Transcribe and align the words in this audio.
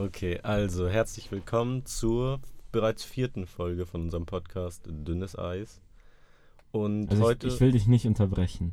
Okay, 0.00 0.40
also 0.42 0.88
herzlich 0.88 1.30
willkommen 1.30 1.84
zur 1.84 2.40
bereits 2.72 3.04
vierten 3.04 3.44
Folge 3.44 3.84
von 3.84 4.00
unserem 4.00 4.24
Podcast 4.24 4.88
Dünnes 4.88 5.38
Eis. 5.38 5.82
Und 6.72 7.10
Also 7.10 7.22
heute. 7.22 7.48
ich, 7.48 7.54
ich 7.56 7.60
will 7.60 7.72
dich 7.72 7.86
nicht 7.86 8.06
unterbrechen, 8.06 8.72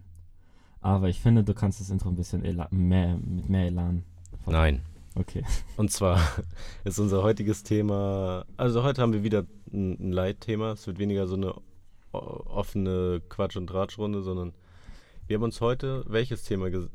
aber 0.80 1.10
ich 1.10 1.20
finde, 1.20 1.44
du 1.44 1.54
kannst 1.54 1.82
das 1.82 1.90
Intro 1.90 2.08
ein 2.08 2.16
bisschen 2.16 2.46
Ela 2.46 2.70
mehr, 2.72 3.18
mit 3.18 3.50
mehr 3.50 3.66
Elan. 3.66 4.04
Nein. 4.46 4.84
Okay. 5.16 5.44
Und 5.76 5.92
zwar 5.92 6.18
ist 6.86 6.98
unser 6.98 7.24
heutiges 7.24 7.62
Thema. 7.62 8.46
Also 8.56 8.84
heute 8.84 9.02
haben 9.02 9.12
wir 9.12 9.24
wieder 9.24 9.44
ein, 9.74 10.00
ein 10.00 10.14
Leitthema. 10.14 10.72
Es 10.72 10.88
wird 10.88 10.98
weniger 10.98 11.28
so 11.28 11.36
eine 11.36 11.56
offene 12.14 13.22
Quatsch- 13.28 13.58
und 13.58 13.68
Tratschrunde, 13.68 14.22
sondern 14.22 14.54
wir 15.28 15.36
haben 15.36 15.44
uns 15.44 15.62
heute 15.62 16.04
welches 16.08 16.44
Thema 16.44 16.68
äh, 16.68 16.88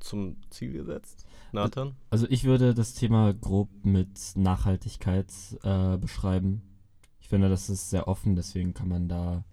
zum 0.00 0.36
Ziel 0.50 0.72
gesetzt? 0.72 1.26
Nathan? 1.52 1.96
Also 2.10 2.26
ich 2.28 2.44
würde 2.44 2.74
das 2.74 2.94
Thema 2.94 3.32
grob 3.32 3.70
mit 3.84 4.32
Nachhaltigkeit 4.34 5.32
äh, 5.62 5.96
beschreiben. 5.96 6.62
Ich 7.20 7.28
finde, 7.28 7.48
das 7.48 7.70
ist 7.70 7.90
sehr 7.90 8.08
offen, 8.08 8.36
deswegen 8.36 8.74
kann 8.74 8.88
man 8.88 9.08
da, 9.08 9.44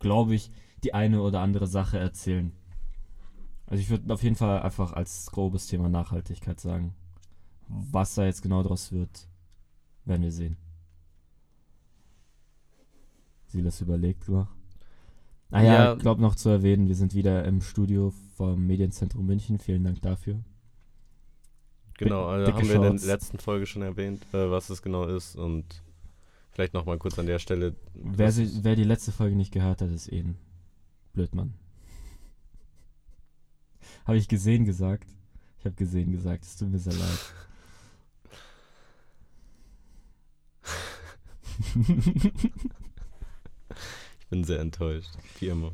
glaube 0.00 0.34
ich, 0.34 0.50
die 0.82 0.94
eine 0.94 1.22
oder 1.22 1.40
andere 1.40 1.66
Sache 1.66 1.98
erzählen. 1.98 2.52
Also 3.66 3.80
ich 3.80 3.88
würde 3.88 4.12
auf 4.12 4.22
jeden 4.22 4.36
Fall 4.36 4.60
einfach 4.60 4.92
als 4.92 5.30
grobes 5.30 5.66
Thema 5.66 5.88
Nachhaltigkeit 5.88 6.60
sagen. 6.60 6.94
Was 7.68 8.14
da 8.14 8.24
jetzt 8.24 8.42
genau 8.42 8.62
draus 8.62 8.92
wird, 8.92 9.28
werden 10.04 10.22
wir 10.22 10.32
sehen. 10.32 10.56
Silas 13.46 13.80
überlegt 13.80 14.28
noch. 14.28 14.53
Ah 15.50 15.62
ja, 15.62 15.74
Ja. 15.74 15.92
ich 15.94 16.00
glaube 16.00 16.20
noch 16.20 16.34
zu 16.34 16.48
erwähnen, 16.48 16.88
wir 16.88 16.96
sind 16.96 17.14
wieder 17.14 17.44
im 17.44 17.60
Studio 17.60 18.12
vom 18.36 18.66
Medienzentrum 18.66 19.26
München. 19.26 19.58
Vielen 19.58 19.84
Dank 19.84 20.02
dafür. 20.02 20.40
Genau, 21.96 22.26
also 22.26 22.52
haben 22.52 22.68
wir 22.68 22.74
in 22.74 22.82
Shorts. 22.82 23.02
der 23.04 23.14
letzten 23.14 23.38
Folge 23.38 23.66
schon 23.66 23.82
erwähnt, 23.82 24.22
äh, 24.32 24.50
was 24.50 24.68
es 24.70 24.82
genau 24.82 25.06
ist. 25.06 25.36
Und 25.36 25.82
vielleicht 26.50 26.74
nochmal 26.74 26.98
kurz 26.98 27.18
an 27.20 27.26
der 27.26 27.38
Stelle. 27.38 27.76
Wer, 27.94 28.32
sie, 28.32 28.64
wer 28.64 28.74
die 28.74 28.82
letzte 28.84 29.12
Folge 29.12 29.36
nicht 29.36 29.52
gehört 29.52 29.80
hat, 29.80 29.90
ist 29.90 30.12
eh 30.12 30.24
Blödmann. 31.12 31.54
Habe 34.06 34.16
ich 34.18 34.26
gesehen 34.26 34.64
gesagt? 34.64 35.08
Ich 35.60 35.64
habe 35.66 35.76
gesehen 35.76 36.10
gesagt, 36.10 36.44
es 36.44 36.56
tut 36.56 36.70
mir 36.70 36.78
sehr 36.78 36.94
leid. 36.94 37.34
Bin 44.34 44.42
sehr 44.42 44.58
enttäuscht, 44.58 45.12
wie 45.38 45.46
immer. 45.46 45.70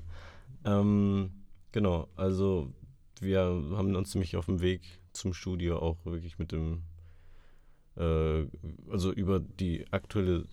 Ähm, 0.67 1.31
genau, 1.73 2.09
also 2.15 2.71
wir 3.19 3.41
haben 3.41 3.97
uns 3.97 4.15
nämlich 4.15 4.37
auf 4.37 4.45
dem 4.45 4.61
Weg 4.61 4.83
zum 5.15 5.33
Studio 5.33 5.79
auch 5.79 5.97
wirklich 6.05 6.39
mit 6.39 6.53
dem, 6.53 6.83
äh, 7.97 8.45
also 8.91 9.13
über 9.13 9.41
die 9.41 9.91
aktuelle 9.91 10.45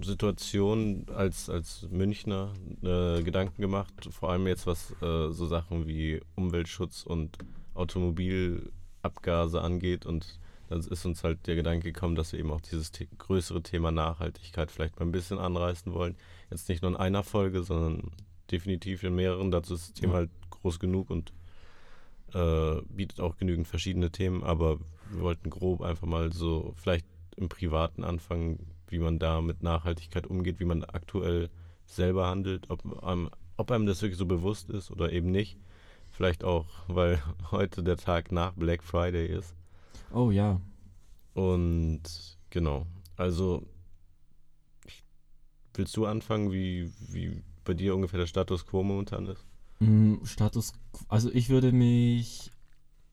Situation 0.00 1.04
als, 1.14 1.50
als 1.50 1.86
Münchner 1.90 2.54
äh, 2.80 3.22
Gedanken 3.22 3.60
gemacht, 3.60 3.92
vor 4.10 4.30
allem 4.30 4.46
jetzt 4.46 4.66
was 4.66 4.92
äh, 5.02 5.30
so 5.30 5.44
Sachen 5.44 5.86
wie 5.86 6.22
Umweltschutz 6.34 7.02
und 7.02 7.36
Automobilabgase 7.74 9.60
angeht 9.60 10.06
und 10.06 10.40
dann 10.70 10.80
ist 10.80 11.04
uns 11.04 11.24
halt 11.24 11.46
der 11.46 11.56
Gedanke 11.56 11.92
gekommen, 11.92 12.14
dass 12.14 12.32
wir 12.32 12.40
eben 12.40 12.50
auch 12.50 12.60
dieses 12.62 12.90
größere 13.18 13.62
Thema 13.62 13.90
Nachhaltigkeit 13.90 14.70
vielleicht 14.70 14.98
mal 14.98 15.06
ein 15.06 15.12
bisschen 15.12 15.38
anreißen 15.38 15.92
wollen. 15.92 16.16
Jetzt 16.50 16.68
nicht 16.68 16.82
nur 16.82 16.90
in 16.92 16.96
einer 16.96 17.22
Folge, 17.22 17.62
sondern 17.62 18.10
definitiv 18.50 19.02
in 19.02 19.14
mehreren. 19.14 19.50
Dazu 19.50 19.74
ist 19.74 19.88
das 19.88 19.94
Thema 19.94 20.14
halt 20.14 20.30
groß 20.50 20.78
genug 20.78 21.10
und 21.10 21.32
äh, 22.34 22.82
bietet 22.88 23.20
auch 23.20 23.36
genügend 23.36 23.68
verschiedene 23.68 24.10
Themen, 24.10 24.42
aber 24.42 24.78
wir 25.10 25.22
wollten 25.22 25.50
grob 25.50 25.82
einfach 25.82 26.06
mal 26.06 26.32
so 26.32 26.72
vielleicht 26.76 27.06
im 27.36 27.48
Privaten 27.48 28.04
anfangen, 28.04 28.66
wie 28.88 28.98
man 28.98 29.18
da 29.18 29.40
mit 29.40 29.62
Nachhaltigkeit 29.62 30.26
umgeht, 30.26 30.60
wie 30.60 30.64
man 30.64 30.84
aktuell 30.84 31.50
selber 31.86 32.26
handelt, 32.26 32.70
ob 32.70 33.02
einem, 33.02 33.30
ob 33.56 33.70
einem 33.70 33.86
das 33.86 34.02
wirklich 34.02 34.18
so 34.18 34.26
bewusst 34.26 34.70
ist 34.70 34.90
oder 34.90 35.12
eben 35.12 35.30
nicht. 35.30 35.58
Vielleicht 36.10 36.44
auch, 36.44 36.66
weil 36.86 37.22
heute 37.50 37.82
der 37.82 37.96
Tag 37.96 38.32
nach 38.32 38.52
Black 38.52 38.82
Friday 38.82 39.26
ist. 39.26 39.54
Oh 40.12 40.30
ja. 40.30 40.60
Und 41.34 42.02
genau, 42.50 42.86
also 43.16 43.66
willst 45.78 45.96
du 45.96 46.06
anfangen, 46.06 46.52
wie, 46.52 46.92
wie 47.08 47.42
bei 47.64 47.74
dir 47.74 47.94
ungefähr 47.94 48.18
der 48.18 48.26
Status 48.26 48.66
quo 48.66 48.82
momentan 48.82 49.26
ist? 49.26 49.44
Mm, 49.80 50.24
Status, 50.24 50.72
also 51.08 51.30
ich 51.32 51.48
würde 51.50 51.72
mich 51.72 52.50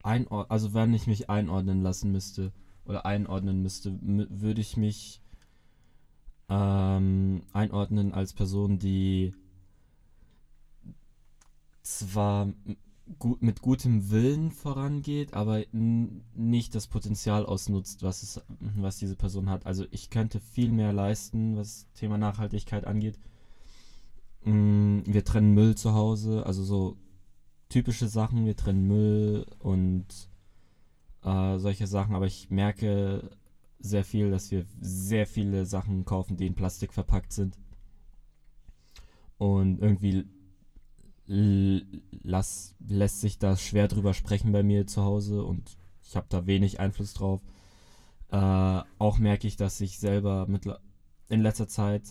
einordnen, 0.02 0.50
also 0.50 0.74
wenn 0.74 0.94
ich 0.94 1.06
mich 1.06 1.30
einordnen 1.30 1.82
lassen 1.82 2.12
müsste 2.12 2.52
oder 2.84 3.06
einordnen 3.06 3.62
müsste, 3.62 3.90
mü- 3.90 4.28
würde 4.30 4.60
ich 4.60 4.76
mich 4.76 5.20
ähm, 6.48 7.42
einordnen 7.52 8.12
als 8.12 8.32
Person, 8.32 8.78
die 8.78 9.34
zwar 11.82 12.52
gut, 13.18 13.42
mit 13.42 13.62
gutem 13.62 14.10
Willen 14.10 14.50
vorangeht, 14.50 15.34
aber 15.34 15.64
nicht 15.72 16.74
das 16.74 16.86
Potenzial 16.86 17.46
ausnutzt, 17.46 18.02
was 18.02 18.22
es, 18.22 18.40
was 18.76 18.98
diese 18.98 19.16
Person 19.16 19.48
hat. 19.48 19.66
Also 19.66 19.84
ich 19.90 20.10
könnte 20.10 20.40
viel 20.40 20.72
mehr 20.72 20.92
leisten, 20.92 21.56
was 21.56 21.86
Thema 21.94 22.18
Nachhaltigkeit 22.18 22.86
angeht. 22.86 23.18
Mm, 24.44 25.00
Wir 25.06 25.24
trennen 25.24 25.54
Müll 25.54 25.76
zu 25.76 25.94
Hause, 25.94 26.44
also 26.46 26.64
so 26.64 26.96
typische 27.68 28.08
Sachen. 28.08 28.46
Wir 28.46 28.56
trennen 28.56 28.86
Müll 28.86 29.46
und 29.58 30.06
äh, 31.22 31.58
solche 31.58 31.86
Sachen, 31.86 32.14
aber 32.14 32.26
ich 32.26 32.50
merke 32.50 33.30
sehr 33.78 34.04
viel, 34.04 34.30
dass 34.30 34.50
wir 34.50 34.64
sehr 34.80 35.26
viele 35.26 35.66
Sachen 35.66 36.04
kaufen, 36.04 36.36
die 36.36 36.46
in 36.46 36.54
Plastik 36.54 36.92
verpackt 36.92 37.32
sind. 37.32 37.58
Und 39.38 39.80
irgendwie 39.80 40.24
lass, 41.26 42.74
lässt 42.86 43.20
sich 43.20 43.38
da 43.38 43.56
schwer 43.56 43.88
drüber 43.88 44.14
sprechen 44.14 44.52
bei 44.52 44.62
mir 44.62 44.86
zu 44.86 45.02
Hause 45.02 45.44
und 45.44 45.76
ich 46.04 46.16
habe 46.16 46.26
da 46.28 46.46
wenig 46.46 46.80
Einfluss 46.80 47.14
drauf. 47.14 47.40
Äh, 48.30 48.82
auch 48.98 49.18
merke 49.18 49.46
ich, 49.46 49.56
dass 49.56 49.80
ich 49.80 49.98
selber 49.98 50.46
mit, 50.46 50.68
in 51.28 51.42
letzter 51.42 51.68
Zeit 51.68 52.02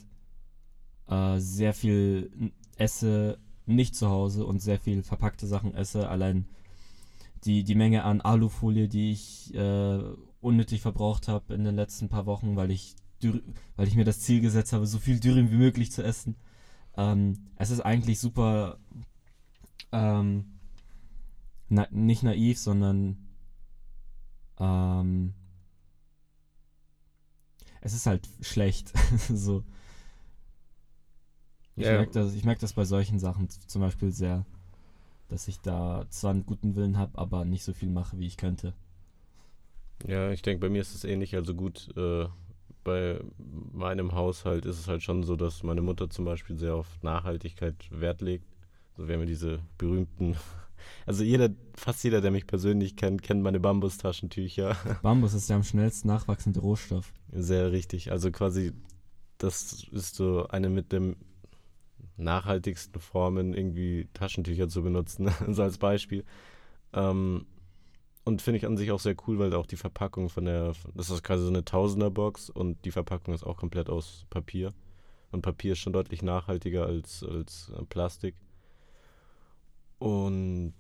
äh, 1.08 1.40
sehr 1.40 1.74
viel 1.74 2.52
esse, 2.78 3.40
nicht 3.66 3.96
zu 3.96 4.10
Hause 4.10 4.46
und 4.46 4.62
sehr 4.62 4.80
viel 4.80 5.04
verpackte 5.04 5.48
Sachen 5.48 5.74
esse. 5.74 6.10
Allein 6.10 6.48
die, 7.46 7.64
die 7.64 7.76
Menge 7.76 8.04
an 8.04 8.22
Alufolie, 8.22 8.88
die 8.88 9.12
ich 9.12 9.54
äh, 9.54 10.00
unnötig 10.42 10.82
verbraucht 10.82 11.28
habe 11.28 11.54
in 11.54 11.64
den 11.64 11.76
letzten 11.76 12.10
paar 12.10 12.26
Wochen, 12.26 12.56
weil 12.56 12.72
ich, 12.72 12.96
weil 13.76 13.88
ich 13.88 13.96
mir 13.96 14.06
das 14.06 14.20
Ziel 14.20 14.42
gesetzt 14.42 14.74
habe, 14.74 14.86
so 14.86 15.00
viel 15.00 15.20
Dürüm 15.20 15.52
wie 15.52 15.58
möglich 15.58 15.92
zu 15.92 16.04
essen. 16.04 16.36
Ähm, 16.98 17.34
es 17.58 17.72
ist 17.72 17.82
eigentlich 17.82 18.20
super, 18.20 18.78
ähm, 19.92 20.46
na, 21.70 21.88
nicht 21.92 22.24
naiv, 22.24 22.60
sondern 22.60 23.18
ähm, 24.60 25.34
es 27.82 27.94
ist 27.94 28.06
halt 28.06 28.28
schlecht. 28.42 28.94
so. 29.30 29.64
Ich 31.76 31.86
Ja. 31.88 31.94
merke 31.98 32.12
das, 32.14 32.34
ich 32.34 32.44
merk 32.46 32.60
das 32.60 32.74
bei 32.74 32.86
solchen 32.86 33.20
Sachen 33.20 33.50
zum 33.50 33.82
Beispiel 33.82 34.12
sehr, 34.12 34.46
dass 35.30 35.48
ich 35.48 35.60
da 35.62 36.06
zwar 36.10 36.32
einen 36.32 36.46
guten 36.46 36.76
Willen 36.76 36.98
habe, 36.98 37.18
aber 37.18 37.46
nicht 37.46 37.64
so 37.64 37.74
viel 37.74 37.90
mache, 37.90 38.18
wie 38.20 38.28
ich 38.28 38.38
könnte. 38.38 38.74
Ja, 40.06 40.32
ich 40.32 40.42
denke, 40.42 40.62
bei 40.62 40.70
mir 40.70 40.82
ist 40.82 40.94
es 40.96 41.04
ähnlich. 41.04 41.36
Also 41.36 41.56
gut, 41.56 41.90
äh, 41.98 42.28
bei 42.86 43.20
meinem 43.74 44.14
Haushalt 44.14 44.66
ist 44.66 44.80
es 44.80 44.88
halt 44.88 45.04
schon 45.04 45.24
so, 45.24 45.36
dass 45.36 45.64
meine 45.64 45.82
Mutter 45.82 46.10
zum 46.10 46.24
Beispiel 46.24 46.58
sehr 46.58 46.76
auf 46.76 46.88
Nachhaltigkeit 47.02 47.76
Wert 47.90 48.22
legt. 48.22 48.46
So 48.96 49.08
wir 49.08 49.16
haben 49.16 49.22
ja 49.22 49.26
diese 49.26 49.60
berühmten, 49.78 50.38
also 51.06 51.24
jeder, 51.24 51.50
fast 51.74 52.04
jeder, 52.06 52.22
der 52.22 52.32
mich 52.32 52.48
persönlich 52.48 52.96
kennt, 52.96 53.24
kennt 53.24 53.42
meine 53.42 53.60
Bambustaschentücher. 53.60 54.78
Bambus 55.02 55.34
ist 55.34 55.50
der 55.50 55.58
am 55.58 55.64
schnellsten 55.64 56.08
nachwachsende 56.08 56.62
Rohstoff. 56.62 57.12
Sehr 57.34 57.74
richtig. 57.74 58.12
Also 58.12 58.32
quasi, 58.32 58.72
das 59.40 59.86
ist 59.92 60.16
so 60.16 60.48
eine 60.48 60.70
mit 60.70 60.94
dem 60.94 61.18
nachhaltigsten 62.18 63.02
Formen, 63.02 63.54
irgendwie 63.54 64.08
Taschentücher 64.14 64.70
zu 64.70 64.84
benutzen, 64.84 65.30
so 65.50 65.64
als 65.64 65.80
Beispiel. 65.80 66.24
Ähm, 66.94 67.46
und 68.26 68.42
finde 68.42 68.58
ich 68.58 68.66
an 68.66 68.76
sich 68.76 68.92
auch 68.92 69.00
sehr 69.00 69.16
cool, 69.28 69.38
weil 69.38 69.54
auch 69.54 69.68
die 69.68 69.78
Verpackung 69.78 70.30
von 70.30 70.46
der, 70.46 70.74
das 70.96 71.12
ist 71.12 71.24
quasi 71.24 71.44
so 71.44 71.50
eine 71.50 71.64
Tausender-Box 71.64 72.50
und 72.50 72.84
die 72.84 72.92
Verpackung 72.92 73.36
ist 73.36 73.46
auch 73.46 73.56
komplett 73.56 73.88
aus 73.88 74.26
Papier. 74.32 74.74
Und 75.32 75.44
Papier 75.44 75.74
ist 75.74 75.80
schon 75.80 75.94
deutlich 75.94 76.24
nachhaltiger 76.24 76.88
als, 76.88 77.24
als 77.24 77.72
äh, 77.78 77.84
Plastik. 77.86 78.36
Und 80.00 80.74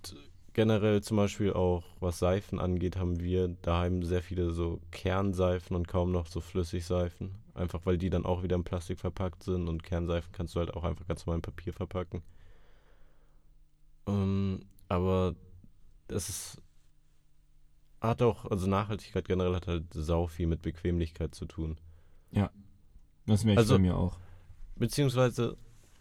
generell 0.54 1.04
zum 1.04 1.18
Beispiel 1.18 1.54
auch, 1.54 1.84
was 2.00 2.18
Seifen 2.18 2.60
angeht, 2.60 2.98
haben 2.98 3.20
wir 3.20 3.50
daheim 3.62 4.02
sehr 4.02 4.24
viele 4.24 4.52
so 4.52 4.82
Kernseifen 4.90 5.76
und 5.76 5.88
kaum 5.88 6.12
noch 6.12 6.26
so 6.26 6.42
Flüssigseifen. 6.42 7.36
Einfach 7.54 7.86
weil 7.86 8.00
die 8.00 8.10
dann 8.10 8.26
auch 8.26 8.42
wieder 8.42 8.56
in 8.56 8.64
Plastik 8.64 9.00
verpackt 9.00 9.44
sind 9.44 9.68
und 9.68 9.84
Kernseifen 9.84 10.32
kannst 10.32 10.56
du 10.56 10.60
halt 10.60 10.74
auch 10.74 10.84
einfach 10.84 11.06
ganz 11.06 11.26
normal 11.26 11.38
in 11.38 11.42
Papier 11.44 11.74
verpacken. 11.74 12.24
Ähm, 14.08 14.62
aber 14.90 15.36
es 16.08 16.30
ist 16.30 16.62
hat 18.07 18.22
auch, 18.22 18.46
also 18.46 18.68
Nachhaltigkeit 18.68 19.28
generell 19.28 19.56
hat 19.56 19.68
halt 19.68 19.86
sau 19.94 20.28
viel 20.28 20.48
mit 20.48 20.62
Bequemlichkeit 20.62 21.34
zu 21.36 21.46
tun. 21.46 21.78
Das 23.28 23.44
merke 23.44 23.54
ich 23.54 23.57
Also- 23.57 23.75
bei 23.75 23.80
mir 23.81 23.98
auch. 23.98 24.19
Beziehungsweise 24.75 25.57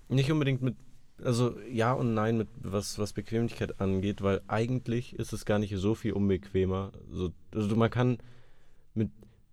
nicht 0.08 0.30
unbedingt 0.30 0.60
mit, 0.60 0.76
also 1.22 1.58
ja 1.70 1.92
und 1.92 2.12
nein 2.12 2.36
mit 2.36 2.48
was, 2.60 2.98
was 2.98 3.12
Bequemlichkeit 3.12 3.80
angeht, 3.80 4.20
weil 4.20 4.42
eigentlich 4.48 5.14
ist 5.14 5.32
es 5.32 5.44
gar 5.46 5.58
nicht 5.58 5.74
so 5.76 5.94
viel 5.94 6.12
unbequemer. 6.12 6.92
So, 7.10 7.30
also 7.54 7.76
man 7.76 7.88
kann 7.90 8.18
mit 8.94 9.10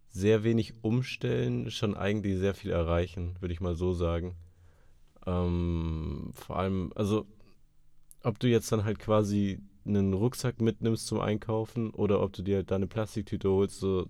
sehr 0.09 0.43
wenig 0.43 0.73
Umstellen 0.81 1.71
schon 1.71 1.95
eigentlich 1.95 2.39
sehr 2.39 2.55
viel 2.55 2.71
erreichen, 2.71 3.35
würde 3.39 3.53
ich 3.53 3.61
mal 3.61 3.75
so 3.75 3.93
sagen. 3.93 4.35
Ähm, 5.25 6.31
vor 6.33 6.57
allem, 6.57 6.91
also 6.95 7.25
ob 8.23 8.37
du 8.39 8.47
jetzt 8.47 8.71
dann 8.71 8.83
halt 8.83 8.99
quasi 8.99 9.61
einen 9.85 10.13
Rucksack 10.13 10.61
mitnimmst 10.61 11.07
zum 11.07 11.19
Einkaufen 11.19 11.89
oder 11.91 12.21
ob 12.21 12.33
du 12.33 12.41
dir 12.43 12.57
halt 12.57 12.71
da 12.71 12.75
eine 12.75 12.87
Plastiktüte 12.87 13.49
holst, 13.49 13.79
so 13.79 14.07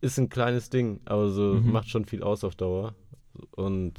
ist 0.00 0.18
ein 0.18 0.28
kleines 0.28 0.70
Ding, 0.70 1.00
aber 1.04 1.30
so 1.30 1.54
Mhm. 1.54 1.72
macht 1.72 1.88
schon 1.88 2.04
viel 2.04 2.22
aus 2.22 2.44
auf 2.44 2.54
Dauer. 2.54 2.94
Und 3.52 3.94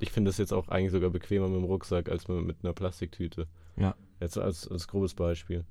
ich 0.00 0.10
finde 0.10 0.30
es 0.30 0.38
jetzt 0.38 0.52
auch 0.52 0.68
eigentlich 0.68 0.92
sogar 0.92 1.10
bequemer 1.10 1.48
mit 1.48 1.58
dem 1.58 1.64
Rucksack 1.64 2.08
als 2.08 2.28
mit, 2.28 2.56
einer 2.62 2.72
Plastiktüte. 2.72 3.46
Ja. 3.76 3.94
Jetzt 4.20 4.38
als, 4.38 4.68
als 4.68 4.86
grobes 4.88 5.14
Beispiel. 5.14 5.64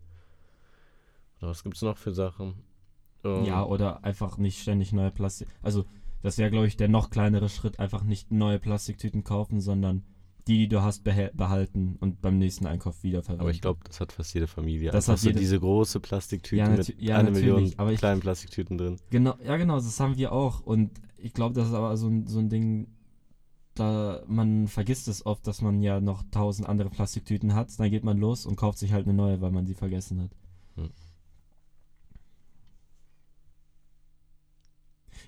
Oder 1.39 1.51
was 1.51 1.63
gibt 1.63 1.75
es 1.75 1.81
noch 1.81 1.97
für 1.97 2.12
Sachen? 2.13 2.56
Ähm, 3.23 3.44
Ja, 3.45 3.63
oder 3.65 4.03
einfach 4.03 4.38
nicht 4.38 4.59
ständig 4.62 4.91
neue 4.94 5.12
Plastik. 5.12 5.47
Also, 5.62 5.85
das 6.21 6.38
wäre, 6.38 6.51
glaube 6.51 6.68
ich, 6.68 6.77
der 6.77 6.88
noch 6.88 7.09
kleinere 7.09 7.50
Schritt, 7.50 7.79
einfach 7.79 8.03
nicht 8.03 8.31
neue 8.31 8.59
Plastiktüten 8.59 9.23
kaufen, 9.23 9.59
sondern 9.59 10.03
die, 10.47 10.57
die 10.59 10.67
du 10.67 10.81
hast, 10.81 11.03
behalten 11.03 11.97
und 11.99 12.21
beim 12.21 12.38
nächsten 12.38 12.65
Einkauf 12.65 13.03
wiederverwenden. 13.03 13.41
aber 13.41 13.51
ich 13.51 13.61
glaube, 13.61 13.81
das 13.85 13.99
hat 13.99 14.11
fast 14.11 14.33
jede 14.33 14.47
Familie. 14.47 14.91
Das 14.91 15.07
Einfach 15.09 15.21
hat 15.21 15.27
jede- 15.27 15.39
diese 15.39 15.59
große 15.59 15.99
Plastiktüte 15.99 16.55
Ja, 16.57 16.69
mit 16.69 16.99
ja, 17.01 17.17
einer 17.17 17.31
Million 17.31 17.71
aber 17.77 17.91
ich- 17.91 17.99
kleinen 17.99 18.21
Plastiktüten 18.21 18.77
drin. 18.77 18.97
Genau, 19.11 19.35
ja, 19.43 19.57
genau, 19.57 19.75
das 19.75 19.99
haben 19.99 20.17
wir 20.17 20.31
auch. 20.31 20.61
Und 20.61 20.91
ich 21.17 21.33
glaube, 21.33 21.53
das 21.55 21.67
ist 21.67 21.73
aber 21.73 21.95
so 21.97 22.07
ein, 22.07 22.25
so 22.27 22.39
ein 22.39 22.49
Ding, 22.49 22.88
da 23.75 24.23
man 24.27 24.67
vergisst 24.67 25.07
es 25.07 25.25
oft, 25.25 25.45
dass 25.47 25.61
man 25.61 25.81
ja 25.81 26.01
noch 26.01 26.23
tausend 26.31 26.67
andere 26.67 26.89
Plastiktüten 26.89 27.53
hat. 27.53 27.79
Dann 27.79 27.89
geht 27.91 28.03
man 28.03 28.17
los 28.17 28.45
und 28.45 28.55
kauft 28.55 28.79
sich 28.79 28.91
halt 28.94 29.05
eine 29.05 29.13
neue, 29.13 29.39
weil 29.41 29.51
man 29.51 29.65
sie 29.65 29.75
vergessen 29.75 30.21
hat. 30.23 30.31
Hm. 30.75 30.89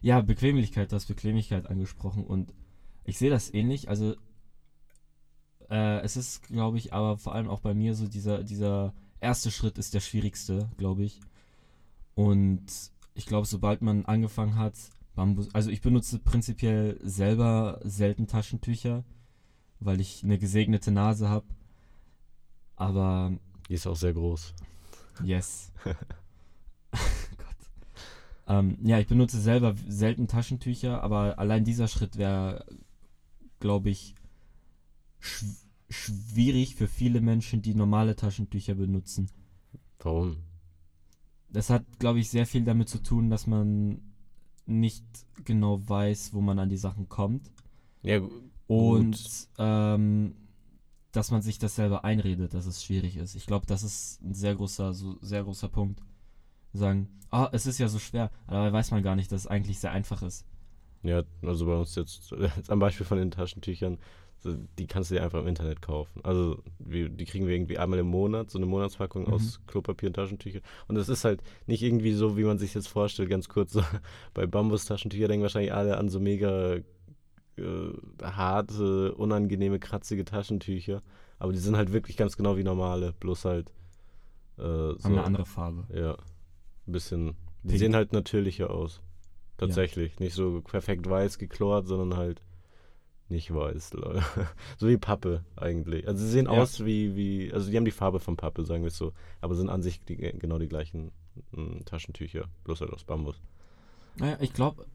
Ja, 0.01 0.21
Bequemlichkeit, 0.21 0.91
du 0.91 0.95
hast 0.95 1.05
Bequemlichkeit 1.05 1.67
angesprochen 1.69 2.25
und 2.25 2.53
ich 3.05 3.17
sehe 3.17 3.29
das 3.29 3.53
ähnlich. 3.53 3.89
Also, 3.89 4.15
äh, 5.69 5.99
es 6.01 6.17
ist, 6.17 6.43
glaube 6.43 6.77
ich, 6.77 6.93
aber 6.93 7.17
vor 7.17 7.35
allem 7.35 7.49
auch 7.49 7.61
bei 7.61 7.73
mir 7.73 7.95
so 7.95 8.07
dieser, 8.07 8.43
dieser 8.43 8.93
erste 9.19 9.51
Schritt 9.51 9.77
ist 9.77 9.93
der 9.93 9.99
schwierigste, 9.99 10.69
glaube 10.77 11.03
ich. 11.03 11.19
Und 12.15 12.65
ich 13.15 13.25
glaube, 13.25 13.47
sobald 13.47 13.81
man 13.81 14.05
angefangen 14.05 14.57
hat, 14.57 14.75
Bambus, 15.15 15.53
also 15.53 15.69
ich 15.69 15.81
benutze 15.81 16.19
prinzipiell 16.19 16.99
selber 17.03 17.79
selten 17.83 18.27
Taschentücher, 18.27 19.03
weil 19.79 20.01
ich 20.01 20.23
eine 20.23 20.37
gesegnete 20.37 20.91
Nase 20.91 21.29
habe. 21.29 21.45
Aber 22.75 23.37
Die 23.69 23.75
ist 23.75 23.87
auch 23.87 23.95
sehr 23.95 24.13
groß. 24.13 24.53
Yes. 25.23 25.71
Gott. 26.91 27.57
Ähm, 28.47 28.77
ja, 28.83 28.99
ich 28.99 29.07
benutze 29.07 29.39
selber 29.39 29.75
selten 29.87 30.27
Taschentücher, 30.27 31.01
aber 31.01 31.39
allein 31.39 31.63
dieser 31.63 31.87
Schritt 31.87 32.17
wäre, 32.17 32.65
glaube 33.59 33.89
ich, 33.89 34.15
schw 35.23 35.47
schwierig 35.89 36.75
für 36.75 36.87
viele 36.87 37.21
Menschen, 37.21 37.61
die 37.61 37.75
normale 37.75 38.15
Taschentücher 38.15 38.73
benutzen. 38.73 39.29
Warum? 39.99 40.37
Das 41.49 41.69
hat, 41.69 41.83
glaube 41.99 42.19
ich, 42.19 42.29
sehr 42.31 42.47
viel 42.47 42.63
damit 42.63 42.89
zu 42.89 42.97
tun, 43.01 43.29
dass 43.29 43.45
man 43.45 44.01
nicht 44.65 45.05
genau 45.45 45.87
weiß, 45.87 46.33
wo 46.33 46.41
man 46.41 46.57
an 46.57 46.69
die 46.69 46.77
Sachen 46.77 47.09
kommt. 47.09 47.51
Ja, 48.01 48.17
gu- 48.19 48.31
Und 48.65 49.11
Gut. 49.11 49.47
ähm, 49.59 50.35
dass 51.11 51.29
man 51.29 51.43
sich 51.43 51.59
das 51.59 51.75
selber 51.75 52.03
einredet, 52.05 52.55
dass 52.55 52.65
es 52.65 52.83
schwierig 52.83 53.17
ist. 53.17 53.35
Ich 53.35 53.45
glaube, 53.45 53.67
das 53.67 53.83
ist 53.83 54.19
ein 54.23 54.33
sehr 54.33 54.55
großer, 54.55 54.95
so 54.95 55.17
sehr 55.21 55.43
großer 55.43 55.69
Punkt. 55.69 56.01
Sagen, 56.73 57.07
ah, 57.29 57.49
es 57.51 57.67
ist 57.67 57.77
ja 57.77 57.87
so 57.87 57.99
schwer, 57.99 58.31
aber 58.47 58.57
dabei 58.57 58.73
weiß 58.73 58.89
man 58.89 59.03
gar 59.03 59.15
nicht, 59.15 59.31
dass 59.31 59.41
es 59.41 59.47
eigentlich 59.47 59.77
sehr 59.79 59.91
einfach 59.91 60.23
ist. 60.23 60.43
Ja, 61.03 61.21
also 61.43 61.67
bei 61.67 61.75
uns 61.75 61.93
jetzt, 61.93 62.31
jetzt 62.57 62.71
am 62.71 62.79
Beispiel 62.79 63.05
von 63.05 63.19
den 63.19 63.29
Taschentüchern, 63.29 63.99
die 64.77 64.87
kannst 64.87 65.09
du 65.11 65.15
dir 65.15 65.23
einfach 65.23 65.39
im 65.41 65.47
Internet 65.47 65.81
kaufen. 65.81 66.19
Also 66.23 66.61
wir, 66.79 67.09
die 67.09 67.25
kriegen 67.25 67.47
wir 67.47 67.55
irgendwie 67.55 67.77
einmal 67.77 67.99
im 67.99 68.07
Monat, 68.07 68.49
so 68.51 68.57
eine 68.59 68.65
Monatspackung 68.65 69.23
Mhm. 69.27 69.33
aus 69.33 69.59
Klopapier 69.67 70.07
und 70.09 70.13
Taschentücher. 70.15 70.59
Und 70.87 70.97
es 70.97 71.09
ist 71.09 71.23
halt 71.23 71.41
nicht 71.67 71.81
irgendwie 71.81 72.13
so, 72.13 72.37
wie 72.37 72.43
man 72.43 72.57
sich 72.57 72.73
jetzt 72.73 72.87
vorstellt, 72.87 73.29
ganz 73.29 73.47
kurz 73.49 73.71
so, 73.73 73.81
bei 74.33 74.45
Bambus-Taschentücher 74.45 75.27
denken 75.27 75.43
wahrscheinlich 75.43 75.73
alle 75.73 75.97
an 75.97 76.09
so 76.09 76.19
mega 76.19 76.75
äh, 76.75 76.83
harte, 78.21 79.13
unangenehme, 79.15 79.79
kratzige 79.79 80.25
Taschentücher. 80.25 81.01
Aber 81.39 81.51
die 81.53 81.59
sind 81.59 81.75
halt 81.77 81.91
wirklich 81.93 82.17
ganz 82.17 82.37
genau 82.37 82.57
wie 82.57 82.63
normale, 82.63 83.13
bloß 83.19 83.45
halt 83.45 83.69
äh, 84.57 84.61
so, 84.61 84.97
Haben 85.03 85.13
eine 85.13 85.23
andere 85.23 85.45
Farbe. 85.45 85.85
ja, 85.93 86.13
ein 86.13 86.91
bisschen. 86.91 87.35
Die 87.63 87.69
Pink. 87.69 87.79
sehen 87.79 87.95
halt 87.95 88.13
natürlicher 88.13 88.69
aus. 88.69 89.01
Tatsächlich. 89.57 90.19
Nicht 90.19 90.33
so 90.33 90.61
perfekt 90.61 91.07
weiß 91.09 91.37
geklort, 91.37 91.87
sondern 91.87 92.17
halt 92.17 92.41
nicht 93.33 93.53
weiß. 93.53 93.91
So 94.77 94.87
wie 94.87 94.97
Pappe 94.97 95.43
eigentlich. 95.55 96.07
Also 96.07 96.23
sie 96.23 96.31
sehen 96.31 96.45
Ja. 96.45 96.51
aus 96.51 96.85
wie, 96.85 97.15
wie, 97.15 97.51
also 97.53 97.69
die 97.69 97.75
haben 97.77 97.85
die 97.85 97.91
Farbe 97.91 98.19
von 98.19 98.37
Pappe, 98.37 98.63
sagen 98.65 98.83
wir 98.83 98.87
es 98.89 98.97
so. 98.97 99.11
Aber 99.41 99.55
sind 99.55 99.69
an 99.69 99.81
sich 99.83 100.03
die, 100.03 100.15
genau 100.17 100.57
die 100.59 100.67
gleichen 100.69 101.11
mm, 101.51 101.83
Taschentücher, 101.85 102.45
bloß 102.63 102.81
halt 102.81 102.91
aus 102.91 103.03
Bambus. 103.03 103.41
Naja, 104.15 104.37
ich 104.39 104.53
glaube, 104.53 104.85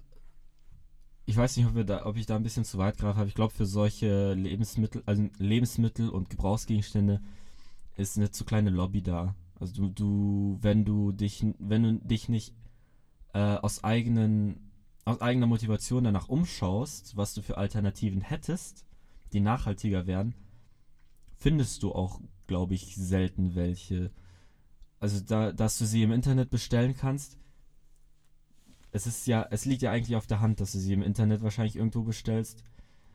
ich 1.26 1.37
weiß 1.37 1.56
nicht, 1.56 1.67
ob, 1.67 1.75
wir 1.75 1.85
da, 1.85 2.06
ob 2.06 2.17
ich 2.17 2.26
da 2.26 2.37
ein 2.37 2.43
bisschen 2.43 2.64
zu 2.64 2.79
weit 2.79 2.96
greife, 2.96 3.19
aber 3.19 3.29
ich 3.29 3.35
glaube, 3.35 3.52
für 3.52 3.67
solche 3.67 4.32
Lebensmittel, 4.35 5.02
also 5.05 5.29
Lebensmittel 5.38 6.08
und 6.08 6.31
Gebrauchsgegenstände 6.31 7.20
ist 7.96 8.17
eine 8.17 8.31
zu 8.31 8.44
kleine 8.44 8.70
Lobby 8.70 9.02
da. 9.02 9.35
Also 9.61 9.75
du, 9.75 9.88
du, 9.90 10.58
wenn 10.62 10.85
du 10.85 11.12
dich, 11.12 11.44
wenn 11.58 11.82
du 11.82 11.93
dich 12.06 12.29
nicht 12.29 12.55
äh, 13.35 13.56
aus 13.56 13.85
eigenen, 13.85 14.68
aus 15.09 15.23
eigener 15.23 15.47
Motivation 15.47 16.05
danach 16.05 16.29
umschaust, 16.29 17.17
was 17.17 17.33
du 17.33 17.41
für 17.41 17.57
Alternativen 17.57 18.21
hättest, 18.21 18.85
die 19.33 19.41
nachhaltiger 19.41 20.07
wären, 20.07 20.35
findest 21.35 21.83
du 21.83 21.93
auch, 21.93 22.21
glaube 22.47 22.75
ich, 22.75 22.95
selten 22.95 23.55
welche. 23.55 24.11
Also 25.01 25.21
da, 25.21 25.53
dass 25.53 25.79
du 25.79 25.87
sie 25.87 26.03
im 26.03 26.13
Internet 26.13 26.51
bestellen 26.51 26.95
kannst, 26.95 27.39
es 28.91 29.07
ist 29.07 29.27
ja, 29.27 29.47
es 29.50 29.65
liegt 29.65 29.81
ja 29.83 29.93
eigentlich 29.93 30.17
auf 30.17 30.27
der 30.27 30.41
Hand, 30.41 30.61
dass 30.61 30.73
du 30.73 30.79
sie 30.79 30.93
im 30.93 31.03
Internet 31.03 31.43
wahrscheinlich 31.43 31.77
irgendwo 31.77 32.03
bestellst, 32.03 32.62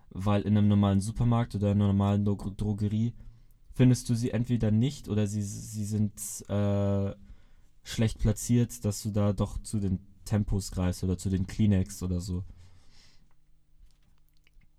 weil 0.09 0.41
in 0.43 0.57
einem 0.57 0.69
normalen 0.69 1.01
Supermarkt 1.01 1.53
oder 1.53 1.71
einer 1.71 1.87
normalen 1.87 2.25
Dro 2.25 2.35
Drogerie 2.35 3.13
findest 3.71 4.09
du 4.09 4.15
sie 4.15 4.31
entweder 4.31 4.71
nicht 4.71 5.09
oder 5.09 5.27
sie, 5.27 5.43
sie 5.43 5.85
sind 5.85 6.13
äh, 6.49 7.13
schlecht 7.83 8.19
platziert, 8.19 8.83
dass 8.83 9.03
du 9.03 9.11
da 9.11 9.33
doch 9.33 9.61
zu 9.61 9.79
den 9.79 9.99
Tempos 10.25 10.71
greifst 10.71 11.03
oder 11.03 11.17
zu 11.17 11.29
den 11.29 11.47
Kleenex 11.47 12.01
oder 12.03 12.19
so. 12.19 12.43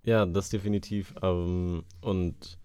Ja, 0.05 0.27
das 0.27 0.51
definitiv. 0.51 1.15
Ähm, 1.23 1.85
und 2.01 2.59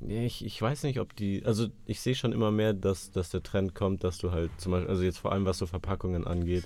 ja, 0.00 0.20
ich, 0.20 0.44
ich 0.44 0.60
weiß 0.60 0.82
nicht, 0.84 1.00
ob 1.00 1.16
die, 1.16 1.44
also 1.44 1.68
ich 1.86 2.00
sehe 2.00 2.14
schon 2.14 2.32
immer 2.32 2.50
mehr, 2.50 2.72
dass, 2.72 3.10
dass 3.10 3.30
der 3.30 3.42
Trend 3.42 3.74
kommt, 3.74 4.04
dass 4.04 4.18
du 4.18 4.30
halt 4.30 4.50
zum 4.60 4.72
Beispiel, 4.72 4.90
also 4.90 5.02
jetzt 5.02 5.18
vor 5.18 5.32
allem 5.32 5.44
was 5.44 5.58
so 5.58 5.66
Verpackungen 5.66 6.26
angeht, 6.26 6.64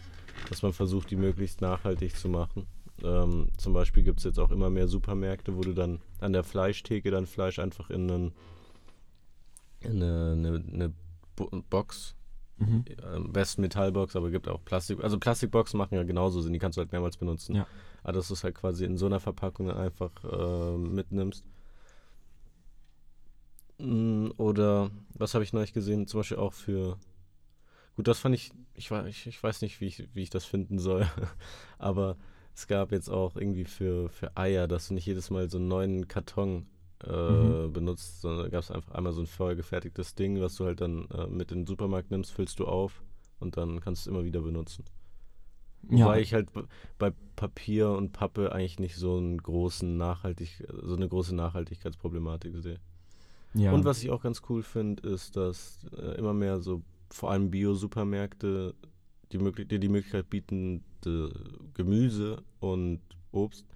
dass 0.49 0.63
man 0.63 0.73
versucht, 0.73 1.11
die 1.11 1.17
möglichst 1.17 1.61
nachhaltig 1.61 2.17
zu 2.17 2.29
machen. 2.29 2.67
Ähm, 3.03 3.49
zum 3.57 3.73
Beispiel 3.73 4.03
gibt 4.03 4.19
es 4.19 4.25
jetzt 4.25 4.41
auch 4.41 4.51
immer 4.51 4.71
mehr 4.71 4.89
Supermärkte, 4.89 5.57
wo 5.57 5.61
du 5.61 5.73
dann 5.73 6.01
an 6.21 6.33
der 6.33 6.43
Fleischtheke 6.43 7.11
dann 7.11 7.27
Fleisch 7.27 7.59
einfach 7.59 7.91
in, 7.91 8.11
einen, 8.11 8.33
in 9.81 10.03
eine, 10.03 10.33
eine, 10.33 10.65
eine 10.73 10.93
Bo- 11.37 11.63
Box 11.71 12.17
Mhm. 12.59 12.85
am 13.05 13.33
besten 13.33 13.63
Metallbox, 13.63 14.17
aber 14.17 14.31
gibt 14.31 14.49
auch 14.49 14.65
Plastik. 14.65 15.03
Also 15.03 15.19
Plastikboxen 15.19 15.79
machen 15.79 15.95
ja 15.95 16.03
genauso 16.03 16.41
Sinn, 16.41 16.53
die 16.53 16.59
kannst 16.59 16.77
du 16.77 16.81
halt 16.81 16.93
mehrmals 16.93 17.17
benutzen. 17.17 17.55
Ja. 17.55 17.67
Aber 18.03 18.15
dass 18.15 18.29
du 18.29 18.35
es 18.35 18.45
halt 18.45 18.55
quasi 18.55 18.85
in 18.85 18.97
so 18.97 19.07
einer 19.07 19.21
Verpackung 19.21 19.71
einfach 19.71 20.11
äh, 20.25 20.77
mitnimmst. 20.77 21.45
Mm, 23.79 24.31
Oder 24.37 24.91
was 25.15 25.35
habe 25.35 25.45
ich 25.45 25.53
neulich 25.53 25.73
gesehen? 25.73 26.07
Zum 26.07 26.21
Beispiel 26.21 26.39
auch 26.39 26.53
für. 26.53 26.99
Gut, 27.97 28.09
das 28.09 28.19
fand 28.19 28.35
ich. 28.35 28.53
Ich, 28.75 28.91
ich, 28.91 29.27
ich 29.27 29.43
weiß 29.43 29.63
nicht, 29.63 29.81
wie 29.81 29.87
ich, 29.87 30.09
wie 30.15 30.23
ich 30.23 30.31
das 30.31 30.45
finden 30.45 30.79
soll. 30.79 31.07
aber 31.79 32.17
es 32.55 32.67
gab 32.67 32.91
jetzt 32.93 33.09
auch 33.09 33.37
irgendwie 33.37 33.65
für, 33.65 34.09
für 34.09 34.37
Eier, 34.37 34.67
dass 34.67 34.89
du 34.89 34.95
nicht 34.95 35.07
jedes 35.07 35.31
Mal 35.31 35.49
so 35.49 35.59
einen 35.59 35.69
neuen 35.69 36.09
Karton 36.09 36.67
äh, 37.05 37.09
Mhm. 37.29 37.69
benutzt, 37.69 38.21
sondern 38.21 38.45
da 38.45 38.49
gab 38.51 38.63
es 38.63 38.71
einfach 38.71 38.93
einmal 38.95 39.13
so 39.13 39.21
ein 39.23 39.27
vorgefertigtes 39.27 40.15
Ding, 40.15 40.41
was 40.41 40.57
du 40.57 40.65
halt 40.65 40.81
dann 40.81 41.07
äh, 41.11 41.27
mit 41.29 41.53
in 41.53 41.61
den 41.61 41.67
Supermarkt 41.67 42.11
nimmst, 42.11 42.33
füllst 42.33 42.59
du 42.59 42.67
auf 42.67 43.03
und 43.41 43.57
dann 43.57 43.81
kannst 43.81 44.07
du 44.07 44.11
es 44.11 44.15
immer 44.15 44.25
wieder 44.25 44.41
benutzen. 44.41 44.85
Ja, 45.91 46.07
Wobei 46.07 46.21
ich 46.21 46.35
halt 46.35 46.49
bei 46.99 47.13
Papier 47.37 47.91
und 47.91 48.13
Pappe 48.13 48.53
eigentlich 48.53 48.79
nicht 48.81 48.97
so 48.97 49.17
einen 49.17 49.39
großen 49.39 49.97
Nachhaltig, 49.97 50.65
so 50.83 50.97
eine 50.97 51.09
große 51.09 51.35
Nachhaltigkeitsproblematik 51.35 52.57
sehe. 52.59 52.81
ja. 53.55 53.73
Und 53.73 53.85
was 53.85 54.03
ich 54.03 54.11
auch 54.11 54.23
ganz 54.23 54.43
cool 54.49 54.63
finde, 54.63 55.09
ist, 55.09 55.37
dass 55.37 55.87
äh, 55.97 56.17
immer 56.19 56.35
mehr 56.35 56.61
so 56.61 56.83
vor 57.11 57.31
allem 57.31 57.51
Bio-Supermärkte 57.51 58.75
die, 59.33 59.39
möglich 59.39 59.69
die, 59.69 59.79
die 59.79 59.89
Möglichkeit 59.89 60.29
bieten, 60.31 60.85
Gemüse 61.75 62.43
und 62.61 63.01
Obst 63.33 63.67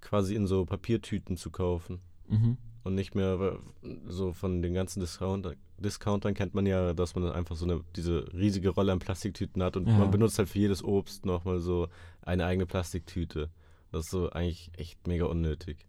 quasi 0.00 0.34
in 0.34 0.46
so 0.46 0.64
Papiertüten 0.64 1.36
zu 1.36 1.50
kaufen. 1.50 2.00
Mhm. 2.28 2.56
Und 2.82 2.94
nicht 2.94 3.14
mehr 3.14 3.58
so 4.06 4.32
von 4.32 4.62
den 4.62 4.72
ganzen 4.72 5.00
Discounter, 5.00 5.54
Discountern 5.78 6.32
kennt 6.34 6.54
man 6.54 6.64
ja, 6.66 6.94
dass 6.94 7.14
man 7.14 7.30
einfach 7.30 7.54
so 7.56 7.66
eine, 7.66 7.82
diese 7.96 8.32
riesige 8.32 8.70
Rolle 8.70 8.92
an 8.92 8.98
Plastiktüten 9.00 9.62
hat 9.62 9.76
und 9.76 9.86
Ja. 9.86 9.98
man 9.98 10.10
benutzt 10.10 10.38
halt 10.38 10.48
für 10.48 10.58
jedes 10.58 10.82
Obst 10.82 11.26
nochmal 11.26 11.58
so 11.60 11.88
eine 12.22 12.46
eigene 12.46 12.66
Plastiktüte. 12.66 13.50
Das 13.92 14.04
ist 14.06 14.10
so 14.10 14.30
eigentlich 14.30 14.70
echt 14.78 15.06
mega 15.06 15.26
unnötig. 15.26 15.86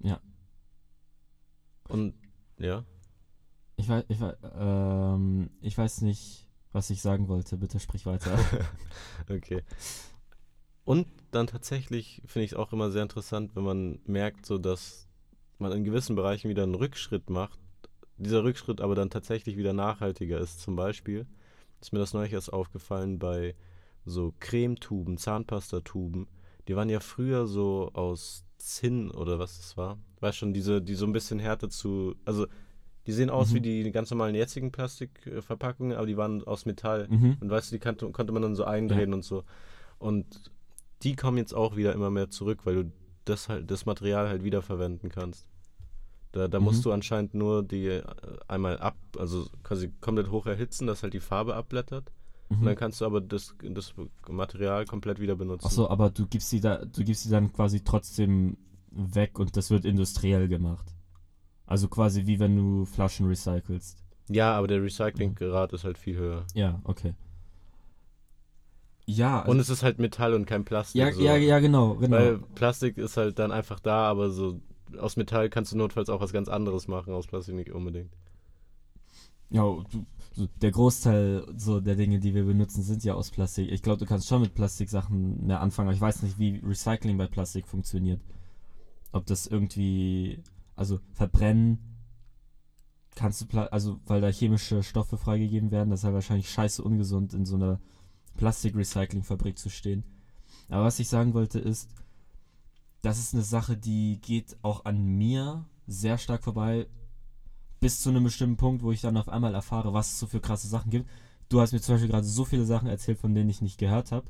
Ja. 0.00 0.20
Und 1.88 2.14
ja, 2.58 2.84
Ich 3.76 3.88
weiß, 3.88 4.04
ich, 4.08 4.20
wei- 4.20 4.36
ähm, 4.58 5.50
ich 5.62 5.76
weiß 5.78 6.02
nicht, 6.02 6.46
was 6.72 6.90
ich 6.90 7.00
sagen 7.00 7.28
wollte. 7.28 7.56
Bitte 7.56 7.80
sprich 7.80 8.04
weiter. 8.06 8.38
okay. 9.30 9.62
Und 10.84 11.06
dann 11.30 11.46
tatsächlich 11.46 12.22
finde 12.26 12.44
ich 12.46 12.52
es 12.52 12.56
auch 12.56 12.72
immer 12.72 12.90
sehr 12.90 13.02
interessant, 13.02 13.54
wenn 13.54 13.62
man 13.64 13.98
merkt, 14.06 14.46
so 14.46 14.58
dass 14.58 15.06
man 15.58 15.72
in 15.72 15.84
gewissen 15.84 16.16
Bereichen 16.16 16.48
wieder 16.48 16.62
einen 16.62 16.74
Rückschritt 16.74 17.30
macht. 17.30 17.58
Dieser 18.16 18.42
Rückschritt 18.44 18.80
aber 18.80 18.94
dann 18.94 19.10
tatsächlich 19.10 19.56
wieder 19.56 19.72
nachhaltiger 19.72 20.38
ist. 20.38 20.60
Zum 20.60 20.76
Beispiel 20.76 21.26
ist 21.80 21.92
mir 21.92 21.98
das 21.98 22.14
neulich 22.14 22.32
erst 22.32 22.52
aufgefallen 22.52 23.18
bei 23.18 23.54
so 24.04 24.34
Cremetuben, 24.40 25.16
Zahnpastatuben. 25.18 26.26
Die 26.68 26.76
waren 26.76 26.88
ja 26.88 27.00
früher 27.00 27.46
so 27.46 27.90
aus 27.92 28.44
Zinn 28.58 29.10
oder 29.10 29.38
was 29.38 29.56
das 29.58 29.76
war. 29.76 29.98
Weißt 30.20 30.38
schon, 30.38 30.52
diese, 30.52 30.82
die 30.82 30.94
so 30.94 31.06
ein 31.06 31.12
bisschen 31.12 31.38
härter 31.38 31.70
zu. 31.70 32.14
Also, 32.24 32.46
die 33.06 33.12
sehen 33.12 33.30
aus 33.30 33.50
Mhm. 33.50 33.54
wie 33.54 33.60
die 33.60 33.90
ganz 33.90 34.10
normalen 34.10 34.34
jetzigen 34.34 34.70
Plastikverpackungen, 34.72 35.96
aber 35.96 36.06
die 36.06 36.16
waren 36.16 36.44
aus 36.44 36.66
Metall. 36.66 37.08
mhm. 37.08 37.36
Und 37.40 37.50
weißt 37.50 37.70
du, 37.70 37.76
die 37.76 37.80
konnte, 37.80 38.10
konnte 38.10 38.32
man 38.32 38.42
dann 38.42 38.54
so 38.54 38.64
eindrehen 38.64 39.14
und 39.14 39.22
so. 39.24 39.44
Und 39.98 40.50
die 41.02 41.16
kommen 41.16 41.38
jetzt 41.38 41.54
auch 41.54 41.76
wieder 41.76 41.92
immer 41.94 42.10
mehr 42.10 42.30
zurück, 42.30 42.60
weil 42.64 42.74
du 42.84 42.92
das 43.24 43.48
halt, 43.48 43.70
das 43.70 43.86
Material 43.86 44.28
halt 44.28 44.44
wiederverwenden 44.44 45.08
kannst. 45.10 45.46
Da, 46.32 46.46
da 46.48 46.60
musst 46.60 46.80
Mhm. 46.80 46.82
du 46.84 46.92
anscheinend 46.92 47.34
nur 47.34 47.62
die 47.62 47.86
äh, 47.86 48.02
einmal 48.48 48.78
ab, 48.78 48.96
also 49.18 49.46
quasi 49.62 49.90
komplett 50.00 50.30
hoch 50.30 50.46
erhitzen, 50.46 50.86
dass 50.86 51.02
halt 51.02 51.12
die 51.14 51.20
Farbe 51.20 51.54
abblättert. 51.56 52.12
Und 52.48 52.64
dann 52.64 52.74
Mhm. 52.74 52.78
kannst 52.78 53.00
du 53.00 53.04
aber 53.06 53.20
das, 53.20 53.54
das 53.62 53.94
Material 54.28 54.84
komplett 54.84 55.20
wieder 55.20 55.36
benutzen. 55.36 55.66
Ach 55.68 55.72
so, 55.72 55.88
aber 55.88 56.10
du 56.10 56.26
gibst 56.26 56.50
sie 56.50 56.60
da, 56.60 56.84
du 56.84 57.04
gibst 57.04 57.22
sie 57.24 57.30
dann 57.30 57.52
quasi 57.52 57.80
trotzdem 57.82 58.56
weg 58.90 59.38
und 59.38 59.56
das 59.56 59.70
wird 59.70 59.84
industriell 59.84 60.48
gemacht. 60.48 60.86
Also 61.66 61.86
quasi 61.88 62.26
wie 62.26 62.40
wenn 62.40 62.56
du 62.56 62.84
Flaschen 62.84 63.26
recycelst. 63.28 64.02
Ja, 64.28 64.54
aber 64.54 64.66
der 64.66 64.82
Recyclinggrad 64.82 65.72
ist 65.72 65.84
halt 65.84 65.98
viel 65.98 66.16
höher. 66.16 66.44
Ja, 66.54 66.80
okay. 66.84 67.14
Ja, 69.06 69.40
also, 69.40 69.50
und 69.50 69.58
es 69.58 69.70
ist 69.70 69.82
halt 69.82 69.98
Metall 69.98 70.34
und 70.34 70.46
kein 70.46 70.64
Plastik. 70.64 71.00
ja, 71.00 71.12
so. 71.12 71.20
ja, 71.20 71.36
ja, 71.36 71.58
genau, 71.58 71.94
genau. 71.94 72.16
Weil 72.16 72.38
Plastik 72.54 72.98
ist 72.98 73.16
halt 73.16 73.38
dann 73.38 73.52
einfach 73.52 73.80
da, 73.80 74.08
aber 74.08 74.30
so 74.30 74.60
aus 74.98 75.16
Metall 75.16 75.50
kannst 75.50 75.72
du 75.72 75.76
notfalls 75.76 76.08
auch 76.08 76.20
was 76.20 76.32
ganz 76.32 76.48
anderes 76.48 76.88
machen, 76.88 77.12
aus 77.12 77.26
Plastik 77.26 77.54
nicht 77.54 77.70
unbedingt. 77.70 78.12
Ja, 79.50 79.64
der 80.62 80.70
Großteil 80.70 81.44
so 81.56 81.80
der 81.80 81.96
Dinge, 81.96 82.20
die 82.20 82.34
wir 82.34 82.44
benutzen, 82.44 82.82
sind 82.82 83.02
ja 83.02 83.14
aus 83.14 83.30
Plastik. 83.30 83.70
Ich 83.72 83.82
glaube, 83.82 83.98
du 83.98 84.06
kannst 84.06 84.28
schon 84.28 84.42
mit 84.42 84.54
Plastiksachen 84.54 85.46
mehr 85.46 85.60
anfangen, 85.60 85.88
aber 85.88 85.96
ich 85.96 86.00
weiß 86.00 86.22
nicht, 86.22 86.38
wie 86.38 86.60
Recycling 86.64 87.18
bei 87.18 87.26
Plastik 87.26 87.66
funktioniert. 87.66 88.20
Ob 89.12 89.26
das 89.26 89.48
irgendwie, 89.48 90.40
also 90.76 91.00
verbrennen 91.12 91.90
kannst 93.16 93.40
du, 93.40 93.46
Pla 93.46 93.64
also 93.66 93.98
weil 94.06 94.20
da 94.20 94.28
chemische 94.28 94.82
Stoffe 94.82 95.16
freigegeben 95.16 95.70
werden, 95.70 95.90
das 95.90 96.00
ist 96.00 96.04
ja 96.04 96.14
wahrscheinlich 96.14 96.50
scheiße 96.50 96.82
ungesund, 96.82 97.34
in 97.34 97.44
so 97.44 97.56
einer 97.56 97.80
Plastikrecyclingfabrik 98.40 99.58
zu 99.58 99.68
stehen. 99.68 100.02
Aber 100.70 100.84
was 100.84 100.98
ich 100.98 101.08
sagen 101.08 101.34
wollte 101.34 101.58
ist, 101.58 101.90
das 103.02 103.18
ist 103.18 103.34
eine 103.34 103.42
Sache, 103.42 103.76
die 103.76 104.18
geht 104.20 104.56
auch 104.62 104.86
an 104.86 105.04
mir 105.04 105.66
sehr 105.86 106.16
stark 106.16 106.42
vorbei, 106.42 106.86
bis 107.80 108.00
zu 108.00 108.08
einem 108.08 108.24
bestimmten 108.24 108.56
Punkt, 108.56 108.82
wo 108.82 108.92
ich 108.92 109.02
dann 109.02 109.18
auf 109.18 109.28
einmal 109.28 109.54
erfahre, 109.54 109.92
was 109.92 110.12
es 110.12 110.18
so 110.18 110.26
für 110.26 110.40
krasse 110.40 110.68
Sachen 110.68 110.90
gibt. 110.90 111.08
Du 111.50 111.60
hast 111.60 111.72
mir 111.72 111.80
zum 111.80 111.94
Beispiel 111.94 112.10
gerade 112.10 112.26
so 112.26 112.46
viele 112.46 112.64
Sachen 112.64 112.88
erzählt, 112.88 113.18
von 113.18 113.34
denen 113.34 113.50
ich 113.50 113.60
nicht 113.60 113.78
gehört 113.78 114.10
habe. 114.10 114.26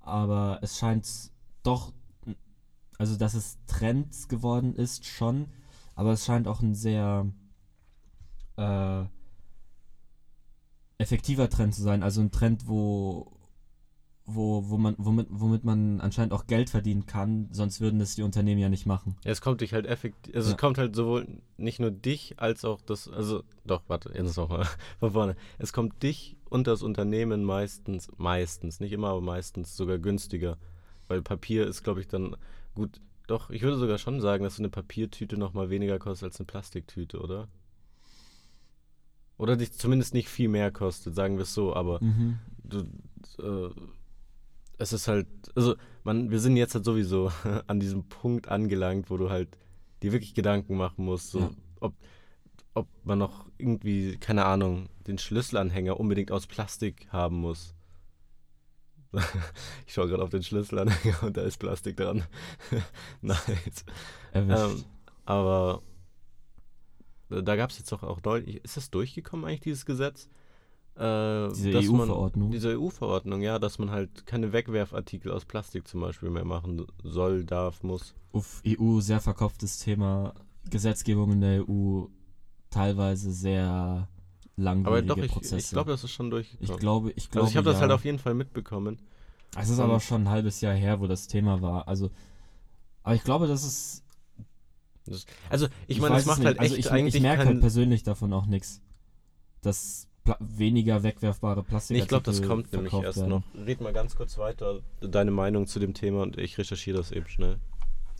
Aber 0.00 0.58
es 0.62 0.76
scheint 0.76 1.08
doch, 1.62 1.92
also 2.98 3.16
dass 3.16 3.34
es 3.34 3.58
Trend 3.66 4.28
geworden 4.28 4.74
ist, 4.74 5.06
schon. 5.06 5.46
Aber 5.94 6.12
es 6.12 6.24
scheint 6.24 6.48
auch 6.48 6.60
ein 6.60 6.74
sehr 6.74 7.26
äh, 8.56 9.04
effektiver 10.98 11.48
Trend 11.48 11.74
zu 11.74 11.82
sein. 11.82 12.02
Also 12.02 12.20
ein 12.20 12.30
Trend, 12.30 12.66
wo, 12.68 13.32
wo, 14.24 14.68
wo 14.68 14.76
man, 14.76 14.94
womit, 14.98 15.26
womit 15.30 15.64
man 15.64 16.00
anscheinend 16.00 16.32
auch 16.32 16.46
Geld 16.46 16.70
verdienen 16.70 17.06
kann, 17.06 17.48
sonst 17.52 17.80
würden 17.80 17.98
das 18.00 18.16
die 18.16 18.22
Unternehmen 18.22 18.60
ja 18.60 18.68
nicht 18.68 18.86
machen. 18.86 19.16
Ja, 19.24 19.30
es 19.30 19.40
kommt 19.40 19.60
dich 19.60 19.72
halt 19.72 19.86
effektiv, 19.86 20.34
also 20.34 20.48
Ja. 20.48 20.54
es 20.54 20.60
kommt 20.60 20.78
halt 20.78 20.96
sowohl 20.96 21.40
nicht 21.56 21.78
nur 21.80 21.90
dich 21.90 22.40
als 22.40 22.64
auch 22.64 22.80
das, 22.80 23.08
also 23.08 23.44
doch, 23.64 23.82
warte, 23.86 24.10
jetzt 24.14 24.36
nochmal 24.36 24.66
von 24.98 25.12
vorne. 25.12 25.36
Es 25.58 25.72
kommt 25.72 26.02
dich 26.02 26.36
und 26.48 26.66
das 26.66 26.82
Unternehmen 26.82 27.44
meistens, 27.44 28.10
meistens, 28.16 28.80
nicht 28.80 28.92
immer, 28.92 29.08
aber 29.10 29.20
meistens 29.20 29.76
sogar 29.76 29.98
günstiger. 29.98 30.58
Weil 31.08 31.22
Papier 31.22 31.66
ist, 31.66 31.84
glaube 31.84 32.00
ich, 32.00 32.08
dann 32.08 32.36
gut. 32.74 33.00
Doch, 33.28 33.50
ich 33.50 33.62
würde 33.62 33.76
sogar 33.76 33.98
schon 33.98 34.20
sagen, 34.20 34.44
dass 34.44 34.56
so 34.56 34.62
eine 34.62 34.70
Papiertüte 34.70 35.36
nochmal 35.36 35.70
weniger 35.70 35.98
kostet 35.98 36.26
als 36.26 36.40
eine 36.40 36.46
Plastiktüte, 36.46 37.20
oder? 37.20 37.48
Oder 39.38 39.56
dich 39.56 39.72
zumindest 39.72 40.14
nicht 40.14 40.28
viel 40.28 40.48
mehr 40.48 40.70
kostet, 40.70 41.14
sagen 41.14 41.36
wir 41.36 41.42
es 41.42 41.52
so, 41.54 41.74
aber 41.74 42.02
Mhm. 42.02 42.38
du, 42.64 42.78
äh, 43.42 43.70
es 44.78 44.92
ist 44.92 45.08
halt, 45.08 45.26
also 45.54 45.74
man, 46.04 46.30
wir 46.30 46.40
sind 46.40 46.56
jetzt 46.56 46.74
halt 46.74 46.84
sowieso 46.84 47.30
an 47.66 47.80
diesem 47.80 48.04
Punkt 48.08 48.48
angelangt, 48.48 49.10
wo 49.10 49.16
du 49.16 49.28
halt 49.30 49.58
dir 50.02 50.12
wirklich 50.12 50.34
Gedanken 50.34 50.76
machen 50.76 51.04
musst, 51.04 51.30
so, 51.30 51.40
Ja. 51.40 51.50
ob, 51.80 51.94
ob 52.74 52.86
man 53.04 53.18
noch 53.18 53.46
irgendwie, 53.58 54.16
keine 54.18 54.44
Ahnung, 54.44 54.88
den 55.06 55.18
Schlüsselanhänger 55.18 55.98
unbedingt 56.00 56.30
aus 56.32 56.46
Plastik 56.46 57.06
haben 57.10 57.36
muss. 57.36 57.74
Ich 59.86 59.94
schaue 59.94 60.08
gerade 60.08 60.22
auf 60.22 60.30
den 60.30 60.42
Schlüsselanhänger 60.42 61.22
und 61.22 61.36
da 61.36 61.42
ist 61.42 61.58
Plastik 61.58 61.96
dran. 61.96 62.24
nice. 63.22 63.84
Ähm, 64.34 64.84
aber 65.24 65.82
da 67.28 67.56
gab 67.56 67.70
es 67.70 67.78
jetzt 67.78 67.90
doch 67.92 68.02
auch 68.02 68.20
deutlich, 68.20 68.62
ist 68.64 68.76
das 68.76 68.90
durchgekommen 68.90 69.44
eigentlich, 69.44 69.60
dieses 69.60 69.86
Gesetz? 69.86 70.28
Äh, 70.96 71.48
Diese 71.52 71.78
EU-Verordnung. 71.78 72.50
Diese 72.50 72.78
EU-Verordnung, 72.78 73.42
ja, 73.42 73.58
dass 73.58 73.78
man 73.78 73.90
halt 73.90 74.24
keine 74.24 74.52
Wegwerfartikel 74.52 75.30
aus 75.30 75.44
Plastik 75.44 75.86
zum 75.86 76.00
Beispiel 76.00 76.30
mehr 76.30 76.46
machen 76.46 76.86
soll, 77.02 77.44
darf, 77.44 77.82
muss. 77.82 78.14
Auf 78.32 78.62
EU 78.66 79.00
sehr 79.00 79.20
verkopftes 79.20 79.78
Thema. 79.78 80.32
Gesetzgebung 80.70 81.32
in 81.32 81.40
der 81.42 81.68
EU 81.68 82.06
teilweise 82.70 83.30
sehr 83.30 83.66
Aber 83.66 84.08
langwierige 84.56 85.06
doch, 85.06 85.18
ich, 85.18 85.32
Prozesse. 85.32 85.56
ich 85.58 85.70
glaube, 85.70 85.90
das 85.90 86.02
ist 86.02 86.12
schon 86.12 86.26
ich 86.26 86.30
durchgekommen. 86.30 86.78
glaube, 86.78 87.12
ich 87.12 87.30
glaube, 87.30 87.44
also 87.44 87.50
ich 87.52 87.56
habe 87.56 87.66
das 87.66 87.76
ja. 87.76 87.82
halt 87.82 87.92
auf 87.92 88.04
jeden 88.04 88.18
Fall 88.18 88.34
mitbekommen. 88.34 88.98
Es 89.58 89.68
ist 89.68 89.78
aber 89.78 90.00
schon 90.00 90.22
ein 90.22 90.28
halbes 90.28 90.60
Jahr 90.60 90.74
her, 90.74 91.00
wo 91.00 91.06
das 91.06 91.28
Thema 91.28 91.62
war. 91.62 91.88
Also, 91.88 92.10
aber 93.02 93.14
ich 93.14 93.22
glaube, 93.22 93.46
das 93.46 93.64
ist. 93.64 94.02
Also 95.48 95.68
ich 95.86 96.00
meine, 96.00 96.14
weiß 96.14 96.22
es 96.22 96.26
macht 96.26 96.38
nicht. 96.38 96.46
halt 96.46 96.58
echt 96.58 96.72
also 96.72 96.76
ich, 96.76 96.90
eigentlich 96.90 97.14
ich 97.14 97.22
merke 97.22 97.44
halt 97.44 97.60
persönlich 97.60 98.02
davon 98.02 98.32
auch 98.32 98.46
nichts. 98.46 98.80
Dass 99.62 100.08
Pla 100.24 100.36
weniger 100.40 101.02
wegwerfbare 101.02 101.62
Plastik. 101.62 101.96
Nee, 101.96 102.02
ich 102.02 102.08
glaube, 102.08 102.24
das 102.24 102.42
kommt 102.42 102.72
nämlich 102.72 102.92
erst 102.92 103.18
werden. 103.18 103.30
noch. 103.30 103.42
Red 103.54 103.80
mal 103.80 103.92
ganz 103.92 104.16
kurz 104.16 104.36
weiter, 104.38 104.80
deine 105.00 105.30
Meinung 105.30 105.66
zu 105.66 105.78
dem 105.78 105.94
Thema 105.94 106.22
und 106.22 106.36
ich 106.36 106.58
recherchiere 106.58 106.96
das 106.98 107.12
eben 107.12 107.28
schnell. 107.28 107.58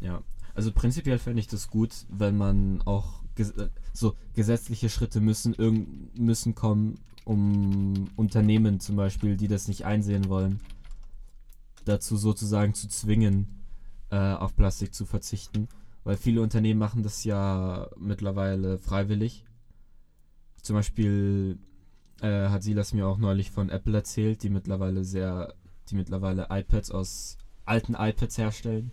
Ja, 0.01 0.23
also 0.55 0.73
prinzipiell 0.73 1.19
fände 1.19 1.41
ich 1.41 1.49
das 1.49 1.69
gut, 1.69 1.93
wenn 2.09 2.37
man 2.37 2.81
auch 2.87 3.23
ges 3.35 3.51
äh, 3.51 3.69
so 3.93 4.15
gesetzliche 4.35 4.89
Schritte 4.89 5.21
müssen 5.21 5.53
irgend 5.53 6.19
müssen 6.19 6.55
kommen, 6.55 7.01
um 7.25 8.09
Unternehmen 8.15 8.79
zum 8.81 8.97
Beispiel, 8.97 9.37
die 9.37 9.49
das 9.49 9.69
nicht 9.69 9.85
einsehen 9.85 10.29
wollen, 10.29 10.61
dazu 11.85 12.17
sozusagen 12.17 12.73
zu 12.75 12.89
zwingen, 12.89 13.65
äh, 14.11 14.17
auf 14.17 14.55
Plastik 14.55 14.95
zu 14.95 15.07
verzichten. 15.07 15.69
Weil 16.07 16.17
viele 16.17 16.41
Unternehmen 16.41 16.79
machen 16.79 17.03
das 17.03 17.25
ja 17.25 17.89
mittlerweile 17.99 18.79
freiwillig. 18.79 19.45
Zum 20.63 20.77
Beispiel 20.77 21.59
äh, 22.21 22.49
hat 22.49 22.63
Silas 22.63 22.93
mir 22.95 23.09
auch 23.09 23.19
neulich 23.19 23.51
von 23.51 23.71
Apple 23.71 23.93
erzählt, 23.97 24.45
die 24.45 24.49
mittlerweile 24.49 25.03
sehr, 25.03 25.55
die 25.91 25.97
mittlerweile 25.97 26.47
iPads 26.49 26.93
aus 26.93 27.39
alten 27.65 27.95
iPads 27.99 28.39
herstellen. 28.39 28.93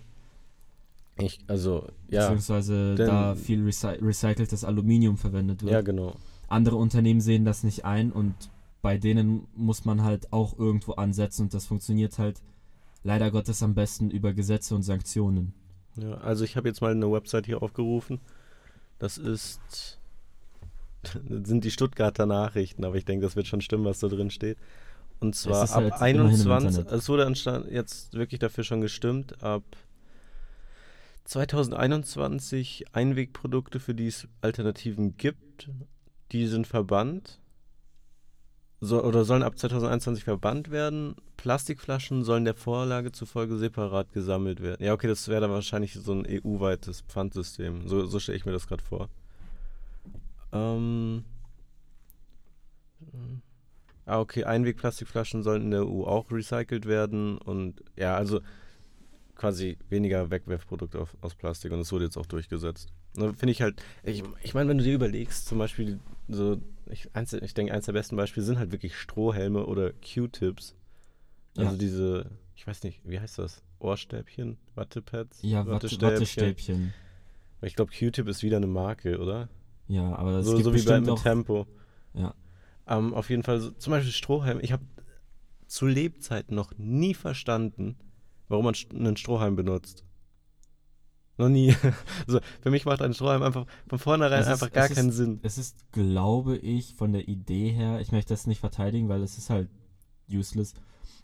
Ich, 1.19 1.39
also, 1.45 1.87
ja, 2.09 2.21
beziehungsweise 2.21 2.95
denn- 2.95 3.05
da 3.05 3.35
viel 3.35 3.63
recy 3.63 3.89
recyceltes 4.01 4.63
Aluminium 4.63 5.17
verwendet 5.17 5.61
wird. 5.61 5.71
ja, 5.71 5.81
genau. 5.81 6.15
Andere 6.47 6.77
Unternehmen 6.77 7.21
sehen 7.21 7.45
das 7.45 7.61
nicht 7.61 7.85
ein 7.85 8.11
und 8.11 8.33
bei 8.81 8.97
denen 8.97 9.45
muss 9.55 9.85
man 9.85 10.01
halt 10.01 10.33
auch 10.33 10.57
irgendwo 10.57 10.93
ansetzen 10.93 11.43
und 11.43 11.53
das 11.53 11.67
funktioniert 11.67 12.17
halt 12.17 12.41
leider 13.03 13.29
Gottes 13.29 13.61
am 13.61 13.75
besten 13.75 14.09
über 14.09 14.33
Gesetze 14.33 14.73
und 14.73 14.81
Sanktionen. 14.81 15.53
Ja, 15.95 16.15
also 16.15 16.43
ich 16.43 16.57
habe 16.57 16.67
jetzt 16.67 16.81
mal 16.81 16.91
eine 16.91 17.11
Website 17.11 17.45
hier 17.45 17.61
aufgerufen. 17.61 18.19
Das 18.99 19.17
ist 19.17 19.99
sind 21.29 21.63
die 21.63 21.71
Stuttgarter 21.71 22.25
Nachrichten, 22.25 22.85
aber 22.85 22.95
ich 22.95 23.05
denke, 23.05 23.25
das 23.25 23.35
wird 23.35 23.47
schon 23.47 23.61
stimmen, 23.61 23.85
was 23.85 23.99
da 23.99 24.07
drin 24.07 24.29
steht. 24.29 24.57
Und 25.19 25.35
zwar 25.35 25.63
ab 25.63 25.99
halt 25.99 26.15
immerhin 26.15 26.41
im 26.41 26.51
21, 26.51 26.79
Internet. 26.79 26.99
es 26.99 27.09
wurde 27.09 27.71
jetzt 27.71 28.13
wirklich 28.13 28.39
dafür 28.39 28.63
schon 28.63 28.81
gestimmt, 28.81 29.41
ab 29.41 29.63
2021 31.25 32.85
Einwegprodukte, 32.91 33.79
für 33.79 33.95
die 33.95 34.07
es 34.07 34.27
Alternativen 34.41 35.15
gibt, 35.15 35.69
die 36.31 36.47
sind 36.47 36.67
verbannt. 36.67 37.39
So, 38.85 39.01
oder 39.01 39.23
sollen 39.23 39.43
ab 39.43 39.57
2021 39.57 40.25
verbannt 40.25 40.69
werden. 40.69 41.15
Plastikflaschen 41.37 42.25
sollen 42.25 42.43
der 42.43 42.53
Vorlage 42.53 43.13
zufolge 43.13 43.55
separat 43.55 44.11
gesammelt 44.11 44.61
werden. 44.61 44.83
Ja, 44.83 44.91
okay, 44.91 45.07
das 45.07 45.29
wäre 45.29 45.39
dann 45.39 45.51
wahrscheinlich 45.51 45.93
so 45.93 46.11
ein 46.11 46.25
EU-weites 46.27 46.99
Pfandsystem. 47.07 47.87
So, 47.87 48.05
so 48.05 48.19
stelle 48.19 48.37
ich 48.37 48.45
mir 48.45 48.51
das 48.51 48.67
gerade 48.67 48.83
vor. 48.83 49.07
Ähm. 50.51 51.23
Ah, 54.05 54.19
okay, 54.19 54.43
Einwegplastikflaschen 54.43 55.43
sollen 55.43 55.61
in 55.61 55.71
der 55.71 55.87
EU 55.87 56.03
auch 56.03 56.29
recycelt 56.29 56.85
werden 56.85 57.37
und 57.37 57.81
ja, 57.95 58.17
also 58.17 58.41
quasi 59.35 59.77
weniger 59.87 60.29
Wegwerfprodukte 60.29 60.99
auf, 60.99 61.15
aus 61.21 61.35
Plastik 61.35 61.71
und 61.71 61.79
das 61.79 61.91
wurde 61.93 62.03
jetzt 62.03 62.17
auch 62.17 62.25
durchgesetzt. 62.25 62.91
Ne, 63.15 63.33
Finde 63.33 63.53
ich 63.53 63.61
halt, 63.61 63.81
ich, 64.03 64.23
ich 64.41 64.53
meine, 64.53 64.69
wenn 64.69 64.77
du 64.77 64.83
dir 64.83 64.95
überlegst, 64.95 65.45
zum 65.45 65.57
Beispiel 65.57 65.99
so, 66.27 66.57
ich, 66.93 67.13
eins, 67.15 67.33
ich 67.33 67.53
denke, 67.53 67.73
eins 67.73 67.85
der 67.85 67.93
besten 67.93 68.15
Beispiele 68.15 68.45
sind 68.45 68.57
halt 68.59 68.71
wirklich 68.71 68.95
Strohhelme 68.95 69.65
oder 69.65 69.91
Q-Tips. 69.91 70.75
Also 71.57 71.71
Ja. 71.71 71.77
diese, 71.77 72.31
ich 72.55 72.65
weiß 72.65 72.83
nicht, 72.83 73.01
wie 73.03 73.19
heißt 73.19 73.39
das? 73.39 73.63
Ohrstäbchen? 73.79 74.57
Wattepads? 74.75 75.39
Ja, 75.41 75.65
Watte, 75.67 75.89
Wattestäbchen. 76.01 76.93
Ich 77.61 77.75
glaube, 77.75 77.91
Q-Tip 77.97 78.27
ist 78.27 78.43
wieder 78.43 78.57
eine 78.57 78.67
Marke, 78.67 79.19
oder? 79.19 79.49
Ja, 79.87 80.15
aber 80.15 80.31
es 80.39 80.45
so 80.45 80.53
gibt 80.53 80.65
so 80.65 80.73
wie 80.73 80.81
bei 80.81 80.99
mit 80.99 81.09
auch. 81.09 81.21
Tempo. 81.21 81.67
Ja. 82.13 82.33
Ähm, 82.87 83.13
auf 83.13 83.29
jeden 83.29 83.43
Fall, 83.43 83.59
so, 83.59 83.71
zum 83.71 83.91
Beispiel 83.91 84.11
Strohhalm. 84.11 84.59
Ich 84.61 84.71
habe 84.71 84.83
zu 85.67 85.87
Lebzeiten 85.87 86.55
noch 86.55 86.73
nie 86.77 87.13
verstanden, 87.13 87.97
warum 88.47 88.65
man 88.65 88.75
einen 88.93 89.17
Strohhalm 89.17 89.55
benutzt. 89.55 90.03
Noch 91.37 91.49
nie. 91.49 91.73
so, 92.27 92.39
für 92.61 92.69
mich 92.69 92.85
macht 92.85 93.01
ein 93.01 93.13
Strohhalm 93.13 93.41
einfach 93.43 93.65
von 93.87 93.99
vornherein 93.99 94.41
ist- 94.41 94.47
einfach 94.47 94.71
gar 94.71 94.87
keinen 94.89 95.09
ist- 95.09 95.15
Sinn. 95.15 95.39
Es 95.43 95.57
ist, 95.57 95.91
glaube 95.91 96.57
ich, 96.57 96.93
von 96.95 97.11
der 97.13 97.27
Idee 97.27 97.69
her, 97.69 97.99
ich 98.01 98.11
möchte 98.11 98.33
das 98.33 98.45
nicht 98.47 98.59
verteidigen, 98.59 99.09
weil 99.09 99.23
es 99.23 99.37
ist 99.37 99.49
halt 99.49 99.69
useless. 100.31 100.73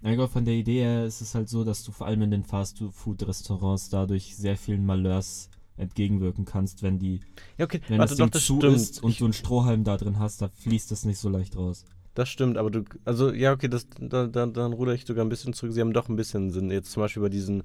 Glaube, 0.01 0.29
von 0.29 0.45
der 0.45 0.53
Idee 0.53 0.79
her 0.81 1.05
ist 1.05 1.19
es 1.21 1.35
halt 1.35 1.49
so, 1.49 1.63
dass 1.63 1.83
du 1.83 1.91
vor 1.91 2.07
allem 2.07 2.21
in 2.21 2.31
den 2.31 2.43
Fast-Food-Restaurants 2.45 3.89
dadurch 3.89 4.35
sehr 4.35 4.57
vielen 4.57 4.85
Malheurs 4.85 5.49
entgegenwirken 5.77 6.45
kannst, 6.45 6.83
wenn 6.83 6.99
die, 6.99 7.21
Ja, 7.57 7.65
okay, 7.65 7.81
wenn 7.87 7.99
warte 7.99 8.11
das 8.11 8.17
doch, 8.17 8.25
Ding 8.25 8.31
das 8.31 8.45
zu 8.45 8.57
stimmt. 8.57 8.75
ist 8.75 9.03
und 9.03 9.11
ich, 9.11 9.17
du 9.19 9.25
einen 9.25 9.33
Strohhalm 9.33 9.83
da 9.83 9.97
drin 9.97 10.19
hast, 10.19 10.41
da 10.41 10.49
fließt 10.49 10.91
das 10.91 11.05
nicht 11.05 11.19
so 11.19 11.29
leicht 11.29 11.55
raus. 11.55 11.85
das 12.15 12.27
stimmt, 12.29 12.57
aber 12.57 12.69
du, 12.69 12.83
also 13.05 13.31
ja, 13.33 13.53
okay, 13.53 13.69
das, 13.69 13.87
da, 13.99 14.27
da, 14.27 14.45
dann 14.45 14.73
ruder 14.73 14.93
ich 14.93 15.05
sogar 15.05 15.23
ein 15.23 15.29
bisschen 15.29 15.53
zurück. 15.53 15.71
Sie 15.73 15.79
haben 15.81 15.93
doch 15.93 16.09
ein 16.09 16.15
bisschen 16.17 16.51
Sinn. 16.51 16.69
Jetzt 16.71 16.91
zum 16.91 17.01
Beispiel 17.01 17.21
bei 17.23 17.29
diesen, 17.29 17.63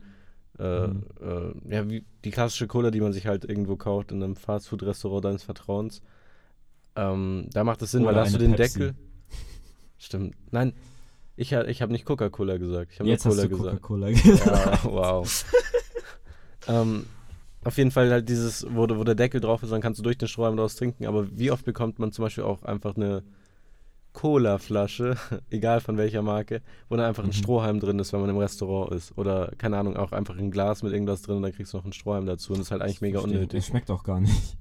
äh, 0.59 0.87
Mhm. 0.89 1.03
äh, 1.69 1.75
ja, 1.75 1.89
wie 1.89 2.05
die 2.25 2.31
klassische 2.31 2.67
Cola, 2.67 2.91
die 2.91 3.01
man 3.01 3.13
sich 3.13 3.27
halt 3.27 3.45
irgendwo 3.45 3.77
kauft 3.77 4.13
in 4.13 4.23
einem 4.23 4.37
Fastfood-Restaurant 4.37 5.25
deines 5.25 5.43
Vertrauens. 5.43 6.03
Ähm, 6.97 7.49
da 7.53 7.65
macht 7.65 7.83
es 7.83 7.91
Sinn, 7.91 8.03
weil 8.05 8.11
Oder 8.15 8.21
da 8.21 8.27
hast 8.27 8.35
du 8.35 8.39
den 8.39 8.55
Pepsi. 8.55 8.79
Deckel. 8.79 8.95
Stimmt. 9.99 10.35
Nein, 10.53 10.73
ich, 11.37 11.51
ich 11.53 11.83
habe 11.83 11.93
nicht 11.93 12.05
Coca-Cola 12.05 12.57
gesagt. 12.59 12.93
Ich 12.93 13.01
habe 13.01 13.09
nur 13.09 13.19
Cola 13.19 13.47
gesagt. 13.47 13.83
Coca-Cola 13.83 14.11
gesagt. 14.11 14.47
Ja, 14.47 14.85
wow. 14.91 15.45
ähm, 16.69 17.07
auf 17.65 17.77
jeden 17.79 17.91
Fall 17.91 18.11
halt 18.11 18.29
dieses, 18.29 18.67
wo, 18.71 18.83
wo 18.89 19.05
der 19.05 19.15
Deckel 19.15 19.41
drauf 19.41 19.63
ist, 19.63 19.73
dann 19.73 19.81
kannst 19.81 19.99
du 19.99 20.03
durch 20.03 20.19
den 20.19 20.29
Strohhalm 20.29 20.57
draus 20.57 20.77
trinken. 20.77 21.07
Aber 21.07 21.27
wie 21.37 21.51
oft 21.51 21.65
bekommt 21.65 21.99
man 21.99 22.13
zum 22.13 22.25
Beispiel 22.25 22.45
auch 22.45 22.63
einfach 22.63 22.97
eine 22.97 23.23
Cola-Flasche, 24.15 25.17
egal 25.51 25.81
von 25.81 25.99
welcher 25.99 26.23
Marke, 26.23 26.63
wo 26.89 26.97
dann 26.97 27.05
einfach 27.07 27.23
ein 27.25 27.29
Mhm. 27.29 27.33
Strohhalm 27.35 27.81
drin 27.81 27.99
ist, 27.99 28.13
wenn 28.15 28.21
man 28.21 28.31
im 28.31 28.39
Restaurant 28.39 28.93
ist. 28.93 29.17
Oder, 29.19 29.53
keine 29.59 29.77
Ahnung, 29.77 29.97
auch 29.99 30.13
einfach 30.13 30.39
ein 30.39 30.51
Glas 30.51 30.83
mit 30.83 30.93
irgendwas 30.95 31.21
drin 31.23 31.37
und 31.37 31.43
dann 31.43 31.53
kriegst 31.53 31.73
du 31.75 31.77
noch 31.77 31.85
einen 31.85 31.93
Strohhalm 31.93 32.25
dazu. 32.25 32.53
Und 32.53 32.61
das 32.61 32.69
ist 32.69 32.71
halt 32.71 32.81
eigentlich 32.81 33.03
mega 33.03 33.19
Verstehe. 33.21 33.39
unnötig. 33.41 33.59
Es 33.59 33.67
schmeckt 33.67 33.91
auch 33.91 34.03
gar 34.05 34.21
nicht. 34.21 34.57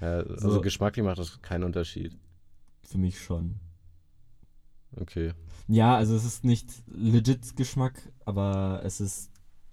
Ja, 0.00 0.18
also 0.20 0.50
So. 0.52 0.60
geschmacklich 0.60 1.04
macht 1.04 1.18
das 1.18 1.42
keinen 1.42 1.64
Unterschied. 1.64 2.16
Für 2.82 2.98
mich 2.98 3.20
schon. 3.20 3.56
Okay. 4.96 5.32
Ja, 5.68 5.96
also 5.96 6.14
es 6.16 6.24
ist 6.24 6.44
nicht 6.44 6.68
legit 6.88 7.56
Geschmack, 7.56 8.00
aber 8.24 8.80
es 8.84 9.00
ist 9.00 9.30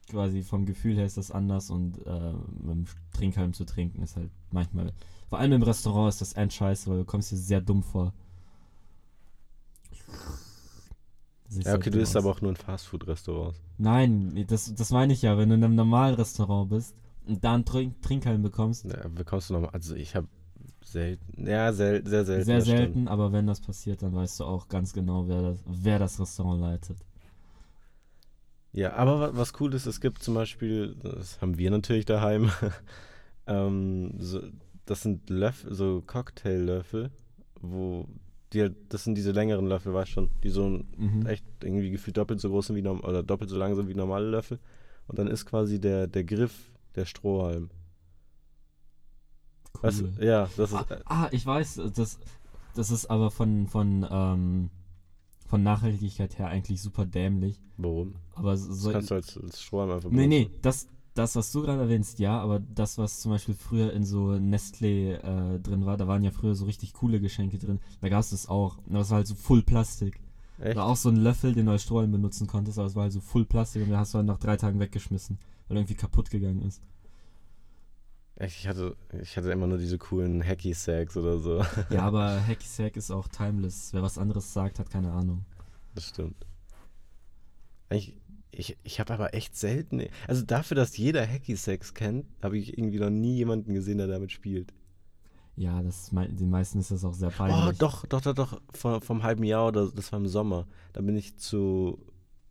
quasi 0.10 0.42
vom 0.44 0.66
Gefühl 0.66 0.96
her 0.96 1.06
ist 1.06 1.18
das 1.18 1.32
anders 1.32 1.70
und 1.70 1.98
äh, 2.06 2.32
mit 2.62 2.72
dem 2.76 2.86
Trinkhalm 3.13 3.52
zu 3.54 3.66
trinken 3.66 4.04
ist 4.04 4.16
halt 4.16 4.30
manchmal, 4.52 4.94
vor 5.28 5.40
allem 5.40 5.52
im 5.52 5.63
Restaurant 5.63 6.08
ist 6.10 6.22
das 6.22 6.34
end 6.34 6.54
scheiße, 6.54 6.90
weil 6.90 7.00
du 7.00 7.04
kommst 7.06 7.32
dir 7.32 7.36
sehr 7.38 7.60
dumm 7.60 7.84
vor. 7.84 8.13
Siehst 9.92 10.06
Ja, 11.50 11.76
okay, 11.76 11.90
du 11.90 12.00
isst 12.00 12.16
aber 12.16 12.30
auch 12.32 12.42
nur 12.42 12.52
in 12.52 12.58
Fastfood-Restaurants. 12.58 13.60
Nein, 13.78 14.46
das, 14.48 14.74
das 14.76 14.92
meine 14.92 15.14
ich 15.14 15.22
ja, 15.22 15.38
wenn 15.38 15.50
du 15.50 15.56
in 15.56 15.64
einem 15.64 15.76
normalen 15.76 16.16
Restaurant 16.16 16.70
bist 16.70 16.96
und 17.28 17.44
da 17.44 17.54
einen 17.54 17.66
Trink 17.66 18.02
Trinkhalm 18.02 18.42
bekommst, 18.42 18.86
Ja, 18.86 19.08
bekommst 19.08 19.50
du 19.50 19.54
nochmal, 19.54 19.70
also 19.72 19.96
ich 19.96 20.16
habe 20.16 20.28
selten, 20.84 21.48
ja, 21.48 21.72
sel 21.74 22.06
sehr 22.08 22.26
selten. 22.26 22.46
sehr 22.46 22.58
das 22.60 22.66
stimmt. 22.66 22.80
selten, 22.80 23.08
aber 23.08 23.32
wenn 23.32 23.48
das 23.48 23.62
passiert, 23.62 24.02
dann 24.02 24.14
weißt 24.16 24.40
du 24.40 24.46
auch 24.46 24.68
ganz 24.68 24.94
genau, 24.94 25.28
wer 25.28 25.42
das, 25.42 25.60
wer 25.66 26.00
das 26.00 26.20
Restaurant 26.20 26.62
leitet. 26.62 26.98
Ja, 28.74 28.94
aber 28.94 29.20
wa- 29.20 29.32
was 29.34 29.54
cool 29.60 29.74
ist, 29.74 29.86
es 29.86 30.02
gibt 30.02 30.22
zum 30.24 30.34
Beispiel, 30.36 30.96
das 31.02 31.42
haben 31.42 31.58
wir 31.58 31.72
natürlich 31.72 32.06
daheim, 32.06 32.52
ähm, 33.48 34.14
so, 34.20 34.42
das 34.86 35.02
sind 35.02 35.30
Löffel, 35.30 35.74
so 35.74 36.04
Cocktaillöffel, 36.06 37.12
wo 37.62 38.08
die, 38.54 38.70
das 38.90 39.04
sind 39.04 39.16
diese 39.16 39.32
längeren 39.32 39.68
Löffel, 39.68 39.94
weißt 39.94 40.12
schon, 40.12 40.30
die 40.44 40.50
so 40.50 40.82
Mhm. 40.98 41.26
echt 41.26 41.46
irgendwie 41.62 41.92
gefühlt 41.92 42.18
doppelt 42.18 42.40
so 42.40 42.50
groß 42.50 42.68
sind 42.68 42.76
wie 42.78 42.88
oder 42.88 43.24
doppelt 43.24 43.50
so 43.50 43.58
lang 43.58 43.76
sind 43.76 43.88
wie 43.88 43.96
normale 43.96 44.30
Löffel. 44.30 44.60
Und 45.08 45.20
dann 45.20 45.28
ist 45.28 45.46
quasi 45.46 45.80
der, 45.80 46.08
der 46.08 46.24
Griff 46.24 46.72
der 46.96 47.06
Strohhalm. 47.06 47.70
Cool. 49.74 49.82
Weißt 49.84 50.04
ja, 50.22 50.50
das 50.58 50.72
ist, 50.72 50.76
Ah, 50.76 50.86
ah, 51.06 51.28
ich 51.32 51.46
weiß, 51.46 51.82
das, 51.96 52.20
das 52.76 52.92
ist 52.92 53.06
aber 53.10 53.32
von, 53.32 53.68
von, 53.68 54.06
ähm, 54.10 54.70
von 55.46 55.64
Nachhaltigkeit 55.64 56.38
her 56.40 56.48
eigentlich 56.48 56.82
super 56.82 57.06
dämlich. 57.06 57.60
warum? 57.78 58.16
Aber 58.36 58.52
Das 58.52 58.64
so, 58.66 58.92
kannst 58.92 59.12
du 59.12 59.16
als, 59.16 59.38
als 59.38 59.62
Strohhalm 59.62 59.92
einfach 59.92 60.10
nee, 60.10 60.28
nee, 60.28 60.46
benutzen. 60.46 60.60
das, 60.62 60.88
das, 61.18 61.36
was 61.36 61.52
du 61.52 61.62
gerade 61.62 61.82
erwähnst, 61.82 62.20
ja, 62.20 62.40
aber 62.40 62.60
das, 62.60 62.98
was 62.98 63.20
zum 63.22 63.32
Beispiel 63.32 63.56
früher 63.56 63.94
in 63.94 64.04
so 64.06 64.32
Nestlé 64.32 65.16
äh, 65.16 65.60
drin 65.60 65.86
war, 65.86 65.98
da 65.98 66.08
waren 66.08 66.24
ja 66.24 66.32
früher 66.32 66.56
so 66.56 66.66
richtig 66.66 66.94
coole 66.94 67.20
Geschenke 67.20 67.58
drin. 67.58 67.80
Da 68.02 68.10
gab 68.10 68.22
es 68.22 68.30
das 68.30 68.48
auch. 68.48 68.78
Aber 68.90 69.00
es 69.00 69.10
war 69.10 69.18
halt 69.18 69.28
so 69.28 69.36
full 69.36 69.64
Plastik. 69.64 70.20
Echt? 70.60 70.76
War 70.76 70.86
auch 70.86 70.96
so 70.96 71.10
ein 71.10 71.18
Löffel, 71.18 71.54
den 71.54 71.68
du 71.68 71.72
als 71.72 71.84
Strohhalm 71.84 72.12
benutzen 72.12 72.48
konntest, 72.48 72.80
aber 72.80 72.88
es 72.88 72.96
war 72.96 73.04
halt 73.04 73.14
so 73.14 73.22
full 73.22 73.46
Plastik 73.46 73.84
und 73.84 73.90
den 73.90 73.98
hast 73.98 74.14
du 74.14 74.18
halt 74.18 74.28
nach 74.28 74.40
drei 74.40 74.58
Tagen 74.58 74.80
weggeschmissen, 74.80 75.38
weil 75.68 75.78
er 75.78 75.82
irgendwie 75.82 75.96
kaputt 75.96 76.30
gegangen 76.30 76.62
ist. 76.62 76.82
Echt, 78.36 78.60
Ich 78.60 78.68
hatte, 78.68 78.96
ich 79.20 79.36
hatte 79.36 79.52
immer 79.52 79.66
nur 79.66 79.80
diese 79.80 79.98
coolen 79.98 80.44
Hacky-Sacks 80.44 81.18
oder 81.18 81.40
so. 81.40 81.64
Ja, 81.90 82.02
aber 82.04 82.40
Hacky 82.46 82.68
Sack 82.68 82.96
ist 82.96 83.10
auch 83.10 83.28
timeless. 83.28 83.94
Wer 83.94 84.04
was 84.04 84.20
anderes 84.20 84.54
sagt, 84.54 84.78
hat 84.78 84.92
keine 84.92 85.12
Ahnung. 85.12 85.46
Das 85.96 86.10
stimmt. 86.10 86.46
Ich, 87.90 88.16
ich, 88.58 88.78
ich 88.84 89.00
habe 89.00 89.13
aber 89.13 89.34
echt 89.34 89.56
selten. 89.56 90.02
Also 90.28 90.43
dafür, 90.43 90.76
dass 90.76 90.98
jeder 90.98 91.26
Hacky-Sex 91.28 91.93
kennt, 91.93 92.26
habe 92.41 92.58
ich 92.58 92.78
irgendwie 92.78 93.00
noch 93.00 93.10
nie 93.10 93.36
jemanden 93.36 93.74
gesehen, 93.74 93.98
der 94.00 94.08
damit 94.08 94.32
spielt. 94.32 94.74
Ja, 95.56 95.82
das 95.82 96.12
den 96.12 96.50
meisten 96.50 96.80
ist 96.80 96.91
das 96.91 97.04
auch 97.04 97.13
sehr 97.13 97.30
Oh, 97.30 97.38
peinlich. 97.38 97.78
doch, 97.80 98.06
doch, 98.06 98.22
doch, 98.22 98.34
doch. 98.36 98.62
Vor, 98.74 99.02
vom 99.02 99.24
halben 99.24 99.43
Jahr 99.43 99.67
oder 99.70 99.88
das 99.89 100.12
war 100.12 100.20
im 100.20 100.28
Sommer. 100.28 100.67
Da 100.93 101.02
bin 101.02 101.15
ich 101.17 101.36
zu 101.38 101.98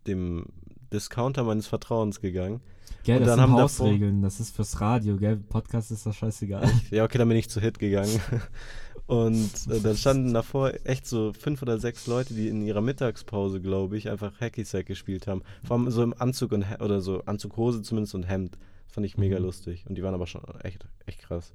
dem 0.07 0.47
Discounter 0.93 1.45
meines 1.45 1.67
Vertrauens 1.67 2.21
gegangen. 2.21 2.61
Gell, 3.05 3.19
und 3.19 3.27
das 3.27 3.37
dann 3.37 3.37
sind 3.39 3.43
haben 3.43 3.57
davor- 3.63 3.87
Hausregeln, 3.87 4.23
das 4.23 4.41
ist 4.41 4.55
fürs 4.55 4.81
Radio, 4.81 5.17
gell? 5.17 5.37
Podcast 5.37 5.91
ist 5.93 6.07
das 6.07 6.17
scheißegal. 6.17 6.69
Ja, 6.91 7.05
okay, 7.05 7.19
dann 7.19 7.29
bin 7.29 7.37
ich 7.37 7.49
zu 7.49 7.61
Hit 7.61 7.79
gegangen. 7.79 8.21
Und 9.07 9.51
äh, 9.69 9.81
dann 9.81 9.97
standen 9.97 10.35
davor 10.35 10.73
echt 10.85 11.07
so 11.07 11.33
fünf 11.33 11.63
oder 11.63 11.79
sechs 11.79 12.07
Leute, 12.09 12.35
die 12.35 12.49
in 12.49 12.63
ihrer 12.67 12.81
Mittagspause, 12.81 13.61
glaube 13.61 13.97
ich, 13.97 14.11
einfach 14.11 14.41
Hacky 14.41 14.65
Sack 14.65 14.87
gespielt 14.87 15.29
haben. 15.29 15.43
Vor 15.65 15.77
allem 15.77 15.91
so 15.91 16.03
im 16.03 16.15
Anzug 16.19 16.53
und 16.53 16.65
oder 16.81 17.01
so 17.01 17.23
Anzughose 17.25 17.83
zumindest 17.83 18.15
und 18.17 18.25
Hemd. 18.25 18.59
Das 18.87 18.95
fand 18.95 19.07
ich 19.07 19.17
mega 19.17 19.39
Mhm. 19.39 19.45
lustig. 19.45 19.85
Und 19.89 19.97
die 19.97 20.03
waren 20.03 20.15
aber 20.15 20.27
schon 20.27 20.43
echt, 20.63 20.87
echt 21.07 21.21
krass. 21.21 21.53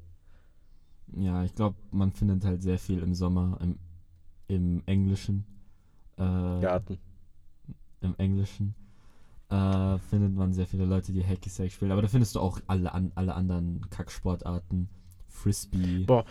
Ja, 1.18 1.44
ich 1.44 1.54
glaube, 1.54 1.76
man 1.92 2.14
findet 2.14 2.46
halt 2.46 2.64
sehr 2.64 2.80
viel 2.80 3.00
im 3.00 3.14
Sommer 3.14 3.58
im, 3.62 3.78
im 4.48 4.84
Englischen. 4.86 5.44
Äh, 6.16 6.22
Garten. 6.22 7.00
Im 8.00 8.16
Englischen. 8.18 8.76
Äh, 9.50 9.98
findet 10.10 10.34
man 10.34 10.54
sehr 10.54 10.68
viele 10.68 10.86
Leute, 10.86 11.12
die 11.12 11.26
Hacky 11.26 11.50
Sack 11.50 11.70
spielen. 11.74 11.92
Aber 11.92 12.02
da 12.02 12.08
findest 12.08 12.36
du 12.36 12.40
auch 12.40 12.62
alle, 12.68 12.94
an, 12.94 13.12
alle 13.16 13.34
anderen 13.36 13.82
Kacksportarten. 13.90 14.88
Frisbee. 15.28 16.06
Boah, 16.06 16.24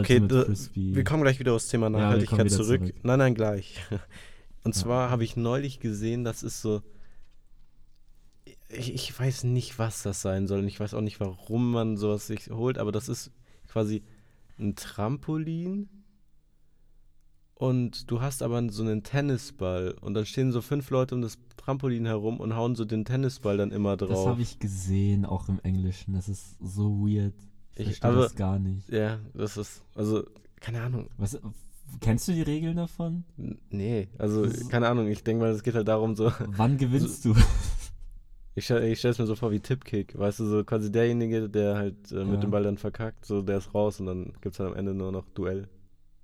Okay, 0.00 0.20
da- 0.26 0.44
Frisbee. 0.44 0.94
wir 0.94 1.04
kommen 1.04 1.22
gleich 1.22 1.38
wieder 1.38 1.52
aufs 1.54 1.68
Thema 1.68 1.90
Nachhaltigkeit 1.90 2.38
wieder 2.46 2.48
zurück. 2.48 2.80
zurück. 2.86 2.94
Nein, 3.02 3.18
nein, 3.18 3.34
gleich. 3.34 3.78
Und 4.64 4.74
Ja. 4.76 4.82
zwar 4.82 5.10
habe 5.10 5.24
ich 5.24 5.36
neulich 5.36 5.80
gesehen, 5.80 6.24
das 6.24 6.42
ist 6.42 6.60
so. 6.62 6.82
Ich, 8.68 8.94
ich 8.94 9.18
weiß 9.18 9.44
nicht, 9.44 9.78
was 9.78 10.02
das 10.02 10.22
sein 10.22 10.46
soll. 10.46 10.60
Und 10.60 10.68
ich 10.68 10.80
weiß 10.80 10.94
auch 10.94 11.00
nicht, 11.02 11.20
warum 11.20 11.72
man 11.72 11.96
sowas 11.96 12.26
sich 12.26 12.48
holt, 12.50 12.78
aber 12.78 12.90
das 12.92 13.08
ist 13.08 13.30
quasi 13.68 14.02
ein 14.58 14.76
Trampolin 14.76 15.88
und 17.54 18.10
du 18.10 18.20
hast 18.20 18.42
aber 18.42 18.62
so 18.70 18.82
einen 18.82 19.02
Tennisball 19.02 19.94
und 20.00 20.14
dann 20.14 20.26
stehen 20.26 20.52
so 20.52 20.60
fünf 20.60 20.90
Leute 20.90 21.14
um 21.14 21.22
das 21.22 21.38
Trampolin 21.56 22.06
herum 22.06 22.40
und 22.40 22.54
hauen 22.56 22.74
so 22.74 22.84
den 22.84 23.04
Tennisball 23.04 23.56
dann 23.56 23.70
immer 23.70 23.96
drauf. 23.96 24.10
Das 24.10 24.26
habe 24.26 24.42
ich 24.42 24.58
gesehen, 24.58 25.24
auch 25.24 25.48
im 25.48 25.60
Englischen. 25.62 26.14
Das 26.14 26.28
ist 26.28 26.56
so 26.60 27.06
weird. 27.06 27.34
Ich, 27.76 27.84
verstehe 27.86 28.10
aber- 28.10 28.22
das 28.22 28.34
gar 28.34 28.58
nicht. 28.58 28.88
Ja, 28.90 29.18
das 29.34 29.56
ist, 29.56 29.82
also, 29.94 30.24
keine 30.60 30.82
Ahnung. 30.82 31.08
Was, 31.16 31.38
kennst 32.00 32.28
du 32.28 32.32
die 32.32 32.42
Regeln 32.42 32.76
davon? 32.76 33.24
Nee, 33.70 34.08
also, 34.18 34.44
ist- 34.44 34.68
keine 34.70 34.88
Ahnung. 34.88 35.08
Ich 35.08 35.22
denke 35.24 35.42
mal, 35.44 35.50
es 35.52 35.62
geht 35.62 35.74
halt 35.74 35.88
darum, 35.88 36.14
so, 36.14 36.30
Wann 36.56 36.76
gewinnst 36.78 37.24
du? 37.24 37.34
ich, 38.54 38.68
ich 38.70 38.98
stelle 38.98 39.12
es 39.12 39.18
mir 39.18 39.26
so 39.26 39.34
vor 39.36 39.50
wie 39.52 39.60
Tippkick. 39.60 40.18
Weißt 40.18 40.40
du, 40.40 40.46
so 40.46 40.64
quasi 40.64 40.92
derjenige, 40.92 41.48
der 41.48 41.76
halt 41.76 42.12
äh, 42.12 42.18
Ja. 42.18 42.24
mit 42.24 42.42
dem 42.42 42.50
Ball 42.50 42.62
dann 42.62 42.76
verkackt, 42.78 43.24
so, 43.24 43.40
der 43.42 43.58
ist 43.58 43.74
raus 43.74 44.00
und 44.00 44.06
dann 44.06 44.32
gibt 44.42 44.54
es 44.54 44.60
halt 44.60 44.70
am 44.70 44.76
Ende 44.76 44.94
nur 44.94 45.10
noch 45.12 45.28
Duell 45.30 45.68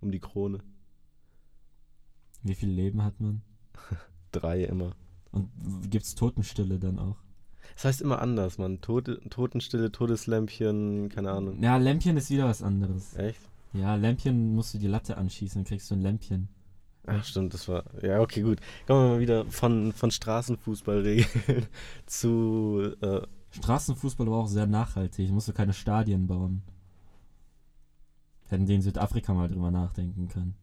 um 0.01 0.11
die 0.13 0.21
Krone. 0.21 0.59
Wie 2.43 2.55
viel 2.55 2.69
Leben 2.71 3.03
hat 3.05 3.21
man? 3.21 3.43
Drei 4.33 4.65
immer. 4.65 4.95
Und 5.33 5.51
gibt's 5.91 6.15
Totenstille 6.15 6.79
dann 6.79 6.99
auch? 6.99 7.17
Das 7.75 7.85
heißt 7.85 8.01
immer 8.03 8.21
anders, 8.21 8.59
man. 8.59 8.81
Tote, 8.81 9.21
Totenstille, 9.31 9.93
Todeslämpchen, 9.93 11.09
keine 11.09 11.31
Ahnung. 11.31 11.63
Ja, 11.63 11.77
Lämpchen 11.77 12.17
ist 12.17 12.31
wieder 12.31 12.47
was 12.47 12.63
anderes. 12.63 13.17
Echt? 13.17 13.41
Ja, 13.73 13.95
Lämpchen 13.95 14.55
musst 14.55 14.75
du 14.75 14.79
die 14.79 14.87
Latte 14.87 15.17
anschießen, 15.17 15.63
dann 15.63 15.69
kriegst 15.69 15.91
du 15.91 15.95
ein 15.95 16.03
Lämpchen. 16.03 16.49
Ach 17.07 17.25
stimmt, 17.25 17.55
das 17.55 17.69
war. 17.69 17.85
Ja, 18.03 18.21
okay, 18.21 18.43
gut. 18.43 18.61
Kommen 18.87 19.05
wir 19.05 19.09
mal 19.15 19.21
wieder 19.21 19.47
von, 19.47 19.93
von 19.93 20.11
Straßenfußballregeln 20.11 21.67
zu. 22.07 22.93
Äh, 23.01 23.21
Straßenfußball 23.51 24.27
war 24.27 24.39
auch 24.39 24.49
sehr 24.49 24.67
nachhaltig, 24.67 25.31
musst 25.31 25.49
du 25.49 25.53
keine 25.55 25.73
Stadien 25.73 26.27
bauen. 26.27 26.63
Hätten 28.49 28.67
die 28.67 28.75
in 28.75 28.83
Südafrika 28.83 29.33
mal 29.33 29.49
drüber 29.49 29.71
nachdenken 29.71 30.29
können. 30.29 30.55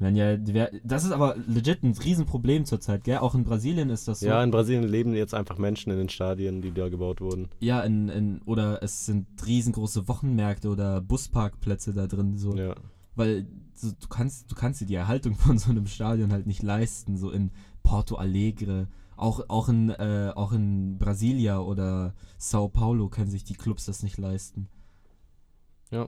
Wenn 0.00 0.14
ja, 0.14 0.36
das 0.84 1.04
ist 1.04 1.10
aber 1.10 1.34
legit 1.48 1.82
ein 1.82 1.92
Riesenproblem 1.92 2.64
zurzeit, 2.64 3.02
gell? 3.02 3.18
Auch 3.18 3.34
in 3.34 3.42
Brasilien 3.42 3.90
ist 3.90 4.06
das 4.06 4.20
so. 4.20 4.26
Ja, 4.26 4.42
in 4.44 4.52
Brasilien 4.52 4.84
leben 4.84 5.12
jetzt 5.12 5.34
einfach 5.34 5.58
Menschen 5.58 5.90
in 5.90 5.98
den 5.98 6.08
Stadien, 6.08 6.62
die 6.62 6.70
da 6.70 6.88
gebaut 6.88 7.20
wurden. 7.20 7.48
Ja, 7.58 7.80
in, 7.80 8.08
in, 8.08 8.42
oder 8.42 8.80
es 8.82 9.06
sind 9.06 9.26
riesengroße 9.44 10.06
Wochenmärkte 10.06 10.68
oder 10.68 11.00
Busparkplätze 11.00 11.92
da 11.92 12.06
drin, 12.06 12.38
so. 12.38 12.54
Ja. 12.54 12.76
Weil 13.16 13.48
so, 13.74 13.90
du 13.90 14.06
kannst, 14.08 14.50
du 14.52 14.54
kannst 14.54 14.80
dir 14.80 14.86
die 14.86 14.94
Erhaltung 14.94 15.34
von 15.34 15.58
so 15.58 15.70
einem 15.70 15.88
Stadion 15.88 16.32
halt 16.32 16.46
nicht 16.46 16.62
leisten, 16.62 17.16
so 17.16 17.30
in 17.30 17.50
Porto 17.82 18.14
Alegre. 18.14 18.86
Auch, 19.16 19.48
auch, 19.48 19.68
in, 19.68 19.90
äh, 19.90 20.30
auch 20.36 20.52
in 20.52 20.96
Brasilia 20.98 21.58
oder 21.58 22.14
Sao 22.36 22.68
Paulo 22.68 23.08
können 23.08 23.30
sich 23.30 23.42
die 23.42 23.54
Clubs 23.54 23.86
das 23.86 24.04
nicht 24.04 24.16
leisten. 24.16 24.68
Ja. 25.90 26.06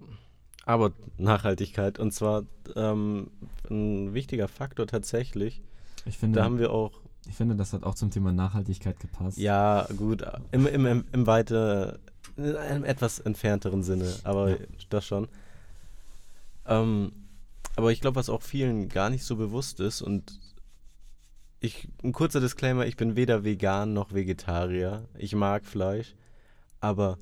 Aber 0.66 0.92
Nachhaltigkeit. 1.18 1.98
Und 1.98 2.12
zwar 2.12 2.44
ähm, 2.76 3.30
ein 3.70 4.14
wichtiger 4.14 4.48
Faktor 4.48 4.86
tatsächlich. 4.86 5.62
Ich 6.04 6.18
finde, 6.18 6.38
Da 6.38 6.44
haben 6.44 6.58
wir 6.58 6.70
auch. 6.72 6.92
ich 7.28 7.34
finde, 7.34 7.56
das 7.56 7.72
hat 7.72 7.82
auch 7.82 7.94
zum 7.94 8.10
Thema 8.10 8.32
Nachhaltigkeit 8.32 8.98
gepasst. 9.00 9.38
Ja, 9.38 9.86
gut. 9.96 10.24
Im, 10.52 10.66
im, 10.66 10.86
im, 10.86 11.04
im 11.12 11.26
weiter. 11.26 11.98
In 12.36 12.56
einem 12.56 12.84
etwas 12.84 13.18
entfernteren 13.18 13.82
Sinne. 13.82 14.14
Aber 14.24 14.50
Ja. 14.50 14.56
das 14.90 15.04
schon. 15.06 15.28
Ähm, 16.66 17.12
aber 17.76 17.92
ich 17.92 18.00
glaube, 18.00 18.16
was 18.16 18.28
auch 18.30 18.42
vielen 18.42 18.88
gar 18.88 19.10
nicht 19.10 19.24
so 19.24 19.36
bewusst 19.36 19.80
ist 19.80 20.02
und 20.02 20.38
ich, 21.60 21.88
ein 22.02 22.12
kurzer 22.12 22.40
Disclaimer, 22.40 22.86
ich 22.86 22.96
bin 22.96 23.16
weder 23.16 23.44
vegan 23.44 23.92
noch 23.92 24.14
Vegetarier. 24.14 25.04
Ich 25.18 25.34
mag 25.34 25.66
Fleisch, 25.66 26.14
aber 26.80 27.18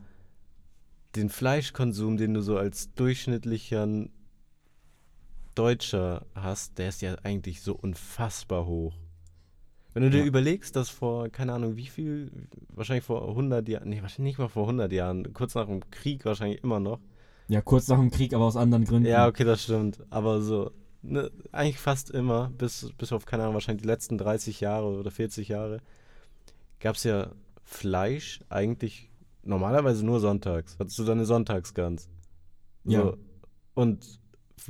den 1.18 1.28
Fleischkonsum, 1.30 2.16
den 2.16 2.34
du 2.34 2.40
so 2.42 2.56
als 2.58 2.92
durchschnittlicher 2.94 3.86
Deutscher 5.54 6.24
hast, 6.34 6.78
der 6.78 6.88
ist 6.88 7.02
ja 7.02 7.16
eigentlich 7.24 7.62
so 7.62 7.74
unfassbar 7.74 8.66
hoch. 8.66 8.94
Wenn 9.94 10.02
du 10.04 10.10
dir 10.10 10.20
Ja. 10.20 10.24
überlegst, 10.24 10.76
dass 10.76 10.90
vor, 10.90 11.28
keine 11.30 11.52
Ahnung, 11.54 11.76
wie 11.76 11.86
viel, 11.86 12.30
wahrscheinlich 12.68 13.04
vor 13.04 13.28
100 13.28 13.68
Jahren, 13.68 13.88
nee, 13.88 14.02
wahrscheinlich 14.02 14.32
nicht 14.32 14.38
mal 14.38 14.48
vor 14.48 14.64
100 14.66 14.92
Jahren, 14.92 15.32
kurz 15.32 15.54
nach 15.54 15.66
dem 15.66 15.88
Krieg 15.90 16.24
wahrscheinlich 16.24 16.62
immer 16.62 16.80
noch, 16.80 17.00
Ja, 17.48 17.60
kurz 17.62 17.88
nach 17.88 17.98
dem 17.98 18.10
Krieg, 18.10 18.32
aber 18.34 18.44
aus 18.44 18.56
anderen 18.56 18.84
Gründen. 18.84 19.06
ja, 19.08 19.26
okay, 19.26 19.44
das 19.44 19.62
stimmt. 19.64 20.00
Aber 20.10 20.40
so, 20.42 20.70
ne, 21.02 21.30
eigentlich 21.52 21.78
fast 21.78 22.10
immer, 22.10 22.50
bis, 22.50 22.92
bis 22.98 23.12
auf, 23.12 23.26
keine 23.26 23.42
Ahnung, 23.44 23.54
wahrscheinlich 23.54 23.82
die 23.82 23.88
letzten 23.88 24.18
30 24.18 24.60
Jahre 24.60 24.86
oder 24.98 25.10
40 25.10 25.48
Jahre, 25.48 25.80
gab 26.80 26.96
es 26.96 27.04
ja 27.04 27.32
Fleisch 27.64 28.40
eigentlich 28.48 29.10
normalerweise 29.42 30.04
nur 30.04 30.20
sonntags. 30.20 30.76
Hattest 30.78 30.98
du 30.98 31.04
deine 31.04 31.24
Sonntagsgans. 31.24 32.08
So. 32.84 32.92
Ja. 32.92 33.14
Und 33.74 34.20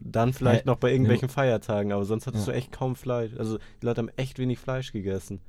dann 0.02 0.32
vielleicht 0.32 0.66
noch 0.66 0.76
bei 0.76 0.92
irgendwelchen 0.92 1.28
Feiertagen, 1.28 1.92
aber 1.92 2.04
sonst 2.04 2.26
hattest 2.26 2.46
Ja. 2.46 2.52
du 2.52 2.58
echt 2.58 2.72
kaum 2.72 2.94
Fleisch. 2.94 3.34
Also 3.36 3.58
die 3.80 3.86
Leute 3.86 4.00
haben 4.02 4.10
echt 4.16 4.38
wenig 4.38 4.58
Fleisch 4.58 4.92
gegessen. 4.92 5.40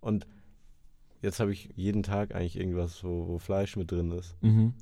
Und 0.00 0.26
jetzt 1.22 1.40
habe 1.40 1.52
ich 1.52 1.70
jeden 1.74 2.02
Tag 2.02 2.34
eigentlich 2.34 2.58
irgendwas, 2.58 3.02
wo, 3.02 3.28
wo 3.28 3.38
Fleisch 3.38 3.76
mit 3.76 3.90
drin 3.90 4.12
ist. 4.12 4.36
Mhm. 4.42 4.74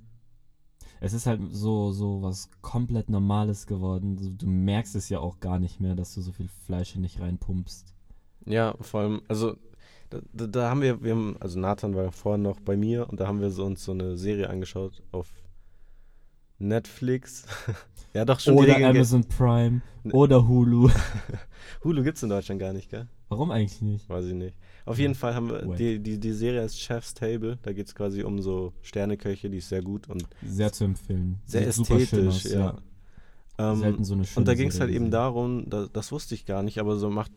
Es 1.01 1.13
ist 1.13 1.27
halt 1.27 1.41
so, 1.51 1.93
so 1.93 2.23
was 2.23 2.51
komplett 2.61 3.11
Normales 3.11 3.67
geworden. 3.67 4.37
Du, 4.39 4.47
merkst 4.47 4.95
es 4.95 5.09
ja 5.09 5.19
auch 5.19 5.41
gar 5.41 5.59
nicht 5.59 5.81
mehr, 5.81 5.95
dass 5.95 6.15
du 6.15 6.21
so 6.21 6.33
viel 6.33 6.49
Fleisch 6.49 6.93
hier 6.93 7.01
nicht 7.01 7.21
reinpumpst. 7.21 7.95
Ja, 8.47 8.75
vor 8.81 9.01
allem, 9.01 9.23
also 9.29 9.57
da, 10.33 10.47
da, 10.47 10.71
haben 10.71 10.83
wir, 10.83 11.03
wir 11.03 11.13
haben, 11.13 11.37
also 11.41 11.59
Nathan 11.59 11.95
war 11.95 12.05
ja 12.05 12.11
vorhin 12.11 12.43
noch 12.43 12.61
bei 12.61 12.77
mir 12.77 13.09
und 13.09 13.21
da 13.21 13.27
haben 13.27 13.41
wir 13.41 13.51
so 13.51 13.65
uns 13.65 13.85
so 13.85 13.93
eine 13.93 14.17
Serie 14.17 14.51
angeschaut 14.51 15.03
auf 15.13 15.29
Netflix. 16.59 17.47
ja, 18.15 18.25
doch 18.25 18.41
schon 18.41 18.55
Oder 18.55 18.77
Amazon 18.77 19.25
Prime. 19.25 19.83
Ne. 20.03 20.13
Oder 20.13 20.47
Hulu. 20.47 20.91
Hulu 21.85 22.03
gibt's 22.03 22.23
in 22.23 22.29
Deutschland 22.29 22.61
gar 22.61 22.73
nicht, 22.73 22.91
gell? 22.91 23.09
Warum 23.29 23.51
eigentlich 23.51 23.81
nicht? 23.83 24.09
Weiß 24.09 24.27
ich 24.27 24.35
nicht. 24.35 24.57
Auf 24.87 24.99
jeden 24.99 25.15
Fall 25.15 25.35
haben 25.35 25.49
wir, 25.49 25.63
die, 25.77 25.99
die, 25.99 26.19
die 26.21 26.33
Serie 26.33 26.63
ist 26.63 26.79
Chef's 26.79 27.15
Table. 27.15 27.59
Da 27.63 27.73
geht 27.73 27.87
es 27.87 27.95
quasi 27.95 28.23
um 28.23 28.41
so 28.43 28.75
Sterneköche, 28.83 29.49
die 29.49 29.59
ist 29.59 29.71
sehr 29.71 29.83
gut 29.83 30.09
und 30.09 30.27
Sehr 30.47 30.73
zu 30.73 30.85
empfehlen. 30.85 31.41
sehr 31.47 31.73
Sieht 31.73 31.91
ästhetisch, 31.91 32.29
aus, 32.29 32.45
ja. 32.45 32.77
Ähm, 33.57 33.77
Selten 33.77 34.05
so 34.05 34.15
eine 34.15 34.25
schöne 34.25 34.41
und 34.41 34.49
da 34.49 34.55
ging 34.55 34.69
es 34.69 34.81
halt 34.81 34.91
eben 34.91 35.11
darum, 35.11 35.71
da, 35.71 35.87
das 35.93 36.11
wusste 36.11 36.35
ich 36.35 36.45
gar 36.45 36.65
nicht, 36.65 36.79
aber 36.79 36.97
so 36.97 37.09
macht, 37.09 37.31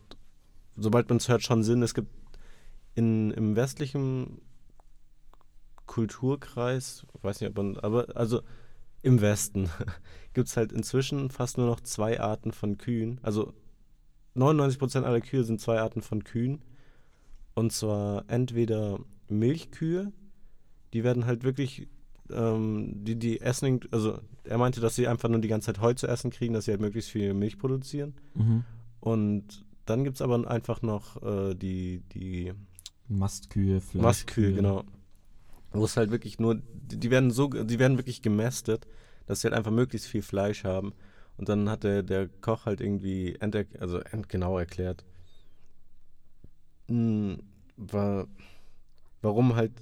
sobald 0.76 1.08
man 1.08 1.18
es 1.18 1.28
hört, 1.28 1.42
schon 1.42 1.62
Sinn. 1.62 1.80
Es 1.82 1.94
gibt 1.94 2.08
in, 2.98 3.30
im 3.30 3.54
westlichen 3.54 4.40
Kulturkreis, 5.86 7.06
weiß 7.22 7.40
nicht, 7.40 7.50
ob 7.50 7.56
man, 7.56 7.76
aber 7.76 8.16
also 8.16 8.42
im 9.02 9.20
Westen 9.20 9.70
gibt 10.34 10.48
es 10.48 10.56
halt 10.56 10.72
inzwischen 10.72 11.30
fast 11.30 11.58
nur 11.58 11.68
noch 11.68 11.80
zwei 11.80 12.18
Arten 12.18 12.50
von 12.50 12.76
Kühen. 12.76 13.20
Also 13.22 13.54
99% 14.34 15.04
aller 15.04 15.20
Kühe 15.20 15.44
sind 15.44 15.60
zwei 15.60 15.78
Arten 15.78 16.02
von 16.02 16.24
Kühen. 16.24 16.60
Und 17.54 17.72
zwar 17.72 18.24
entweder 18.26 18.98
Milchkühe, 19.28 20.12
die 20.92 21.04
werden 21.04 21.24
halt 21.24 21.44
wirklich, 21.44 21.86
ähm, 22.32 23.04
die, 23.04 23.16
die 23.16 23.40
essen, 23.40 23.78
also 23.92 24.18
er 24.42 24.58
meinte, 24.58 24.80
dass 24.80 24.96
sie 24.96 25.06
einfach 25.06 25.28
nur 25.28 25.40
die 25.40 25.48
ganze 25.48 25.66
Zeit 25.66 25.80
Heu 25.80 25.94
zu 25.94 26.08
essen 26.08 26.32
kriegen, 26.32 26.52
dass 26.52 26.64
sie 26.64 26.72
halt 26.72 26.80
möglichst 26.80 27.10
viel 27.10 27.32
Milch 27.32 27.58
produzieren. 27.58 28.14
Mhm. 28.34 28.64
Und 28.98 29.64
dann 29.84 30.02
gibt 30.02 30.16
es 30.16 30.22
aber 30.22 30.50
einfach 30.50 30.82
noch 30.82 31.22
äh, 31.22 31.54
die, 31.54 32.02
die 32.12 32.52
Mastkühe, 33.08 33.80
Fleischkühe. 33.80 34.02
Mastkühe, 34.02 34.52
genau. 34.52 34.84
Wo 35.72 35.84
es 35.84 35.96
halt 35.96 36.10
wirklich 36.10 36.38
nur, 36.38 36.60
die, 36.62 37.10
werden 37.10 37.30
so, 37.30 37.48
die 37.48 37.78
werden 37.78 37.98
wirklich 37.98 38.22
gemästet, 38.22 38.86
dass 39.26 39.40
sie 39.40 39.48
halt 39.48 39.54
einfach 39.54 39.70
möglichst 39.70 40.08
viel 40.08 40.22
Fleisch 40.22 40.64
haben. 40.64 40.92
Und 41.36 41.48
dann 41.48 41.68
hat 41.68 41.84
der, 41.84 42.02
der 42.02 42.28
Koch 42.28 42.66
halt 42.66 42.80
irgendwie 42.80 43.36
enter, 43.40 43.64
also 43.78 43.98
endgenau 44.00 44.58
erklärt, 44.58 45.04
mh, 46.88 47.38
war, 47.76 48.26
warum 49.22 49.54
halt 49.54 49.72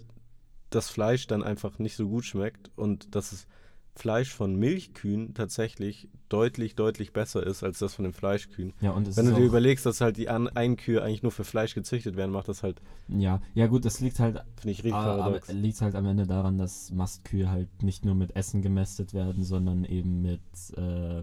das 0.71 0.91
Fleisch 0.91 1.27
dann 1.27 1.43
einfach 1.43 1.79
nicht 1.79 1.97
so 1.97 2.09
gut 2.09 2.25
schmeckt 2.25 2.71
und 2.77 3.15
dass 3.15 3.33
es 3.33 3.47
Fleisch 3.97 4.33
von 4.35 4.57
Milchkühen 4.57 5.33
tatsächlich 5.33 6.09
deutlich, 6.29 6.75
deutlich 6.75 7.13
besser 7.13 7.45
ist 7.47 7.63
als 7.63 7.79
das 7.79 7.95
von 7.95 8.05
den 8.05 8.13
Fleischkühen. 8.13 8.75
Ja, 8.81 8.91
und 8.91 9.17
Wenn 9.17 9.27
du 9.27 9.35
dir 9.35 9.45
überlegst, 9.45 9.87
dass 9.87 10.01
halt 10.01 10.19
die 10.19 10.29
An 10.29 10.49
Einkühe 10.49 11.03
eigentlich 11.03 11.23
nur 11.23 11.33
für 11.33 11.45
Fleisch 11.45 11.75
gezüchtet 11.75 12.17
werden, 12.17 12.31
macht 12.31 12.49
das 12.49 12.63
halt, 12.63 12.83
ja, 13.09 13.41
ja 13.55 13.67
gut, 13.69 13.85
das 13.85 14.01
liegt 14.01 14.19
halt, 14.19 14.43
finde 14.57 14.73
ich, 14.73 14.85
richtig 14.85 14.93
paradox. 14.93 15.51
liegt 15.53 15.81
halt 15.81 15.95
am 15.95 16.05
Ende 16.07 16.27
daran, 16.27 16.59
dass 16.59 16.91
Mastkühe 16.93 17.51
halt 17.51 17.83
nicht 17.83 18.05
nur 18.05 18.15
mit 18.15 18.37
Essen 18.37 18.61
gemästet 18.61 19.15
werden, 19.15 19.43
sondern 19.43 19.85
eben 19.85 20.21
mit 20.21 20.41
äh, 20.77 21.23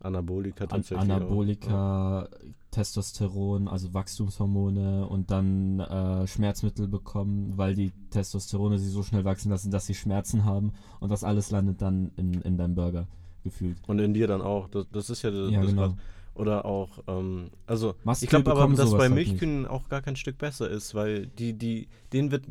Anabolika 0.00 0.64
An 0.64 0.70
tatsächlich. 0.70 1.10
auch. 1.10 2.28
Testosteron, 2.72 3.68
also 3.68 3.94
Wachstumshormone 3.94 5.06
und 5.06 5.30
dann 5.30 5.78
äh, 5.78 6.26
Schmerzmittel 6.26 6.88
bekommen, 6.88 7.52
weil 7.56 7.74
die 7.74 7.92
Testosterone 8.10 8.78
sie 8.78 8.88
so 8.88 9.02
schnell 9.02 9.24
wachsen 9.24 9.50
lassen, 9.50 9.70
dass 9.70 9.86
sie 9.86 9.94
Schmerzen 9.94 10.44
haben 10.44 10.72
und 10.98 11.10
das 11.10 11.22
alles 11.22 11.50
landet 11.50 11.80
dann 11.80 12.10
in, 12.16 12.40
in 12.42 12.56
deinem 12.56 12.74
Burger 12.74 13.06
gefühlt. 13.44 13.78
Und 13.86 13.98
in 14.00 14.14
dir 14.14 14.26
dann 14.26 14.40
auch. 14.42 14.68
Das, 14.68 14.86
das 14.90 15.10
ist 15.10 15.22
ja 15.22 15.30
das, 15.30 15.50
Ja, 15.50 15.60
das 15.60 15.70
genau. 15.70 15.88
Krass. 15.88 15.98
Oder 16.34 16.64
auch, 16.64 16.98
ähm, 17.08 17.50
also 17.66 17.94
Mastkühe 18.04 18.24
ich 18.26 18.30
glaube 18.30 18.50
aber, 18.52 18.66
dass 18.74 18.90
bei 18.92 19.00
halt 19.00 19.12
Milchkühen 19.12 19.66
auch 19.66 19.90
gar 19.90 20.00
kein 20.00 20.16
Stück 20.16 20.38
besser 20.38 20.68
ist, 20.70 20.94
weil 20.94 21.26
die, 21.26 21.52
die, 21.52 21.88
denen 22.14 22.30
wird, 22.30 22.44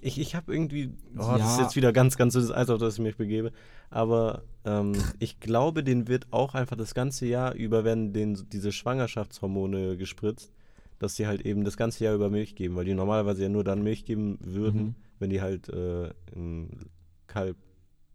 ich, 0.00 0.18
ich 0.18 0.34
habe 0.34 0.52
irgendwie, 0.54 0.90
oh, 1.18 1.34
das 1.36 1.52
ist 1.52 1.58
Ja. 1.58 1.62
jetzt 1.64 1.76
wieder 1.76 1.92
ganz, 1.92 2.16
ganz 2.16 2.32
das 2.32 2.50
Eis, 2.50 2.70
auf 2.70 2.78
das 2.80 2.94
ich 2.94 3.00
mich 3.00 3.16
begebe, 3.16 3.52
aber 3.90 4.42
ähm, 4.64 4.92
ich 5.18 5.38
glaube, 5.38 5.84
denen 5.84 6.08
wird 6.08 6.26
auch 6.32 6.54
einfach 6.54 6.76
das 6.76 6.94
ganze 6.94 7.26
Jahr 7.26 7.52
über 7.54 7.84
werden 7.84 8.14
denen 8.14 8.48
diese 8.50 8.72
Schwangerschaftshormone 8.72 9.98
gespritzt, 9.98 10.50
dass 10.98 11.16
sie 11.16 11.26
halt 11.26 11.42
eben 11.42 11.62
das 11.62 11.76
ganze 11.76 12.04
Jahr 12.04 12.14
über 12.14 12.30
Milch 12.30 12.54
geben, 12.54 12.74
weil 12.76 12.86
die 12.86 12.94
normalerweise 12.94 13.42
ja 13.42 13.48
nur 13.50 13.64
dann 13.64 13.82
Milch 13.82 14.06
geben 14.06 14.38
würden, 14.40 14.80
Mhm. 14.82 14.94
wenn 15.18 15.28
die 15.30 15.42
halt 15.42 15.68
äh, 15.68 16.08
ein 16.34 16.88
Kalb, 17.26 17.58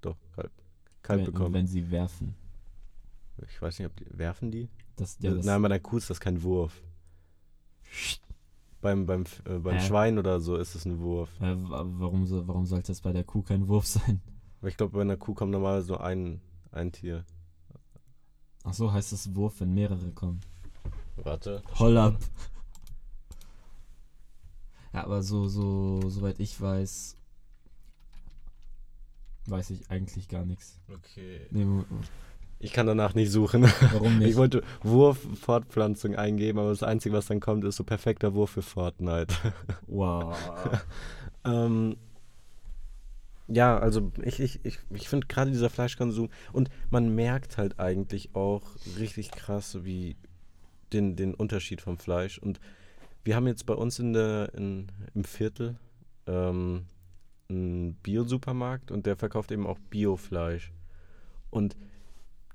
doch, 0.02 0.18
Kalb, 0.36 0.52
Kalb 1.04 1.20
wenn, 1.20 1.26
bekommen. 1.28 1.54
wenn 1.54 1.68
sie 1.68 1.92
werfen. 1.92 2.34
ich 3.48 3.62
weiß 3.62 3.78
nicht, 3.78 3.88
ob 3.88 3.96
die, 3.98 4.06
werfen 4.18 4.50
die? 4.50 4.68
Das, 5.02 5.18
ja, 5.20 5.34
das, 5.34 5.44
Nein, 5.46 5.62
bei 5.64 5.66
einer 5.66 5.80
Kuh 5.80 5.98
ist 5.98 6.12
das 6.12 6.20
kein 6.20 6.44
Wurf. 6.44 6.80
Beim, 8.82 9.08
beim, 9.08 9.24
äh, 9.46 9.58
beim 9.58 9.78
Hä? 9.78 9.88
Schwein 9.88 10.20
oder 10.20 10.40
so 10.40 10.56
ist 10.58 10.76
es 10.76 10.86
ein 10.86 11.00
Wurf. 11.00 11.30
äh, 11.42 11.56
wa- 11.70 11.86
warum, 11.88 12.28
so, 12.28 12.48
warum 12.48 12.66
sollte 12.68 12.92
das 12.92 13.02
bei 13.02 13.12
der 13.12 13.24
Kuh 13.24 13.42
kein 13.42 13.68
Wurf 13.68 13.88
sein? 13.88 14.22
Ich 14.62 14.78
glaube, 14.78 14.94
bei 14.94 15.02
einer 15.02 15.18
Kuh 15.18 15.34
kommt 15.34 15.52
normalerweise 15.52 15.88
nur 15.88 16.04
ein, 16.04 16.40
ein 16.72 16.92
Tier. 16.92 17.26
Ach 18.64 18.76
so, 18.76 18.94
heißt 18.94 19.12
das 19.12 19.34
Wurf, 19.36 19.60
wenn 19.60 19.74
mehrere 19.74 20.12
kommen. 20.12 20.40
Warte. 21.16 21.64
Holl 21.80 21.98
ab. 21.98 22.18
Ja, 24.94 25.04
aber 25.06 25.24
so, 25.24 25.48
so, 25.48 26.08
soweit 26.10 26.40
ich 26.40 26.60
weiß, 26.62 27.16
weiß 29.48 29.72
ich 29.72 29.90
eigentlich 29.90 30.28
gar 30.28 30.46
nichts. 30.46 30.80
Okay. 30.94 31.48
Nee, 31.50 31.66
mo- 31.66 31.86
Ich 32.64 32.74
kann 32.74 32.86
danach 32.86 33.16
nicht 33.16 33.32
suchen. 33.32 33.64
warum 33.92 34.18
nicht? 34.20 34.30
Ich 34.30 34.36
wollte 34.36 34.64
Wurf 34.84 35.18
Fortpflanzung 35.40 36.16
eingeben, 36.16 36.60
aber 36.60 36.70
das 36.70 36.84
Einzige, 36.84 37.16
was 37.16 37.26
dann 37.26 37.40
kommt, 37.40 37.66
ist 37.66 37.76
so 37.76 37.84
perfekter 37.84 38.36
Wurf 38.36 38.52
für 38.52 38.62
Fortnite. 38.62 39.36
wow. 39.88 40.38
ähm, 41.44 41.98
ja, 43.48 43.78
also 43.80 44.12
ich, 44.22 44.40
ich, 44.40 44.60
ich, 44.64 44.80
ich 44.92 45.10
finde 45.10 45.28
gerade 45.28 45.52
dieser 45.52 45.72
Fleischkonsum 45.72 46.30
und 46.54 46.70
man 46.92 47.14
merkt 47.14 47.58
halt 47.58 47.80
eigentlich 47.80 48.36
auch 48.36 48.62
richtig 49.00 49.32
krass, 49.32 49.80
wie 49.84 50.16
den, 50.94 51.16
den 51.16 51.34
Unterschied 51.34 51.82
vom 51.82 51.98
Fleisch. 51.98 52.38
Und 52.38 52.60
wir 53.24 53.36
haben 53.36 53.48
jetzt 53.48 53.66
bei 53.66 53.74
uns 53.74 53.98
in 53.98 54.14
der, 54.14 54.54
in, 54.54 54.88
im 55.16 55.24
Viertel 55.24 55.78
ähm, 56.28 56.86
einen 57.50 57.96
Bio-Supermarkt 57.96 58.92
und 58.92 59.06
der 59.06 59.16
verkauft 59.16 59.52
eben 59.52 59.66
auch 59.66 59.80
Biofleisch. 59.90 60.72
Und 61.50 61.76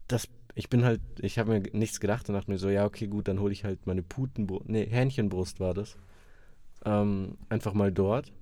das, 0.08 0.28
ich 0.54 0.68
bin 0.68 0.84
halt, 0.84 1.00
ich 1.20 1.38
habe 1.38 1.58
mir 1.58 1.70
nichts 1.72 2.00
gedacht 2.00 2.28
und 2.28 2.34
dachte 2.34 2.50
mir 2.50 2.58
so, 2.58 2.68
ja, 2.68 2.84
okay, 2.84 3.06
gut, 3.06 3.28
dann 3.28 3.40
hole 3.40 3.52
ich 3.52 3.64
halt 3.64 3.86
meine 3.86 4.02
Putenbrust, 4.02 4.68
nee, 4.68 4.86
Hähnchenbrust 4.86 5.60
war 5.60 5.74
das. 5.74 5.96
Ähm, 6.84 7.36
einfach 7.48 7.74
mal 7.74 7.92
dort. 7.92 8.32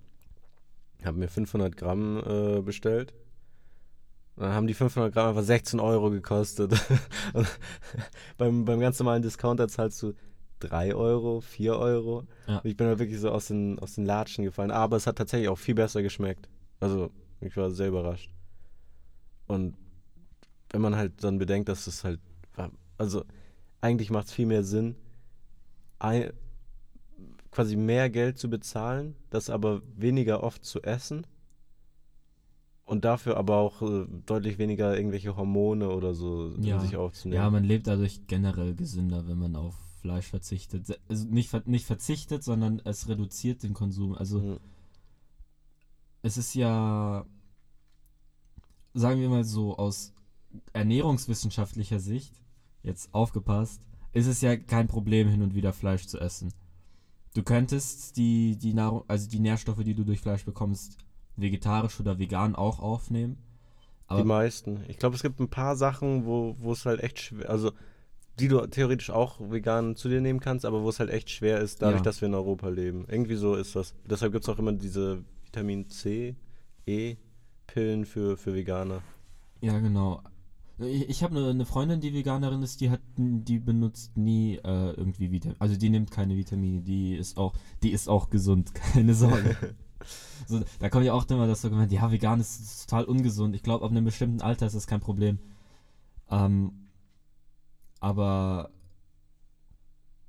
Habe 1.04 1.18
mir 1.18 1.28
500 1.28 1.76
Gramm 1.76 2.22
äh, 2.26 2.60
bestellt. 2.62 3.14
Dann 4.36 4.52
haben 4.52 4.66
die 4.66 4.74
500 4.74 5.12
Gramm 5.12 5.28
einfach 5.28 5.42
16 5.42 5.80
Euro 5.80 6.10
gekostet. 6.10 6.72
Beim, 8.36 8.64
beim 8.64 8.80
ganz 8.80 8.98
normalen 8.98 9.22
Discounter 9.22 9.68
zahlst 9.68 10.02
du 10.02 10.14
3 10.60 10.94
Euro, 10.94 11.40
4 11.40 11.76
Euro. 11.76 12.24
Ja. 12.46 12.60
Ich 12.64 12.76
bin 12.76 12.88
da 12.88 12.98
wirklich 12.98 13.20
so 13.20 13.30
aus 13.30 13.46
den, 13.46 13.78
aus 13.78 13.94
den 13.94 14.06
Latschen 14.06 14.44
gefallen. 14.44 14.70
Aber 14.70 14.96
es 14.96 15.06
hat 15.06 15.16
tatsächlich 15.16 15.48
auch 15.48 15.58
viel 15.58 15.74
besser 15.74 16.02
geschmeckt. 16.02 16.48
Also, 16.80 17.10
ich 17.40 17.56
war 17.56 17.70
sehr 17.70 17.88
überrascht. 17.88 18.30
Und 19.46 19.76
wenn 20.74 20.80
man 20.82 20.96
halt 20.96 21.22
dann 21.22 21.38
bedenkt, 21.38 21.68
dass 21.68 21.86
es 21.86 22.02
halt, 22.02 22.18
also 22.98 23.24
eigentlich 23.80 24.10
macht 24.10 24.26
es 24.26 24.32
viel 24.32 24.46
mehr 24.46 24.64
Sinn, 24.64 24.96
ein, 26.00 26.32
quasi 27.52 27.76
mehr 27.76 28.10
Geld 28.10 28.38
zu 28.38 28.50
bezahlen, 28.50 29.14
das 29.30 29.50
aber 29.50 29.82
weniger 29.96 30.42
oft 30.42 30.64
zu 30.64 30.82
essen 30.82 31.26
und 32.86 33.04
dafür 33.04 33.36
aber 33.36 33.58
auch 33.58 33.82
äh, 33.82 34.04
deutlich 34.26 34.58
weniger 34.58 34.96
irgendwelche 34.96 35.36
Hormone 35.36 35.90
oder 35.90 36.12
so 36.12 36.52
Ja. 36.60 36.74
in 36.74 36.80
sich 36.80 36.96
aufzunehmen. 36.96 37.40
Ja, 37.40 37.50
man 37.50 37.62
lebt 37.62 37.86
dadurch 37.86 38.26
generell 38.26 38.74
gesünder, 38.74 39.28
wenn 39.28 39.38
man 39.38 39.54
auf 39.54 39.76
Fleisch 40.00 40.26
verzichtet. 40.26 40.98
Also 41.08 41.28
nicht, 41.28 41.50
ver 41.50 41.62
nicht 41.66 41.86
verzichtet, 41.86 42.42
sondern 42.42 42.82
es 42.84 43.08
reduziert 43.08 43.62
den 43.62 43.74
Konsum. 43.74 44.16
Also 44.16 44.40
Mhm. 44.40 44.58
es 46.22 46.36
ist 46.36 46.54
ja, 46.54 47.24
sagen 48.92 49.20
wir 49.20 49.28
mal 49.28 49.44
so, 49.44 49.76
aus 49.76 50.12
ernährungswissenschaftlicher 50.72 51.98
Sicht, 52.00 52.34
jetzt 52.82 53.12
aufgepasst, 53.14 53.80
ist 54.12 54.26
es 54.26 54.40
ja 54.40 54.56
kein 54.56 54.86
Problem, 54.86 55.28
hin 55.28 55.42
und 55.42 55.54
wieder 55.54 55.72
Fleisch 55.72 56.06
zu 56.06 56.18
essen. 56.20 56.52
Du 57.34 57.42
könntest 57.42 58.16
die, 58.16 58.56
die 58.56 58.74
Nahrung, 58.74 59.04
also 59.08 59.28
die 59.28 59.40
Nährstoffe, 59.40 59.82
die 59.82 59.94
du 59.94 60.04
durch 60.04 60.20
Fleisch 60.20 60.44
bekommst, 60.44 60.98
vegetarisch 61.36 61.98
oder 61.98 62.18
vegan 62.18 62.54
auch 62.54 62.78
aufnehmen. 62.78 63.38
Die 64.04 64.14
Aber 64.14 64.24
meisten. 64.24 64.84
Ich 64.86 64.98
glaube, 64.98 65.16
es 65.16 65.22
gibt 65.22 65.40
ein 65.40 65.48
paar 65.48 65.74
Sachen, 65.76 66.26
wo, 66.26 66.54
wo 66.60 66.72
es 66.72 66.86
halt 66.86 67.02
echt 67.02 67.18
schwer, 67.18 67.50
also 67.50 67.72
die 68.38 68.48
du 68.48 68.64
theoretisch 68.66 69.10
auch 69.10 69.40
vegan 69.40 69.96
zu 69.96 70.08
dir 70.08 70.20
nehmen 70.20 70.40
kannst, 70.40 70.64
aber 70.64 70.82
wo 70.82 70.88
es 70.88 71.00
halt 71.00 71.10
echt 71.10 71.30
schwer 71.30 71.60
ist, 71.60 71.82
dadurch, 71.82 72.00
Ja. 72.00 72.04
dass 72.04 72.20
wir 72.20 72.28
in 72.28 72.34
Europa 72.34 72.68
leben. 72.68 73.06
Irgendwie 73.08 73.36
so 73.36 73.54
ist 73.54 73.74
das. 73.74 73.94
Deshalb 74.08 74.32
gibt 74.32 74.44
es 74.44 74.48
auch 74.48 74.58
immer 74.58 74.72
diese 74.72 75.24
Vitamin 75.44 75.88
C, 75.88 76.36
E 76.86 77.16
Pillen 77.66 78.04
für, 78.04 78.36
für 78.36 78.54
Veganer. 78.54 79.02
Ja, 79.60 79.78
genau. 79.78 80.22
Ich, 80.78 81.08
ich 81.08 81.22
habe 81.22 81.36
eine, 81.36 81.50
eine 81.50 81.66
Freundin, 81.66 82.00
die 82.00 82.12
Veganerin 82.12 82.62
ist, 82.62 82.80
die 82.80 82.90
hat, 82.90 83.00
die 83.16 83.58
benutzt 83.58 84.16
nie 84.16 84.56
äh, 84.56 84.90
irgendwie 84.90 85.30
Vitamine. 85.30 85.60
Also 85.60 85.76
die 85.76 85.88
nimmt 85.88 86.10
keine 86.10 86.36
Vitamine, 86.36 86.82
die 86.82 87.14
ist 87.14 87.36
auch, 87.36 87.54
die 87.82 87.90
ist 87.92 88.08
auch 88.08 88.30
gesund, 88.30 88.74
keine 88.92 89.14
Sorge. 89.14 89.74
so, 90.46 90.62
da 90.80 90.88
kommt 90.88 91.04
ja 91.04 91.12
auch 91.12 91.28
immer 91.28 91.46
das 91.46 91.64
Argument, 91.64 91.92
ja, 91.92 92.10
vegan 92.10 92.40
ist 92.40 92.88
total 92.88 93.04
ungesund. 93.04 93.54
Ich 93.54 93.62
glaube, 93.62 93.84
ab 93.84 93.90
einem 93.90 94.04
bestimmten 94.04 94.42
Alter 94.42 94.66
ist 94.66 94.74
das 94.74 94.86
kein 94.86 95.00
Problem. 95.00 95.38
Ähm, 96.30 96.88
aber 98.00 98.70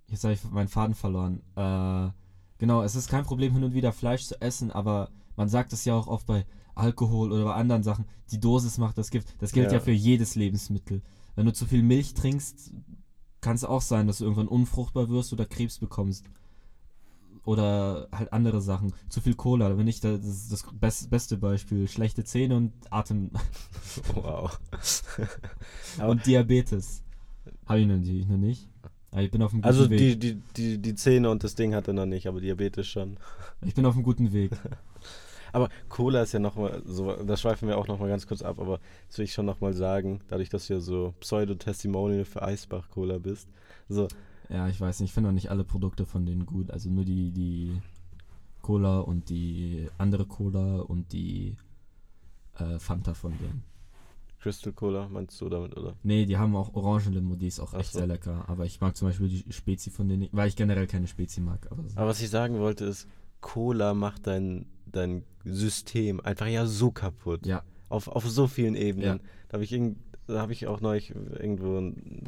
jetzt 0.07 0.23
habe 0.23 0.33
ich 0.33 0.43
meinen 0.51 0.67
Faden 0.67 0.95
verloren. 0.95 1.41
Äh, 1.55 2.11
genau, 2.59 2.83
es 2.83 2.95
ist 2.95 3.09
kein 3.09 3.25
Problem, 3.25 3.53
hin 3.53 3.63
und 3.63 3.73
wieder 3.73 3.91
Fleisch 3.91 4.25
zu 4.25 4.39
essen, 4.41 4.71
aber 4.71 5.09
man 5.35 5.49
sagt 5.49 5.73
es 5.73 5.85
ja 5.85 5.95
auch 5.95 6.07
oft 6.07 6.27
bei 6.27 6.45
Alkohol 6.75 7.31
oder 7.31 7.45
bei 7.45 7.53
anderen 7.55 7.83
Sachen, 7.83 8.05
die 8.31 8.39
Dosis 8.39 8.77
macht 8.77 8.97
das 8.97 9.09
Gift. 9.09 9.33
Das 9.39 9.51
gilt 9.51 9.67
ja, 9.67 9.77
Ja. 9.77 9.79
für 9.79 9.91
jedes 9.91 10.35
Lebensmittel. 10.35 11.01
Wenn 11.35 11.45
du 11.45 11.53
zu 11.53 11.65
viel 11.65 11.83
Milch 11.83 12.13
trinkst, 12.13 12.71
kann 13.41 13.55
es 13.55 13.63
auch 13.63 13.81
sein, 13.81 14.07
dass 14.07 14.19
du 14.19 14.23
irgendwann 14.25 14.47
unfruchtbar 14.47 15.09
wirst 15.09 15.33
oder 15.33 15.45
Krebs 15.45 15.79
bekommst. 15.79 16.25
Oder 17.43 18.07
halt 18.11 18.33
andere 18.33 18.59
Sachen. 18.59 18.93
Zu 19.07 19.21
viel 19.21 19.35
Cola, 19.35 19.77
wenn 19.77 19.85
nicht 19.85 20.03
das, 20.03 20.23
ist 20.25 20.51
das 20.51 20.65
best, 20.73 21.09
beste 21.11 21.37
Beispiel. 21.37 21.87
Schlechte 21.87 22.23
Zähne 22.23 22.55
und 22.57 22.73
Atem 22.89 23.29
Wow. 24.15 24.59
Und 26.07 26.25
Diabetes. 26.25 27.03
Habe 27.67 27.81
ich 27.81 27.87
natürlich 27.87 28.27
noch 28.27 28.37
nicht. 28.37 28.67
Aber 29.11 29.21
ich 29.21 29.29
bin 29.31 29.43
auf 29.43 29.51
einem 29.53 29.61
guten 29.61 29.67
Also 29.67 29.89
Weg. 29.91 29.99
die, 29.99 30.17
die, 30.17 30.41
die, 30.57 30.77
die 30.81 30.95
Zähne 30.95 31.29
und 31.29 31.43
das 31.43 31.53
Ding 31.55 31.75
hat 31.75 31.87
er 31.87 31.93
noch 31.93 32.07
nicht, 32.07 32.27
aber 32.27 32.41
Diabetes 32.41 32.87
schon. 32.87 33.17
Ich 33.63 33.75
bin 33.75 33.85
auf 33.85 33.93
einem 33.93 34.03
guten 34.03 34.33
Weg. 34.33 34.51
Aber 35.55 35.69
Cola 35.87 36.21
ist 36.23 36.33
ja 36.33 36.39
nochmal, 36.39 36.81
so, 36.85 37.15
da 37.23 37.37
schweifen 37.37 37.67
wir 37.69 37.77
auch 37.77 37.87
nochmal 37.87 38.09
ganz 38.09 38.27
kurz 38.27 38.41
ab, 38.41 38.59
aber 38.59 38.79
das 39.07 39.17
will 39.17 39.23
ich 39.25 39.33
schon 39.33 39.45
nochmal 39.45 39.73
sagen, 39.73 40.19
dadurch, 40.27 40.49
dass 40.49 40.67
du 40.67 40.73
ja 40.73 40.79
so 40.81 41.13
Pseudo-Testimonial 41.21 42.25
für 42.25 42.41
Eisbach-Cola 42.41 43.19
bist. 43.19 43.47
So, 43.87 44.07
Ja, 44.49 44.67
ich 44.67 44.79
weiß 44.81 44.99
nicht, 44.99 45.09
ich 45.09 45.13
finde 45.13 45.29
auch 45.29 45.33
nicht 45.33 45.49
alle 45.49 45.63
Produkte 45.63 46.05
von 46.05 46.25
denen 46.25 46.45
gut. 46.45 46.71
Also 46.71 46.89
nur 46.89 47.05
die, 47.05 47.31
die 47.31 47.81
Cola 48.61 48.99
und 48.99 49.29
die 49.29 49.87
andere 49.97 50.25
Cola 50.25 50.81
und 50.81 51.13
die 51.13 51.55
äh, 52.59 52.77
Fanta 52.79 53.13
von 53.13 53.31
denen. 53.37 53.63
Crystal 54.39 54.73
Cola 54.73 55.07
meinst 55.09 55.39
du 55.41 55.49
damit, 55.49 55.75
oder? 55.77 55.95
Nee, 56.03 56.25
die 56.25 56.37
haben 56.37 56.55
auch 56.55 56.75
Orangenlimo, 56.75 57.35
die 57.35 57.47
ist 57.47 57.59
auch 57.59 57.73
Ach 57.73 57.79
echt 57.79 57.93
so. 57.93 57.99
sehr 57.99 58.07
lecker. 58.07 58.43
Aber 58.47 58.65
ich 58.65 58.81
mag 58.81 58.95
zum 58.97 59.07
Beispiel 59.07 59.29
die 59.29 59.51
Spezi 59.53 59.89
von 59.89 60.07
denen 60.07 60.19
nicht, 60.19 60.35
weil 60.35 60.47
ich 60.49 60.55
generell 60.55 60.85
keine 60.85 61.07
Spezi 61.07 61.41
mag. 61.41 61.65
Aber 61.71 61.87
so. 61.87 61.97
Aber 61.97 62.09
was 62.09 62.21
ich 62.21 62.29
sagen 62.29 62.59
wollte 62.59 62.85
ist, 62.85 63.07
Cola 63.45 63.93
macht 63.93 64.25
dein, 64.25 64.65
dein 64.91 65.23
System 65.43 66.19
einfach 66.19 66.47
ja 66.47 66.65
so 66.65 66.89
kaputt. 66.89 67.45
Ja. 67.45 67.61
Auf, 67.89 68.07
auf 68.07 68.27
so 68.27 68.47
vielen 68.47 68.73
Ebenen. 68.75 69.17
Ja. 69.19 69.23
Da 69.49 69.53
habe 69.53 69.63
ich, 69.63 69.71
irgend- 69.71 69.97
da 70.25 70.41
hab 70.41 70.49
ich 70.49 70.65
auch 70.65 70.81
neulich 70.81 71.11
irgendwo 71.13 71.79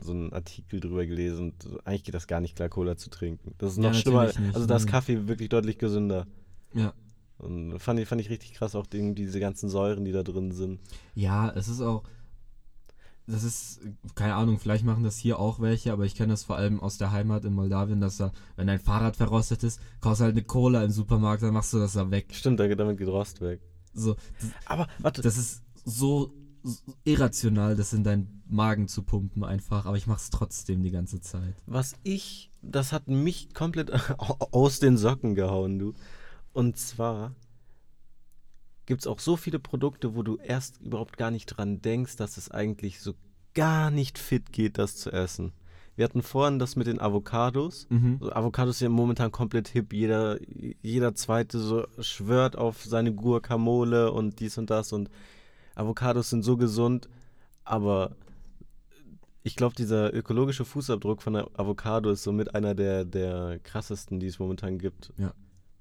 so 0.03 0.11
einen 0.11 0.31
Artikel 0.31 0.79
drüber 0.79 1.03
gelesen. 1.07 1.53
Eigentlich 1.85 2.03
geht 2.03 2.13
das 2.13 2.27
gar 2.27 2.39
nicht 2.39 2.55
klar, 2.55 2.69
Cola 2.69 2.95
zu 2.97 3.09
trinken. 3.09 3.55
Das 3.57 3.71
ist 3.71 3.77
Ja, 3.77 3.89
noch 3.89 3.95
schlimmer. 3.95 4.25
natürlich 4.25 4.45
nicht. 4.47 4.55
Also 4.55 4.67
da 4.67 4.75
ist 4.75 4.85
Mhm. 4.85 4.89
Kaffee 4.91 5.27
wirklich 5.27 5.49
deutlich 5.49 5.79
gesünder. 5.79 6.27
Ja. 6.75 6.93
Und 7.39 7.79
fand 7.79 7.99
ich, 7.99 8.07
fand 8.07 8.21
ich 8.21 8.29
richtig 8.29 8.53
krass, 8.53 8.75
auch 8.75 8.85
die, 8.85 9.15
diese 9.15 9.39
ganzen 9.39 9.69
Säuren, 9.69 10.05
die 10.05 10.11
da 10.11 10.21
drin 10.21 10.51
sind. 10.51 10.79
Ja, 11.15 11.49
es 11.51 11.67
ist 11.67 11.81
auch. 11.81 12.03
Das 13.29 13.43
ist, 13.43 13.81
keine 14.15 14.35
Ahnung, 14.35 14.57
vielleicht 14.57 14.85
machen 14.85 15.03
das 15.03 15.17
hier 15.17 15.37
auch 15.37 15.59
welche, 15.59 15.91
aber 15.91 16.05
ich 16.05 16.15
kenne 16.15 16.31
das 16.33 16.43
vor 16.45 16.55
allem 16.55 16.79
aus 16.79 16.97
der 16.97 17.11
Heimat 17.11 17.43
in 17.43 17.53
Moldawien, 17.53 17.99
dass 17.99 18.17
da, 18.17 18.31
wenn 18.55 18.67
dein 18.67 18.79
Fahrrad 18.79 19.17
verrostet 19.17 19.63
ist, 19.63 19.81
kaufst 19.99 20.21
du 20.21 20.25
halt 20.25 20.33
eine 20.35 20.43
Cola 20.45 20.81
im 20.83 20.91
Supermarkt, 20.91 21.43
dann 21.43 21.53
machst 21.53 21.73
du 21.73 21.77
das 21.79 21.93
da 21.93 22.09
weg. 22.09 22.27
Stimmt, 22.33 22.59
da- 22.59 22.73
damit 22.73 22.97
geht 22.97 23.09
Rost 23.09 23.41
weg. 23.41 23.59
So, 23.93 24.15
Aber 24.65 24.87
warte, 24.99 25.21
das 25.21 25.37
ist 25.37 25.61
so, 25.83 26.31
s- 26.63 26.83
irrational, 27.03 27.75
das 27.75 27.91
in 27.91 28.03
deinen 28.05 28.43
Magen 28.47 28.87
zu 28.87 29.03
pumpen 29.03 29.43
einfach, 29.43 29.85
aber 29.85 29.97
ich 29.97 30.07
mach's 30.07 30.29
trotzdem 30.29 30.81
die 30.81 30.91
ganze 30.91 31.19
Zeit. 31.19 31.55
Was 31.65 31.95
ich, 32.03 32.49
das 32.61 32.93
hat 32.93 33.07
mich 33.09 33.53
komplett 33.53 33.91
aus 34.19 34.79
den 34.79 34.97
Socken 34.97 35.35
gehauen, 35.35 35.79
du. 35.79 35.93
Und 36.53 36.77
zwar 36.77 37.35
gibt 38.87 39.01
es 39.01 39.07
auch 39.07 39.19
so 39.19 39.35
viele 39.35 39.59
Produkte, 39.59 40.15
wo 40.15 40.23
du 40.23 40.37
erst 40.37 40.81
überhaupt 40.81 41.17
gar 41.17 41.29
nicht 41.29 41.45
dran 41.45 41.81
denkst, 41.81 42.15
dass 42.15 42.37
es 42.37 42.49
eigentlich 42.49 43.01
so 43.01 43.13
gar 43.53 43.91
nicht 43.91 44.17
fit 44.17 44.51
geht, 44.51 44.79
das 44.79 44.95
zu 44.95 45.11
essen. 45.11 45.53
Wir 45.95 46.05
hatten 46.05 46.21
vorhin 46.21 46.59
das 46.59 46.75
mit 46.75 46.87
den 46.87 47.01
Avocados. 47.01 47.87
Mhm. 47.89 48.17
So, 48.21 48.31
Avocados 48.31 48.79
sind 48.79 48.85
ja 48.85 48.89
momentan 48.89 49.31
komplett 49.31 49.67
hip. 49.67 49.93
Jeder, 49.93 50.37
jeder 50.81 51.15
zweite 51.15 51.59
so 51.59 51.85
schwört 51.99 52.55
auf 52.55 52.83
seine 52.83 53.13
Guacamole 53.13 54.11
und 54.11 54.39
dies 54.39 54.57
und 54.57 54.69
das. 54.69 54.93
Und 54.93 55.09
Avocados 55.75 56.29
sind 56.29 56.43
so 56.43 56.55
gesund, 56.55 57.09
aber 57.63 58.15
ich 59.43 59.55
glaube, 59.55 59.75
dieser 59.75 60.13
ökologische 60.13 60.65
Fußabdruck 60.65 61.21
von 61.21 61.33
der 61.33 61.49
Avocado 61.55 62.11
ist 62.11 62.23
somit 62.23 62.53
einer 62.53 62.75
der, 62.75 63.05
der 63.05 63.59
krassesten, 63.63 64.19
die 64.19 64.27
es 64.27 64.39
momentan 64.39 64.77
gibt. 64.77 65.13
Ja. 65.17 65.33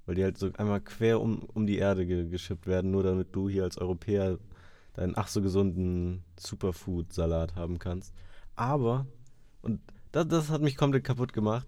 Weil 0.07 0.15
die 0.15 0.23
halt 0.23 0.37
so 0.39 0.49
einmal 0.57 0.81
quer 0.81 1.21
um, 1.21 1.43
um 1.53 1.67
die 1.67 1.77
Erde 1.77 2.07
ge 2.07 2.27
geschippt 2.27 2.65
werden, 2.65 2.89
nur 2.89 3.03
damit 3.03 3.35
du 3.35 3.47
hier 3.49 3.63
als 3.65 3.77
Europäer 3.77 4.39
deinen 4.93 5.13
ach 5.15 5.27
so 5.27 5.41
gesunden 5.43 6.23
Superfood-Salat 6.39 7.55
haben 7.55 7.77
kannst. 7.77 8.13
Aber, 8.55 9.05
und 9.61 9.79
das, 10.11 10.27
das 10.27 10.49
hat 10.49 10.61
mich 10.61 10.75
komplett 10.77 11.03
kaputt 11.03 11.33
gemacht, 11.33 11.67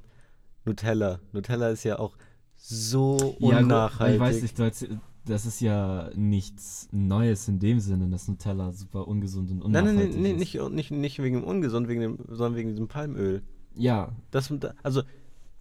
Nutella. 0.66 1.20
Nutella 1.34 1.70
ist 1.70 1.84
ja 1.84 2.00
auch 2.00 2.18
so 2.56 3.36
Ja, 3.40 3.60
unnachhaltig. 3.60 4.16
ich 4.16 4.20
weiß 4.22 4.42
nicht, 4.42 4.60
erzähl- 4.60 5.00
das 5.26 5.46
ist 5.46 5.60
ja 5.60 6.10
nichts 6.16 6.88
Neues 6.92 7.48
in 7.48 7.60
dem 7.60 7.80
Sinne, 7.80 8.08
dass 8.08 8.28
Nutella 8.28 8.72
super 8.72 9.08
ungesund 9.08 9.52
und 9.52 9.58
Nein, 9.60 9.86
unnachhaltig 9.86 10.14
nein, 10.14 10.22
nein, 10.24 10.32
ist. 10.38 10.54
nicht, 10.54 10.72
nicht, 10.72 10.92
nicht 10.92 11.20
wegen 11.22 11.42
dem 11.42 11.44
Ungesund, 11.44 11.88
wegen 11.88 12.02
dem, 12.02 12.18
sondern 12.30 12.56
wegen 12.56 12.70
diesem 12.70 12.88
Palmöl. 12.88 13.44
Ja, 13.76 14.14
Das, 14.32 14.52
also, 14.82 15.04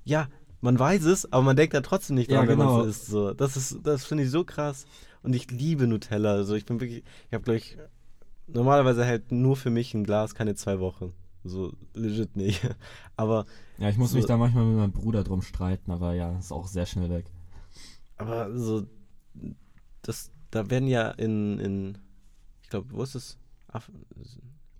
ja, 0.05 0.29
man 0.61 0.79
weiß 0.79 1.05
es, 1.05 1.33
aber 1.33 1.43
man 1.43 1.57
denkt 1.57 1.75
da 1.75 1.81
trotzdem 1.81 2.17
nicht 2.17 2.31
Ja, 2.31 2.39
dran, 2.39 2.49
wenn 2.49 2.59
genau. 2.59 2.79
man 2.79 2.89
es 2.89 2.97
isst. 2.99 3.07
So. 3.07 3.33
Das, 3.35 3.57
ist, 3.57 3.79
das 3.85 4.05
finde 4.05 4.25
ich 4.25 4.31
so 4.31 4.45
krass. 4.45 4.87
Und 5.23 5.35
ich 5.35 5.51
liebe 5.51 5.87
Nutella. 5.87 6.33
Also 6.33 6.55
ich 6.55 6.65
bin 6.67 6.81
wirklich, 6.81 7.05
ich 7.29 7.33
habe 7.35 7.45
glaube 7.45 7.59
ich, 7.59 7.77
normalerweise 8.47 9.05
hält 9.05 9.31
nur 9.33 9.57
für 9.57 9.71
mich 9.71 9.95
ein 9.95 10.05
Glas 10.05 10.35
keine 10.35 10.55
zwei 10.55 10.79
Wochen. 10.81 11.13
So 11.45 11.73
legit 11.95 12.37
nicht. 12.37 12.69
Aber, 13.17 13.47
ja, 13.79 13.89
ich 13.89 13.97
muss 13.99 14.11
So- 14.11 14.17
mich 14.17 14.27
da 14.27 14.37
manchmal 14.37 14.65
mit 14.65 14.77
meinem 14.77 14.93
Bruder 14.93 15.23
drum 15.25 15.43
streiten, 15.43 15.91
aber 15.91 16.15
ja, 16.15 16.37
ist 16.39 16.53
auch 16.53 16.67
sehr 16.67 16.87
schnell 16.87 17.09
weg. 17.11 17.27
aber 18.17 18.57
so, 18.57 18.85
das, 20.03 20.31
da 20.51 20.69
werden 20.71 20.89
ja 20.89 21.11
in, 21.11 21.59
in 21.59 21.99
ich 22.63 22.69
glaube, 22.71 22.89
wo 22.91 23.03
ist 23.03 23.15
es? 23.15 23.39
Af 23.69 23.91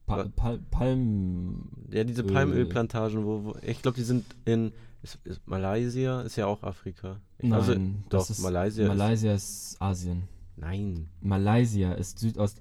Pa 0.07 0.25
Pal 0.35 0.59
Palm. 0.71 1.69
ja, 1.91 2.03
diese 2.05 2.23
Öl. 2.23 2.33
Palmölplantagen, 2.33 3.25
wo, 3.25 3.45
wo 3.45 3.57
ich 3.63 3.83
glaube, 3.83 3.97
die 3.97 4.05
sind 4.05 4.25
in 4.45 4.73
ist, 5.03 5.19
ist 5.25 5.47
Malaysia, 5.47 6.23
ist 6.23 6.37
ja 6.37 6.47
auch 6.47 6.63
Afrika. 6.63 7.21
Ich, 7.39 7.49
Nein, 7.49 7.59
also, 7.61 7.75
das 7.75 7.83
doch, 8.27 8.31
ist, 8.31 8.39
Malaysia 8.41 8.83
ist- 8.85 8.89
Malaysia 8.89 9.33
ist 9.35 9.77
Asien. 9.81 10.23
nein. 10.57 11.09
Malaysia 11.21 11.93
ist 11.93 12.19
Südost. 12.19 12.59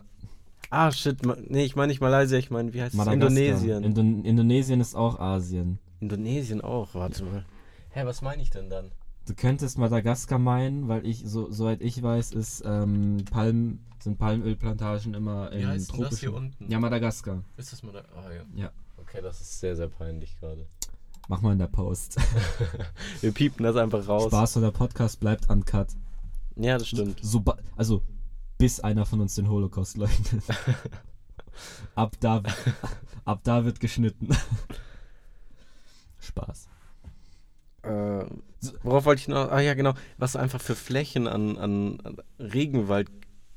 Ah, 0.69 0.91
shit. 0.91 1.25
Ma 1.25 1.35
nee, 1.47 1.63
ich 1.63 1.75
meine 1.75 1.87
nicht 1.91 2.01
Malaysia, 2.01 2.37
ich 2.37 2.51
meine, 2.51 2.73
wie 2.73 2.81
heißt 2.81 2.93
es? 2.93 2.97
Madagaskar. 2.97 3.29
Indonesien. 3.29 3.83
Indon 3.83 4.25
Indonesien 4.25 4.81
ist 4.81 4.95
auch 4.95 5.19
Asien. 5.19 5.79
Indonesien 5.99 6.61
auch, 6.61 6.93
warte 6.93 7.23
mal. 7.23 7.45
Hä, 7.91 8.01
was 8.05 8.21
meine 8.21 8.41
ich 8.41 8.49
denn 8.49 8.69
dann? 8.69 8.91
Du 9.25 9.33
könntest 9.33 9.77
Madagaskar 9.77 10.39
meinen, 10.39 10.87
weil 10.87 11.05
ich, 11.05 11.23
so, 11.25 11.51
soweit 11.51 11.81
ich 11.81 12.01
weiß, 12.01 12.31
ist 12.33 12.63
ähm, 12.65 13.25
Palm, 13.31 13.79
sind 13.99 14.17
Palmölplantagen 14.17 15.13
immer 15.13 15.51
in 15.51 15.85
tropischen. 15.85 16.29
unten? 16.33 16.69
Ja, 16.71 16.79
Madagaskar. 16.79 17.43
Ist 17.57 17.73
das 17.73 17.81
da? 17.81 18.03
Ah, 18.15 18.31
ja. 18.33 18.43
Ja. 18.55 18.71
Okay, 18.97 19.21
das 19.21 19.41
ist 19.41 19.59
sehr, 19.59 19.75
sehr 19.75 19.87
peinlich 19.87 20.37
gerade. 20.39 20.65
Mach 21.29 21.41
mal 21.41 21.51
in 21.51 21.59
der 21.59 21.67
Post. 21.67 22.17
Wir 23.21 23.33
piepen 23.33 23.63
das 23.63 23.75
einfach 23.75 24.07
raus. 24.07 24.27
Spaß 24.27 24.57
oder 24.57 24.71
Podcast 24.71 25.19
bleibt 25.19 25.49
uncut. 25.49 25.87
Ja, 26.55 26.77
das 26.77 26.87
stimmt. 26.87 27.19
So, 27.21 27.43
also, 27.75 28.01
bis 28.57 28.79
einer 28.79 29.05
von 29.05 29.19
uns 29.19 29.35
den 29.35 29.49
Holocaust 29.49 29.97
leugnet. 29.97 30.43
ab, 31.95 32.15
da, 32.21 32.43
ab 33.25 33.41
da 33.43 33.65
wird 33.65 33.79
geschnitten. 33.81 34.29
Spaß. 36.19 36.69
Äh, 37.83 38.25
worauf 38.83 39.05
wollte 39.05 39.19
ich 39.19 39.27
noch? 39.27 39.51
Ah 39.51 39.59
ja, 39.59 39.73
genau. 39.73 39.93
Was 40.17 40.37
einfach 40.37 40.61
für 40.61 40.75
Flächen 40.75 41.27
an, 41.27 41.57
an, 41.57 41.99
an 42.01 42.17
Regenwald 42.39 43.09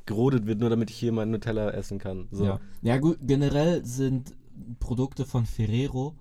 gerodet 0.06 0.46
wird, 0.46 0.58
nur 0.58 0.70
damit 0.70 0.90
ich 0.90 0.96
hier 0.96 1.12
mein 1.12 1.30
Nutella 1.30 1.70
essen 1.70 1.98
kann. 1.98 2.26
So. 2.32 2.44
Ja. 2.44 2.60
ja, 2.82 2.98
gut, 2.98 3.18
generell 3.22 3.84
sind 3.84 4.34
Produkte 4.80 5.24
von 5.24 5.46
Ferrero 5.46 6.16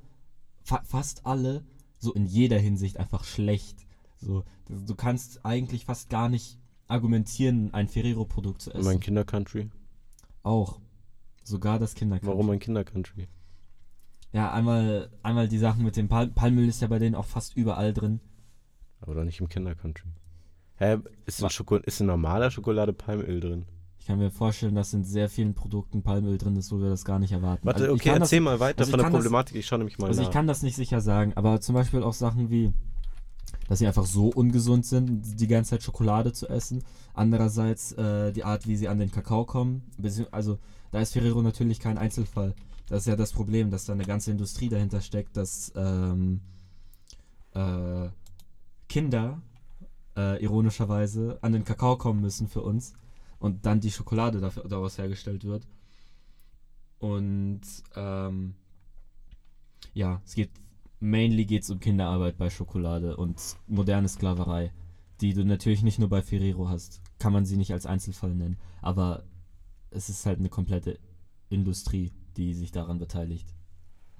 fa 0.69 0.81
fast 0.85 1.25
alle 1.25 1.63
so 1.97 2.13
in 2.13 2.25
jeder 2.25 2.59
Hinsicht 2.59 2.97
einfach 2.97 3.23
schlecht. 3.23 3.85
So, 4.17 4.43
du, 4.67 4.95
kannst 4.95 5.45
eigentlich 5.45 5.85
fast 5.85 6.09
gar 6.09 6.29
nicht 6.29 6.57
argumentieren, 6.87 7.73
ein 7.73 7.87
Ferrero-Produkt 7.87 8.61
zu 8.61 8.71
essen. 8.71 8.85
Mein 8.85 8.99
Kindercountry. 8.99 9.69
Auch. 10.43 10.79
Sogar 11.43 11.79
das 11.79 11.95
Kinderkampf. 11.95 12.29
Warum 12.31 12.47
mein 12.47 12.59
Kindercountry? 12.59 13.27
Ja, 14.31 14.51
einmal, 14.51 15.09
einmal 15.23 15.47
die 15.47 15.57
Sachen 15.57 15.83
mit 15.83 15.95
dem 15.95 16.07
Pal 16.07 16.27
Palmöl 16.27 16.67
ist 16.69 16.81
ja 16.81 16.87
bei 16.87 16.99
denen 16.99 17.15
auch 17.15 17.25
fast 17.25 17.55
überall 17.57 17.93
drin. 17.93 18.19
Aber 19.01 19.15
doch 19.15 19.23
nicht 19.23 19.39
im 19.39 19.49
Kindercountry. 19.49 20.09
Hä, 20.75 20.97
ist 21.25 21.39
in, 21.39 21.45
Wa- 21.45 21.49
Schoko 21.49 21.77
ist 21.77 21.99
in 22.01 22.07
normaler 22.07 22.51
Schokolade 22.51 22.93
Palmöl 22.93 23.39
drin? 23.39 23.65
Ich 23.99 24.05
kann 24.07 24.17
mir 24.17 24.31
vorstellen, 24.31 24.73
dass 24.75 24.93
in 24.93 25.03
sehr 25.03 25.29
vielen 25.29 25.53
Produkten 25.53 26.01
Palmöl 26.01 26.37
drin 26.37 26.55
ist, 26.55 26.71
wo 26.71 26.79
wir 26.79 26.89
das 26.89 27.05
gar 27.05 27.19
nicht 27.19 27.31
erwarten. 27.31 27.65
Warte, 27.65 27.81
Also 27.83 27.93
okay, 27.93 28.09
kann 28.09 28.19
das- 28.19 28.29
erzähl 28.29 28.39
mal 28.41 28.59
weiter 28.59 28.79
also 28.79 28.91
von 28.91 28.97
der 28.97 29.03
kann 29.05 29.13
das- 29.13 29.21
Problematik. 29.23 29.55
ich 29.55 29.65
schaue 29.67 29.79
nämlich 29.79 29.99
mal 29.99 30.07
Also 30.07 30.21
nach. 30.21 30.29
ich 30.29 30.33
kann 30.33 30.47
das 30.47 30.63
nicht 30.63 30.75
sicher 30.75 31.01
sagen, 31.01 31.33
aber 31.35 31.61
zum 31.61 31.75
Beispiel 31.75 32.01
auch 32.01 32.13
Sachen 32.13 32.49
wie, 32.49 32.73
dass 33.67 33.79
sie 33.79 33.87
einfach 33.87 34.05
so 34.05 34.29
ungesund 34.29 34.85
sind, 34.85 35.39
die 35.39 35.47
ganze 35.47 35.71
Zeit 35.71 35.83
Schokolade 35.83 36.33
zu 36.33 36.47
essen. 36.47 36.83
Andererseits 37.13 37.91
äh, 37.93 38.31
die 38.31 38.43
Art, 38.43 38.67
wie 38.67 38.75
sie 38.77 38.87
an 38.87 38.97
den 38.99 39.11
Kakao 39.11 39.45
kommen. 39.45 39.83
Also 40.31 40.57
da 40.91 40.99
ist 41.01 41.13
Ferrero 41.13 41.41
natürlich 41.43 41.79
kein 41.79 41.97
Einzelfall. 41.97 42.55
Das 42.87 43.01
ist 43.01 43.05
ja 43.07 43.15
das 43.15 43.31
Problem, 43.33 43.69
dass 43.69 43.85
da 43.85 43.93
eine 43.93 44.05
ganze 44.05 44.31
Industrie 44.31 44.69
dahinter 44.69 45.01
steckt, 45.01 45.37
dass 45.37 45.71
ähm, 45.75 46.39
äh, 47.53 48.07
Kinder 48.87 49.41
äh, 50.17 50.41
ironischerweise 50.43 51.37
an 51.41 51.51
den 51.51 51.63
Kakao 51.65 51.97
kommen 51.97 52.21
müssen 52.21 52.47
für 52.47 52.61
uns 52.61 52.93
und 53.39 53.65
dann 53.65 53.79
die 53.79 53.91
Schokolade 53.91 54.39
dafür, 54.39 54.67
daraus 54.67 54.97
hergestellt 54.97 55.43
wird. 55.43 55.67
Und 56.99 57.61
ähm, 57.95 58.55
ja, 59.93 60.21
es 60.25 60.35
geht 60.35 60.51
mainly 60.99 61.45
geht's 61.45 61.69
um 61.69 61.79
Kinderarbeit 61.79 62.37
bei 62.37 62.49
Schokolade 62.49 63.15
und 63.15 63.41
moderne 63.67 64.09
Sklaverei, 64.09 64.73
die 65.21 65.33
du 65.33 65.45
natürlich 65.45 65.81
nicht 65.81 65.99
nur 65.99 66.09
bei 66.09 66.21
Ferrero 66.21 66.69
hast. 66.69 67.01
Kann 67.17 67.33
man 67.33 67.45
sie 67.45 67.57
nicht 67.57 67.73
als 67.73 67.85
Einzelfall 67.85 68.35
nennen, 68.35 68.57
aber 68.81 69.23
es 69.91 70.09
ist 70.09 70.25
halt 70.25 70.39
eine 70.39 70.49
komplette 70.49 70.99
Industrie, 71.49 72.11
die 72.37 72.53
sich 72.53 72.71
daran 72.71 72.99
beteiligt. 72.99 73.53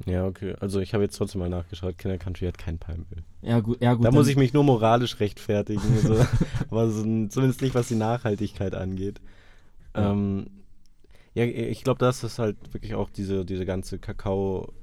Ja, 0.05 0.25
okay. 0.25 0.55
Also 0.59 0.79
ich 0.79 0.93
habe 0.93 1.03
jetzt 1.03 1.17
trotzdem 1.17 1.39
mal 1.39 1.49
nachgeschaut. 1.49 1.97
Kindercountry 1.97 2.45
hat 2.45 2.57
kein 2.57 2.77
Palmöl. 2.77 3.23
Ja, 3.41 3.59
gut, 3.59 3.81
ja, 3.81 3.93
gut. 3.93 4.05
da 4.05 4.11
muss 4.11 4.27
ich 4.27 4.37
mich 4.37 4.53
nur 4.53 4.63
moralisch 4.63 5.19
rechtfertigen. 5.19 5.81
so. 6.01 6.25
Aber 6.69 6.89
so, 6.89 7.01
zumindest 7.01 7.61
nicht, 7.61 7.75
was 7.75 7.87
die 7.87 7.95
Nachhaltigkeit 7.95 8.75
angeht. 8.75 9.19
Ja. 9.95 10.11
Ähm, 10.11 10.47
ja, 11.33 11.45
ich 11.45 11.83
glaube, 11.83 11.99
das 11.99 12.23
ist 12.23 12.39
halt 12.39 12.73
wirklich 12.73 12.95
auch 12.95 13.09
diese, 13.09 13.45
diese 13.45 13.65
ganze 13.65 13.99
Kakao, 13.99 14.73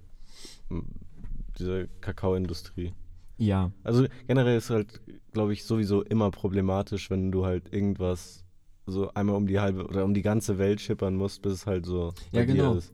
diese 1.58 1.88
Kakaoindustrie. 2.00 2.92
Ja, 3.38 3.72
Also 3.84 4.06
generell 4.26 4.56
ist 4.56 4.70
halt, 4.70 5.00
glaube 5.32 5.52
ich, 5.52 5.64
sowieso 5.64 6.02
immer 6.02 6.30
problematisch, 6.30 7.10
wenn 7.10 7.30
du 7.30 7.44
halt 7.44 7.72
irgendwas 7.72 8.45
so 8.86 9.12
einmal 9.14 9.36
um 9.36 9.46
die 9.46 9.58
halbe 9.58 9.86
oder 9.86 10.04
um 10.04 10.14
die 10.14 10.22
ganze 10.22 10.58
Welt 10.58 10.80
schippern 10.80 11.16
musst, 11.16 11.42
bis 11.42 11.52
es 11.52 11.66
halt 11.66 11.86
so 11.86 12.12
ja 12.32 12.44
genau. 12.44 12.74
ist. 12.74 12.92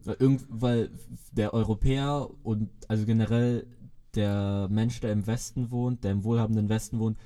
Weil, 0.49 0.91
der 1.33 1.55
Europäer 1.55 2.29
und 2.43 2.71
also 2.89 3.05
generell 3.05 3.67
der 4.15 4.69
Mensch, 4.71 5.01
der 5.01 5.13
im 5.13 5.27
Westen 5.27 5.71
wohnt, 5.71 6.05
der 6.05 6.13
im 6.13 6.25
wohlhabenden 6.25 6.69
Westen 6.69 6.99
wohnt, 6.99 7.19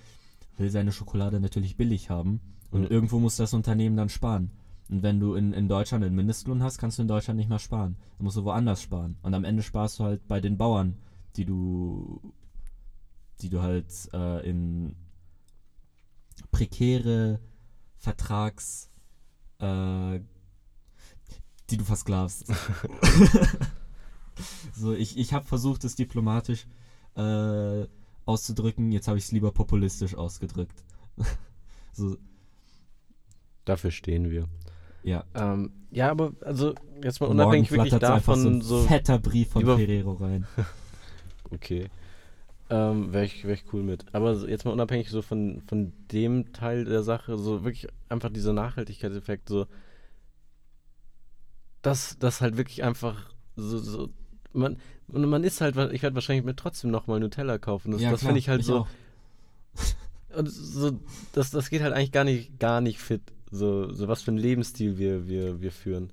will 0.57 0.71
seine 0.71 0.93
Schokolade 0.93 1.41
natürlich 1.41 1.77
billig 1.77 2.11
haben. 2.11 2.41
Und 2.71 2.85
Ja. 2.85 2.91
irgendwo 2.91 3.19
muss 3.19 3.37
das 3.37 3.55
Unternehmen 3.55 3.97
dann 3.97 4.09
sparen. 4.09 4.51
Und 4.89 5.03
wenn 5.03 5.19
du 5.19 5.35
in, 5.35 5.53
in 5.53 5.69
Deutschland 5.69 6.05
einen 6.05 6.15
Mindestlohn 6.15 6.63
hast, 6.63 6.79
kannst 6.79 6.99
du 6.99 7.03
in 7.03 7.09
Deutschland 7.09 7.39
nicht 7.39 7.49
mehr 7.49 7.59
sparen. 7.59 7.97
Dann 8.19 8.25
musst 8.25 8.37
du 8.37 8.45
woanders 8.45 8.83
sparen. 8.83 9.17
Und 9.23 9.35
am 9.35 9.45
Ende 9.45 9.63
sparst 9.63 9.99
du 9.99 10.05
halt 10.05 10.27
bei 10.29 10.41
den 10.41 10.57
Bauern, 10.57 10.97
die 11.37 11.45
du, 11.45 12.33
die 13.41 13.49
du 13.49 13.63
halt 13.63 13.93
äh, 14.13 14.49
in 14.49 14.95
prekäre 16.53 17.41
Vertrags, 17.99 18.91
äh, 19.59 20.21
die 21.71 21.77
du 21.77 21.85
versklavst. 21.85 22.47
so, 24.75 24.95
ich, 24.95 25.19
ich 25.19 25.33
habe 25.33 25.47
versucht, 25.47 25.85
es 25.85 25.95
diplomatisch 25.95 26.67
äh, 27.17 27.87
auszudrücken, 28.25 28.93
jetzt 28.93 29.09
habe 29.09 29.19
ich 29.19 29.25
es 29.25 29.33
lieber 29.33 29.53
populistisch 29.53 30.15
ausgedrückt. 30.15 30.85
so, 31.93 32.17
Dafür 33.67 33.91
stehen 33.91 34.31
wir. 34.31 34.49
Ja. 35.03 35.25
Ähm, 35.35 35.73
ja, 35.91 36.11
aber 36.11 36.33
also 36.41 36.75
jetzt 37.03 37.21
mal 37.21 37.27
Morgen 37.27 37.41
unabhängig 37.41 37.71
wirklich 37.71 37.91
flattert 37.91 38.11
einfach 38.11 38.35
davon, 38.35 38.43
so 38.43 38.49
ein 38.49 38.63
so. 38.63 38.83
fetter 38.85 39.19
Brief 39.19 39.51
von 39.51 39.65
Ferrero 39.65 40.13
rein. 40.15 40.47
Okay. 41.51 41.89
Ähm, 42.69 43.13
Wäre 43.13 43.25
ich, 43.25 43.45
wär 43.45 43.55
ich 43.55 43.65
cool 43.73 43.83
mit. 43.83 44.05
Aber 44.13 44.35
so- 44.35 44.47
jetzt 44.49 44.65
mal 44.65 44.73
unabhängig 44.73 45.09
so 45.11 45.23
von, 45.23 45.63
von 45.69 45.93
dem 46.11 46.53
Teil 46.53 46.85
der 46.85 47.03
Sache, 47.03 47.39
so 47.39 47.65
wirklich 47.65 47.87
einfach 48.09 48.31
dieser 48.31 48.53
Nachhaltigkeitseffekt, 48.53 49.49
so. 49.49 49.67
Das, 51.83 52.19
das 52.19 52.41
halt 52.41 52.57
wirklich 52.57 52.83
einfach 52.83 53.31
so, 53.55 53.79
so 53.79 54.09
man, 54.53 54.79
und 55.09 55.25
man 55.29 55.45
ist 55.45 55.61
halt, 55.61 55.77
ich 55.93 56.03
werde 56.03 56.15
wahrscheinlich 56.17 56.45
mir 56.45 56.57
trotzdem 56.57 56.91
nochmal 56.91 57.21
Nutella 57.21 57.59
kaufen. 57.59 57.93
Das, 57.93 58.03
das 58.03 58.23
finde 58.23 58.39
ich 58.39 58.49
halt 58.49 58.65
so. 58.65 58.81
auch. 58.81 58.89
Und 60.37 60.49
so, 60.51 60.99
das, 61.33 61.51
das 61.51 61.71
geht 61.71 61.81
halt 61.83 61.95
eigentlich 61.95 62.13
gar 62.13 62.25
nicht, 62.25 62.59
gar 62.59 62.81
nicht 62.83 62.99
fit. 62.99 63.23
So, 63.51 63.91
so 63.93 64.07
was 64.09 64.23
für 64.23 64.33
einen 64.33 64.39
Lebensstil 64.39 64.99
wir, 64.99 65.29
wir, 65.29 65.63
wir 65.63 65.71
führen. 65.73 66.11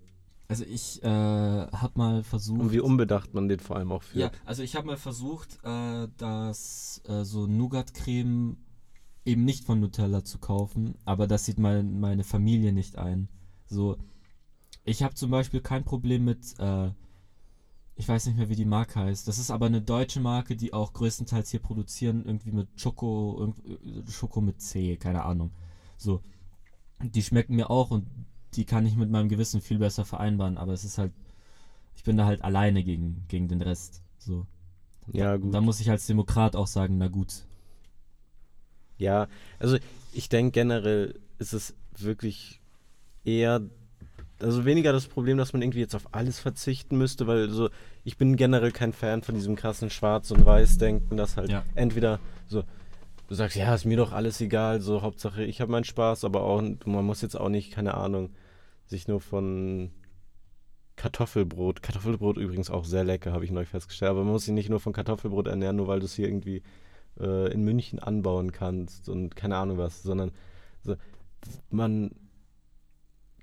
Also 0.54 0.66
ich 0.66 1.02
äh, 1.02 1.08
habe 1.08 1.92
mal 1.96 2.22
versucht. 2.24 2.60
Und 2.60 2.72
wie 2.72 2.80
unbedacht 2.80 3.34
man 3.34 3.48
den 3.48 3.60
vor 3.60 3.78
allem 3.78 3.92
auch 3.92 4.04
Ja, 4.14 4.30
führt. 4.30 4.42
also 4.46 4.62
ich 4.62 4.76
habe 4.76 4.86
mal 4.86 4.98
versucht, 4.98 5.58
äh, 5.64 6.08
das 6.18 7.02
äh, 7.08 7.24
so 7.24 7.48
Nougat-Creme 7.48 8.58
eben 9.26 9.46
nicht 9.46 9.64
von 9.64 9.80
Nutella 9.80 10.24
zu 10.24 10.38
kaufen, 10.38 10.94
aber 11.06 11.26
das 11.26 11.46
sieht 11.46 11.58
mein, 11.58 12.00
meine 12.00 12.24
Familie 12.24 12.72
nicht 12.72 13.00
ein. 13.00 13.30
So, 13.66 13.98
ich 14.84 15.02
habe 15.02 15.16
zum 15.16 15.32
Beispiel 15.32 15.60
kein 15.60 15.86
Problem 15.86 16.24
mit, 16.26 16.54
äh, 16.60 16.92
ich 17.96 18.08
weiß 18.08 18.28
nicht 18.28 18.38
mehr, 18.38 18.50
wie 18.50 18.56
die 18.56 18.66
Marke 18.66 19.00
heißt. 19.00 19.28
Das 19.28 19.40
ist 19.40 19.50
aber 19.50 19.66
eine 19.66 19.82
deutsche 19.82 20.20
Marke, 20.20 20.56
die 20.56 20.72
auch 20.72 20.94
größtenteils 20.94 21.50
hier 21.50 21.62
produzieren, 21.62 22.26
irgendwie 22.26 22.52
mit 22.52 22.68
Schoko, 22.76 23.38
irgend- 23.40 24.12
Schoko 24.12 24.40
mit 24.40 24.62
C, 24.62 24.98
keine 24.98 25.24
Ahnung. 25.24 25.52
So, 25.98 26.22
die 27.02 27.24
schmecken 27.24 27.56
mir 27.56 27.72
auch 27.72 27.90
und 27.90 28.06
die 28.58 28.66
kann 28.66 28.86
ich 28.86 28.96
mit 28.96 29.10
meinem 29.10 29.30
Gewissen 29.30 29.62
viel 29.62 29.80
besser 29.80 30.06
vereinbaren, 30.06 30.58
aber 30.58 30.74
es 30.74 30.84
ist 30.84 30.98
halt, 30.98 31.12
ich 31.96 32.04
bin 32.04 32.18
da 32.18 32.26
halt 32.26 32.44
alleine 32.44 32.84
gegen, 32.84 33.26
gegen 33.28 33.48
den 33.48 33.62
Rest. 33.62 34.02
So. 34.18 34.46
Ja, 35.12 35.34
Und 35.36 35.42
gut. 35.42 35.54
Da 35.54 35.62
muss 35.62 35.80
ich 35.80 35.90
als 35.90 36.08
Demokrat 36.08 36.56
auch 36.56 36.68
sagen, 36.68 36.98
na 36.98 37.08
gut. 37.08 37.44
Ja, 38.98 39.28
also 39.60 39.78
ich 40.14 40.30
denke 40.30 40.52
generell 40.52 41.20
ist 41.40 41.54
es 41.54 41.76
wirklich 41.98 42.62
eher, 43.26 43.62
also 44.40 44.66
weniger 44.66 44.92
das 44.94 45.08
Problem, 45.08 45.38
dass 45.38 45.54
man 45.54 45.62
irgendwie 45.62 45.80
jetzt 45.80 45.96
auf 45.96 46.08
alles 46.14 46.40
verzichten 46.40 46.98
müsste, 46.98 47.28
weil 47.28 47.50
so, 47.50 47.70
ich 48.04 48.18
bin 48.18 48.36
generell 48.36 48.72
kein 48.72 48.94
Fan 48.94 49.24
von 49.24 49.36
diesem 49.36 49.56
krassen 49.56 49.90
Schwarz- 49.90 50.32
und 50.32 50.46
Weiß-Denken, 50.46 51.18
dass 51.18 51.38
halt 51.38 51.50
Ja. 51.50 51.64
entweder 51.76 52.20
so, 52.48 52.64
du 53.28 53.36
sagst, 53.36 53.58
ja, 53.58 53.74
ist 53.74 53.86
mir 53.86 53.98
doch 53.98 54.12
alles 54.12 54.40
egal, 54.42 54.82
so 54.82 55.02
Hauptsache 55.02 55.44
ich 55.44 55.60
habe 55.62 55.72
meinen 55.72 55.86
Spaß, 55.86 56.24
aber 56.24 56.44
auch, 56.44 56.62
man 56.86 57.06
muss 57.06 57.22
jetzt 57.22 57.36
auch 57.40 57.50
nicht, 57.50 57.72
keine 57.72 57.96
Ahnung, 57.96 58.30
sich 58.94 59.08
nur 59.08 59.22
von 59.22 59.92
Kartoffelbrot, 60.96 61.82
Kartoffelbrot 61.82 62.38
übrigens 62.38 62.70
auch 62.70 62.86
sehr 62.86 63.04
lecker, 63.04 63.34
habe 63.34 63.44
ich 63.44 63.52
neu 63.52 63.66
festgestellt, 63.66 64.12
aber 64.12 64.24
man 64.24 64.34
muss 64.34 64.46
sich 64.46 64.54
nicht 64.54 64.70
nur 64.70 64.80
von 64.80 64.94
Kartoffelbrot 64.94 65.48
ernähren, 65.48 65.76
nur 65.76 65.88
weil 65.88 66.00
du 66.00 66.06
es 66.06 66.14
hier 66.14 66.28
irgendwie 66.28 66.62
äh, 67.20 67.52
in 67.52 67.64
München 67.64 68.00
anbauen 68.00 68.52
kannst 68.52 69.10
und 69.10 69.36
keine 69.36 69.58
Ahnung 69.58 69.78
was, 69.78 70.04
sondern 70.04 70.32
so, 70.84 70.96
man 71.72 72.12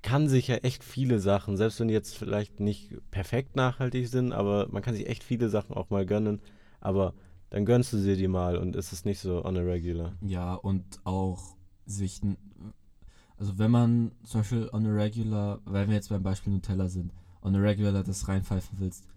kann 0.01 0.29
sich 0.29 0.47
ja 0.47 0.55
echt 0.55 0.83
viele 0.83 1.19
Sachen, 1.19 1.57
selbst 1.57 1.79
wenn 1.79 1.89
die 1.89 1.93
jetzt 1.93 2.17
vielleicht 2.17 2.59
nicht 2.59 2.95
perfekt 3.11 3.55
nachhaltig 3.55 4.07
sind, 4.07 4.31
aber 4.31 4.67
man 4.71 4.81
kann 4.81 4.95
sich 4.95 5.07
echt 5.07 5.23
viele 5.23 5.49
Sachen 5.49 5.75
auch 5.75 5.89
mal 5.89 6.05
gönnen, 6.05 6.41
aber 6.79 7.13
dann 7.49 7.65
gönnst 7.65 7.91
du 7.91 7.97
sie 7.97 8.15
dir 8.15 8.29
mal 8.29 8.55
und 8.55 8.75
es 8.77 8.93
ist 8.93 9.05
nicht 9.05 9.19
so 9.19 9.43
on 9.43 9.57
a 9.57 9.61
regular. 9.61 10.13
Ja, 10.21 10.53
und 10.53 11.01
auch 11.03 11.55
sich, 11.85 12.21
also 13.41 13.57
wenn 13.57 13.71
man 13.71 14.11
zum 14.23 14.41
Beispiel 14.41 14.69
on 14.71 14.85
a 14.85 14.93
regular, 14.93 15.59
weil 15.65 15.87
wir 15.87 15.95
jetzt 15.95 16.09
beim 16.09 16.21
Beispiel 16.21 16.53
Nutella 16.53 16.89
sind, 16.89 17.11
on 17.41 17.55
a 17.55 17.59
regular 17.59 18.03
das 18.03 18.27
reinpfeifen 18.27 18.77
willst, 18.79 19.07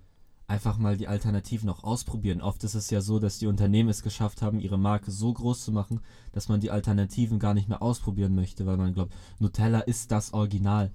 einfach 0.47 0.79
mal 0.79 0.97
die 0.97 1.09
Alternativen 1.09 1.69
auch 1.69 1.85
ausprobieren. 1.85 2.41
Oft 2.41 2.65
ist 2.65 2.75
es 2.75 2.89
ja 2.89 3.03
so, 3.03 3.19
dass 3.19 3.39
die 3.39 3.47
Unternehmen 3.47 3.91
es 3.91 4.03
geschafft 4.03 4.41
haben, 4.41 4.61
ihre 4.61 4.79
Marke 4.79 5.11
so 5.11 5.31
groß 5.31 5.63
zu 5.63 5.73
machen, 5.73 6.01
dass 6.33 6.49
man 6.49 6.61
die 6.61 6.71
Alternativen 6.71 7.39
gar 7.39 7.53
nicht 7.53 7.69
mehr 7.69 7.83
ausprobieren 7.83 8.35
möchte, 8.35 8.65
weil 8.65 8.79
man 8.79 8.95
glaubt, 8.95 9.13
Nutella 9.41 9.81
ist 9.81 10.11
das 10.11 10.33
Original. 10.33 10.91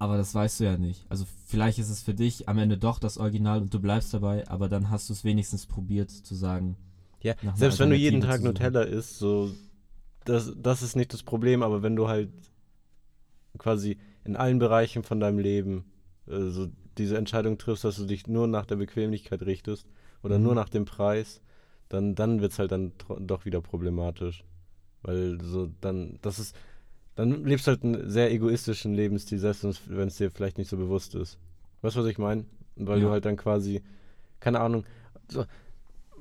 Aber 0.00 0.16
das 0.16 0.34
weißt 0.34 0.58
du 0.58 0.64
ja 0.64 0.76
nicht. 0.78 1.06
Also 1.08 1.24
vielleicht 1.46 1.78
ist 1.78 1.90
es 1.90 2.02
für 2.02 2.14
dich 2.14 2.48
am 2.48 2.58
Ende 2.58 2.76
doch 2.76 2.98
das 2.98 3.18
Original 3.18 3.62
und 3.62 3.72
du 3.72 3.78
bleibst 3.78 4.12
dabei, 4.12 4.48
aber 4.48 4.68
dann 4.68 4.90
hast 4.90 5.08
du 5.10 5.12
es 5.12 5.22
wenigstens 5.22 5.64
probiert 5.64 6.10
zu 6.10 6.34
sagen, 6.34 6.76
Ja, 7.22 7.34
selbst 7.54 7.78
wenn 7.78 7.90
du 7.90 7.96
jeden 7.96 8.20
Tag. 8.20 8.42
Nutella 8.42 8.82
isst, 8.82 9.18
so, 9.18 9.52
das, 10.30 10.52
das 10.56 10.82
ist 10.82 10.96
nicht 10.96 11.12
das 11.12 11.22
Problem, 11.22 11.62
aber 11.62 11.82
wenn 11.82 11.96
du 11.96 12.08
halt 12.08 12.30
quasi 13.58 13.98
in 14.24 14.36
allen 14.36 14.58
Bereichen 14.58 15.02
von 15.02 15.20
deinem 15.20 15.38
Leben 15.38 15.84
äh, 16.26 16.48
so 16.50 16.68
diese 16.98 17.16
Entscheidung 17.16 17.58
triffst, 17.58 17.84
dass 17.84 17.96
du 17.96 18.04
dich 18.04 18.26
nur 18.26 18.46
nach 18.46 18.66
der 18.66 18.76
Bequemlichkeit 18.76 19.42
richtest 19.42 19.86
oder 20.22 20.38
Mhm. 20.38 20.44
nur 20.44 20.54
nach 20.54 20.68
dem 20.68 20.84
Preis, 20.84 21.40
dann, 21.88 22.14
dann 22.14 22.40
wird 22.40 22.52
es 22.52 22.58
halt 22.58 22.72
dann 22.72 22.92
doch 23.20 23.44
wieder 23.44 23.60
problematisch. 23.60 24.44
Weil 25.02 25.38
so 25.42 25.70
dann, 25.80 26.18
das 26.22 26.38
ist, 26.38 26.54
dann 27.14 27.44
lebst 27.44 27.66
du 27.66 27.70
halt 27.72 27.82
einen 27.84 28.10
sehr 28.10 28.30
egoistischen 28.30 28.94
Lebensstil, 28.94 29.38
selbst 29.38 29.64
wenn 29.88 30.08
es 30.08 30.16
dir 30.16 30.30
vielleicht 30.30 30.58
nicht 30.58 30.68
so 30.68 30.76
bewusst 30.76 31.14
ist. 31.14 31.38
Weißt 31.82 31.96
du, 31.96 32.00
was 32.00 32.06
ich 32.06 32.18
meine? 32.18 32.44
Weil 32.76 32.98
Ja. 32.98 33.06
du 33.06 33.10
halt 33.10 33.24
dann 33.24 33.36
quasi, 33.36 33.82
keine 34.40 34.60
Ahnung, 34.60 34.84
so, 35.28 35.44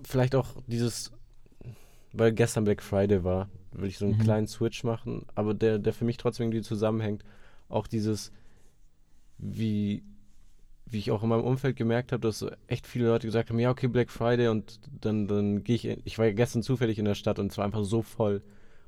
vielleicht 0.04 0.34
auch 0.36 0.48
dieses, 0.68 1.12
weil 2.14 2.32
gestern 2.32 2.64
Black 2.64 2.82
Friday 2.82 3.24
war, 3.24 3.50
will 3.72 3.88
ich 3.90 3.98
so 3.98 4.06
einen 4.06 4.18
Mhm. 4.18 4.24
kleinen 4.24 4.48
Switch 4.48 4.84
machen, 4.84 5.26
aber 5.36 5.54
der, 5.54 5.80
der 5.80 5.94
für 5.94 6.06
mich 6.06 6.18
trotzdem 6.18 6.46
irgendwie 6.48 6.62
zusammenhängt. 6.64 7.24
Auch 7.70 7.88
dieses, 7.88 8.32
wie, 9.38 10.04
wie 10.88 11.00
ich 11.00 11.12
auch 11.12 11.24
in 11.24 11.30
meinem 11.30 11.44
Umfeld 11.44 11.76
gemerkt 11.76 12.12
habe, 12.12 12.22
dass 12.22 12.40
so 12.40 12.52
echt 12.68 12.88
viele 12.88 13.08
Leute 13.08 13.28
gesagt 13.28 13.50
haben, 13.50 13.60
ja, 13.60 13.72
okay, 13.72 13.88
Black 13.88 14.12
Friday 14.12 14.48
und 14.50 14.80
dann, 15.02 15.28
dann 15.28 15.64
gehe 15.64 15.76
ich, 15.76 15.86
in- 15.86 16.02
ich 16.06 16.18
war 16.18 16.26
ja 16.26 16.34
gestern 16.34 16.64
zufällig 16.64 17.00
in 17.00 17.06
der 17.06 17.16
Stadt 17.16 17.40
und 17.40 17.52
es 17.52 17.58
war 17.58 17.66
einfach 17.66 17.84
so 17.84 18.02
voll. 18.02 18.42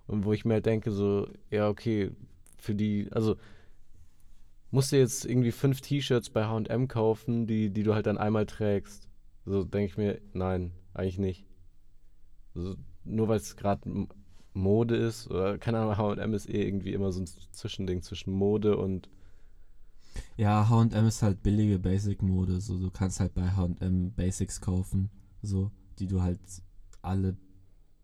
Und 0.07 0.25
wo 0.25 0.33
ich 0.33 0.45
mir 0.45 0.55
halt 0.55 0.65
denke, 0.65 0.91
so, 0.91 1.27
ja, 1.51 1.69
okay, 1.69 2.11
für 2.57 2.75
die, 2.75 3.07
also 3.11 3.37
musst 4.71 4.91
du 4.91 4.97
jetzt 4.97 5.25
irgendwie 5.25 5.51
fünf 5.51 5.81
T-Shirts 5.81 6.29
bei 6.29 6.45
H&M 6.45 6.87
kaufen, 6.87 7.45
die, 7.47 7.69
die 7.69 7.83
du 7.83 7.93
halt 7.93 8.05
dann 8.05 8.17
einmal 8.17 8.45
trägst. 8.45 9.07
So 9.45 9.63
denke 9.63 9.85
ich 9.91 9.97
mir, 9.97 10.21
nein, 10.33 10.71
eigentlich 10.93 11.17
nicht. 11.19 11.45
Also, 12.55 12.75
nur 13.03 13.27
weil 13.27 13.37
es 13.37 13.55
gerade 13.55 13.81
Mode 14.53 14.95
ist, 14.95 15.29
oder 15.29 15.57
keine 15.57 15.79
Ahnung, 15.79 15.97
H&M 15.97 16.33
ist 16.33 16.49
eh 16.49 16.65
irgendwie 16.65 16.93
immer 16.93 17.11
so 17.11 17.21
ein 17.21 17.27
Zwischending 17.51 18.01
zwischen 18.01 18.33
Mode 18.33 18.77
und 18.77 19.09
Ja, 20.37 20.69
H&M 20.69 21.07
ist 21.07 21.21
halt 21.21 21.43
billige 21.43 21.79
Basic-Mode, 21.79 22.59
so 22.59 22.77
du 22.77 22.89
kannst 22.91 23.19
halt 23.19 23.33
bei 23.33 23.51
H&M 23.51 24.11
Basics 24.13 24.59
kaufen, 24.61 25.09
so, 25.41 25.71
die 25.99 26.07
du 26.07 26.21
halt 26.21 26.39
alle 27.01 27.37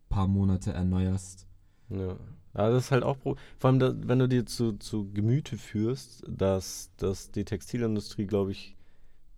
paar 0.09 0.27
Monate 0.27 0.71
erneuerst. 0.71 1.47
Ja. 1.89 2.17
Aber 2.53 2.71
das 2.71 2.85
ist 2.85 2.91
halt 2.91 3.03
auch, 3.03 3.17
vor 3.17 3.37
allem, 3.61 3.79
da, 3.79 3.93
wenn 3.95 4.19
du 4.19 4.27
dir 4.27 4.45
zu, 4.45 4.73
zu 4.73 5.11
Gemüte 5.13 5.57
führst, 5.57 6.23
dass, 6.27 6.91
dass 6.97 7.31
die 7.31 7.45
Textilindustrie, 7.45 8.25
glaube 8.25 8.51
ich, 8.51 8.75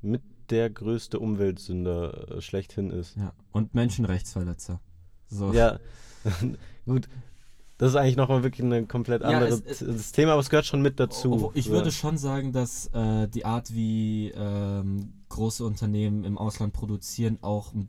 mit 0.01 0.21
der 0.49 0.69
größte 0.69 1.19
Umweltsünder 1.19 2.37
äh, 2.37 2.41
schlechthin 2.41 2.91
ist. 2.91 3.17
Ja, 3.17 3.33
und 3.51 3.73
Menschenrechtsverletzer. 3.75 4.79
So. 5.27 5.53
Ja, 5.53 5.79
gut. 6.85 7.07
Das 7.77 7.91
ist 7.91 7.95
eigentlich 7.95 8.17
nochmal 8.17 8.43
wirklich 8.43 8.65
ein 8.69 8.89
komplett 8.89 9.21
Ja, 9.21 9.29
anderes 9.29 9.61
es- 9.65 9.81
es- 9.81 10.11
Thema, 10.11 10.33
aber 10.33 10.41
es 10.41 10.49
gehört 10.49 10.65
schon 10.65 10.81
mit 10.81 10.99
dazu. 10.99 11.31
Obwohl, 11.31 11.51
Ich 11.53 11.65
So. 11.65 11.71
würde 11.71 11.91
schon 11.93 12.17
sagen, 12.17 12.51
dass 12.51 12.87
äh, 12.87 13.29
die 13.29 13.45
Art, 13.45 13.73
wie 13.73 14.31
ähm, 14.35 15.13
große 15.29 15.63
Unternehmen 15.65 16.25
im 16.25 16.37
Ausland 16.37 16.73
produzieren, 16.73 17.37
auch 17.41 17.73
ein, 17.73 17.87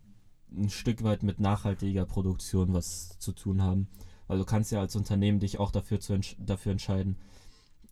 ein 0.56 0.70
Stück 0.70 1.02
weit 1.02 1.24
mit 1.24 1.40
nachhaltiger 1.40 2.04
Produktion 2.04 2.72
was 2.72 3.18
zu 3.18 3.32
tun 3.32 3.62
haben. 3.62 3.88
Weil 4.28 4.38
du 4.38 4.44
kannst 4.44 4.70
ja 4.70 4.78
als 4.80 4.94
Unternehmen 4.94 5.40
dich 5.40 5.58
auch 5.58 5.72
dafür, 5.72 5.98
zu 5.98 6.12
entsch 6.12 6.36
dafür 6.38 6.70
entscheiden. 6.70 7.16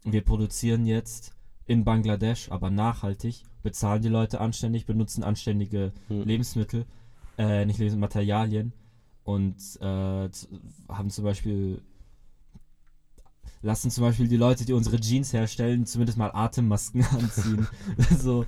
Wir 0.05 0.22
produzieren 0.22 0.86
jetzt 0.86 1.32
in 1.66 1.84
Bangladesch, 1.84 2.53
aber 2.53 2.70
nachhaltig, 2.70 3.43
bezahlen 3.64 4.03
die 4.03 4.09
Leute 4.09 4.41
anständig, 4.41 4.86
benutzen 4.86 5.24
anständige 5.24 5.93
Hm. 6.07 6.22
Lebensmittel, 6.22 6.86
äh, 7.39 7.66
nicht 7.66 7.78
Lebensmittel, 7.80 7.99
Materialien 8.01 8.72
und 9.29 9.57
äh, 9.83 10.31
haben 10.89 11.11
zum 11.11 11.24
Beispiel 11.24 11.83
lassen 13.61 13.91
zum 13.91 14.05
Beispiel 14.05 14.26
die 14.26 14.39
Leute, 14.39 14.64
die 14.64 14.72
unsere 14.72 14.99
Jeans 14.99 15.35
herstellen, 15.35 15.85
zumindest 15.85 16.16
mal 16.16 16.31
Atemmasken 16.33 17.05
anziehen. 17.12 17.66
so, 18.18 18.47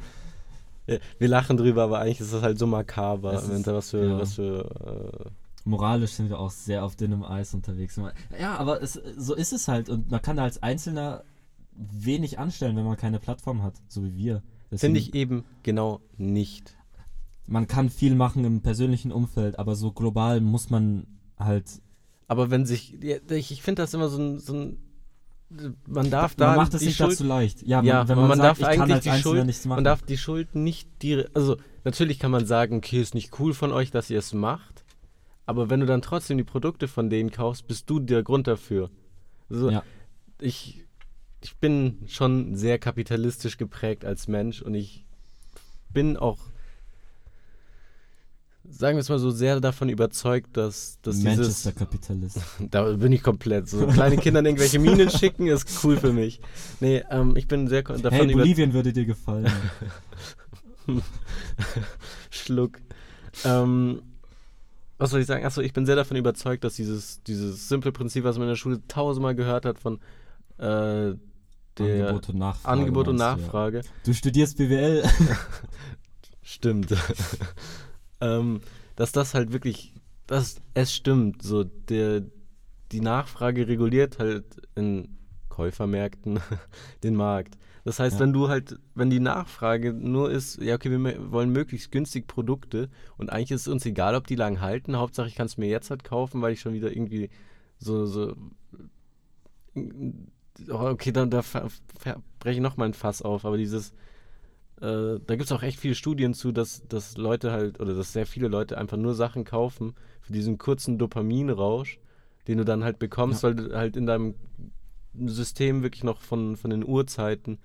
Wir 0.86 1.28
lachen 1.28 1.58
drüber, 1.58 1.82
aber 1.82 1.98
eigentlich 1.98 2.20
ist 2.20 2.32
das 2.32 2.40
halt 2.40 2.58
so 2.58 2.66
makaber. 2.66 3.34
Ist- 3.34 3.66
da 3.66 3.74
was 3.74 3.90
für, 3.90 4.08
ja. 4.08 4.18
was 4.18 4.34
für 4.36 5.26
äh, 5.26 5.68
moralisch 5.68 6.12
sind 6.12 6.30
wir 6.30 6.38
auch 6.38 6.50
sehr 6.50 6.82
auf 6.82 6.96
dünnem 6.96 7.24
Eis 7.24 7.52
unterwegs. 7.52 8.00
Ja, 8.40 8.56
aber 8.56 8.82
es, 8.82 8.94
so 9.18 9.34
ist 9.34 9.52
es 9.52 9.68
halt 9.68 9.90
und 9.90 10.10
man 10.10 10.22
kann 10.22 10.38
da 10.38 10.44
als 10.44 10.62
Einzelner 10.62 11.24
wenig 11.76 12.38
anstellen, 12.38 12.74
wenn 12.76 12.84
man 12.86 12.96
keine 12.96 13.18
Plattform 13.18 13.62
hat, 13.62 13.74
so 13.88 14.02
wie 14.02 14.16
wir. 14.16 14.42
Finde 14.74 14.98
ich 14.98 15.14
eben 15.14 15.44
genau 15.62 16.00
nicht. 16.16 16.74
Man 17.50 17.66
kann 17.66 17.90
viel 17.90 18.14
machen 18.14 18.44
im 18.44 18.60
persönlichen 18.62 19.10
Umfeld, 19.12 19.58
aber 19.58 19.74
so 19.74 19.90
global 19.92 20.40
muss 20.40 20.70
man 20.70 21.06
halt 21.38 21.64
Aber 22.28 22.50
wenn 22.50 22.64
sich, 22.64 22.94
ich, 23.02 23.50
ich 23.50 23.60
finde 23.62 23.82
das 23.82 23.92
immer 23.92 24.08
so 24.08 24.18
ein, 24.22 24.38
so 24.38 24.54
ein 24.54 24.78
man 25.88 26.10
darf 26.10 26.36
da 26.36 26.46
man 26.50 26.56
macht 26.58 26.74
es 26.74 26.80
sich 26.82 26.94
Schuld, 26.96 27.10
dazu 27.10 27.24
leicht. 27.24 27.62
Ja, 27.66 27.82
Ja, 27.82 27.98
man, 27.98 28.08
wenn 28.08 28.18
man, 28.18 28.28
man 28.28 28.38
sagt, 28.38 28.48
darf 28.62 28.70
ich 28.70 28.78
kann 28.78 28.92
eigentlich 28.92 29.12
die 29.12 29.20
Schuld- 29.20 29.46
nichts 29.46 29.64
machen. 29.66 29.78
man 29.78 29.84
darf 29.84 30.02
die 30.02 30.16
Schuld 30.16 30.54
nicht 30.54 30.88
direkt, 31.02 31.34
also 31.34 31.56
natürlich 31.82 32.20
kann 32.20 32.30
man 32.30 32.46
sagen, 32.46 32.76
okay, 32.76 33.00
ist 33.00 33.14
nicht 33.16 33.38
cool 33.40 33.52
von 33.52 33.72
euch, 33.72 33.90
dass 33.90 34.10
ihr 34.10 34.20
es 34.20 34.32
macht, 34.32 34.84
aber 35.46 35.68
wenn 35.68 35.80
du 35.80 35.86
dann 35.86 36.02
trotzdem 36.02 36.38
die 36.38 36.44
Produkte 36.44 36.86
von 36.86 37.10
denen 37.10 37.32
kaufst, 37.32 37.66
bist 37.66 37.90
du 37.90 37.98
der 37.98 38.22
Grund 38.22 38.46
dafür. 38.46 38.90
Also 39.48 39.70
Ja. 39.70 39.82
ich, 40.40 40.84
ich 41.42 41.56
bin 41.56 41.98
schon 42.06 42.54
sehr 42.54 42.78
kapitalistisch 42.78 43.56
geprägt 43.56 44.04
als 44.04 44.28
Mensch 44.28 44.62
und 44.62 44.74
ich 44.74 45.04
bin 45.92 46.16
auch, 46.16 46.38
sagen 48.70 48.96
wir 48.96 49.00
es 49.00 49.08
mal 49.08 49.18
so, 49.18 49.30
sehr 49.30 49.60
davon 49.60 49.88
überzeugt, 49.88 50.56
dass, 50.56 50.98
dass 51.02 51.16
dieses, 51.16 51.36
Manchester-Kapitalist. 51.36 52.38
da 52.70 52.84
bin 52.92 53.12
ich 53.12 53.22
komplett 53.22 53.68
so, 53.68 53.86
kleine 53.86 54.16
Kindern 54.16 54.46
irgendwelche 54.46 54.78
Minen 54.78 55.10
schicken, 55.10 55.46
ist 55.46 55.84
cool 55.84 55.96
für 55.96 56.12
mich. 56.12 56.40
Nee, 56.80 57.02
ähm, 57.10 57.36
ich 57.36 57.48
bin 57.48 57.68
sehr 57.68 57.82
davon 57.82 58.10
Hey. 58.10 58.32
Bolivien 58.32 58.72
würde 58.72 58.92
dir 58.92 59.04
gefallen. 59.04 59.50
Schluck. 62.30 62.78
Ähm, 63.44 64.02
was 64.98 65.10
soll 65.10 65.20
ich 65.20 65.26
sagen? 65.26 65.44
Achso, 65.44 65.60
ich 65.60 65.72
bin 65.72 65.86
sehr 65.86 65.96
davon 65.96 66.16
überzeugt, 66.16 66.64
dass 66.64 66.74
dieses, 66.74 67.22
dieses 67.22 67.68
simple 67.68 67.92
Prinzip, 67.92 68.24
was 68.24 68.36
man 68.36 68.44
in 68.44 68.50
der 68.50 68.56
Schule 68.56 68.80
tausendmal 68.86 69.34
gehört 69.34 69.64
hat, 69.64 69.78
von 69.78 69.98
äh, 70.58 71.14
der 71.78 72.08
Angebot 72.08 72.28
und 72.28 72.38
Nachfrage. 72.38 72.80
Angebot 72.80 73.08
und 73.08 73.16
meinst 73.16 73.38
du, 73.38 73.42
Nachfrage, 73.42 73.78
Ja. 73.78 73.90
Du 74.04 74.12
studierst 74.12 74.58
BWL. 74.58 75.02
stimmt. 76.42 76.94
Ähm, 78.20 78.60
dass 78.96 79.12
das 79.12 79.34
halt 79.34 79.52
wirklich, 79.52 79.94
dass 80.26 80.60
es 80.74 80.94
stimmt. 80.94 81.42
So, 81.42 81.64
der, 81.64 82.22
die 82.92 83.00
Nachfrage 83.00 83.68
reguliert 83.68 84.18
halt 84.18 84.44
in 84.74 85.16
Käufermärkten 85.48 86.40
den 87.02 87.16
Markt. 87.16 87.56
Das 87.84 87.98
heißt, 87.98 88.14
Ja. 88.16 88.20
wenn 88.20 88.32
du 88.34 88.48
halt, 88.48 88.78
wenn 88.94 89.08
die 89.08 89.20
Nachfrage 89.20 89.92
nur 89.94 90.30
ist, 90.30 90.60
ja, 90.60 90.74
okay, 90.74 90.90
wir 90.90 91.32
wollen 91.32 91.50
möglichst 91.50 91.90
günstig 91.90 92.26
Produkte 92.26 92.90
und 93.16 93.30
eigentlich 93.30 93.52
ist 93.52 93.62
es 93.62 93.68
uns 93.68 93.86
egal, 93.86 94.14
ob 94.14 94.26
die 94.26 94.36
lang 94.36 94.60
halten, 94.60 94.96
Hauptsache 94.96 95.28
ich 95.28 95.34
kann 95.34 95.46
es 95.46 95.56
mir 95.56 95.68
jetzt 95.68 95.90
halt 95.90 96.04
kaufen, 96.04 96.42
weil 96.42 96.52
ich 96.52 96.60
schon 96.60 96.74
wieder 96.74 96.90
irgendwie 96.90 97.30
so, 97.78 98.04
so, 98.04 98.36
oh, 99.74 100.88
okay, 100.90 101.12
dann 101.12 101.30
da 101.30 101.42
breche 102.38 102.56
ich 102.56 102.60
nochmal 102.60 102.88
ein 102.88 102.94
Fass 102.94 103.22
auf, 103.22 103.44
aber 103.44 103.56
dieses, 103.56 103.92
äh, 104.80 105.18
da 105.26 105.34
gibt 105.36 105.42
es 105.42 105.52
auch 105.52 105.62
echt 105.62 105.78
viele 105.78 105.94
Studien 105.94 106.34
zu, 106.34 106.52
dass, 106.52 106.86
dass 106.88 107.16
Leute 107.16 107.52
halt, 107.52 107.80
oder 107.80 107.94
dass 107.94 108.12
sehr 108.12 108.26
viele 108.26 108.48
Leute 108.48 108.78
einfach 108.78 108.96
nur 108.96 109.14
Sachen 109.14 109.44
kaufen 109.44 109.94
für 110.22 110.32
diesen 110.32 110.58
kurzen 110.58 110.98
Dopaminrausch, 110.98 111.98
den 112.48 112.58
du 112.58 112.64
dann 112.64 112.82
halt 112.84 112.98
bekommst, 112.98 113.42
Ja. 113.42 113.48
weil 113.50 113.54
du 113.56 113.76
halt 113.76 113.96
in 113.96 114.06
deinem 114.06 114.34
System 115.26 115.82
wirklich 115.82 116.04
noch 116.04 116.20
von, 116.20 116.56
von 116.56 116.70
den 116.70 116.84
Urzeiten 116.84 117.58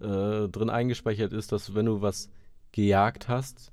äh, 0.00 0.48
drin 0.48 0.70
eingespeichert 0.70 1.32
ist, 1.32 1.52
dass 1.52 1.74
wenn 1.74 1.86
du 1.86 2.02
was 2.02 2.30
gejagt 2.72 3.28
hast, 3.28 3.72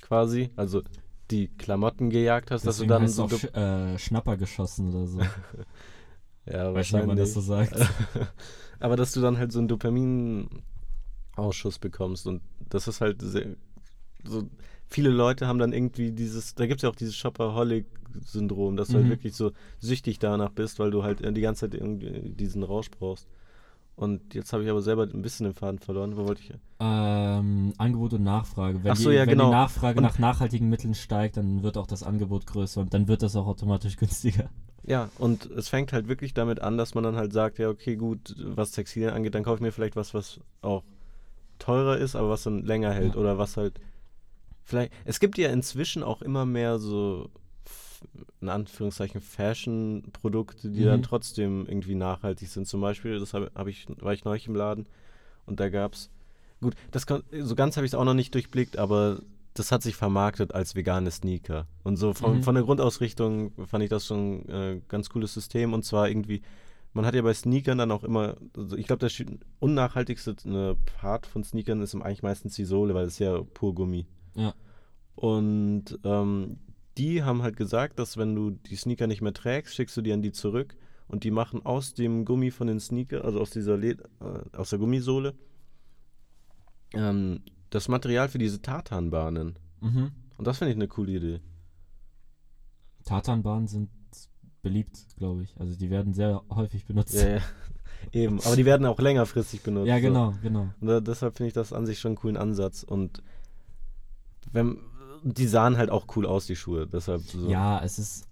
quasi, 0.00 0.50
also 0.56 0.82
die 1.30 1.48
Klamotten 1.48 2.10
gejagt 2.10 2.50
hast, 2.50 2.66
dass 2.66 2.78
du 2.78 2.84
Deswegen 2.86 3.04
dann 3.04 3.08
so 3.08 3.28
Sch 3.28 3.44
äh, 3.54 3.98
Schnapper 3.98 4.36
geschossen 4.36 4.88
oder 4.94 5.06
so. 5.06 5.20
ja, 6.46 6.74
Weiß 6.74 6.92
nicht, 6.92 7.00
ob 7.02 7.06
man 7.08 7.16
das 7.16 7.34
so 7.34 7.40
sagt. 7.40 7.74
Aber 8.78 8.96
dass 8.96 9.12
du 9.12 9.20
dann 9.20 9.38
halt 9.38 9.52
so 9.52 9.58
einen 9.58 9.68
Dopaminausschuss 11.36 11.78
bekommst 11.78 12.26
und 12.26 12.40
das 12.68 12.88
ist 12.88 13.00
halt 13.00 13.20
sehr, 13.22 13.56
so 14.24 14.44
viele 14.86 15.10
Leute 15.10 15.46
haben 15.46 15.58
dann 15.58 15.72
irgendwie 15.72 16.12
dieses, 16.12 16.54
da 16.54 16.66
gibt 16.66 16.78
es 16.80 16.82
ja 16.82 16.90
auch 16.90 16.96
dieses 16.96 17.16
Shopaholic-Syndrom, 17.16 18.76
dass 18.76 18.88
du 18.88 18.94
halt 18.94 19.06
Mhm. 19.06 19.10
wirklich 19.10 19.34
so 19.34 19.52
süchtig 19.78 20.18
danach 20.18 20.50
bist, 20.50 20.78
weil 20.78 20.90
du 20.90 21.02
halt 21.02 21.20
die 21.36 21.40
ganze 21.40 21.70
Zeit 21.70 21.74
irgendwie 21.80 22.30
diesen 22.30 22.62
Rausch 22.62 22.90
brauchst. 22.90 23.28
Und 23.96 24.34
jetzt 24.34 24.52
habe 24.54 24.62
ich 24.64 24.70
aber 24.70 24.80
selber 24.80 25.02
ein 25.02 25.20
bisschen 25.20 25.44
den 25.44 25.52
Faden 25.52 25.78
verloren. 25.78 26.16
Wo 26.16 26.26
wollte 26.26 26.40
ich? 26.42 26.54
Ähm, 26.80 27.74
Angebot 27.76 28.14
und 28.14 28.22
Nachfrage. 28.22 28.82
Wenn, 28.82 28.94
so, 28.94 29.10
die, 29.10 29.16
ja, 29.16 29.22
wenn 29.22 29.30
genau. 29.30 29.46
die 29.46 29.50
Nachfrage 29.50 29.98
Und- 29.98 30.04
nach 30.04 30.18
nachhaltigen 30.18 30.70
Mitteln 30.70 30.94
steigt, 30.94 31.36
dann 31.36 31.62
wird 31.62 31.76
auch 31.76 31.86
das 31.86 32.02
Angebot 32.02 32.46
größer 32.46 32.80
und 32.80 32.94
dann 32.94 33.08
wird 33.08 33.22
das 33.22 33.36
auch 33.36 33.46
automatisch 33.46 33.96
günstiger. 33.98 34.48
Ja, 34.86 35.10
und 35.18 35.44
es 35.50 35.68
fängt 35.68 35.92
halt 35.92 36.08
wirklich 36.08 36.32
damit 36.32 36.60
an, 36.60 36.78
dass 36.78 36.94
man 36.94 37.04
dann 37.04 37.16
halt 37.16 37.34
sagt, 37.34 37.58
ja, 37.58 37.68
okay, 37.68 37.96
gut, 37.96 38.34
was 38.38 38.70
Textilien 38.70 39.12
angeht, 39.12 39.34
dann 39.34 39.42
kaufe 39.44 39.56
ich 39.56 39.60
mir 39.62 39.72
vielleicht 39.72 39.96
was, 39.96 40.14
was 40.14 40.40
auch 40.62 40.82
teurer 41.60 41.98
ist, 41.98 42.16
aber 42.16 42.30
was 42.30 42.42
dann 42.42 42.64
länger 42.64 42.92
hält 42.92 43.14
oder 43.16 43.38
was 43.38 43.56
halt 43.56 43.80
vielleicht. 44.64 44.92
Es 45.04 45.20
gibt 45.20 45.38
ja 45.38 45.50
inzwischen 45.50 46.02
auch 46.02 46.22
immer 46.22 46.44
mehr 46.46 46.78
so 46.78 47.28
in 48.40 48.48
Anführungszeichen 48.48 49.20
Fashion-Produkte, 49.20 50.70
die 50.70 50.84
dann 50.84 51.00
Mhm. 51.00 51.04
trotzdem 51.04 51.66
irgendwie 51.66 51.94
nachhaltig 51.94 52.48
sind. 52.48 52.66
Zum 52.66 52.80
Beispiel, 52.80 53.18
das 53.20 53.34
habe 53.34 53.50
hab 53.54 53.66
ich, 53.66 53.86
war 54.00 54.12
ich 54.14 54.24
neulich 54.24 54.46
im 54.46 54.54
Laden 54.54 54.86
und 55.46 55.60
da 55.60 55.68
gab's 55.68 56.10
gut, 56.60 56.74
das 56.90 57.06
kon- 57.06 57.22
so 57.42 57.54
ganz 57.54 57.76
habe 57.76 57.86
ich 57.86 57.92
es 57.92 57.94
auch 57.98 58.04
noch 58.04 58.14
nicht 58.14 58.34
durchblickt, 58.34 58.78
aber 58.78 59.20
das 59.54 59.72
hat 59.72 59.82
sich 59.82 59.96
vermarktet 59.96 60.54
als 60.54 60.74
vegane 60.76 61.10
Sneaker. 61.10 61.66
Und 61.82 61.96
so 61.96 62.14
von, 62.14 62.36
Mhm. 62.38 62.42
von 62.42 62.54
der 62.54 62.64
Grundausrichtung 62.64 63.52
fand 63.66 63.82
ich 63.84 63.90
das 63.90 64.06
schon 64.06 64.48
äh, 64.48 64.80
ganz 64.88 65.10
cooles 65.10 65.34
System. 65.34 65.72
Und 65.74 65.84
zwar 65.84 66.08
irgendwie, 66.08 66.40
man 66.92 67.06
hat 67.06 67.14
ja 67.14 67.22
bei 67.22 67.34
Sneakern 67.34 67.78
dann 67.78 67.92
auch 67.92 68.04
immer, 68.04 68.36
also 68.56 68.76
ich 68.76 68.86
glaube, 68.86 69.06
der 69.06 69.26
unnachhaltigste 69.60 70.36
äh, 70.44 70.74
Part 70.98 71.26
von 71.26 71.44
Sneakern 71.44 71.80
ist 71.80 71.94
eigentlich 71.94 72.22
meistens 72.22 72.54
die 72.54 72.64
Sohle, 72.64 72.94
weil 72.94 73.06
es 73.06 73.18
ja 73.18 73.42
pur 73.42 73.74
Gummi. 73.74 74.06
Ja. 74.34 74.54
Und 75.14 75.98
ähm, 76.04 76.58
die 76.98 77.22
haben 77.22 77.42
halt 77.42 77.56
gesagt, 77.56 77.98
dass 77.98 78.16
wenn 78.16 78.34
du 78.34 78.50
die 78.50 78.76
Sneaker 78.76 79.06
nicht 79.06 79.22
mehr 79.22 79.32
trägst, 79.32 79.74
schickst 79.74 79.96
du 79.96 80.02
die 80.02 80.12
an 80.12 80.22
die 80.22 80.32
zurück 80.32 80.76
und 81.06 81.24
die 81.24 81.30
machen 81.30 81.64
aus 81.64 81.94
dem 81.94 82.24
Gummi 82.24 82.50
von 82.50 82.66
den 82.66 82.80
Sneaker, 82.80 83.24
also 83.24 83.40
aus 83.40 83.50
dieser 83.50 83.76
Led 83.76 84.02
äh, 84.20 84.56
aus 84.56 84.70
der 84.70 84.78
Gummisohle, 84.78 85.34
ähm, 86.94 87.42
das 87.70 87.88
Material 87.88 88.28
für 88.28 88.38
diese 88.38 88.62
Tartanbahnen. 88.62 89.58
Mhm. 89.80 90.10
Und 90.36 90.46
das 90.46 90.58
finde 90.58 90.72
ich 90.72 90.76
eine 90.76 90.88
coole 90.88 91.12
Idee. 91.12 91.40
Tatanbahnen 93.04 93.68
sind 93.68 93.90
beliebt, 94.62 94.98
glaube 95.16 95.42
ich. 95.42 95.54
Also 95.58 95.76
die 95.76 95.90
werden 95.90 96.14
sehr 96.14 96.42
häufig 96.50 96.84
benutzt. 96.86 97.14
Ja, 97.14 97.36
ja. 97.36 97.40
Eben, 98.12 98.40
aber 98.40 98.56
die 98.56 98.64
werden 98.64 98.86
auch 98.86 98.98
längerfristig 98.98 99.62
benutzt. 99.62 99.88
Ja, 99.88 99.96
so. 99.96 100.02
genau, 100.02 100.34
genau. 100.42 100.68
Da, 100.80 101.00
deshalb 101.00 101.36
finde 101.36 101.48
ich 101.48 101.54
das 101.54 101.72
an 101.72 101.86
sich 101.86 101.98
schon 101.98 102.10
einen 102.10 102.16
coolen 102.16 102.36
Ansatz. 102.36 102.82
Und 102.82 103.22
wenn, 104.52 104.78
die 105.22 105.46
sahen 105.46 105.76
halt 105.76 105.90
auch 105.90 106.06
cool 106.16 106.26
aus, 106.26 106.46
die 106.46 106.56
Schuhe. 106.56 106.86
Deshalb 106.86 107.22
so. 107.22 107.48
Ja, 107.48 107.82
es 107.82 107.98
ist 107.98 108.26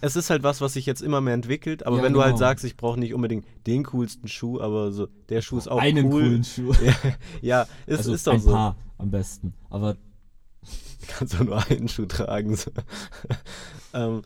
Es 0.00 0.16
ist 0.16 0.30
halt 0.30 0.42
was, 0.42 0.60
was 0.60 0.74
sich 0.74 0.86
jetzt 0.86 1.02
immer 1.02 1.20
mehr 1.20 1.34
entwickelt, 1.34 1.86
aber 1.86 1.98
Ja, 1.98 2.02
wenn 2.02 2.12
du 2.12 2.20
halt 2.20 2.32
genau. 2.34 2.38
sagst, 2.38 2.64
ich 2.64 2.76
brauche 2.76 3.00
nicht 3.00 3.14
unbedingt 3.14 3.46
den 3.66 3.84
coolsten 3.84 4.28
Schuh, 4.28 4.60
aber 4.60 4.92
so, 4.92 5.08
der 5.28 5.40
Schuh 5.42 5.58
ist 5.58 5.68
auch 5.68 5.78
einen 5.78 6.06
cool. 6.06 6.22
coolen 6.22 6.44
Schuh. 6.44 6.72
Ja, 6.82 6.94
ja 7.40 7.62
ist, 7.86 7.98
also 7.98 8.12
ist 8.12 8.26
doch 8.26 8.34
ein 8.34 8.40
so. 8.40 8.50
paar 8.50 8.76
am 8.98 9.10
besten. 9.10 9.54
Aber 9.70 9.96
Kannst 11.08 11.38
du 11.38 11.44
nur 11.44 11.64
einen 11.70 11.88
Schuh 11.88 12.06
tragen. 12.06 12.56
So. 12.56 12.70
ähm, 13.94 14.22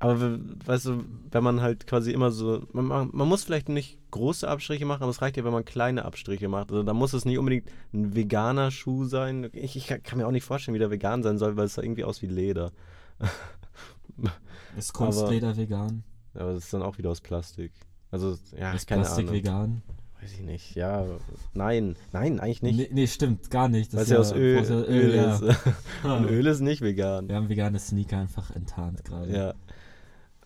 aber 0.00 0.20
we- 0.20 0.40
weißt 0.66 0.86
du, 0.86 1.04
wenn 1.30 1.44
man 1.44 1.60
halt 1.60 1.86
quasi 1.86 2.10
immer 2.10 2.30
so, 2.32 2.62
man, 2.72 2.86
man 3.12 3.28
muss 3.28 3.44
vielleicht 3.44 3.68
nicht 3.68 3.98
große 4.10 4.48
Abstriche 4.48 4.84
machen, 4.86 5.02
aber 5.02 5.10
es 5.10 5.22
reicht 5.22 5.36
ja, 5.36 5.44
wenn 5.44 5.52
man 5.52 5.64
kleine 5.64 6.04
Abstriche 6.04 6.48
macht. 6.48 6.70
Also 6.72 6.82
da 6.82 6.92
muss 6.94 7.12
es 7.12 7.24
nicht 7.24 7.38
unbedingt 7.38 7.68
ein 7.92 8.16
veganer 8.16 8.70
Schuh 8.72 9.04
sein. 9.04 9.48
Ich, 9.52 9.76
ich 9.76 9.86
kann 9.86 10.18
mir 10.18 10.26
auch 10.26 10.32
nicht 10.32 10.44
vorstellen, 10.44 10.74
wie 10.74 10.78
der 10.80 10.90
vegan 10.90 11.22
sein 11.22 11.38
soll, 11.38 11.56
weil 11.56 11.66
es 11.66 11.74
sah 11.74 11.82
irgendwie 11.82 12.04
aus 12.04 12.20
wie 12.22 12.26
Leder. 12.26 12.72
ist 14.76 14.92
Kunstleder 14.92 15.56
vegan? 15.56 16.02
Aber 16.34 16.54
das 16.54 16.64
ist 16.64 16.74
dann 16.74 16.82
auch 16.82 16.98
wieder 16.98 17.10
aus 17.10 17.20
Plastik. 17.20 17.72
Also, 18.10 18.36
ja, 18.58 18.72
ist 18.72 18.86
keine 18.86 19.02
Plastik 19.02 19.24
Ahnung. 19.28 19.34
vegan? 19.38 19.82
Weiß 20.20 20.32
ich 20.34 20.40
nicht. 20.42 20.74
Ja, 20.74 21.06
nein, 21.54 21.96
nein, 22.12 22.40
eigentlich 22.40 22.62
nicht. 22.62 22.76
Nee, 22.76 22.88
nee, 22.92 23.06
stimmt, 23.06 23.50
gar 23.50 23.68
nicht. 23.68 23.92
weil 23.94 24.00
Das 24.00 24.08
es 24.08 24.12
ja 24.12 24.18
aus 24.18 24.32
Öl, 24.32 24.58
aus 24.60 24.68
Öl, 24.70 24.84
Öl, 24.84 25.14
ja. 25.14 25.34
ist. 25.36 25.42
Und 26.04 26.24
Öl 26.28 26.46
ist 26.46 26.60
nicht 26.60 26.82
vegan. 26.82 27.28
Wir 27.28 27.36
haben 27.36 27.48
vegane 27.48 27.78
Sneaker 27.78 28.18
einfach 28.18 28.50
enttarnt 28.54 29.02
gerade. 29.04 29.32
Ja. 29.34 29.54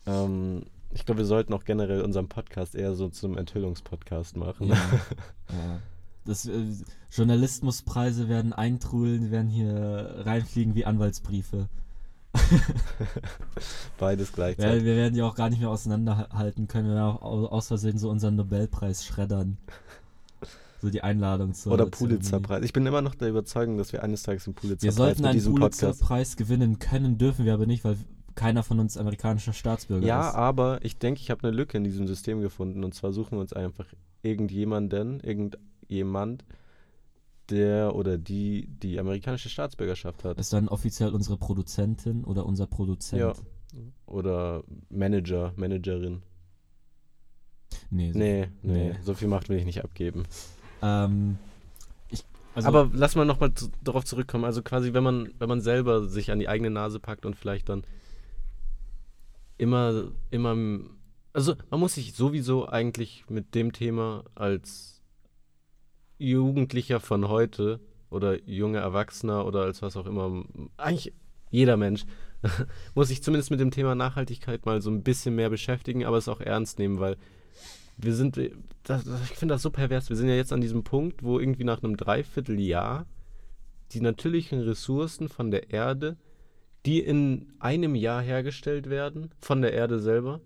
Ähm, 0.07 0.65
ich 0.93 1.05
glaube, 1.07 1.19
wir 1.21 1.27
sollten 1.27 1.53
auch 1.55 1.65
generell 1.65 2.03
unseren 2.03 2.29
Podcast 2.29 2.75
eher 2.75 2.95
so 2.95 3.09
zum 3.09 3.37
Enthüllungspodcast 3.37 4.37
machen. 4.37 4.69
Ja, 4.69 4.75
ja. 5.51 5.79
Das, 6.25 6.47
äh, 6.47 6.53
Journalismuspreise 7.11 8.29
werden 8.29 8.53
eintrudeln, 8.53 9.23
die 9.23 9.31
werden 9.31 9.49
hier 9.51 10.23
reinfliegen 10.25 10.75
wie 10.75 10.85
Anwaltsbriefe. 10.85 11.69
Beides 13.99 14.29
Wir, 14.31 14.35
gleichzeitig. 14.35 14.85
wir 14.85 14.97
werden 14.97 15.15
die 15.15 15.23
auch 15.23 15.35
gar 15.35 15.51
nicht 15.51 15.61
mehr 15.61 15.71
auseinanderhalten 15.71 16.67
können, 16.69 16.89
wenn 16.89 16.97
wir 16.97 17.05
auch 17.05 17.23
au- 17.23 17.47
aus 17.47 17.69
Versehen 17.69 17.99
so 17.99 18.11
unseren 18.11 18.37
Nobelpreis 18.37 19.05
schreddern. 19.05 19.57
So 20.83 20.91
die 20.91 21.03
Einladung 21.03 21.55
zur 21.55 21.73
Oder. 21.73 21.87
Pulitzerpreis. 21.87 22.63
Ich 22.65 22.73
bin 22.73 22.85
immer 22.85 23.01
noch 23.03 23.15
der 23.15 23.29
Überzeugung, 23.31 23.79
dass 23.79 23.93
wir 23.93 24.03
eines 24.03 24.23
Tages 24.23 24.47
einen 24.47 24.57
Wir 24.57 24.61
Pulitzerpreis 24.61 24.97
sollten 24.97 25.23
mit 25.23 25.29
einen 25.31 25.39
diesem 25.39 25.55
Podcast. 25.55 25.81
Pulitzerpreis 25.81 26.37
gewinnen 26.37 26.79
können, 26.79 27.17
dürfen 27.19 27.45
wir 27.47 27.55
aber 27.55 27.67
nicht, 27.67 27.85
weil 27.85 27.97
keiner 28.35 28.63
von 28.63 28.81
uns 28.81 28.97
amerikanischer 28.97 29.53
Staatsbürger 29.53 30.07
Ja, 30.07 30.29
ist. 30.29 30.35
aber 30.35 30.85
ich 30.85 30.99
denke, 30.99 31.21
ich 31.21 31.31
habe 31.31 31.47
eine 31.47 31.57
Lücke 31.57 31.77
in 31.77 31.85
diesem 31.85 32.07
System 32.07 32.41
gefunden. 32.41 32.85
Und 32.85 32.95
zwar 32.95 33.13
suchen 33.13 33.33
wir 33.33 33.41
uns 33.41 33.53
einfach 33.53 33.87
irgendjemanden, 34.23 35.21
irgendjemand, 35.21 36.45
der 37.51 37.95
oder 37.95 38.17
die 38.19 38.67
die 38.69 38.99
amerikanische 38.99 39.49
Staatsbürgerschaft 39.51 40.25
hat. 40.25 40.39
Ist 40.39 40.53
dann 40.53 40.69
offiziell 40.69 41.11
unsere 41.11 41.37
Produzentin 41.37 42.25
oder 42.25 42.47
unser 42.47 42.67
Produzent? 42.67 43.21
Ja. 43.21 43.33
Oder 44.07 44.63
Manager, 44.89 45.53
Managerin. 45.57 46.23
Nee, 47.91 48.13
so, 48.13 48.19
Nee, 48.19 48.49
nee, 48.63 48.89
Nee. 48.91 48.95
so 49.03 49.15
viel 49.15 49.29
Macht 49.29 49.49
will 49.49 49.59
ich 49.59 49.65
nicht 49.65 49.85
abgeben. 49.85 50.23
ähm, 50.83 51.37
ich, 52.09 52.25
also, 52.55 52.69
Aber 52.69 52.91
lass 52.95 53.15
mal 53.17 53.25
nochmal 53.27 53.53
zu, 53.55 53.69
darauf 53.83 54.05
zurückkommen. 54.05 54.45
Also 54.45 54.63
quasi, 54.63 54.95
wenn 54.95 55.03
man, 55.05 55.31
wenn 55.39 55.49
man 55.49 55.61
selber 55.61 56.07
sich 56.09 56.31
an 56.31 56.39
die 56.39 56.49
eigene 56.49 56.71
Nase 56.71 57.01
packt 57.01 57.27
und 57.27 57.37
vielleicht 57.37 57.69
dann 57.69 57.83
immer, 59.65 60.13
immer, 60.31 60.57
also 61.33 61.55
man 61.71 61.81
muss 61.81 61.95
sich 61.95 62.13
sowieso 62.15 62.69
eigentlich 62.69 63.25
mit 63.29 63.55
dem 63.55 63.73
Thema 63.73 64.25
als 64.35 65.03
Jugendlicher 66.19 67.01
von 67.01 67.29
heute 67.29 67.81
oder 68.11 68.41
junger 68.49 68.81
Erwachsener 68.81 69.45
oder 69.47 69.63
als 69.63 69.83
was 69.83 69.97
auch 69.97 70.07
immer, 70.07 70.45
eigentlich 70.77 71.13
jeder 71.51 71.77
Mensch 71.77 72.05
muss 72.95 73.09
sich 73.09 73.23
zumindest 73.23 73.51
mit 73.51 73.61
dem 73.61 73.71
Thema 73.71 73.95
Nachhaltigkeit 73.95 74.67
mal 74.67 74.83
so 74.83 74.91
ein 74.91 75.03
bisschen 75.03 75.35
mehr 75.35 75.49
beschäftigen, 75.49 76.05
aber 76.05 76.19
es 76.19 76.29
auch 76.29 76.41
ernst 76.41 76.79
nehmen, 76.79 77.01
weil 77.01 77.17
wir 77.97 78.15
sind, 78.15 78.37
das, 78.83 79.05
das, 79.05 79.31
ich 79.31 79.37
finde 79.37 79.55
das 79.55 79.63
so 79.63 79.71
pervers, 79.71 80.11
wir 80.11 80.17
sind 80.17 80.29
ja 80.29 80.35
jetzt 80.35 80.53
an 80.53 80.61
diesem 80.61 80.85
Punkt, 80.85 81.23
wo 81.23 81.39
irgendwie 81.39 81.65
nach 81.65 81.83
einem 81.83 81.97
Dreivierteljahr 81.97 83.07
die 83.93 84.01
natürlichen 84.01 84.61
Ressourcen 84.61 85.29
von 85.29 85.51
der 85.51 85.71
Erde, 85.71 86.17
die 86.87 87.01
in 87.01 87.53
einem 87.59 87.95
Jahr 87.95 88.23
hergestellt 88.23 88.91
werden, 88.91 89.31
von 89.41 89.63
der 89.63 89.73
Erde 89.73 90.01
selber, 90.01 90.41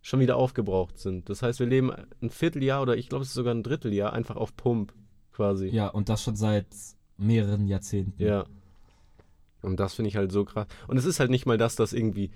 schon 0.00 0.20
wieder 0.20 0.36
aufgebraucht 0.36 0.98
sind. 0.98 1.28
Das 1.28 1.42
heißt, 1.42 1.60
wir 1.60 1.66
leben 1.66 1.92
ein 2.20 2.30
Vierteljahr 2.30 2.82
oder 2.82 2.96
ich 2.96 3.08
glaube, 3.08 3.22
es 3.22 3.28
ist 3.28 3.34
sogar 3.34 3.54
ein 3.54 3.62
Dritteljahr 3.62 4.12
einfach 4.12 4.36
auf 4.36 4.56
Pump 4.56 4.92
quasi. 5.32 5.68
ja, 5.68 5.88
und 5.88 6.08
das 6.08 6.22
schon 6.22 6.36
seit 6.36 6.66
mehreren 7.16 7.66
Jahrzehnten. 7.68 8.20
Ja. 8.20 8.44
Und 9.62 9.78
das 9.78 9.94
finde 9.94 10.08
ich 10.08 10.16
halt 10.16 10.32
so 10.32 10.44
krass. 10.44 10.66
Und 10.88 10.96
es 10.96 11.04
ist 11.04 11.20
halt 11.20 11.30
nicht 11.30 11.46
mal 11.46 11.56
das, 11.56 11.76
dass 11.76 11.92
irgendwie 11.92 12.32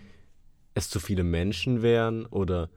es 0.75 0.89
zu 0.89 1.01
viele 1.01 1.25
Menschen 1.25 1.83
wären 1.83 2.25
oder 2.27 2.71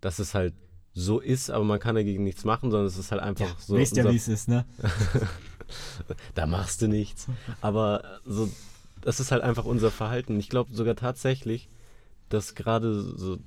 dass 0.00 0.18
es 0.18 0.34
halt 0.34 0.54
so 0.92 1.20
ist, 1.20 1.50
aber 1.50 1.64
man 1.64 1.78
kann 1.78 1.94
dagegen 1.94 2.24
nichts 2.24 2.44
machen, 2.44 2.70
sondern 2.70 2.86
es 2.86 2.96
ist 2.96 3.12
halt 3.12 3.22
einfach 3.22 3.58
so. 3.58 3.76
Weißt 3.76 3.96
ja, 3.96 4.10
wie 4.10 4.16
es 4.16 4.28
ist, 4.28 4.48
ne? 4.48 4.64
da 6.34 6.46
machst 6.46 6.82
du 6.82 6.88
nichts. 6.88 7.28
Aber 7.60 8.02
so, 8.24 8.48
das 9.00 9.20
ist 9.20 9.32
halt 9.32 9.42
einfach 9.42 9.64
unser 9.64 9.90
Verhalten. 9.90 10.38
Ich 10.38 10.48
glaube 10.48 10.72
sogar 10.72 10.96
tatsächlich, 10.96 11.68
dass 12.28 12.54
gerade 12.54 13.00
so 13.02 13.38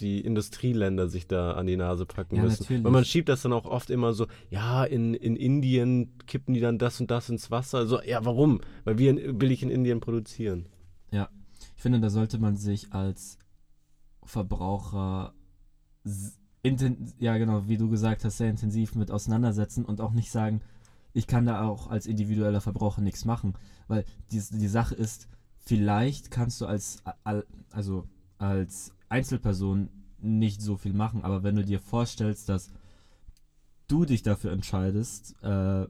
die 0.00 0.20
Industrieländer 0.20 1.08
sich 1.08 1.26
da 1.26 1.52
an 1.52 1.66
die 1.66 1.76
Nase 1.76 2.04
packen 2.04 2.36
Ja, 2.36 2.42
müssen. 2.42 2.62
natürlich. 2.64 2.84
Weil 2.84 2.92
man 2.92 3.04
schiebt 3.04 3.28
das 3.30 3.42
dann 3.42 3.52
auch 3.54 3.64
oft 3.64 3.88
immer 3.88 4.12
so, 4.12 4.26
ja, 4.50 4.84
in, 4.84 5.14
in 5.14 5.36
Indien 5.36 6.18
kippen 6.26 6.52
die 6.52 6.60
dann 6.60 6.78
das 6.78 7.00
und 7.00 7.10
das 7.10 7.30
ins 7.30 7.50
Wasser. 7.50 7.86
So, 7.86 8.02
ja, 8.02 8.24
warum? 8.24 8.60
Weil 8.84 8.98
wir 8.98 9.10
in, 9.10 9.38
billig 9.38 9.62
in 9.62 9.70
Indien 9.70 10.00
produzieren. 10.00 10.68
Ich 11.76 11.82
finde, 11.82 12.00
da 12.00 12.10
sollte 12.10 12.38
man 12.38 12.56
sich 12.56 12.92
als 12.92 13.38
Verbraucher, 14.24 15.34
ja 17.18 17.36
genau, 17.38 17.68
wie 17.68 17.76
du 17.76 17.88
gesagt 17.88 18.24
hast, 18.24 18.38
sehr 18.38 18.50
intensiv 18.50 18.94
mit 18.94 19.10
auseinandersetzen 19.10 19.84
und 19.84 20.00
auch 20.00 20.12
nicht 20.12 20.30
sagen, 20.30 20.62
ich 21.16 21.26
kann 21.26 21.46
da 21.46 21.66
auch 21.66 21.88
als 21.88 22.06
individueller 22.06 22.60
Verbraucher 22.60 23.00
nichts 23.00 23.24
machen. 23.24 23.54
Weil 23.88 24.04
die, 24.30 24.42
die 24.50 24.68
Sache 24.68 24.94
ist, 24.94 25.28
vielleicht 25.58 26.30
kannst 26.30 26.60
du 26.60 26.66
als, 26.66 26.98
al- 27.24 27.46
also 27.70 28.06
als 28.36 28.92
Einzelperson 29.08 29.88
nicht 30.18 30.60
so 30.60 30.76
viel 30.76 30.92
machen, 30.92 31.24
aber 31.24 31.42
wenn 31.42 31.56
du 31.56 31.64
dir 31.64 31.80
vorstellst, 31.80 32.50
dass 32.50 32.70
du 33.88 34.04
dich 34.04 34.24
dafür 34.24 34.52
entscheidest, 34.52 35.42
äh, 35.42 35.86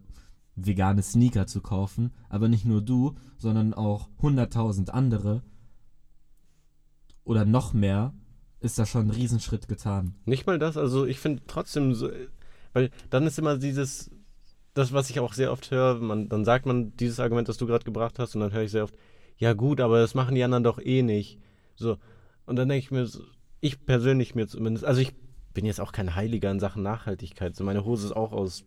vegane 0.55 1.03
Sneaker 1.03 1.49
zu 1.49 1.61
kaufen, 1.61 2.13
aber 2.29 2.49
nicht 2.49 2.65
nur 2.65 2.81
du, 2.81 3.17
sondern 3.37 3.75
auch 3.75 4.09
100.000 4.23 4.91
andere 4.91 5.43
oder 7.25 7.45
noch 7.45 7.73
mehr, 7.73 8.15
ist 8.61 8.79
da 8.79 8.87
schon 8.87 9.09
ein 9.09 9.11
Riesenschritt 9.11 9.67
getan. 9.67 10.15
Nicht 10.25 10.47
mal 10.47 10.61
das, 10.61 10.77
also 10.77 11.05
ich 11.05 11.19
finde 11.19 11.43
trotzdem 11.49 11.95
so, 11.95 12.11
weil 12.73 12.91
dann 13.11 13.27
ist 13.27 13.39
immer 13.41 13.59
dieses, 13.59 14.11
das, 14.77 14.93
was 14.93 15.09
ich 15.09 15.21
auch 15.21 15.33
sehr 15.33 15.53
oft 15.53 15.71
höre, 15.71 15.95
man, 15.95 16.29
dann 16.29 16.45
sagt 16.45 16.67
man 16.67 16.95
dieses 16.99 17.19
Argument, 17.19 17.49
das 17.49 17.57
du 17.57 17.67
gerade 17.67 17.85
gebracht 17.85 18.19
hast, 18.19 18.35
und 18.35 18.43
dann 18.43 18.53
höre 18.53 18.63
ich 18.63 18.71
sehr 18.71 18.85
oft, 18.85 18.95
ja 19.39 19.55
gut, 19.55 19.81
aber 19.81 20.01
das 20.01 20.15
machen 20.15 20.35
die 20.35 20.45
anderen 20.45 20.65
doch 20.65 20.79
eh 20.79 21.03
nicht. 21.03 21.41
So. 21.77 21.97
Und 22.45 22.57
dann 22.57 22.69
denke 22.69 22.85
ich 22.85 22.91
mir, 22.91 23.09
ich 23.61 23.87
persönlich 23.87 24.35
mir 24.35 24.47
zumindest, 24.47 24.85
also 24.85 25.01
ich 25.01 25.15
bin 25.55 25.65
jetzt 25.65 25.81
auch 25.81 25.93
kein 25.93 26.15
Heiliger 26.15 26.51
in 26.51 26.61
Sachen 26.61 26.83
Nachhaltigkeit. 26.83 27.57
So 27.57 27.65
meine 27.65 27.87
Hose 27.87 28.09
ist 28.09 28.13
auch 28.13 28.33
aus 28.33 28.65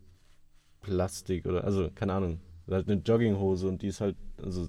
Plastik 0.82 1.46
oder, 1.46 1.64
also 1.64 1.92
keine 1.94 2.14
Ahnung, 2.14 2.40
halt 2.68 2.90
eine 2.90 3.02
Jogginghose 3.02 3.68
und 3.68 3.84
die 3.84 3.88
ist 3.88 4.02
halt, 4.02 4.16
also, 4.42 4.68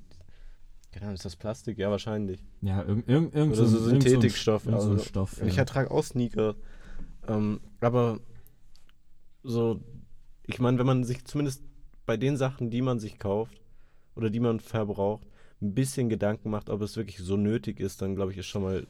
keine 0.93 1.07
Ahnung, 1.07 1.15
ist 1.15 1.25
das 1.25 1.37
Plastik? 1.37 1.79
Ja, 1.79 1.91
wahrscheinlich. 1.91 2.45
Ja, 2.61 2.83
irgend, 2.83 3.09
irgend, 3.09 3.35
irgend 3.35 3.57
Oder 3.57 3.67
so 3.67 3.79
Synthetikstoff, 3.79 4.65
So 4.65 4.69
ein, 4.69 4.75
irgend 4.75 4.85
so 4.85 4.93
also, 4.93 5.05
Stoff. 5.05 5.43
Ich 5.43 5.55
ja. 5.55 5.61
ertrage 5.61 5.91
auch 5.91 6.05
Sneaker. 6.05 6.55
Ähm, 7.27 7.61
aber 7.81 8.21
so, 9.43 9.81
ich 10.55 10.61
meine, 10.61 10.79
wenn 10.79 10.87
man 10.87 11.05
sich 11.05 11.25
zumindest 11.25 11.63
bei 12.07 12.17
den 12.17 12.37
Sachen, 12.37 12.71
die 12.71 12.83
man 12.83 12.99
sich 12.99 13.19
kauft 13.19 13.61
oder 14.15 14.31
die 14.31 14.41
man 14.41 14.61
verbraucht, 14.61 15.27
ein 15.63 15.75
bisschen 15.75 16.09
Gedanken 16.09 16.51
macht, 16.51 16.71
ob 16.71 16.81
es 16.83 16.97
wirklich 16.97 17.19
so 17.19 17.37
nötig 17.37 17.81
ist, 17.81 18.01
dann 18.03 18.15
glaube 18.15 18.33
ich, 18.33 18.39
ist 18.39 18.47
schon 18.47 18.63
mal 18.63 18.87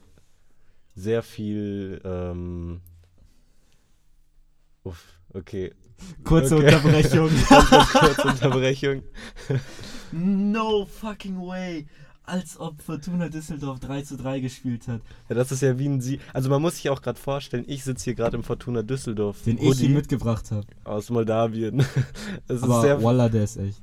sehr 0.95 1.23
viel. 1.23 2.01
Ähm, 2.03 2.81
uff, 4.83 5.19
okay. 5.33 5.73
Kurze 6.23 6.55
Okay. 6.55 6.65
Unterbrechung. 6.65 7.29
Kurze 7.47 8.27
Unterbrechung. 8.27 9.03
no 10.11 10.85
fucking 10.85 11.39
way. 11.39 11.87
Als 12.23 12.59
ob 12.59 12.81
Fortuna 12.81 13.29
Düsseldorf 13.29 13.79
3 13.79 14.03
zu 14.03 14.15
3 14.15 14.39
gespielt 14.39 14.87
hat. 14.87 15.01
Ja, 15.27 15.35
das 15.35 15.51
ist 15.51 15.61
ja 15.61 15.77
wie 15.79 15.87
ein 15.87 16.01
Sie. 16.01 16.19
Also 16.33 16.49
man 16.49 16.61
muss 16.61 16.75
sich 16.75 16.89
auch 16.89 17.01
gerade 17.01 17.19
vorstellen, 17.19 17.65
ich 17.67 17.83
sitze 17.83 18.05
hier 18.05 18.15
gerade 18.15 18.37
im 18.37 18.43
Fortuna 18.43 18.83
Düsseldorf. 18.83 19.41
Den 19.43 19.57
ich 19.57 19.63
hier 19.63 19.69
Hoodie 19.71 19.89
mitgebracht 19.89 20.51
habe. 20.51 20.67
aus 20.83 21.09
Moldawien. 21.09 21.79
Ist 22.47 22.63
Aber 22.63 22.81
sehr 22.81 23.03
Walla, 23.03 23.27
der 23.27 23.43
ist 23.43 23.57
echt. 23.57 23.81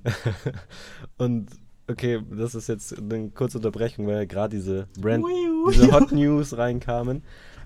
Und 1.18 1.51
okay, 1.89 2.22
das 2.30 2.55
ist 2.55 2.68
jetzt 2.68 2.97
eine 2.99 3.30
kurze 3.30 3.59
Unterbrechung, 3.59 4.07
weil 4.07 4.16
ja 4.16 4.24
gerade 4.24 4.57
diese 4.57 4.86
Brand, 5.01 5.24
diese 5.72 5.91
Hot 5.93 6.12
News 6.12 6.57
reinkamen. 6.57 7.22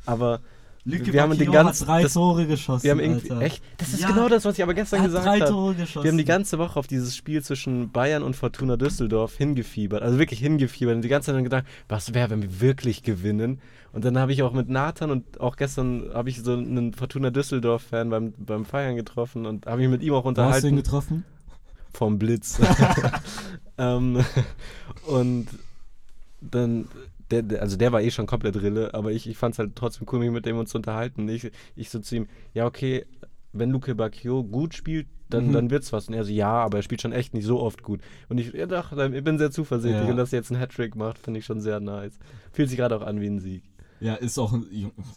Aber 0.07 0.41
Lücke 0.85 1.13
wir 1.13 1.23
haben 1.23 1.39
den 1.39 1.53
ganzen, 1.53 1.87
drei 1.87 2.03
das, 2.03 2.15
Tore 2.15 2.45
geschossen. 2.47 2.83
wir 2.83 2.91
haben 2.91 2.99
irgendwie 3.01 3.31
Alter. 3.31 3.43
echt, 3.45 3.63
das 3.77 3.93
ist 3.93 4.01
Ja. 4.01 4.09
genau 4.09 4.29
das, 4.29 4.45
was 4.45 4.57
ich 4.59 4.63
aber 4.65 4.75
gestern 4.75 5.01
Er 5.01 5.07
gesagt 5.07 5.25
drei 5.27 5.39
habe. 5.39 5.51
Tore 5.51 5.75
geschossen. 5.77 6.03
Wir 6.05 6.11
haben 6.11 6.19
die 6.19 6.25
ganze 6.25 6.59
Woche 6.59 6.77
auf 6.79 6.89
dieses 6.89 7.15
Spiel 7.15 7.41
zwischen 7.43 7.93
Bayern 7.93 8.25
und 8.25 8.35
Fortuna 8.35 8.77
Düsseldorf 8.77 9.37
hingefiebert, 9.37 10.03
also 10.03 10.19
wirklich 10.19 10.41
hingefiebert 10.41 10.97
und 10.97 11.03
die 11.03 11.09
ganze 11.09 11.33
Zeit 11.33 11.45
gedacht, 11.45 11.65
was 11.89 12.15
wäre, 12.15 12.31
wenn 12.31 12.43
wir 12.43 12.61
wirklich 12.61 13.05
gewinnen? 13.05 13.61
Und 13.93 14.05
dann 14.05 14.19
habe 14.19 14.33
ich 14.33 14.43
auch 14.43 14.53
mit 14.53 14.69
Nathan 14.71 15.11
und 15.13 15.41
auch 15.41 15.57
gestern 15.57 16.11
habe 16.15 16.31
ich 16.31 16.43
so 16.43 16.55
einen 16.55 16.95
Fortuna 16.95 17.31
Düsseldorf-Fan 17.31 18.11
beim, 18.11 18.33
beim 18.39 18.65
Feiern 18.65 18.97
getroffen 18.97 19.47
und 19.47 19.67
habe 19.67 19.83
mich 19.83 19.89
mit 19.91 20.03
ihm 20.03 20.15
auch 20.15 20.25
Wo 20.25 20.31
hast 20.31 20.35
du 20.37 20.41
ihn 20.41 20.47
unterhalten 20.47 20.77
getroffen? 20.77 21.25
vom 21.93 22.19
Blitz. 22.19 22.59
ähm, 23.79 24.25
und 25.07 25.47
dann, 26.41 26.89
der, 27.33 27.43
der, 27.43 27.63
also 27.63 27.77
der 27.77 27.91
war 27.93 28.01
eh 28.03 28.11
schon 28.11 28.27
komplett 28.27 28.61
Rille, 28.63 28.95
aber 28.95 29.11
ich, 29.11 29.27
ich 29.29 29.37
fand 29.37 29.55
es 29.55 29.59
halt 29.59 29.75
trotzdem 29.75 30.07
cool, 30.13 30.21
mich 30.21 30.31
mit 30.31 30.47
dem 30.47 30.57
uns 30.59 30.71
zu 30.71 30.79
unterhalten. 30.79 31.29
Ich, 31.29 31.51
ich 31.75 31.91
so 31.91 31.99
zu 31.99 32.15
ihm, 32.17 32.27
ja, 32.55 32.67
okay, 32.67 33.07
wenn 33.53 33.71
Luke 33.71 33.95
Bacchio 33.95 34.45
gut 34.45 34.75
spielt, 34.75 35.07
dann, 35.29 35.49
Mhm. 35.49 35.53
dann 35.53 35.71
wird's 35.71 35.93
was. 35.93 36.09
Und 36.09 36.15
er 36.15 36.25
so, 36.25 36.31
ja, 36.33 36.53
aber 36.53 36.79
er 36.79 36.83
spielt 36.83 37.01
schon 37.03 37.13
echt 37.13 37.33
nicht 37.35 37.47
so 37.47 37.59
oft 37.61 37.83
gut. 37.83 38.01
Und 38.29 38.39
ich, 38.39 38.53
ja, 38.53 38.67
doch, 38.67 38.93
ich 38.93 39.25
bin 39.25 39.39
sehr 39.39 39.51
zuversichtlich 39.51 40.05
Ja. 40.05 40.11
und 40.11 40.17
dass 40.17 40.33
er 40.33 40.39
jetzt 40.41 40.51
einen 40.51 40.61
Hattrick 40.61 40.95
macht, 40.95 41.19
finde 41.19 41.41
ich 41.41 41.47
schon 41.47 41.61
sehr 41.61 41.81
nice. 41.81 42.19
Fühlt 42.53 42.69
sich 42.69 42.77
gerade 42.79 42.97
auch 42.97 43.03
an 43.03 43.21
wie 43.21 43.27
ein 43.29 43.41
Sieg. 43.41 43.63
Ja, 44.01 44.15
ist 44.15 44.37
auch 44.39 44.53
ein. 44.53 44.67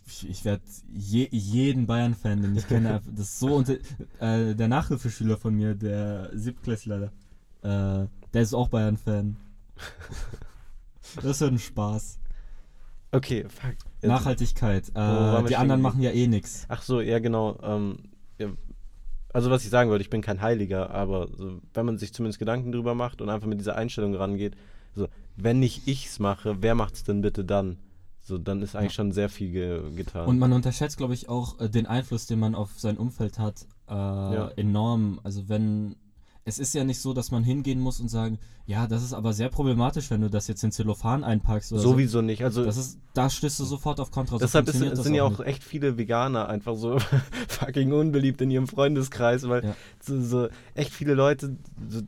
Ich, 0.08 0.30
ich 0.30 0.46
werde 0.46 0.62
je, 0.94 1.28
jeden 1.32 1.88
Bayern-Fan, 1.88 2.42
den 2.44 2.56
ich 2.56 2.68
kenne, 2.68 3.02
das 3.16 3.40
so 3.40 3.56
unter. 3.56 3.74
Äh, 4.20 4.54
der 4.56 4.68
Nachhilfeschüler 4.68 5.38
von 5.38 5.56
mir, 5.56 5.74
der 5.76 6.30
Siebtklässler, 6.34 7.12
äh, 7.64 8.06
der 8.34 8.42
ist 8.42 8.54
auch 8.54 8.68
Bayern-Fan. 8.70 9.36
Das 11.22 11.42
wird 11.42 11.52
ein 11.54 11.60
Spaß. 11.60 12.20
Okay, 13.12 13.46
fuck. 13.48 13.76
Jetzt- 14.02 14.06
Nachhaltigkeit. 14.10 14.90
Äh, 14.94 15.44
die 15.48 15.56
anderen 15.56 15.82
machen 15.82 16.02
ja 16.02 16.12
eh 16.12 16.28
nichts. 16.28 16.66
Ach 16.68 16.82
so, 16.82 17.00
ja 17.02 17.20
genau. 17.20 17.58
Ähm, 17.64 17.98
ja, 18.38 18.48
also 19.34 19.50
was 19.50 19.64
ich 19.64 19.70
sagen 19.70 19.90
wollte, 19.90 20.02
ich 20.02 20.10
bin 20.10 20.22
kein 20.22 20.42
Heiliger, 20.42 20.92
aber 20.92 21.28
so, 21.38 21.60
wenn 21.74 21.86
man 21.86 21.98
sich 21.98 22.14
zumindest 22.14 22.40
Gedanken 22.40 22.72
drüber 22.72 22.94
macht 22.96 23.22
und 23.22 23.30
einfach 23.30 23.48
mit 23.48 23.60
dieser 23.60 23.76
Einstellung 23.76 24.16
rangeht, 24.16 24.56
so, 24.96 25.08
wenn 25.36 25.60
nicht 25.60 25.88
ich's 25.88 26.20
mache, 26.20 26.58
wer 26.62 26.76
macht's 26.76 27.04
denn 27.04 27.22
bitte 27.22 27.44
dann? 27.46 27.78
So, 28.22 28.38
dann 28.38 28.62
ist 28.62 28.76
eigentlich 28.76 28.94
Ja. 28.94 28.96
schon 28.96 29.12
sehr 29.12 29.30
viel 29.30 29.52
ge 29.52 29.82
getan. 29.96 30.26
Und 30.26 30.40
man 30.40 30.52
unterschätzt, 30.52 30.98
glaube 30.98 31.14
ich, 31.14 31.30
auch 31.30 31.60
äh, 31.60 31.70
den 31.70 31.86
Einfluss, 31.86 32.26
den 32.26 32.40
man 32.40 32.56
auf 32.56 32.72
sein 32.80 32.98
Umfeld 32.98 33.38
hat, 33.40 33.68
äh, 33.90 34.60
enorm. 34.60 35.20
Also 35.24 35.48
wenn. 35.48 35.96
Es 36.48 36.60
ist 36.60 36.76
ja 36.76 36.84
nicht 36.84 37.02
so, 37.02 37.14
dass 37.14 37.32
man 37.32 37.44
hingehen 37.44 37.80
muss 37.80 38.00
und 38.00 38.08
sagen, 38.08 38.38
ja, 38.68 38.86
das 38.86 39.02
ist 39.04 39.14
aber 39.14 39.34
sehr 39.34 39.50
problematisch, 39.50 40.12
wenn 40.12 40.22
du 40.22 40.30
das 40.30 40.48
jetzt 40.48 40.64
in 40.64 40.72
Zellophan 40.72 41.24
einpackst 41.24 41.72
oder 41.74 41.82
so. 41.82 41.90
Sowieso 41.94 42.22
nicht. 42.22 42.44
Also 42.44 42.64
Das 42.64 42.78
ist, 42.78 43.00
da 43.16 43.32
stößt 43.32 43.60
du 43.60 43.64
sofort 43.66 44.00
auf 44.00 44.12
Kontra. 44.12 44.36
So 44.36 44.46
deshalb 44.46 44.66
ist, 44.68 44.74
funktioniert 44.74 44.98
das 45.00 45.06
sind 45.06 45.16
ja 45.16 45.24
auch 45.24 45.40
nicht. 45.40 45.48
echt 45.48 45.64
viele 45.64 45.98
Veganer 45.98 46.48
einfach 46.48 46.76
so 46.76 47.00
fucking 47.48 47.92
unbeliebt 47.94 48.42
in 48.42 48.52
ihrem 48.52 48.68
Freundeskreis, 48.68 49.50
weil 49.50 49.64
Ja. 49.66 49.76
so, 50.00 50.22
so 50.22 50.48
echt 50.76 50.92
viele 50.94 51.16
Leute 51.16 51.58
so, 51.90 52.02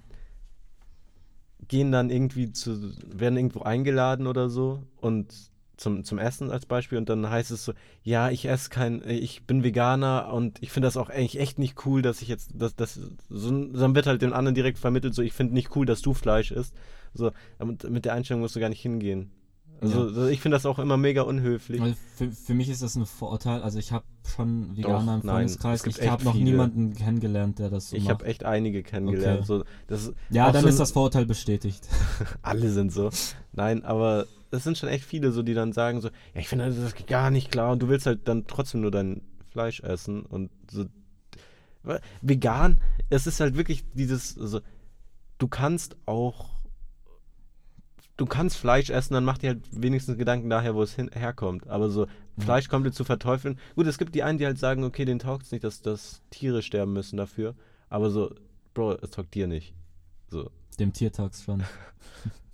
gehen 1.68 1.92
dann 1.92 2.12
irgendwie 2.12 2.52
zu, 2.52 2.94
werden 3.12 3.38
irgendwo 3.38 3.62
eingeladen 3.62 4.28
oder 4.28 4.52
so 4.52 4.84
und 5.02 5.34
zum, 5.78 6.04
zum 6.04 6.18
Essen 6.18 6.52
als 6.52 6.66
Beispiel 6.66 6.98
und 6.98 7.08
dann 7.08 7.30
heißt 7.30 7.52
es 7.52 7.64
so, 7.64 7.74
ja, 8.04 8.30
ich 8.30 8.48
esse 8.48 8.70
kein, 8.70 9.08
ich 9.08 9.46
bin 9.46 9.64
Veganer 9.64 10.34
und 10.34 10.62
ich 10.62 10.72
finde 10.72 10.88
das 10.88 10.98
auch 10.98 11.10
eigentlich 11.10 11.40
echt 11.40 11.60
nicht 11.60 11.86
cool, 11.86 12.02
dass 12.02 12.22
ich 12.22 12.28
jetzt, 12.28 12.52
dass, 12.54 12.76
das, 12.76 13.00
so, 13.30 13.66
dann 13.66 13.96
wird 13.96 14.08
halt 14.08 14.22
den 14.22 14.34
anderen 14.34 14.56
direkt 14.56 14.80
vermittelt, 14.80 15.14
so, 15.14 15.22
ich 15.22 15.34
finde 15.34 15.54
nicht 15.54 15.76
cool, 15.76 15.86
dass 15.86 16.02
du 16.02 16.14
Fleisch 16.14 16.52
isst. 16.52 16.74
So, 17.14 17.32
mit, 17.64 17.90
mit 17.90 18.06
der 18.06 18.14
Einstellung 18.14 18.42
musst 18.42 18.56
du 18.56 18.60
gar 18.60 18.70
nicht 18.70 18.82
hingehen. 18.82 19.32
Also 19.80 20.10
ja. 20.10 20.28
ich 20.28 20.42
finde 20.42 20.56
das 20.56 20.66
auch 20.66 20.80
immer 20.80 20.98
mega 20.98 21.22
unhöflich. 21.22 21.82
Also 21.82 21.96
für, 22.16 22.32
für 22.32 22.54
mich 22.54 22.70
ist 22.70 22.82
das 22.82 22.96
ein 22.96 23.06
Vorurteil. 23.06 23.62
Also 23.62 23.78
ich 23.78 23.92
habe 23.92 24.06
schon 24.24 24.76
Veganer 24.76 25.16
im 25.16 25.22
Freundeskreis. 25.22 25.86
Ich 25.86 26.10
habe 26.10 26.24
noch 26.24 26.34
niemanden 26.34 26.96
kennengelernt, 26.96 27.60
der 27.60 27.70
das 27.70 27.90
so 27.90 27.96
ich 27.96 28.10
habe 28.10 28.26
echt 28.26 28.44
einige 28.44 28.82
kennengelernt. 28.82 29.40
Okay. 29.40 29.46
So, 29.46 29.64
das 29.88 30.14
ja, 30.30 30.52
dann 30.52 30.64
so 30.64 30.70
ist 30.70 30.80
das 30.80 30.92
Vorurteil 30.92 31.26
bestätigt. 31.26 31.88
alle 32.42 32.72
sind 32.72 32.92
so. 32.92 33.12
Nein, 33.54 33.86
aber 33.86 34.26
es 34.52 34.64
sind 34.64 34.78
schon 34.78 34.90
echt 34.90 35.06
viele 35.06 35.32
so, 35.32 35.44
die 35.44 35.54
dann 35.54 35.74
sagen 35.74 36.02
so, 36.02 36.08
ja, 36.08 36.42
ich 36.42 36.48
finde 36.48 36.72
das 36.72 36.96
gar 37.08 37.32
nicht 37.32 37.52
klar 37.52 37.72
und 37.72 37.82
du 37.82 37.90
willst 37.90 38.06
halt 38.06 38.28
dann 38.28 38.48
trotzdem 38.48 38.82
nur 38.82 38.92
dein 38.92 39.22
Fleisch 39.50 39.82
essen 39.82 40.26
und 40.26 40.52
so. 40.70 40.86
Vegan, 42.22 42.80
es 43.10 43.28
ist 43.28 43.40
halt 43.40 43.56
wirklich 43.56 43.86
dieses, 43.94 44.38
also, 44.38 44.62
du 45.38 45.48
kannst 45.48 45.96
auch 46.06 46.58
du 48.18 48.26
kannst 48.26 48.58
Fleisch 48.58 48.90
essen, 48.90 49.14
dann 49.14 49.24
mach 49.24 49.38
dir 49.38 49.52
halt 49.52 49.62
wenigstens 49.72 50.18
Gedanken 50.18 50.50
daher, 50.50 50.76
wo 50.76 50.82
es 50.82 50.94
hin, 50.94 51.10
herkommt. 51.14 51.68
Aber 51.68 51.90
so 51.90 52.08
mhm. 52.36 52.42
Fleisch 52.42 52.68
komplett 52.68 52.96
zu 52.96 53.04
verteufeln. 53.04 53.60
Gut, 53.76 53.88
es 53.88 53.98
gibt 53.98 54.16
die 54.16 54.24
einen, 54.24 54.40
die 54.40 54.46
halt 54.46 54.58
sagen, 54.58 54.84
okay, 54.84 55.06
den 55.06 55.20
taugt 55.20 55.46
es 55.46 55.52
nicht, 55.52 55.64
dass, 55.64 55.82
dass 55.82 56.22
Tiere 56.32 56.62
sterben 56.62 56.94
müssen 56.94 57.18
dafür. 57.18 57.56
Aber 57.90 58.10
so, 58.10 58.34
Bro, 58.74 58.96
es 59.02 59.12
taugt 59.12 59.34
dir 59.34 59.48
nicht. 59.48 59.74
So. 60.30 60.52
Dem 60.80 60.94
Tier 60.94 61.12
taugt's 61.12 61.44
schon. 61.44 61.64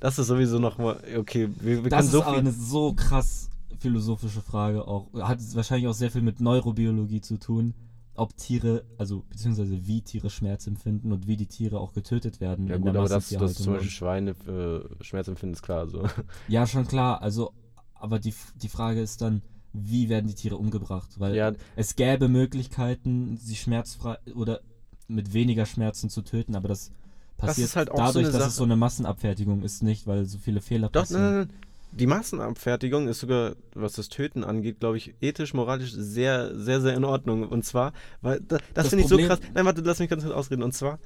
das 0.00 0.18
ist 0.18 0.26
sowieso 0.26 0.58
nochmal, 0.58 1.00
okay, 1.16 1.48
wir, 1.60 1.84
wir 1.84 1.90
das 1.90 2.00
können 2.00 2.10
so 2.10 2.18
ist 2.20 2.26
aber 2.26 2.38
eine 2.38 2.52
so 2.52 2.92
krass 2.94 3.50
philosophische 3.78 4.40
Frage 4.40 4.86
auch. 4.86 5.12
Hat 5.14 5.38
wahrscheinlich 5.54 5.88
auch 5.88 5.94
sehr 5.94 6.10
viel 6.10 6.22
mit 6.22 6.40
Neurobiologie 6.40 7.20
zu 7.20 7.38
tun 7.38 7.74
ob 8.16 8.36
Tiere, 8.36 8.84
also 8.96 9.24
beziehungsweise 9.28 9.86
wie 9.86 10.02
Tiere 10.02 10.30
Schmerz 10.30 10.66
empfinden 10.66 11.12
und 11.12 11.26
wie 11.26 11.36
die 11.36 11.46
Tiere 11.46 11.80
auch 11.80 11.92
getötet 11.92 12.40
werden. 12.40 12.68
Ja 12.68 12.76
gut, 12.76 12.96
aber 12.96 13.08
das, 13.08 13.28
das 13.28 13.54
zum 13.54 13.74
Beispiel 13.74 13.90
Schweine 13.90 14.30
äh, 14.30 15.04
Schmerz 15.04 15.28
empfinden, 15.28 15.54
ist 15.54 15.62
klar 15.62 15.88
so. 15.88 16.08
Ja, 16.48 16.66
schon 16.66 16.86
klar. 16.86 17.22
Also, 17.22 17.52
aber 17.94 18.18
die, 18.18 18.34
die 18.56 18.68
Frage 18.68 19.00
ist 19.00 19.20
dann, 19.20 19.42
wie 19.72 20.08
werden 20.08 20.28
die 20.28 20.34
Tiere 20.34 20.56
umgebracht? 20.56 21.18
Weil 21.18 21.34
ja. 21.34 21.52
es 21.74 21.96
gäbe 21.96 22.28
Möglichkeiten, 22.28 23.36
sie 23.36 23.56
schmerzfrei 23.56 24.18
oder 24.34 24.60
mit 25.08 25.34
weniger 25.34 25.66
Schmerzen 25.66 26.08
zu 26.08 26.22
töten, 26.22 26.54
aber 26.54 26.68
das 26.68 26.92
passiert 27.36 27.68
das 27.68 27.76
halt 27.76 27.88
dadurch, 27.88 28.26
so 28.26 28.32
dass 28.32 28.32
Sache. 28.32 28.48
es 28.48 28.56
so 28.56 28.64
eine 28.64 28.76
Massenabfertigung 28.76 29.62
ist, 29.62 29.82
nicht, 29.82 30.06
weil 30.06 30.24
so 30.26 30.38
viele 30.38 30.60
Fehler 30.60 30.88
Doch, 30.88 31.02
passieren. 31.02 31.22
Nein, 31.22 31.34
nein, 31.34 31.48
nein 31.48 31.64
die 31.94 32.06
Massenabfertigung 32.06 33.08
ist 33.08 33.20
sogar, 33.20 33.54
was 33.74 33.92
das 33.92 34.08
Töten 34.08 34.42
angeht, 34.42 34.80
glaube 34.80 34.96
ich, 34.96 35.14
ethisch, 35.20 35.54
moralisch 35.54 35.92
sehr, 35.92 36.54
sehr, 36.58 36.80
sehr 36.80 36.94
in 36.94 37.04
Ordnung. 37.04 37.48
Und 37.48 37.64
zwar, 37.64 37.92
weil 38.20 38.40
das, 38.40 38.60
das 38.74 38.88
finde 38.88 39.04
ich 39.04 39.08
so 39.08 39.16
krass. 39.18 39.38
Nein, 39.54 39.64
warte, 39.64 39.82
lass 39.82 40.00
mich 40.00 40.10
ganz 40.10 40.24
kurz 40.24 40.34
ausreden. 40.34 40.62
Und 40.62 40.72
zwar, 40.72 40.98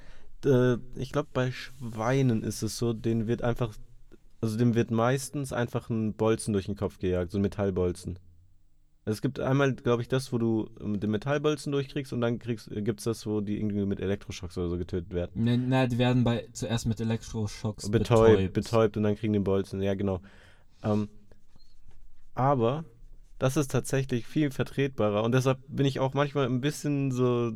äh, 0.44 0.76
ich 0.96 1.12
glaube, 1.12 1.28
bei 1.32 1.52
Schweinen 1.52 2.42
ist 2.42 2.62
es 2.62 2.78
so, 2.78 2.92
denen 2.92 3.26
wird 3.26 3.42
einfach, 3.42 3.74
also 4.40 4.56
dem 4.56 4.74
wird 4.74 4.90
meistens 4.90 5.52
einfach 5.52 5.90
ein 5.90 6.14
Bolzen 6.14 6.52
durch 6.52 6.66
den 6.66 6.76
Kopf 6.76 6.98
gejagt, 6.98 7.32
so 7.32 7.38
ein 7.38 7.42
Metallbolzen. 7.42 8.18
Es 9.08 9.22
gibt 9.22 9.40
einmal, 9.40 9.74
glaube 9.74 10.02
ich, 10.02 10.08
das, 10.08 10.32
wo 10.32 10.38
du 10.38 10.68
mit 10.80 11.02
dem 11.02 11.10
Metallbolzen 11.10 11.72
durchkriegst 11.72 12.12
und 12.12 12.20
dann 12.20 12.38
gibt 12.38 13.00
es 13.00 13.04
das, 13.04 13.26
wo 13.26 13.40
die 13.40 13.56
irgendwie 13.56 13.86
mit 13.86 14.00
Elektroschocks 14.00 14.58
oder 14.58 14.68
so 14.68 14.76
getötet 14.76 15.12
werden. 15.12 15.32
Nein, 15.34 15.66
na, 15.68 15.86
die 15.86 15.98
werden 15.98 16.24
bei, 16.24 16.46
zuerst 16.52 16.86
mit 16.86 17.00
Elektroschocks 17.00 17.90
betäubt. 17.90 18.36
Betäubt, 18.36 18.52
betäubt 18.52 18.96
und 18.96 19.04
dann 19.04 19.16
kriegen 19.16 19.32
die 19.32 19.38
Bolzen, 19.38 19.80
ja 19.80 19.94
genau. 19.94 20.20
Ähm, 20.82 21.08
aber 22.34 22.84
das 23.38 23.56
ist 23.56 23.70
tatsächlich 23.70 24.26
viel 24.26 24.50
vertretbarer 24.50 25.22
und 25.22 25.32
deshalb 25.32 25.58
bin 25.68 25.86
ich 25.86 26.00
auch 26.00 26.12
manchmal 26.14 26.46
ein 26.46 26.60
bisschen 26.60 27.10
so. 27.10 27.52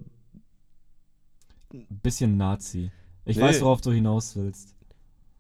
Ein 1.73 1.87
bisschen 2.03 2.37
Nazi. 2.37 2.91
Ich 3.25 3.37
nee. 3.37 3.43
weiß, 3.43 3.61
worauf 3.61 3.81
du 3.81 3.93
hinaus 3.93 4.37
willst. 4.37 4.75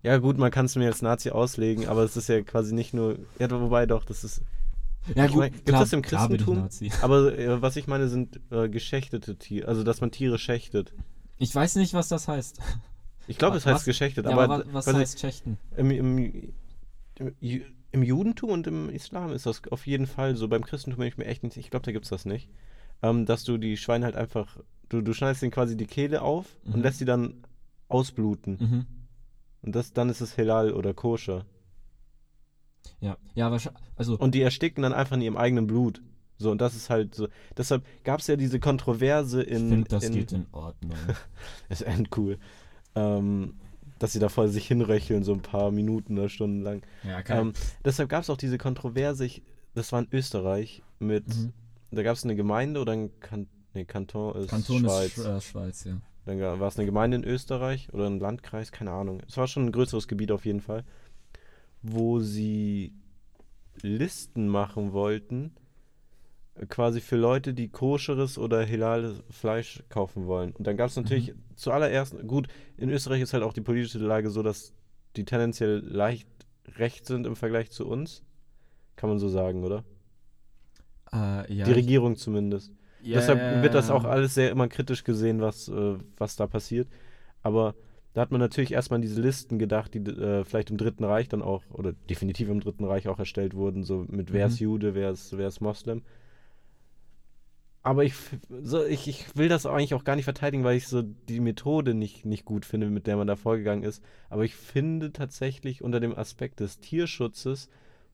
Ja, 0.02 0.18
gut, 0.18 0.36
man 0.36 0.50
kann 0.50 0.66
es 0.66 0.74
mir 0.74 0.86
als 0.86 1.00
Nazi 1.00 1.30
auslegen, 1.30 1.86
aber 1.86 2.02
es 2.02 2.16
ist 2.16 2.28
ja 2.28 2.42
quasi 2.42 2.74
nicht 2.74 2.92
nur. 2.92 3.18
Ja, 3.38 3.50
wobei 3.50 3.86
doch, 3.86 4.04
das 4.04 4.24
ist. 4.24 4.42
Ja, 5.14 5.26
gut, 5.26 5.44
gibt 5.52 5.68
es 5.68 5.74
das 5.74 5.92
im 5.92 6.02
Christentum? 6.02 6.68
Aber 7.02 7.36
äh, 7.36 7.60
was 7.60 7.76
ich 7.76 7.86
meine, 7.86 8.08
sind 8.08 8.40
äh, 8.50 8.68
geschächtete 8.68 9.36
Tiere, 9.36 9.68
also 9.68 9.82
dass 9.82 10.00
man 10.00 10.10
Tiere 10.10 10.38
schächtet. 10.38 10.92
Ich 11.38 11.54
weiß 11.54 11.76
nicht, 11.76 11.94
was 11.94 12.08
das 12.08 12.28
heißt. 12.28 12.60
Ich 13.26 13.38
glaube, 13.38 13.56
es 13.56 13.66
heißt 13.66 13.84
geschächtet, 13.84 14.26
ja, 14.26 14.32
aber, 14.32 14.44
aber 14.44 14.64
was, 14.72 14.86
heißt 14.86 15.20
schächten? 15.20 15.58
Im, 15.76 15.90
im, 15.90 16.52
im 17.92 18.02
Judentum 18.02 18.50
und 18.50 18.66
im 18.66 18.88
Islam 18.90 19.32
ist 19.32 19.46
das 19.46 19.62
auf 19.70 19.86
jeden 19.86 20.06
Fall 20.06 20.36
so. 20.36 20.48
Beim 20.48 20.64
Christentum 20.64 20.98
bin 20.98 21.08
ich 21.08 21.18
mir 21.18 21.26
echt 21.26 21.42
nicht, 21.42 21.56
ich 21.56 21.70
glaube, 21.70 21.84
da 21.84 21.92
gibt 21.92 22.04
es 22.04 22.10
das 22.10 22.24
nicht. 22.24 22.48
Ähm, 23.02 23.26
dass 23.26 23.44
du 23.44 23.58
die 23.58 23.76
Schweine 23.76 24.04
halt 24.04 24.16
einfach, 24.16 24.58
du, 24.88 25.02
du 25.02 25.12
schneidest 25.12 25.42
denen 25.42 25.50
quasi 25.50 25.76
die 25.76 25.86
Kehle 25.86 26.22
auf 26.22 26.46
mhm. 26.64 26.74
und 26.74 26.82
lässt 26.82 26.98
sie 26.98 27.04
dann 27.04 27.44
ausbluten. 27.88 28.58
Mhm. 28.60 28.86
Und 29.62 29.76
das, 29.76 29.92
dann 29.92 30.08
ist 30.08 30.20
es 30.20 30.36
Helal 30.36 30.72
oder 30.72 30.94
Koscher. 30.94 31.44
Ja, 33.00 33.16
ja, 33.34 33.50
wahrscheinlich. 33.50 33.82
Also 33.96 34.16
und 34.16 34.34
die 34.34 34.42
ersticken 34.42 34.82
dann 34.82 34.92
einfach 34.92 35.16
in 35.16 35.22
ihrem 35.22 35.36
eigenen 35.36 35.66
Blut. 35.66 36.02
So, 36.38 36.50
und 36.50 36.60
das 36.60 36.74
ist 36.74 36.90
halt 36.90 37.14
so. 37.14 37.28
Deshalb 37.56 37.84
gab 38.04 38.20
es 38.20 38.26
ja 38.26 38.36
diese 38.36 38.58
Kontroverse 38.60 39.42
in. 39.42 39.64
Ich 39.64 39.68
finde, 39.68 39.88
das 39.88 40.04
in, 40.04 40.12
geht 40.12 40.32
in 40.32 40.46
Ordnung. 40.52 40.98
ist 41.68 41.82
endcool. 41.82 42.38
Ähm, 42.94 43.54
dass 44.02 44.12
sie 44.12 44.18
da 44.18 44.28
vor 44.28 44.48
sich 44.48 44.66
hinröcheln, 44.66 45.22
so 45.22 45.32
ein 45.32 45.42
paar 45.42 45.70
Minuten 45.70 46.18
oder 46.18 46.28
Stunden 46.28 46.62
lang. 46.62 46.82
Ja, 47.04 47.18
okay. 47.20 47.40
Ähm, 47.40 47.52
deshalb 47.84 48.08
gab 48.08 48.22
es 48.22 48.30
auch 48.30 48.36
diese 48.36 48.58
Kontroverse, 48.58 49.24
ich, 49.24 49.42
das 49.74 49.92
war 49.92 50.00
in 50.00 50.08
Österreich, 50.10 50.82
mit, 50.98 51.28
mhm. 51.28 51.52
da 51.92 52.02
gab 52.02 52.16
es 52.16 52.24
eine 52.24 52.34
Gemeinde 52.34 52.80
oder 52.80 52.92
ein 52.92 53.10
kan 53.20 53.46
nee, 53.74 53.84
Kanton 53.84 54.34
ist 54.36 54.50
Kanton 54.50 54.80
Schweiz. 54.80 55.16
ist 55.16 55.24
äh, 55.24 55.40
Schweiz, 55.40 55.84
ja. 55.84 56.00
Dann 56.24 56.40
war 56.40 56.68
es 56.68 56.76
eine 56.76 56.86
Gemeinde 56.86 57.16
in 57.16 57.24
Österreich 57.24 57.92
oder 57.92 58.06
ein 58.06 58.20
Landkreis, 58.20 58.70
keine 58.70 58.92
Ahnung. 58.92 59.22
Es 59.26 59.36
war 59.36 59.48
schon 59.48 59.66
ein 59.66 59.72
größeres 59.72 60.06
Gebiet 60.08 60.30
auf 60.30 60.44
jeden 60.44 60.60
Fall, 60.60 60.84
wo 61.82 62.20
sie 62.20 62.94
Listen 63.82 64.48
machen 64.48 64.92
wollten, 64.92 65.52
quasi 66.68 67.00
für 67.00 67.16
Leute, 67.16 67.54
die 67.54 67.68
koscheres 67.68 68.38
oder 68.38 68.62
hilales 68.62 69.22
Fleisch 69.30 69.82
kaufen 69.88 70.26
wollen. 70.26 70.52
Und 70.52 70.66
dann 70.66 70.76
gab 70.76 70.88
es 70.88 70.96
natürlich 70.96 71.28
mhm. 71.28 71.38
zuallererst, 71.56 72.16
gut, 72.26 72.48
in 72.76 72.90
Österreich 72.90 73.22
ist 73.22 73.32
halt 73.32 73.42
auch 73.42 73.52
die 73.52 73.62
politische 73.62 73.98
Lage 73.98 74.30
so, 74.30 74.42
dass 74.42 74.74
die 75.16 75.24
tendenziell 75.24 75.78
leicht 75.78 76.28
recht 76.78 77.06
sind 77.06 77.26
im 77.26 77.36
Vergleich 77.36 77.70
zu 77.70 77.86
uns. 77.86 78.22
Kann 78.96 79.08
man 79.08 79.18
so 79.18 79.28
sagen, 79.28 79.64
oder? 79.64 79.84
Uh, 81.12 81.42
ja, 81.48 81.64
die 81.64 81.72
Regierung 81.72 82.16
zumindest. 82.16 82.72
Yeah. 83.04 83.16
Deshalb 83.16 83.62
wird 83.62 83.74
das 83.74 83.90
auch 83.90 84.04
alles 84.04 84.34
sehr 84.34 84.50
immer 84.50 84.68
kritisch 84.68 85.04
gesehen, 85.04 85.40
was, 85.40 85.68
äh, 85.68 85.96
was 86.16 86.36
da 86.36 86.46
passiert. 86.46 86.88
Aber 87.42 87.74
da 88.14 88.20
hat 88.20 88.30
man 88.30 88.40
natürlich 88.40 88.72
erstmal 88.72 88.96
an 88.96 89.02
diese 89.02 89.20
Listen 89.20 89.58
gedacht, 89.58 89.94
die 89.94 89.98
äh, 89.98 90.44
vielleicht 90.44 90.70
im 90.70 90.76
Dritten 90.76 91.04
Reich 91.04 91.28
dann 91.28 91.42
auch, 91.42 91.62
oder 91.70 91.92
definitiv 91.92 92.48
im 92.48 92.60
Dritten 92.60 92.84
Reich 92.84 93.08
auch 93.08 93.18
erstellt 93.18 93.54
wurden, 93.54 93.84
so 93.84 94.04
mit 94.08 94.32
wer 94.32 94.46
ist 94.46 94.60
mhm. 94.60 94.64
Jude, 94.64 94.94
wer 94.94 95.10
ist, 95.10 95.36
wer 95.36 95.48
ist 95.48 95.60
Moslem 95.60 96.02
aber 97.82 98.04
ich, 98.04 98.14
so, 98.62 98.84
ich, 98.84 99.08
ich 99.08 99.36
will 99.36 99.48
das 99.48 99.66
eigentlich 99.66 99.94
auch 99.94 100.04
gar 100.04 100.14
nicht 100.14 100.24
verteidigen, 100.24 100.62
weil 100.62 100.76
ich 100.76 100.86
so 100.86 101.02
die 101.02 101.40
Methode 101.40 101.94
nicht, 101.94 102.24
nicht 102.24 102.44
gut 102.44 102.64
finde, 102.64 102.88
mit 102.88 103.06
der 103.06 103.16
man 103.16 103.26
da 103.26 103.34
vorgegangen 103.34 103.82
ist. 103.82 104.02
Aber 104.30 104.44
ich 104.44 104.54
finde 104.54 105.12
tatsächlich 105.12 105.82
unter 105.82 105.98
dem 105.98 106.16
Aspekt 106.16 106.60
des 106.60 106.78
Tierschutzes 106.78 107.68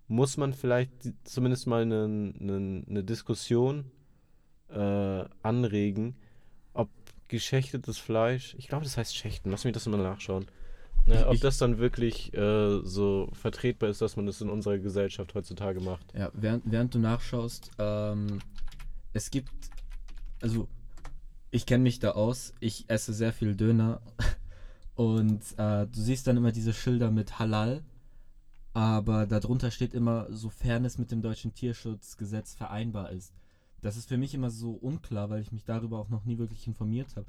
muss 0.07 0.39
man 0.39 0.55
vielleicht 0.55 0.91
zumindest 1.25 1.67
mal 1.67 1.83
eine, 1.83 2.05
eine, 2.05 2.85
eine 2.89 3.05
Diskussion 3.05 3.91
äh, 4.71 5.25
anregen, 5.43 6.17
geschächtetes 7.29 7.99
Fleisch, 7.99 8.55
ich 8.59 8.69
glaube, 8.69 8.85
das 8.85 8.97
heißt 8.97 9.15
schächten, 9.15 9.51
lass 9.51 9.65
mich 9.65 9.75
das 9.75 9.87
mal 9.87 9.97
nachschauen. 9.99 10.47
Ja, 11.07 11.29
ob 11.29 11.41
das 11.41 11.57
dann 11.57 11.79
wirklich 11.79 12.35
äh, 12.35 12.81
so 12.83 13.31
vertretbar 13.33 13.89
ist, 13.89 14.03
dass 14.03 14.17
man 14.17 14.27
das 14.27 14.41
in 14.41 14.51
unserer 14.51 14.79
Gesellschaft 14.79 15.35
heutzutage 15.35 15.81
macht. 15.81 16.05
Ja, 16.15 16.31
während, 16.35 16.65
während 16.71 16.95
du 16.95 16.99
nachschaust, 16.99 17.71
ähm, 17.79 18.41
es 19.15 19.31
gibt, 19.31 19.51
also 20.43 20.69
ich 21.51 21.65
kenne 21.65 21.83
mich 21.83 21.99
da 21.99 22.11
aus, 22.11 22.53
ich 22.61 22.85
esse 22.89 23.15
sehr 23.15 23.33
viel 23.33 23.57
Döner 23.57 24.03
und 24.97 25.41
äh, 25.57 25.87
du 25.87 26.01
siehst 26.01 26.27
dann 26.27 26.37
immer 26.37 26.53
diese 26.53 26.75
Schilder 26.75 27.11
mit 27.11 27.39
Halal, 27.39 27.83
aber 28.75 29.27
darunter 29.27 29.71
steht 29.71 29.95
immer, 29.95 30.27
sofern 30.31 30.85
es 30.85 30.99
mit 30.99 31.11
dem 31.11 31.23
deutschen 31.23 31.55
Tierschutzgesetz 31.55 32.55
vereinbar 32.55 33.13
ist. 33.13 33.33
Das 33.81 33.97
ist 33.97 34.09
für 34.09 34.17
mich 34.17 34.35
immer 34.35 34.51
so 34.51 34.73
unklar, 34.73 35.31
weil 35.31 35.41
ich 35.41 35.53
mich 35.53 35.65
darüber 35.65 35.99
auch 35.99 36.09
noch 36.09 36.25
nie 36.25 36.39
wirklich 36.39 36.67
informiert 36.67 37.15
habe. 37.17 37.27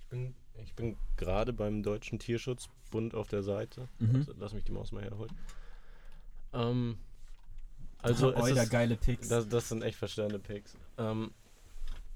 Ich 0.00 0.06
bin, 0.08 0.34
ich 0.62 0.74
bin 0.74 0.96
gerade 1.16 1.52
beim 1.52 1.82
Deutschen 1.82 2.18
Tierschutzbund 2.18 3.14
auf 3.14 3.28
der 3.28 3.42
Seite. 3.42 3.88
Mhm. 3.98 4.16
Also, 4.16 4.34
lass 4.38 4.52
mich 4.52 4.64
die 4.64 4.72
Maus 4.72 4.92
mal 4.92 5.02
herholen. 5.02 5.32
Ähm, 6.52 6.98
also, 7.98 8.34
oh, 8.36 8.46
ist, 8.46 8.70
geile 8.70 8.96
Picks. 8.96 9.28
Das, 9.28 9.48
das 9.48 9.68
sind 9.68 9.82
echt 9.82 9.96
verstörende 9.96 10.38
Picks. 10.38 10.76
Ähm, 10.98 11.32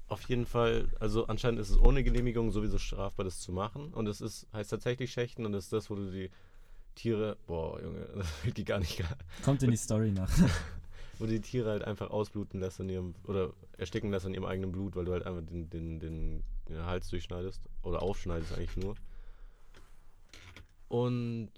auf 0.07 0.21
jeden 0.29 0.45
Fall, 0.45 0.87
also 0.99 1.27
anscheinend 1.27 1.59
ist 1.59 1.69
es 1.69 1.77
ohne 1.77 2.03
Genehmigung 2.03 2.51
sowieso 2.51 2.77
strafbar, 2.77 3.25
das 3.25 3.39
zu 3.39 3.51
machen. 3.51 3.93
Und 3.93 4.07
es 4.07 4.21
ist, 4.21 4.47
heißt 4.53 4.69
tatsächlich 4.69 5.11
Schächten 5.11 5.45
und 5.45 5.53
ist 5.53 5.73
das, 5.73 5.89
wo 5.89 5.95
du 5.95 6.09
die 6.09 6.29
Tiere, 6.95 7.37
boah, 7.45 7.81
Junge, 7.81 8.07
das 8.15 8.27
will 8.43 8.53
die 8.53 8.63
gar 8.63 8.79
nicht. 8.79 9.03
Kommt 9.43 9.63
in 9.63 9.71
die 9.71 9.77
Story 9.77 10.11
nach. 10.11 10.31
wo 11.19 11.25
die 11.25 11.41
Tiere 11.41 11.69
halt 11.69 11.83
einfach 11.83 12.09
ausbluten 12.09 12.59
lässt 12.59 12.79
in 12.79 12.89
ihrem, 12.89 13.15
oder 13.25 13.53
ersticken 13.77 14.11
lässt 14.11 14.25
in 14.25 14.33
ihrem 14.33 14.45
eigenen 14.45 14.71
Blut, 14.71 14.95
weil 14.95 15.05
du 15.05 15.13
halt 15.13 15.25
einfach 15.25 15.45
den, 15.45 15.69
den, 15.69 15.99
den, 15.99 16.43
den 16.67 16.85
Hals 16.85 17.09
durchschneidest. 17.09 17.61
Oder 17.83 18.01
aufschneidest 18.01 18.53
eigentlich 18.53 18.77
nur. 18.77 18.95
Und 20.87 21.51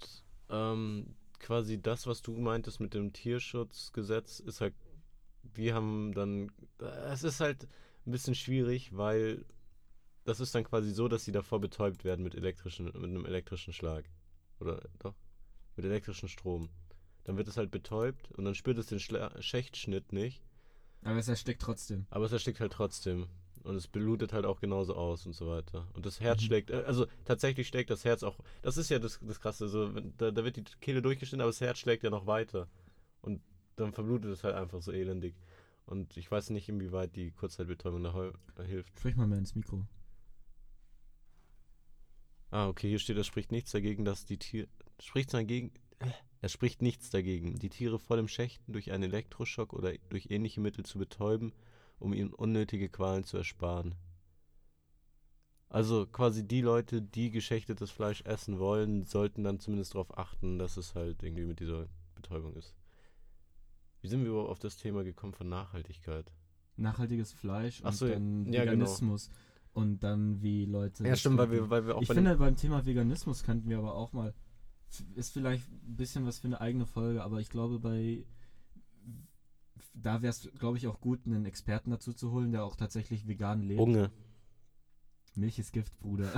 ähm, 0.48 1.14
quasi 1.38 1.80
das, 1.80 2.06
was 2.06 2.22
du 2.22 2.32
meintest 2.32 2.80
mit 2.80 2.94
dem 2.94 3.12
Tierschutzgesetz, 3.12 4.40
ist 4.40 4.60
halt, 4.60 4.74
wir 5.54 5.74
haben 5.74 6.12
dann, 6.12 6.50
es 7.10 7.24
ist 7.24 7.40
halt 7.40 7.66
ein 8.06 8.12
bisschen 8.12 8.34
schwierig, 8.34 8.96
weil 8.96 9.44
das 10.24 10.40
ist 10.40 10.54
dann 10.54 10.64
quasi 10.64 10.92
so, 10.92 11.08
dass 11.08 11.24
sie 11.24 11.32
davor 11.32 11.60
betäubt 11.60 12.04
werden 12.04 12.22
mit 12.22 12.34
elektrischen, 12.34 12.86
mit 12.86 12.94
einem 12.94 13.24
elektrischen 13.24 13.72
Schlag. 13.72 14.04
Oder 14.60 14.82
doch? 14.98 15.14
Mit 15.76 15.86
elektrischem 15.86 16.28
Strom. 16.28 16.68
Dann 17.30 17.36
wird 17.36 17.46
es 17.46 17.56
halt 17.56 17.70
betäubt 17.70 18.32
und 18.32 18.44
dann 18.44 18.56
spürt 18.56 18.76
es 18.76 18.86
den 18.86 18.98
Schla 18.98 19.30
Schächtschnitt 19.40 20.12
nicht. 20.12 20.42
Aber 21.04 21.14
es 21.16 21.28
erstickt 21.28 21.62
trotzdem. 21.62 22.06
Aber 22.10 22.24
es 22.24 22.32
erstickt 22.32 22.58
halt 22.58 22.72
trotzdem. 22.72 23.28
Und 23.62 23.76
es 23.76 23.86
blutet 23.86 24.32
halt 24.32 24.44
auch 24.44 24.58
genauso 24.58 24.96
aus 24.96 25.26
und 25.26 25.34
so 25.34 25.46
weiter. 25.46 25.86
Und 25.94 26.06
das 26.06 26.18
Herz 26.18 26.40
mhm. 26.40 26.46
schlägt, 26.46 26.70
äh, 26.70 26.82
also 26.84 27.06
tatsächlich 27.24 27.68
schlägt 27.68 27.90
das 27.90 28.04
Herz 28.04 28.24
auch, 28.24 28.36
das 28.62 28.78
ist 28.78 28.90
ja 28.90 28.98
das, 28.98 29.20
das 29.22 29.40
Krasse, 29.40 29.68
so, 29.68 29.92
da, 30.18 30.32
da 30.32 30.44
wird 30.44 30.56
die 30.56 30.64
Kehle 30.80 31.02
durchgeschnitten, 31.02 31.40
aber 31.40 31.50
das 31.50 31.60
Herz 31.60 31.78
schlägt 31.78 32.02
ja 32.02 32.10
noch 32.10 32.26
weiter. 32.26 32.66
Und 33.20 33.40
dann 33.76 33.92
verblutet 33.92 34.32
es 34.32 34.42
halt 34.42 34.56
einfach 34.56 34.82
so 34.82 34.90
elendig. 34.90 35.36
Und 35.86 36.16
ich 36.16 36.28
weiß 36.28 36.50
nicht, 36.50 36.68
inwieweit 36.68 37.14
die 37.14 37.30
Kurzzeitbetäubung 37.30 38.02
da 38.02 38.64
hilft. 38.64 38.98
Sprich 38.98 39.14
mal 39.14 39.28
mehr 39.28 39.38
ins 39.38 39.54
Mikro. 39.54 39.86
Ah, 42.50 42.66
okay, 42.66 42.88
hier 42.88 42.98
steht, 42.98 43.18
es 43.18 43.28
spricht 43.28 43.52
nichts 43.52 43.70
dagegen, 43.70 44.04
dass 44.04 44.24
die 44.24 44.38
Tiere. 44.38 44.66
Spricht 44.98 45.32
dagegen. 45.32 45.70
Es 46.40 46.52
spricht 46.52 46.80
nichts 46.80 47.10
dagegen, 47.10 47.58
die 47.58 47.68
Tiere 47.68 47.98
voll 47.98 48.18
im 48.18 48.28
Schächten 48.28 48.72
durch 48.72 48.92
einen 48.92 49.04
Elektroschock 49.04 49.72
oder 49.72 49.92
durch 50.08 50.30
ähnliche 50.30 50.60
Mittel 50.60 50.84
zu 50.84 50.98
betäuben, 50.98 51.52
um 51.98 52.14
ihnen 52.14 52.32
unnötige 52.32 52.88
Qualen 52.88 53.24
zu 53.24 53.36
ersparen. 53.36 53.94
Also 55.68 56.06
quasi 56.06 56.46
die 56.46 56.62
Leute, 56.62 57.00
die 57.00 57.30
geschächtetes 57.30 57.90
Fleisch 57.90 58.22
essen 58.22 58.58
wollen, 58.58 59.04
sollten 59.04 59.44
dann 59.44 59.60
zumindest 59.60 59.94
darauf 59.94 60.18
achten, 60.18 60.58
dass 60.58 60.76
es 60.76 60.94
halt 60.94 61.22
irgendwie 61.22 61.44
mit 61.44 61.60
dieser 61.60 61.86
Betäubung 62.16 62.56
ist. 62.56 62.74
Wie 64.00 64.08
sind 64.08 64.22
wir 64.22 64.30
überhaupt 64.30 64.50
auf 64.50 64.58
das 64.58 64.76
Thema 64.76 65.04
gekommen 65.04 65.34
von 65.34 65.48
Nachhaltigkeit? 65.48 66.32
Nachhaltiges 66.76 67.32
Fleisch 67.32 67.82
und 67.82 67.92
so, 67.94 68.08
dann 68.08 68.46
ja, 68.46 68.64
genau. 68.64 68.72
Veganismus. 68.72 69.26
Genau. 69.28 69.40
Und 69.72 70.00
dann 70.00 70.42
wie 70.42 70.64
Leute. 70.64 71.06
Ja, 71.06 71.14
stimmt, 71.14 71.38
weil 71.38 71.52
wir, 71.52 71.70
weil 71.70 71.86
wir 71.86 71.96
auch 71.96 72.02
Ich 72.02 72.08
finde, 72.08 72.36
beim 72.36 72.56
Thema 72.56 72.84
Veganismus 72.84 73.44
könnten 73.44 73.68
wir 73.68 73.78
aber 73.78 73.94
auch 73.94 74.12
mal. 74.12 74.34
Ist 75.14 75.32
vielleicht 75.32 75.68
ein 75.70 75.96
bisschen 75.96 76.26
was 76.26 76.38
für 76.38 76.48
eine 76.48 76.60
eigene 76.60 76.86
Folge, 76.86 77.22
aber 77.22 77.40
ich 77.40 77.50
glaube, 77.50 77.78
bei. 77.78 78.24
Da 79.94 80.22
wäre 80.22 80.30
es, 80.30 80.48
glaube 80.58 80.78
ich, 80.78 80.86
auch 80.86 81.00
gut, 81.00 81.26
einen 81.26 81.44
Experten 81.46 81.90
dazu 81.90 82.12
zu 82.12 82.30
holen, 82.30 82.52
der 82.52 82.64
auch 82.64 82.76
tatsächlich 82.76 83.26
vegan 83.26 83.62
lebt. 83.62 83.80
Unge. 83.80 84.10
Milch 85.36 85.58
ist 85.58 85.72
Gift, 85.72 85.98
Bruder. 86.00 86.30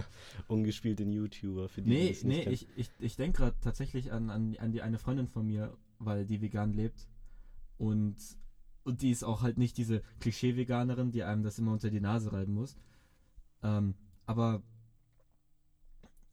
Ungespielten 0.48 1.12
YouTuber. 1.12 1.68
Für 1.68 1.82
die, 1.82 1.90
nee, 1.90 2.12
die 2.12 2.26
nee, 2.26 2.42
ich, 2.44 2.66
ich, 2.76 2.90
ich 2.98 3.16
denke 3.16 3.38
gerade 3.38 3.56
tatsächlich 3.60 4.12
an, 4.12 4.30
an, 4.30 4.56
an 4.58 4.72
die 4.72 4.82
eine 4.82 4.98
Freundin 4.98 5.28
von 5.28 5.46
mir, 5.46 5.76
weil 5.98 6.26
die 6.26 6.40
vegan 6.40 6.72
lebt. 6.72 7.06
Und 7.76 8.16
und 8.88 9.02
die 9.02 9.10
ist 9.10 9.22
auch 9.22 9.42
halt 9.42 9.58
nicht 9.58 9.76
diese 9.76 10.02
Klischee-Veganerin, 10.20 11.10
die 11.10 11.22
einem 11.22 11.42
das 11.42 11.58
immer 11.58 11.72
unter 11.72 11.90
die 11.90 12.00
Nase 12.00 12.32
reiben 12.32 12.54
muss. 12.54 12.78
Ähm, 13.62 13.94
aber 14.24 14.62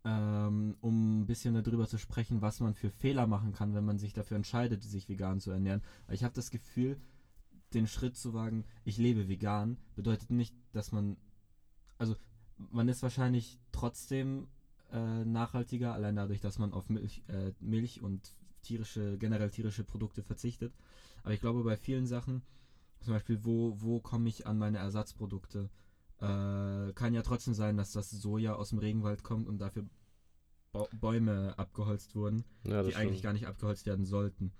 ähm, 0.05 0.77
um 0.81 1.21
ein 1.21 1.25
bisschen 1.25 1.55
darüber 1.55 1.87
zu 1.87 1.97
sprechen, 1.97 2.41
was 2.41 2.59
man 2.59 2.75
für 2.75 2.91
Fehler 2.91 3.25
machen 3.25 3.53
kann, 3.53 3.73
wenn 3.73 3.85
man 3.85 3.97
sich 3.97 4.13
dafür 4.13 4.37
entscheidet, 4.37 4.83
sich 4.83 5.09
vegan 5.09 5.39
zu 5.39 5.51
ernähren. 5.51 5.81
Ich 6.09 6.23
habe 6.23 6.35
das 6.35 6.51
Gefühl, 6.51 6.97
den 7.73 7.87
Schritt 7.87 8.15
zu 8.15 8.33
wagen, 8.33 8.65
ich 8.83 8.97
lebe 8.97 9.27
vegan, 9.27 9.77
bedeutet 9.95 10.29
nicht, 10.29 10.55
dass 10.73 10.91
man, 10.91 11.17
also 11.97 12.15
man 12.57 12.87
ist 12.87 13.01
wahrscheinlich 13.01 13.59
trotzdem 13.71 14.47
äh, 14.91 15.25
nachhaltiger, 15.25 15.93
allein 15.93 16.15
dadurch, 16.15 16.39
dass 16.39 16.59
man 16.59 16.71
auf 16.71 16.87
Milch, 16.89 17.23
äh, 17.27 17.51
Milch 17.59 18.01
und 18.01 18.35
tierische, 18.61 19.17
generell 19.17 19.49
tierische 19.49 19.83
Produkte 19.83 20.21
verzichtet. 20.21 20.73
Aber 21.23 21.33
ich 21.33 21.41
glaube, 21.41 21.63
bei 21.63 21.77
vielen 21.77 22.05
Sachen, 22.05 22.43
zum 23.01 23.13
Beispiel, 23.13 23.43
wo, 23.43 23.81
wo 23.81 23.99
komme 23.99 24.29
ich 24.29 24.45
an 24.45 24.59
meine 24.59 24.77
Ersatzprodukte? 24.77 25.69
Äh, 26.21 26.93
kann 26.93 27.13
ja 27.13 27.21
trotzdem 27.21 27.53
sein, 27.53 27.77
dass 27.77 27.91
das 27.91 28.09
Soja 28.09 28.55
aus 28.55 28.69
dem 28.69 28.79
Regenwald 28.79 29.23
kommt 29.23 29.47
und 29.47 29.59
dafür 29.59 29.85
ba 30.71 30.87
Bäume 30.93 31.53
abgeholzt 31.57 32.15
wurden, 32.15 32.45
ja, 32.63 32.83
die 32.83 32.95
eigentlich 32.95 33.21
gar 33.21 33.33
nicht 33.33 33.47
abgeholzt 33.47 33.85
werden 33.85 34.05
sollten. 34.05 34.51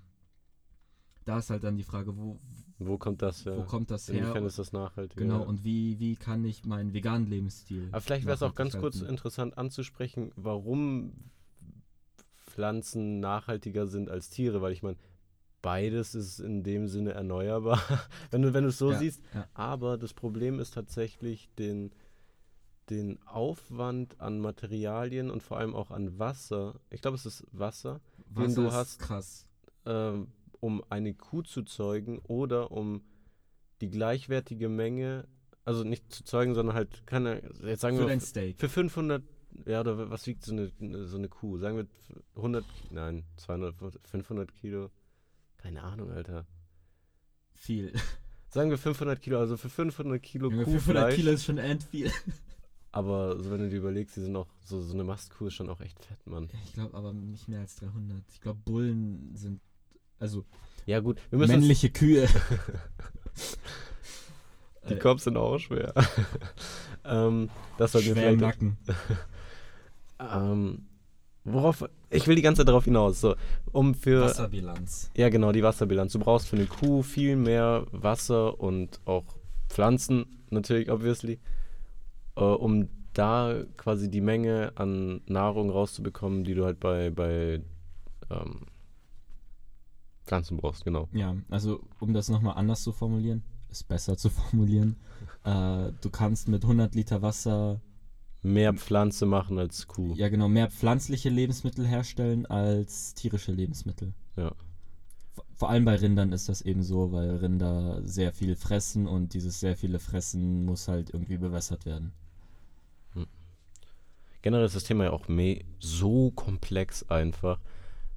Da 1.24 1.39
ist 1.39 1.49
halt 1.49 1.64
dann 1.64 1.76
die 1.76 1.84
Frage, 1.84 2.16
wo, 2.18 2.39
wo 2.78 2.97
kommt 2.97 3.22
das, 3.22 3.45
ja. 3.45 3.58
wo 3.58 3.64
kommt 3.64 3.89
das 3.89 4.08
her? 4.08 4.20
Inwiefern 4.20 4.45
ist 4.45 4.60
das 4.60 4.74
nachhaltig? 4.74 5.18
Genau, 5.18 5.39
ja. 5.39 5.45
und 5.45 5.64
wie, 5.64 5.99
wie 5.99 6.16
kann 6.16 6.43
ich 6.45 6.66
meinen 6.66 6.93
veganen 6.93 7.28
Lebensstil. 7.28 7.88
Aber 7.91 8.01
vielleicht 8.01 8.26
wäre 8.26 8.36
es 8.36 8.43
auch 8.43 8.53
ganz 8.53 8.78
kurz 8.78 9.01
interessant 9.01 9.58
anzusprechen, 9.58 10.32
warum 10.36 11.14
Pflanzen 12.36 13.20
nachhaltiger 13.20 13.88
sind 13.88 14.10
als 14.10 14.30
Tiere, 14.30 14.62
weil 14.62 14.72
ich 14.72 14.84
meine, 14.84 14.97
beides 15.66 16.13
ist 16.13 16.39
in 16.39 16.61
dem 16.61 16.88
Sinne 16.88 17.13
erneuerbar, 17.13 17.82
wenn 18.30 18.43
du, 18.43 18.53
wenn 18.53 18.66
du 18.66 18.70
es 18.70 18.78
so 18.78 18.91
ja, 18.91 18.99
siehst. 18.99 19.24
Ja. 19.34 19.47
Aber 19.55 19.97
das 19.97 20.13
Problem 20.13 20.59
ist 20.59 20.76
tatsächlich 20.76 21.49
den, 21.57 21.91
den 22.91 23.18
Aufwand 23.26 24.22
an 24.22 24.39
Materialien 24.39 25.32
und 25.32 25.41
vor 25.41 25.57
allem 25.57 25.76
auch 25.76 25.89
an 25.89 26.20
Wasser. 26.20 26.80
Ich 26.91 27.01
glaube, 27.01 27.16
es 27.16 27.26
ist 27.26 27.47
Wasser, 27.51 27.99
Wasser 28.30 28.47
den 28.47 28.55
du 28.55 28.72
hast, 28.72 28.99
krass. 28.99 29.47
Ähm, 29.88 30.28
um 30.59 30.84
eine 30.89 31.16
Kuh 31.16 31.41
zu 31.41 31.63
zeugen 31.63 32.20
oder 32.20 32.72
um 32.72 33.01
die 33.82 33.89
gleichwertige 33.89 34.70
Menge, 34.70 35.28
also 35.63 35.84
nicht 35.84 36.13
zu 36.13 36.24
zeugen, 36.24 36.53
sondern 36.53 36.76
halt, 36.76 37.07
kann 37.07 37.26
jetzt 37.63 37.82
sagen 37.82 37.97
für 37.97 38.07
wir, 38.07 38.20
Steak. 38.20 38.59
für 38.59 38.70
500 38.70 39.24
ja, 39.66 39.80
oder 39.80 40.11
was 40.11 40.28
wiegt 40.28 40.43
so 40.43 40.51
eine, 40.51 40.72
so 41.07 41.18
eine 41.18 41.30
Kuh? 41.30 41.57
Sagen 41.57 41.78
wir 41.78 41.88
100, 42.36 42.63
nein, 42.91 43.24
200, 43.38 43.76
500 44.03 44.53
Kilo. 44.53 44.91
Keine 45.66 45.82
Ahnung, 45.82 46.11
Alter. 46.11 46.45
Viel. 47.55 47.91
Sagen 48.49 48.70
wir 48.70 48.78
500 48.78 49.20
Kilo, 49.20 49.39
also 49.39 49.57
für 49.57 49.68
500 49.70 50.22
Kilo 50.22 50.51
ja, 50.51 50.63
500 50.63 51.16
Kilo 51.16 51.32
ist 51.32 51.43
schon 51.43 51.57
end 51.57 51.82
viel. 51.82 52.11
Aber 52.91 53.41
so, 53.41 53.49
wenn 53.49 53.61
du 53.61 53.70
dir 53.70 53.78
überlegst, 53.78 54.16
die 54.16 54.22
sind 54.22 54.36
auch, 54.36 54.45
so, 54.63 54.80
so 54.84 54.93
eine 54.93 55.03
Mastkuh 55.03 55.47
ist 55.47 55.55
schon 55.55 55.68
auch 55.70 55.82
echt 55.82 56.05
fett, 56.05 56.20
Mann. 56.28 56.49
Ich 56.63 56.74
glaube 56.74 56.95
aber 56.95 57.11
nicht 57.11 57.49
mehr 57.49 57.59
als 57.61 57.76
300. 57.78 58.24
Ich 58.32 58.39
glaube, 58.39 58.59
Bullen 58.63 59.36
sind, 59.36 59.59
also. 60.20 60.45
Ja, 60.86 60.99
gut. 60.99 61.20
männliche 61.32 61.89
Kühe. 61.89 62.30
die 64.89 64.97
Kopf 64.97 65.22
sind 65.22 65.36
auch 65.36 65.57
schwer. 65.57 65.93
ähm, 67.03 67.49
das 67.78 67.91
sollten 67.91 68.09
wir 68.09 68.16
vielleicht. 68.16 68.39
Nacken. 68.39 68.78
Ähm, 70.20 70.86
worauf, 71.43 71.84
ich 72.16 72.28
will 72.28 72.36
die 72.36 72.41
ganze 72.41 72.61
Zeit 72.61 72.68
darauf 72.68 72.86
hinaus, 72.86 73.22
so, 73.22 73.36
um 73.72 73.93
für... 73.93 74.22
Wasserbilanz. 74.22 75.11
Ja, 75.16 75.30
genau, 75.30 75.51
die 75.51 75.63
Wasserbilanz. 75.63 76.13
Du 76.13 76.20
brauchst 76.20 76.47
für 76.47 76.55
eine 76.55 76.66
Kuh 76.66 77.03
viel 77.03 77.36
mehr 77.36 77.86
Wasser 77.91 78.59
und 78.59 78.99
auch 79.05 79.26
Pflanzen, 79.70 80.26
natürlich, 80.49 80.89
obviously, 80.91 81.39
äh, 82.36 82.41
um 82.41 82.88
da 83.13 83.63
quasi 83.78 84.09
die 84.09 84.22
Menge 84.22 84.74
an 84.76 85.22
Nahrung 85.26 85.70
rauszubekommen, 85.70 86.43
die 86.43 86.53
du 86.53 86.66
halt 86.66 86.80
bei, 86.80 87.09
bei 87.09 87.61
ähm, 88.30 88.68
Pflanzen 90.26 90.57
brauchst, 90.57 90.84
genau. 90.84 91.07
Ja, 91.13 91.36
also 91.49 91.82
um 91.99 92.13
das 92.13 92.30
nochmal 92.30 92.55
anders 92.57 92.84
zu 92.84 92.91
formulieren, 92.91 93.43
ist 93.70 93.88
besser 93.88 94.18
zu 94.18 94.30
formulieren. 94.30 94.97
äh, 95.43 95.91
du 96.01 96.09
kannst 96.11 96.47
mit 96.47 96.63
100 96.63 96.95
Liter 96.95 97.22
Wasser 97.22 97.80
mehr 98.46 98.74
Pflanze 98.74 99.26
machen 99.26 99.58
als 99.58 99.88
Kuh. 99.88 100.14
Ja, 100.16 100.30
genau, 100.30 100.48
mehr 100.48 100.70
pflanzliche 100.70 101.30
Lebensmittel 101.30 101.86
herstellen 101.86 102.46
als 102.46 103.14
tierische 103.14 103.52
Lebensmittel. 103.52 104.14
Ja. 104.38 104.54
Vor 105.56 105.70
allem 105.70 105.86
bei 105.86 105.96
Rindern 105.96 106.32
ist 106.32 106.48
das 106.48 106.62
eben 106.62 106.84
so, 106.84 107.12
weil 107.12 107.38
Rinder 107.38 108.02
sehr 108.06 108.34
viel 108.34 108.56
fressen 108.56 109.08
und 109.08 109.34
dieses 109.34 109.60
sehr 109.60 109.76
viele 109.76 110.00
Fressen 110.00 110.66
muss 110.66 110.88
halt 110.88 111.10
irgendwie 111.10 111.38
bewässert 111.38 111.86
werden. 111.86 112.14
Hm. 113.14 113.26
Generell 114.41 114.66
ist 114.66 114.76
das 114.76 114.84
Thema 114.84 115.06
ja 115.06 115.12
auch 115.12 115.28
so 115.80 116.32
komplex 116.32 117.04
einfach, 117.10 117.60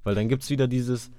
weil 0.03 0.15
dann 0.15 0.29
gibt 0.29 0.43
es 0.43 0.49
wieder 0.49 0.67
dieses, 0.67 1.11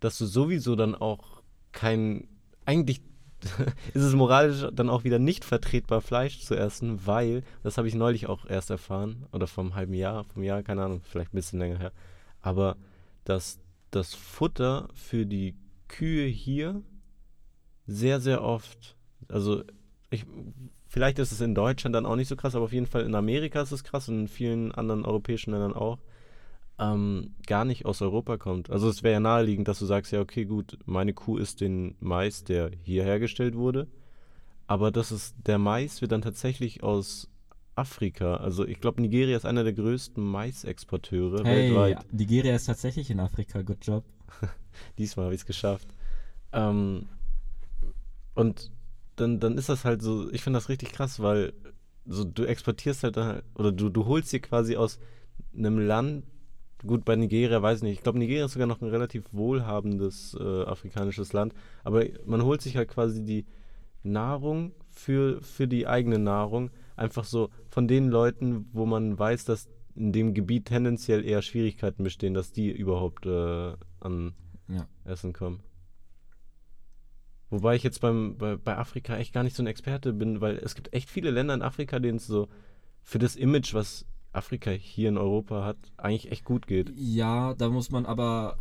dass 0.00 0.18
du 0.18 0.26
sowieso 0.26 0.76
dann 0.76 0.94
auch 0.94 1.42
kein, 1.70 2.28
eigentlich 2.66 3.00
ist 3.94 4.02
es 4.02 4.14
moralisch 4.14 4.66
dann 4.72 4.90
auch 4.90 5.04
wieder 5.04 5.18
nicht 5.18 5.44
vertretbar, 5.44 6.00
Fleisch 6.00 6.40
zu 6.40 6.54
essen, 6.54 7.06
weil, 7.06 7.42
das 7.62 7.78
habe 7.78 7.88
ich 7.88 7.94
neulich 7.94 8.26
auch 8.28 8.46
erst 8.46 8.70
erfahren, 8.70 9.26
oder 9.32 9.46
vom 9.46 9.74
halben 9.74 9.94
Jahr, 9.94 10.24
vom 10.24 10.42
Jahr, 10.42 10.62
keine 10.62 10.82
Ahnung, 10.82 11.00
vielleicht 11.04 11.32
ein 11.32 11.36
bisschen 11.36 11.58
länger 11.58 11.78
her, 11.78 11.92
aber 12.40 12.76
dass 13.24 13.58
das 13.90 14.14
Futter 14.14 14.88
für 14.94 15.26
die 15.26 15.54
Kühe 15.88 16.26
hier 16.26 16.82
sehr, 17.86 18.20
sehr 18.20 18.42
oft, 18.42 18.96
also 19.28 19.62
ich, 20.10 20.24
vielleicht 20.86 21.18
ist 21.18 21.32
es 21.32 21.40
in 21.40 21.54
Deutschland 21.54 21.94
dann 21.94 22.06
auch 22.06 22.16
nicht 22.16 22.28
so 22.28 22.36
krass, 22.36 22.54
aber 22.54 22.64
auf 22.64 22.72
jeden 22.72 22.86
Fall 22.86 23.02
in 23.02 23.14
Amerika 23.14 23.62
ist 23.62 23.72
es 23.72 23.84
krass 23.84 24.08
und 24.08 24.20
in 24.20 24.28
vielen 24.28 24.72
anderen 24.72 25.04
europäischen 25.04 25.52
Ländern 25.52 25.74
auch, 25.74 25.98
ähm, 26.82 27.34
gar 27.46 27.64
nicht 27.64 27.86
aus 27.86 28.02
Europa 28.02 28.38
kommt. 28.38 28.70
Also 28.70 28.88
es 28.88 29.02
wäre 29.02 29.14
ja 29.14 29.20
naheliegend, 29.20 29.68
dass 29.68 29.78
du 29.78 29.86
sagst, 29.86 30.12
ja, 30.12 30.20
okay, 30.20 30.44
gut, 30.44 30.78
meine 30.84 31.12
Kuh 31.12 31.36
isst 31.36 31.60
den 31.60 31.94
Mais, 32.00 32.44
der 32.44 32.70
hier 32.82 33.04
hergestellt 33.04 33.54
wurde. 33.54 33.86
Aber 34.66 34.90
das 34.90 35.12
ist, 35.12 35.36
der 35.46 35.58
Mais 35.58 36.00
wird 36.00 36.12
dann 36.12 36.22
tatsächlich 36.22 36.82
aus 36.82 37.28
Afrika. 37.76 38.36
Also 38.36 38.66
ich 38.66 38.80
glaube, 38.80 39.00
Nigeria 39.00 39.36
ist 39.36 39.46
einer 39.46 39.64
der 39.64 39.72
größten 39.74 40.22
Maisexporteure 40.22 41.44
Hey, 41.44 41.70
weltweit. 41.70 42.12
Nigeria 42.12 42.54
ist 42.54 42.66
tatsächlich 42.66 43.10
in 43.10 43.20
Afrika. 43.20 43.62
Good 43.62 43.86
job. 43.86 44.04
Diesmal 44.98 45.26
habe 45.26 45.34
ich 45.34 45.42
es 45.42 45.46
geschafft. 45.46 45.88
Ähm, 46.52 47.08
und 48.34 48.72
dann, 49.16 49.40
dann 49.40 49.56
ist 49.56 49.68
das 49.68 49.84
halt 49.84 50.02
so, 50.02 50.30
ich 50.32 50.42
finde 50.42 50.56
das 50.56 50.68
richtig 50.68 50.92
krass, 50.92 51.20
weil 51.20 51.52
so 52.06 52.24
du 52.24 52.44
exportierst 52.44 53.04
halt, 53.04 53.16
oder 53.54 53.70
du, 53.72 53.88
du 53.88 54.06
holst 54.06 54.32
dir 54.32 54.40
quasi 54.40 54.76
aus 54.76 54.98
einem 55.56 55.78
Land, 55.78 56.24
gut, 56.86 57.04
bei 57.04 57.16
Nigeria 57.16 57.62
weiß 57.62 57.78
ich 57.78 57.82
nicht, 57.84 57.98
ich 57.98 58.02
glaube, 58.02 58.18
Nigeria 58.18 58.44
ist 58.44 58.52
sogar 58.52 58.66
noch 58.66 58.80
ein 58.80 58.88
relativ 58.88 59.24
wohlhabendes 59.32 60.36
äh, 60.38 60.62
afrikanisches 60.64 61.32
Land, 61.32 61.54
aber 61.84 62.04
man 62.26 62.42
holt 62.44 62.60
sich 62.62 62.76
halt 62.76 62.88
quasi 62.88 63.24
die 63.24 63.46
Nahrung 64.02 64.72
für, 64.90 65.40
für 65.42 65.68
die 65.68 65.86
eigene 65.86 66.18
Nahrung, 66.18 66.70
einfach 66.96 67.24
so 67.24 67.50
von 67.68 67.88
den 67.88 68.08
Leuten, 68.08 68.68
wo 68.72 68.86
man 68.86 69.18
weiß, 69.18 69.44
dass 69.44 69.68
in 69.94 70.12
dem 70.12 70.34
Gebiet 70.34 70.66
tendenziell 70.66 71.24
eher 71.24 71.42
Schwierigkeiten 71.42 72.02
bestehen, 72.02 72.34
dass 72.34 72.52
die 72.52 72.70
überhaupt 72.70 73.26
äh, 73.26 73.74
an 74.00 74.34
Ja. 74.68 74.86
Essen 75.04 75.32
kommen. 75.32 75.60
Wobei 77.50 77.76
ich 77.76 77.82
jetzt 77.82 78.00
beim, 78.00 78.38
bei, 78.38 78.56
bei 78.56 78.78
Afrika 78.78 79.16
echt 79.18 79.34
gar 79.34 79.42
nicht 79.42 79.54
so 79.54 79.62
ein 79.62 79.66
Experte 79.66 80.14
bin, 80.14 80.40
weil 80.40 80.56
es 80.56 80.74
gibt 80.74 80.94
echt 80.94 81.10
viele 81.10 81.30
Länder 81.30 81.52
in 81.52 81.60
Afrika, 81.60 81.98
denen 81.98 82.16
es 82.16 82.26
so 82.26 82.48
für 83.02 83.18
das 83.18 83.36
Image, 83.36 83.74
was 83.74 84.06
Afrika 84.32 84.70
hier 84.70 85.08
in 85.10 85.18
Europa 85.18 85.64
hat, 85.64 85.76
eigentlich 85.96 86.30
echt 86.32 86.44
gut 86.44 86.66
geht. 86.66 86.92
Ja, 86.96 87.54
da 87.54 87.68
muss 87.68 87.90
man 87.90 88.06
aber 88.06 88.56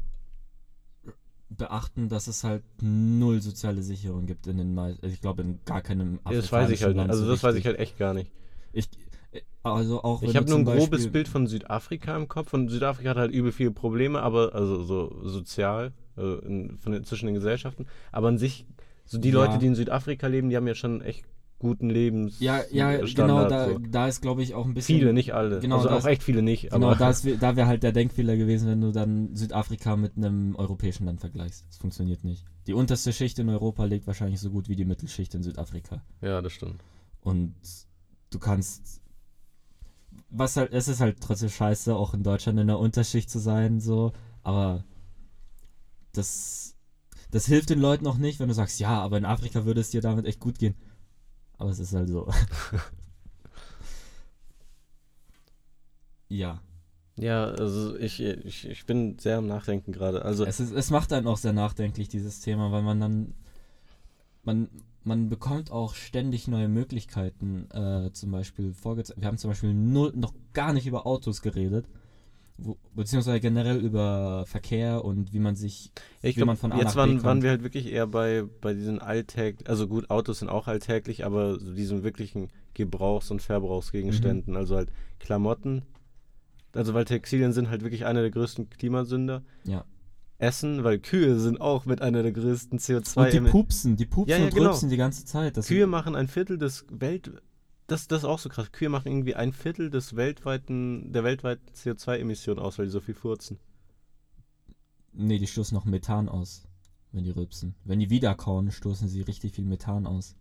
beachten, 1.49 2.07
dass 2.09 2.27
es 2.27 2.43
halt 2.43 2.63
null 2.81 3.41
soziale 3.41 3.81
Sicherung 3.83 4.25
gibt 4.25 4.47
in 4.47 4.57
den 4.57 4.73
meisten, 4.73 5.05
ich 5.05 5.19
glaube 5.21 5.41
in 5.41 5.59
gar 5.65 5.81
keinem 5.81 6.19
das 6.23 6.51
weiß 6.51 6.69
ich 6.69 6.83
halt 6.83 6.89
afrikanischen 6.89 6.89
nicht. 6.89 6.97
Land 6.97 7.09
Also 7.11 7.25
so 7.25 7.31
das 7.31 7.43
weiß 7.43 7.55
ich 7.55 7.65
richtig. 7.65 7.67
halt 7.67 7.79
echt 7.79 7.97
gar 7.97 8.13
nicht. 8.13 8.31
Ich, 8.73 8.87
also 9.63 10.01
auch 10.03 10.23
Ich 10.23 10.35
habe 10.35 10.49
nur 10.49 10.59
ein 10.59 10.65
grobes 10.65 10.89
Beispiel- 10.89 11.11
Bild 11.11 11.27
von 11.27 11.47
Südafrika 11.47 12.15
im 12.15 12.27
Kopf 12.29 12.53
und 12.53 12.69
Südafrika 12.69 13.09
hat 13.11 13.17
halt 13.17 13.31
übel 13.33 13.51
viele 13.51 13.71
Probleme, 13.71 14.21
aber 14.21 14.55
also 14.55 14.83
so 14.83 15.27
sozial 15.27 15.91
also 16.15 16.39
in, 16.39 16.77
von 16.77 16.93
den, 16.93 17.03
zwischen 17.03 17.25
den 17.25 17.35
Gesellschaften. 17.35 17.85
Aber 18.13 18.29
an 18.29 18.37
sich, 18.37 18.65
so 19.05 19.17
die 19.17 19.29
Ja. 19.29 19.35
Leute, 19.35 19.57
die 19.59 19.67
in 19.67 19.75
Südafrika 19.75 20.27
leben, 20.27 20.49
die 20.49 20.55
haben 20.57 20.67
ja 20.67 20.75
schon 20.75 21.01
echt 21.01 21.25
guten 21.61 21.89
Lebens 21.89 22.39
Ja, 22.41 22.61
ja, 22.71 22.97
genau, 22.97 23.47
da, 23.47 23.69
so. 23.69 23.77
da 23.79 24.07
ist 24.07 24.19
glaube 24.21 24.43
ich 24.43 24.53
auch 24.55 24.65
ein 24.65 24.73
bisschen 24.73 24.97
Viele, 24.97 25.13
nicht 25.13 25.33
alle. 25.33 25.59
Genau, 25.59 25.77
also 25.77 25.89
auch 25.91 25.99
ist- 25.99 26.05
echt 26.05 26.23
viele 26.23 26.41
nicht. 26.41 26.69
Genau, 26.71 26.87
aber 26.87 26.95
da, 26.97 27.09
ist, 27.09 27.25
da 27.39 27.55
wäre 27.55 27.67
halt 27.67 27.83
der 27.83 27.91
Denkfehler 27.93 28.35
gewesen, 28.35 28.67
wenn 28.67 28.81
du 28.81 28.91
dann 28.91 29.35
Südafrika 29.35 29.95
mit 29.95 30.17
einem 30.17 30.55
europäischen 30.55 31.05
Land 31.05 31.21
vergleichst. 31.21 31.65
Das 31.69 31.77
funktioniert 31.77 32.23
nicht. 32.23 32.43
Die 32.67 32.73
unterste 32.73 33.13
Schicht 33.13 33.39
in 33.39 33.47
Europa 33.49 33.85
lebt 33.85 34.07
wahrscheinlich 34.07 34.39
so 34.41 34.49
gut 34.49 34.67
wie 34.67 34.75
die 34.75 34.85
Mittelschicht 34.85 35.33
in 35.35 35.43
Südafrika. 35.43 36.01
ja, 36.21 36.41
das 36.41 36.51
stimmt. 36.51 36.81
Und 37.21 37.53
du 38.31 38.39
kannst. 38.39 38.99
Was 40.29 40.57
halt, 40.57 40.73
es 40.73 40.87
ist 40.87 40.99
halt 41.01 41.17
trotzdem 41.21 41.49
scheiße, 41.49 41.95
auch 41.95 42.13
in 42.13 42.23
Deutschland 42.23 42.59
in 42.59 42.67
der 42.67 42.79
Unterschicht 42.79 43.29
zu 43.29 43.39
sein, 43.39 43.79
so, 43.79 44.11
aber 44.43 44.83
das, 46.13 46.75
das 47.31 47.45
hilft 47.45 47.69
den 47.69 47.79
Leuten 47.79 48.07
auch 48.07 48.17
nicht, 48.17 48.39
wenn 48.39 48.47
du 48.47 48.53
sagst, 48.53 48.79
ja, 48.79 48.99
aber 49.01 49.17
in 49.17 49.25
Afrika 49.25 49.65
würde 49.65 49.81
es 49.81 49.89
dir 49.91 50.01
damit 50.01 50.25
echt 50.25 50.39
gut 50.39 50.57
gehen. 50.59 50.75
Aber 51.61 51.69
es 51.69 51.77
ist 51.77 51.93
halt 51.93 52.09
so. 52.09 52.27
ja. 56.27 56.59
Ja, 57.17 57.45
also 57.45 57.95
ich, 57.97 58.19
ich, 58.19 58.67
ich 58.67 58.85
bin 58.87 59.19
sehr 59.19 59.37
am 59.37 59.45
Nachdenken 59.45 59.91
gerade. 59.91 60.25
Also 60.25 60.43
Es, 60.43 60.59
ist, 60.59 60.73
es 60.73 60.89
macht 60.89 61.13
einen 61.13 61.27
auch 61.27 61.37
sehr 61.37 61.53
nachdenklich, 61.53 62.09
dieses 62.09 62.41
Thema, 62.41 62.71
weil 62.71 62.81
man 62.81 62.99
dann. 62.99 63.35
Man, 64.43 64.69
man 65.03 65.29
bekommt 65.29 65.71
auch 65.71 65.93
ständig 65.93 66.47
neue 66.47 66.67
Möglichkeiten. 66.67 67.69
Äh, 67.69 68.11
zum 68.11 68.31
Beispiel 68.31 68.73
vorgezeigt. 68.73 69.21
Wir 69.21 69.27
haben 69.27 69.37
zum 69.37 69.51
Beispiel 69.51 69.75
null, 69.75 70.13
noch 70.15 70.33
gar 70.53 70.73
nicht 70.73 70.87
über 70.87 71.05
Autos 71.05 71.43
geredet. 71.43 71.85
Wo, 72.63 72.77
beziehungsweise 72.95 73.39
generell 73.39 73.77
über 73.77 74.45
Verkehr 74.47 75.03
und 75.03 75.33
wie 75.33 75.39
man 75.39 75.55
sich. 75.55 75.91
Ja, 76.21 76.29
ich 76.29 76.35
wie 76.37 76.41
man 76.41 76.55
glaube, 76.57 76.59
von 76.59 76.71
A 76.73 76.77
jetzt 76.77 76.95
nach 76.95 77.05
B 77.05 77.11
waren, 77.11 77.23
waren 77.23 77.41
wir 77.41 77.49
halt 77.49 77.63
wirklich 77.63 77.91
eher 77.91 78.07
bei, 78.07 78.43
bei 78.61 78.73
diesen 78.73 78.99
alltäglichen, 78.99 79.67
also 79.67 79.87
gut, 79.87 80.09
Autos 80.09 80.39
sind 80.39 80.49
auch 80.49 80.67
alltäglich, 80.67 81.25
aber 81.25 81.59
so 81.59 81.73
diesen 81.73 82.03
wirklichen 82.03 82.49
Gebrauchs- 82.73 83.31
und 83.31 83.41
Verbrauchsgegenständen, 83.41 84.53
Mhm. 84.53 84.57
also 84.59 84.75
halt 84.75 84.89
Klamotten. 85.19 85.81
Also 86.73 86.93
weil 86.93 87.05
Textilien 87.05 87.51
sind 87.51 87.69
halt 87.69 87.81
wirklich 87.83 88.05
einer 88.05 88.21
der 88.21 88.31
größten 88.31 88.69
Klimasünder. 88.69 89.43
Ja. 89.65 89.83
Essen, 90.37 90.83
weil 90.83 90.97
Kühe 90.99 91.37
sind 91.39 91.61
auch 91.61 91.85
mit 91.85 92.01
einer 92.01 92.23
der 92.23 92.31
größten 92.31 92.79
CO2 92.79 93.25
Und 93.25 93.33
die 93.33 93.51
pupsen, 93.51 93.95
die 93.95 94.05
pupsen 94.07 94.29
Ja, 94.31 94.37
ja, 94.37 94.45
und 94.45 94.53
genau. 94.55 94.69
rülpsen 94.69 94.89
die 94.89 94.97
ganze 94.97 95.23
Zeit. 95.25 95.55
Das 95.57 95.67
Kühe 95.67 95.85
machen 95.85 96.15
ein 96.15 96.27
Viertel 96.27 96.57
des 96.57 96.85
Welt 96.89 97.31
das, 97.91 98.07
das 98.07 98.19
ist 98.19 98.25
auch 98.25 98.39
so 98.39 98.49
krass. 98.49 98.71
Kühe 98.71 98.89
machen 98.89 99.07
irgendwie 99.11 99.35
ein 99.35 99.53
Viertel 99.53 99.89
des 99.89 100.15
weltweiten, 100.15 101.11
der 101.13 101.23
weltweiten 101.23 101.65
CO2-Emissionen 101.73 102.59
aus, 102.59 102.77
weil 102.79 102.85
die 102.85 102.91
so 102.91 103.01
viel 103.01 103.15
furzen. 103.15 103.59
Nee, 105.13 105.39
die 105.39 105.47
stoßen 105.47 105.75
noch 105.75 105.85
Methan 105.85 106.29
aus, 106.29 106.63
wenn 107.11 107.23
die 107.23 107.31
rülpsen. 107.31 107.75
Wenn 107.83 107.99
die 107.99 108.09
wiederkauen, 108.09 108.71
stoßen 108.71 109.07
sie 109.07 109.21
richtig 109.21 109.53
viel 109.53 109.65
Methan 109.65 110.05
aus. 110.07 110.35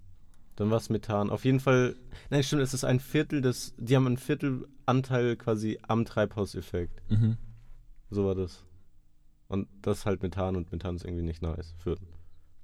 Dann 0.57 0.71
war 0.71 0.77
es 0.79 0.91
Methan. 0.91 1.31
Auf 1.31 1.45
jeden 1.45 1.61
Fall, 1.61 1.97
nein, 2.29 2.43
stimmt, 2.43 2.63
es 2.63 2.75
ist 2.75 2.85
ein 2.85 3.01
Viertel 3.01 3.41
des, 3.41 3.75
die 3.79 3.97
haben 3.97 4.07
ein 4.07 4.17
Viertel 4.17 4.69
Anteil 4.87 5.37
quasi 5.37 5.79
am 5.89 6.05
Treibhauseffekt. 6.05 7.03
Mhm. 7.11 7.37
So 8.11 8.25
war 8.27 8.35
das. 8.35 8.65
Und 9.49 9.69
das 9.83 9.99
ist 9.99 10.07
halt 10.07 10.23
Methan 10.23 10.55
und 10.57 10.71
Methan 10.71 10.97
ist 10.97 11.05
irgendwie 11.05 11.25
nicht 11.25 11.43
nice 11.43 11.75
für 11.79 11.97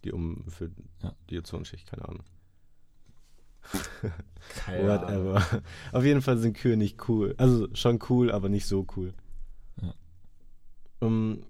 die 0.04 0.12
um 0.12 0.44
für 0.48 0.70
Ja. 1.02 1.14
die 1.30 1.38
Ozonschicht, 1.38 1.88
keine 1.88 2.06
Ahnung. 2.08 2.24
Keine 4.64 4.88
Whatever. 4.88 5.62
Auf 5.92 6.04
jeden 6.04 6.22
Fall 6.22 6.38
sind 6.38 6.56
Kühe 6.56 6.76
nicht 6.76 7.08
cool. 7.08 7.34
Also 7.38 7.68
schon 7.74 7.98
cool, 8.08 8.30
aber 8.30 8.48
nicht 8.48 8.66
so 8.66 8.86
cool. 8.96 9.12
Ja. 9.82 9.94
Ähm, 11.02 11.44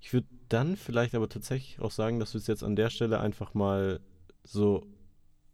ich 0.00 0.12
würde 0.12 0.26
dann 0.48 0.76
vielleicht 0.76 1.14
aber 1.14 1.28
tatsächlich 1.28 1.80
auch 1.80 1.90
sagen, 1.90 2.20
dass 2.20 2.34
wir 2.34 2.38
es 2.40 2.46
jetzt 2.46 2.62
an 2.64 2.76
der 2.76 2.90
Stelle 2.90 3.20
einfach 3.20 3.54
mal 3.54 4.00
so 4.44 4.86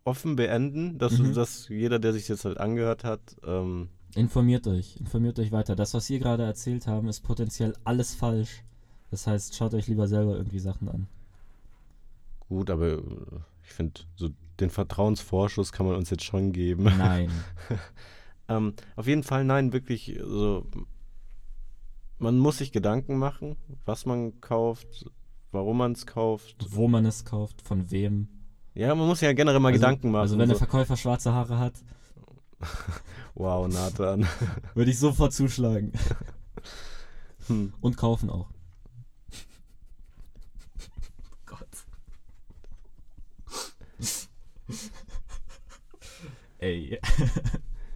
offen 0.04 0.36
beenden, 0.36 0.98
dass, 0.98 1.18
Mhm. 1.18 1.34
dass 1.34 1.68
jeder, 1.68 1.98
der 1.98 2.12
sich 2.12 2.26
jetzt 2.28 2.44
halt 2.44 2.58
angehört 2.58 3.04
hat, 3.04 3.20
ähm, 3.46 3.88
Informiert 4.14 4.66
euch, 4.66 4.96
informiert 4.96 5.38
euch 5.38 5.52
weiter. 5.52 5.76
Das, 5.76 5.92
was 5.92 6.08
wir 6.08 6.18
gerade 6.18 6.42
erzählt 6.42 6.86
haben, 6.86 7.08
ist 7.08 7.20
potenziell 7.20 7.74
alles 7.84 8.14
falsch. 8.14 8.62
Das 9.10 9.26
heißt, 9.26 9.54
schaut 9.54 9.74
euch 9.74 9.86
lieber 9.86 10.08
selber 10.08 10.34
irgendwie 10.36 10.58
Sachen 10.60 10.88
an. 10.88 11.06
gut, 12.48 12.70
aber 12.70 12.86
äh, 12.94 13.02
ich 13.62 13.68
finde, 13.70 14.00
so 14.16 14.30
den 14.60 14.70
Vertrauensvorschuss 14.70 15.72
kann 15.72 15.86
man 15.86 15.96
uns 15.96 16.10
jetzt 16.10 16.24
schon 16.24 16.52
geben. 16.52 16.84
Nein. 16.84 17.30
Ähm, 18.50 18.72
auf 18.96 19.06
jeden 19.06 19.24
Fall, 19.24 19.44
nein, 19.44 19.74
wirklich, 19.74 20.18
so, 20.24 20.64
man 22.18 22.38
muss 22.38 22.56
sich 22.56 22.72
Gedanken 22.72 23.18
machen, 23.18 23.56
was 23.84 24.06
man 24.06 24.40
kauft, 24.40 25.10
warum 25.52 25.76
man 25.76 25.92
es 25.92 26.06
kauft. 26.06 26.56
Wo 26.70 26.88
man 26.88 27.04
es 27.04 27.26
kauft, 27.26 27.60
von 27.60 27.90
wem. 27.90 28.28
Ja, 28.74 28.94
man 28.94 29.06
muss 29.06 29.20
ja 29.20 29.34
generell 29.34 29.60
mal 29.60 29.68
also, 29.68 29.80
Gedanken 29.80 30.10
machen. 30.12 30.22
Also 30.22 30.38
wenn 30.38 30.48
der 30.48 30.56
so. 30.56 30.64
Verkäufer 30.64 30.96
schwarze 30.96 31.34
Haare 31.34 31.58
hat, 31.58 31.74
Wow, 33.34 33.68
Nathan. 33.68 34.26
würde 34.74 34.90
ich 34.90 34.98
sofort 34.98 35.32
zuschlagen. 35.32 35.92
Hm. 37.46 37.72
Und 37.80 37.96
kaufen 37.96 38.30
auch. 38.30 38.48
Ey. 46.58 46.98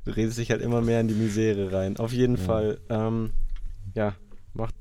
Du 0.05 0.11
redest 0.12 0.39
dich 0.39 0.51
halt 0.51 0.62
immer 0.62 0.81
mehr 0.81 1.01
in 1.01 1.09
die 1.09 1.14
Misere 1.14 1.73
rein. 1.73 1.97
Auf 1.99 2.12
jeden 2.12 2.37
Ja. 2.37 2.43
Fall, 2.43 2.81
ähm, 2.89 3.31
ja, 3.95 4.14
macht, 4.55 4.75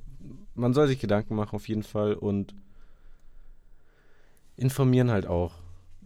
man 0.56 0.74
soll 0.74 0.88
sich 0.88 1.00
Gedanken 1.00 1.36
machen, 1.36 1.56
auf 1.56 1.68
jeden 1.68 1.84
Fall 1.84 2.14
und 2.14 2.56
informieren 4.56 5.12
halt 5.12 5.28
auch. 5.28 5.54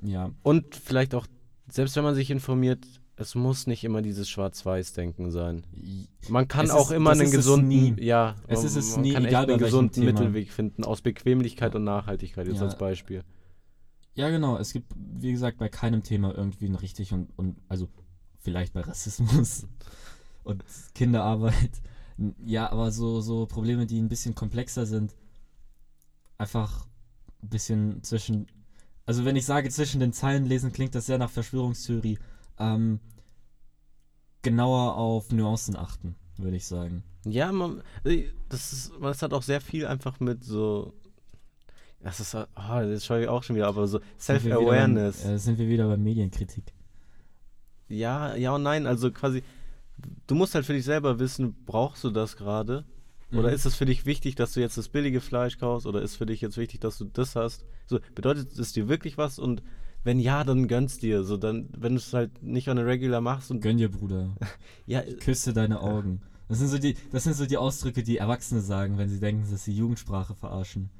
Ja, 0.01 0.31
Und 0.43 0.75
vielleicht 0.75 1.15
auch, 1.15 1.25
selbst 1.69 1.95
wenn 1.95 2.03
man 2.03 2.15
sich 2.15 2.29
informiert, 2.29 2.85
es 3.17 3.33
muss 3.33 3.65
nicht 3.65 3.83
immer 3.85 4.01
dieses 4.01 4.29
Schwarz-Weiß-Denken 4.29 5.31
sein. 5.31 5.63
Man 6.27 6.47
kann 6.49 6.65
Es 6.65 6.71
auch 6.71 6.91
ist- 6.91 6.97
immer 6.97 7.11
einen 7.11 7.31
gesunden, 7.31 7.67
nie. 7.69 7.95
ja, 8.03 8.35
Es 8.47 8.59
man, 8.59 8.65
ist 8.67 8.75
es 8.75 8.91
man 8.93 9.01
nie, 9.01 9.13
kann 9.13 9.23
echt 9.23 9.31
egal 9.31 9.47
bei 9.47 9.53
einen 9.53 9.63
gesunden. 9.63 10.03
Mittelweg 10.05 10.51
finden 10.51 10.83
aus 10.83 11.01
Bequemlichkeit 11.01 11.73
und 11.75 11.85
Nachhaltigkeit 11.85 12.47
jetzt 12.47 12.57
Ja. 12.57 12.63
als 12.65 12.77
Beispiel. 12.77 13.23
Ja, 14.15 14.29
genau. 14.29 14.57
Es 14.57 14.73
gibt, 14.73 14.91
wie 14.95 15.31
gesagt, 15.31 15.57
bei 15.57 15.69
keinem 15.69 16.03
Thema 16.03 16.33
irgendwie 16.35 16.65
ein 16.67 16.75
richtig 16.75 17.13
und, 17.13 17.29
und 17.37 17.57
also 17.67 17.89
vielleicht 18.39 18.73
bei 18.73 18.81
Rassismus 18.81 19.67
und 20.43 20.63
Kinderarbeit. 20.93 21.81
Ja, 22.45 22.71
aber 22.71 22.91
so, 22.91 23.19
so 23.21 23.45
Probleme, 23.45 23.85
die 23.85 24.01
ein 24.01 24.07
bisschen 24.07 24.35
komplexer 24.35 24.85
sind, 24.85 25.13
einfach 26.37 26.85
ein 27.43 27.49
bisschen 27.49 28.03
zwischen. 28.03 28.47
Also 29.05 29.25
wenn 29.25 29.35
ich 29.35 29.45
sage 29.45 29.69
zwischen 29.69 29.99
den 29.99 30.13
Zeilen 30.13 30.45
lesen, 30.45 30.71
klingt 30.71 30.95
das 30.95 31.05
sehr 31.05 31.17
nach 31.17 31.29
Verschwörungstheorie. 31.29 32.17
Ähm, 32.57 32.99
genauer 34.41 34.95
auf 34.95 35.31
Nuancen 35.31 35.75
achten. 35.75 36.15
würde 36.37 36.55
ich 36.57 36.65
sagen. 36.65 37.03
Ja, 37.25 37.51
man, 37.51 37.81
das 38.49 38.71
ist, 38.71 38.91
das 39.01 39.21
hat 39.21 39.33
auch 39.33 39.41
sehr 39.43 39.59
viel 39.59 39.87
einfach 39.87 40.19
mit 40.19 40.43
so, 40.43 40.93
das 42.05 42.19
ist, 42.19 42.35
oh, 42.35 42.45
das 42.55 43.03
schaue 43.03 43.23
ich 43.23 43.27
auch 43.27 43.41
schon 43.41 43.55
wieder, 43.55 43.67
aber 43.67 43.87
so 43.87 43.97
Sind 44.17 44.41
Self-Awareness. 44.41 45.25
Äh, 45.25 45.39
sind 45.39 45.57
wir 45.57 45.67
wieder 45.67 45.87
bei 45.87 45.97
Medienkritik. 45.97 46.71
Ja, 47.89 48.35
ja 48.35 48.53
und 48.53 48.61
nein, 48.63 48.85
also 48.85 49.11
quasi, 49.11 49.43
du 50.27 50.35
musst 50.35 50.53
halt 50.53 50.65
für 50.65 50.73
dich 50.73 50.85
selber 50.85 51.17
wissen, 51.19 51.55
brauchst 51.65 52.03
du 52.03 52.11
das 52.11 52.37
gerade? 52.37 52.85
Oder 53.31 53.49
Mhm. 53.49 53.55
ist 53.55 53.65
es 53.65 53.75
für 53.75 53.85
dich 53.85 54.05
wichtig, 54.05 54.35
dass 54.35 54.53
du 54.53 54.59
jetzt 54.59 54.77
das 54.77 54.89
billige 54.89 55.19
Fleisch 55.19 55.57
kaufst? 55.57 55.87
Oder 55.87 56.03
ist 56.03 56.15
für 56.15 56.27
dich 56.27 56.41
jetzt 56.41 56.57
wichtig, 56.57 56.79
dass 56.79 56.99
du 56.99 57.05
das 57.05 57.35
hast? 57.35 57.65
So, 57.87 57.99
bedeutet 58.13 58.57
es 58.57 58.71
dir 58.71 58.87
wirklich 58.87 59.17
was? 59.17 59.39
Und 59.39 59.63
wenn 60.03 60.19
ja, 60.19 60.43
dann 60.43 60.67
gönn's 60.67 60.99
dir. 60.99 61.23
So, 61.23 61.37
dann, 61.37 61.69
wenn 61.75 61.93
du 61.93 61.97
es 61.97 62.13
halt 62.13 62.43
nicht 62.43 62.69
on 62.69 62.77
a 62.77 62.83
regular 62.83 63.21
machst 63.21 63.49
und 63.49 63.61
Gönn 63.61 63.77
dir, 63.77 63.89
Bruder. 63.89 64.35
ja, 64.85 65.01
Küsse 65.01 65.53
deine 65.53 65.81
Augen. 65.81 66.21
Das 66.47 66.59
sind, 66.59 66.67
so 66.67 66.77
die, 66.77 66.95
das 67.11 67.23
sind 67.23 67.35
so 67.35 67.47
die 67.47 67.57
Ausdrücke, 67.57 68.03
die 68.03 68.17
Erwachsene 68.17 68.61
sagen, 68.61 68.99
wenn 68.99 69.09
sie 69.09 69.19
denken, 69.19 69.49
dass 69.49 69.63
sie 69.63 69.73
Jugendsprache 69.73 70.35
verarschen. 70.35 70.91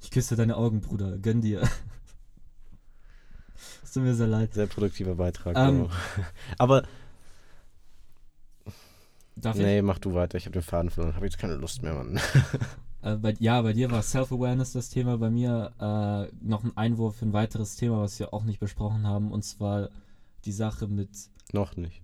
Ich 0.00 0.10
küsse 0.10 0.36
deine 0.36 0.56
Augen, 0.56 0.80
Bruder. 0.80 1.18
Gönn 1.18 1.40
dir. 1.40 1.62
Es 3.82 3.92
tut 3.92 4.02
mir 4.02 4.14
sehr 4.14 4.26
leid. 4.26 4.52
sehr 4.52 4.66
produktiver 4.66 5.14
Beitrag. 5.14 5.56
Ähm. 5.56 5.88
Aber 6.58 6.82
Darf 9.36 9.56
nee, 9.56 9.82
mach 9.82 9.98
du 9.98 10.14
weiter. 10.14 10.38
Ich 10.38 10.46
habe 10.46 10.54
den 10.54 10.62
Faden 10.62 10.90
verloren. 10.90 11.14
Habe 11.14 11.26
jetzt 11.26 11.38
keine 11.38 11.56
Lust 11.56 11.82
mehr, 11.82 11.94
Mann. 11.94 12.16
ich? 12.16 12.22
Äh, 13.02 13.16
bei, 13.16 13.34
ja, 13.38 13.60
bei 13.60 13.74
dir 13.74 13.90
war 13.90 14.02
Self-Awareness 14.02 14.72
das 14.72 14.88
Thema. 14.88 15.18
Bei 15.18 15.28
mir 15.30 15.70
äh, 15.78 16.34
noch 16.44 16.64
ein 16.64 16.76
Einwurf 16.76 17.16
für 17.16 17.26
ein 17.26 17.34
weiteres 17.34 17.76
Thema, 17.76 18.00
was 18.00 18.18
wir 18.18 18.32
auch 18.32 18.42
nicht 18.42 18.58
besprochen 18.58 19.06
haben. 19.06 19.30
Und 19.30 19.42
zwar 19.44 19.90
die 20.46 20.52
Sache 20.52 20.88
mit 20.88 21.10
Noch 21.52 21.76
nicht. 21.76 22.02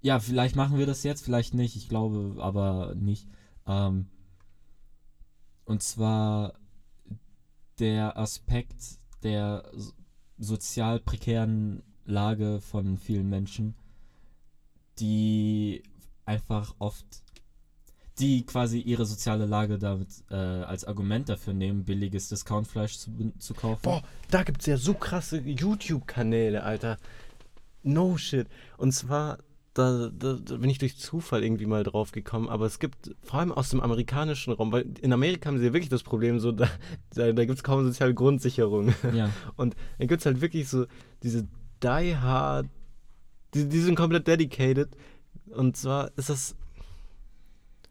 Ja, 0.00 0.18
vielleicht 0.18 0.56
machen 0.56 0.78
wir 0.78 0.86
das 0.86 1.02
jetzt, 1.02 1.22
vielleicht 1.22 1.52
nicht. 1.52 1.76
Ich 1.76 1.88
glaube 1.90 2.42
aber 2.42 2.94
nicht. 2.96 3.28
Ähm, 3.66 4.06
und 5.66 5.82
zwar 5.82 6.54
der 7.78 8.16
Aspekt 8.16 8.98
der 9.22 9.64
so- 9.74 9.92
sozial 10.38 11.00
prekären 11.00 11.82
Lage 12.04 12.60
von 12.60 12.96
vielen 12.98 13.28
Menschen, 13.28 13.74
die 14.98 15.82
einfach 16.24 16.74
oft, 16.78 17.06
die 18.18 18.44
quasi 18.46 18.80
ihre 18.80 19.04
soziale 19.06 19.46
Lage 19.46 19.78
damit 19.78 20.08
äh, 20.30 20.34
als 20.34 20.84
Argument 20.84 21.28
dafür 21.28 21.52
nehmen, 21.52 21.84
billiges 21.84 22.28
Discountfleisch 22.28 22.98
zu, 22.98 23.10
zu 23.38 23.54
kaufen. 23.54 23.82
Boah, 23.82 24.02
da 24.30 24.42
gibt 24.42 24.60
es 24.60 24.66
ja 24.66 24.76
so 24.76 24.94
krasse 24.94 25.38
YouTube-Kanäle, 25.38 26.62
Alter. 26.62 26.98
No 27.82 28.16
shit. 28.16 28.48
Und 28.78 28.92
zwar, 28.92 29.38
da, 29.76 30.10
da, 30.10 30.38
da 30.42 30.56
bin 30.56 30.70
ich 30.70 30.78
durch 30.78 30.96
Zufall 30.96 31.44
irgendwie 31.44 31.66
mal 31.66 31.82
drauf 31.82 32.10
gekommen, 32.10 32.48
aber 32.48 32.64
es 32.64 32.78
gibt, 32.78 33.14
vor 33.22 33.40
allem 33.40 33.52
aus 33.52 33.68
dem 33.68 33.80
amerikanischen 33.80 34.54
Raum, 34.54 34.72
weil 34.72 34.86
in 35.02 35.12
Amerika 35.12 35.50
haben 35.50 35.58
sie 35.58 35.66
ja 35.66 35.72
wirklich 35.74 35.90
das 35.90 36.02
Problem, 36.02 36.40
so, 36.40 36.50
da, 36.50 36.66
da, 37.14 37.32
da 37.32 37.44
gibt 37.44 37.58
es 37.58 37.62
kaum 37.62 37.84
soziale 37.84 38.14
Grundsicherung. 38.14 38.94
Ja, 39.12 39.30
Und 39.56 39.76
dann 39.98 40.08
gibt 40.08 40.20
es 40.20 40.26
halt 40.26 40.40
wirklich 40.40 40.68
so 40.68 40.86
diese 41.22 41.46
Die 41.82 42.16
Hard, 42.16 42.68
die, 43.52 43.68
die 43.68 43.80
sind 43.80 43.96
komplett 43.96 44.26
dedicated. 44.26 44.96
Und 45.50 45.76
zwar 45.76 46.10
ist 46.16 46.30
das, 46.30 46.56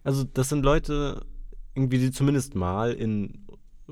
also 0.03 0.23
das 0.23 0.49
sind 0.49 0.63
Leute, 0.63 1.23
irgendwie, 1.75 1.99
die 1.99 2.09
zumindest 2.09 2.55
mal 2.55 2.93
in 2.93 3.45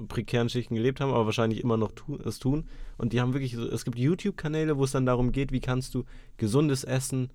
prekären 0.07 0.49
Schichten 0.49 0.73
gelebt 0.73 0.99
haben, 0.99 1.11
aber 1.11 1.25
wahrscheinlich 1.25 1.61
immer 1.61 1.77
noch 1.77 1.91
tu 1.91 2.17
es 2.25 2.39
tun. 2.39 2.65
Und 2.97 3.13
die 3.13 3.21
haben 3.21 3.33
wirklich, 3.33 3.55
so, 3.55 3.69
es 3.69 3.85
gibt 3.85 3.99
YouTube-Kanäle, 3.99 4.77
wo 4.79 4.83
es 4.83 4.91
dann 4.91 5.05
darum 5.05 5.31
geht, 5.31 5.51
wie 5.51 5.59
kannst 5.59 5.93
du 5.93 6.05
gesundes 6.37 6.83
Essen, 6.83 7.29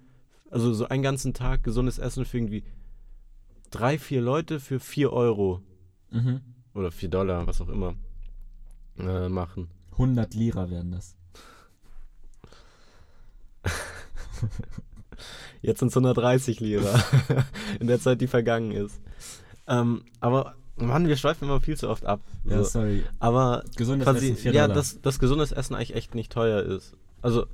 also 0.51 0.73
so 0.73 0.89
einen 0.89 1.03
ganzen 1.03 1.35
Tag 1.35 1.63
gesundes 1.63 1.99
Essen 1.99 2.25
für 2.25 2.39
irgendwie 2.39 2.65
drei, 3.71 3.99
vier 3.99 4.21
Leute 4.21 4.61
für 4.61 4.81
vier 4.81 5.13
Euro 5.13 5.63
mhm. 6.11 6.41
oder 6.75 6.91
vier 6.91 7.09
Dollar, 7.09 7.47
was 7.47 7.61
auch 7.61 7.69
immer, 7.69 7.95
äh, 8.99 9.29
machen. 9.29 9.69
100 9.93 10.35
Lira 10.35 10.71
werden 10.71 10.93
das. 10.93 11.17
Jetzt 15.61 15.81
sind 15.81 15.89
es 15.89 15.97
130 15.97 16.61
Lira. 16.61 17.03
In 17.81 17.89
der 17.89 18.01
Zeit, 18.01 18.21
die 18.21 18.29
vergangen 18.29 18.71
ist. 18.71 19.01
Ähm, 19.67 20.05
aber, 20.21 20.55
Mann, 20.77 21.09
wir 21.09 21.17
schweifen 21.17 21.45
immer 21.45 21.61
viel 21.61 21.77
zu 21.77 21.89
oft 21.89 22.07
ab. 22.07 22.21
Ja, 22.45 22.59
So. 22.59 22.65
sorry. 22.65 23.05
Aber 23.19 23.65
Gesundes 23.77 24.05
quasi, 24.07 24.31
Essen, 24.31 24.43
4 24.43 24.53
ja, 24.53 24.69
dass, 24.69 25.01
dass 25.01 25.19
gesundes 25.19 25.51
Essen 25.51 25.75
eigentlich 25.75 25.95
echt 25.97 26.15
nicht 26.15 26.31
teuer 26.31 26.63
ist. 26.63 26.97
Also, 27.21 27.47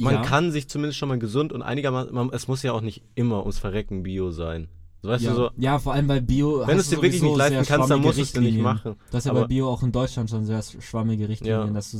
man 0.00 0.14
Ja. 0.14 0.22
kann 0.22 0.50
sich 0.52 0.68
zumindest 0.68 0.98
schon 0.98 1.08
mal 1.08 1.18
gesund 1.18 1.52
und 1.52 1.62
einigermaßen, 1.62 2.12
man, 2.14 2.30
es 2.30 2.48
muss 2.48 2.62
ja 2.62 2.72
auch 2.72 2.80
nicht 2.80 3.02
immer 3.14 3.40
ums 3.40 3.58
Verrecken 3.58 4.02
Bio 4.02 4.30
sein. 4.30 4.68
Weißt 5.02 5.24
ja. 5.24 5.30
du, 5.30 5.36
so, 5.36 5.50
ja, 5.56 5.78
vor 5.78 5.94
allem 5.94 6.06
bei 6.06 6.20
Bio. 6.20 6.62
wenn 6.66 6.76
du 6.76 6.80
es 6.82 6.90
dir 6.90 6.96
wirklich 7.00 7.22
nicht 7.22 7.36
leisten 7.36 7.64
kannst, 7.64 7.88
dann 7.90 8.00
musst 8.02 8.18
du 8.18 8.22
es 8.22 8.32
dir 8.32 8.40
nicht 8.42 8.58
machen. 8.60 8.96
Das 9.10 9.20
ist 9.20 9.26
ja 9.26 9.32
bei 9.32 9.46
Bio 9.46 9.68
auch 9.70 9.82
in 9.82 9.92
Deutschland 9.92 10.28
schon 10.28 10.44
sehr 10.44 10.62
schwammige 10.62 11.28
Richtlinien, 11.28 11.68
Ja. 11.68 11.72
dass 11.72 11.92
du, 11.92 11.98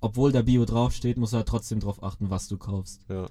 obwohl 0.00 0.30
da 0.32 0.42
Bio 0.42 0.64
draufsteht, 0.66 1.16
musst 1.16 1.32
du 1.32 1.38
halt 1.38 1.48
trotzdem 1.48 1.80
drauf 1.80 2.02
achten, 2.02 2.28
was 2.28 2.48
du 2.48 2.58
kaufst. 2.58 3.00
Ja. 3.08 3.26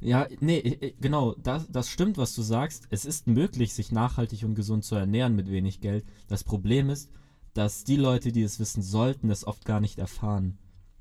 Ja, 0.00 0.26
nee, 0.40 0.94
genau, 1.00 1.34
das, 1.42 1.66
das 1.72 1.88
stimmt, 1.88 2.18
was 2.18 2.34
du 2.34 2.42
sagst. 2.42 2.86
Es 2.90 3.04
ist 3.04 3.26
möglich, 3.26 3.74
sich 3.74 3.90
nachhaltig 3.90 4.44
und 4.44 4.54
gesund 4.54 4.84
zu 4.84 4.94
ernähren 4.94 5.34
mit 5.34 5.50
wenig 5.50 5.80
Geld. 5.80 6.04
Das 6.28 6.44
Problem 6.44 6.88
ist, 6.88 7.10
dass 7.54 7.82
die 7.82 7.96
Leute, 7.96 8.30
die 8.30 8.42
es 8.42 8.60
wissen 8.60 8.82
sollten, 8.82 9.30
es 9.30 9.44
oft 9.46 9.64
gar 9.64 9.80
nicht 9.80 9.98
erfahren. 9.98 10.58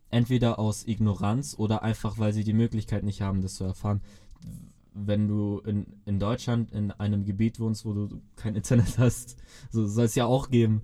Entweder 0.10 0.58
aus 0.60 0.86
Ignoranz 0.88 1.55
oder 1.58 1.84
einfach, 1.84 2.18
weil 2.18 2.32
sie 2.34 2.43
die 2.43 2.53
Möglichkeit 2.53 3.03
nicht 3.03 3.22
haben, 3.22 3.41
das 3.41 3.55
zu 3.55 3.64
erfahren. 3.66 4.01
Wenn 4.93 5.28
du 5.28 5.60
in, 5.66 5.86
in 6.05 6.20
Deutschland 6.20 6.72
in 6.72 6.91
einem 6.91 7.26
Gebiet 7.26 7.60
wohnst, 7.60 7.86
wo 7.86 7.93
du 7.93 8.22
kein 8.36 8.55
Internet 8.55 8.97
hast, 8.97 9.36
so 9.70 9.86
soll 9.86 10.05
es 10.05 10.16
ja 10.16 10.26
auch 10.26 10.49
geben. 10.49 10.82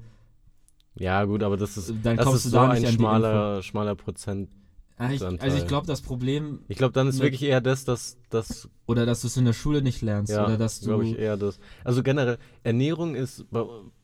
ja, 0.95 1.24
gut, 1.24 1.41
aber 1.41 1.57
das 1.57 1.78
ist, 1.78 1.93
Dann 2.03 2.17
das 2.17 2.26
kommst 2.26 2.38
ist 2.39 2.45
du 2.45 2.49
so 2.49 2.57
da 2.57 2.74
nicht 2.74 2.86
ein 2.86 2.93
schmaler, 2.93 3.63
schmaler 3.63 3.95
Prozent. 3.95 4.49
Ah, 4.97 5.09
Ich, 5.11 5.24
also 5.24 5.57
ich 5.57 5.65
glaube, 5.67 5.88
das 5.88 6.01
Problem, 6.01 6.59
Ich 6.67 6.78
glaube, 6.78 6.93
dann 6.93 7.07
ist 7.07 7.15
Mit- 7.15 7.24
wirklich 7.24 7.41
eher 7.43 7.61
das, 7.61 7.84
dass, 7.86 8.17
dass 8.30 8.69
oder 8.86 9.05
dass 9.07 9.21
du 9.21 9.28
es 9.28 9.36
in 9.38 9.45
der 9.45 9.53
Schule 9.53 9.82
nicht 9.82 10.01
lernst, 10.03 10.32
Ja, 10.34 10.45
oder 10.45 10.57
dass 10.57 10.82
du 10.82 10.86
glaube 10.88 11.05
ich 11.05 11.17
eher 11.17 11.36
das. 11.36 11.59
Also 11.84 12.03
generell, 12.03 12.38
Ernährung 12.61 13.15
ist, 13.15 13.45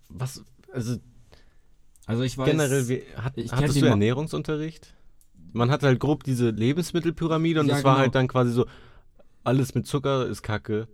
was, 0.10 0.44
also 0.72 0.98
Also 2.08 2.24
ich 2.24 2.36
weiß. 2.40 2.50
generell, 2.50 2.88
wie, 2.90 3.04
hat, 3.16 3.38
ich 3.38 3.52
hattest 3.52 3.80
du 3.80 3.86
Ernährungsunterricht? 3.86 4.96
Man 5.54 5.72
hat 5.72 5.84
halt 5.84 6.00
grob 6.00 6.24
diese 6.24 6.50
Lebensmittelpyramide 6.50 7.60
und 7.62 7.68
Ja, 7.68 7.76
das 7.76 7.84
war 7.84 7.94
genau. 7.94 8.02
halt 8.04 8.16
dann 8.16 8.28
quasi 8.28 8.52
so, 8.52 8.66
alles 9.44 9.76
mit 9.76 9.88
Zucker 9.88 10.26
ist 10.28 10.42
Kacke. 10.44 10.88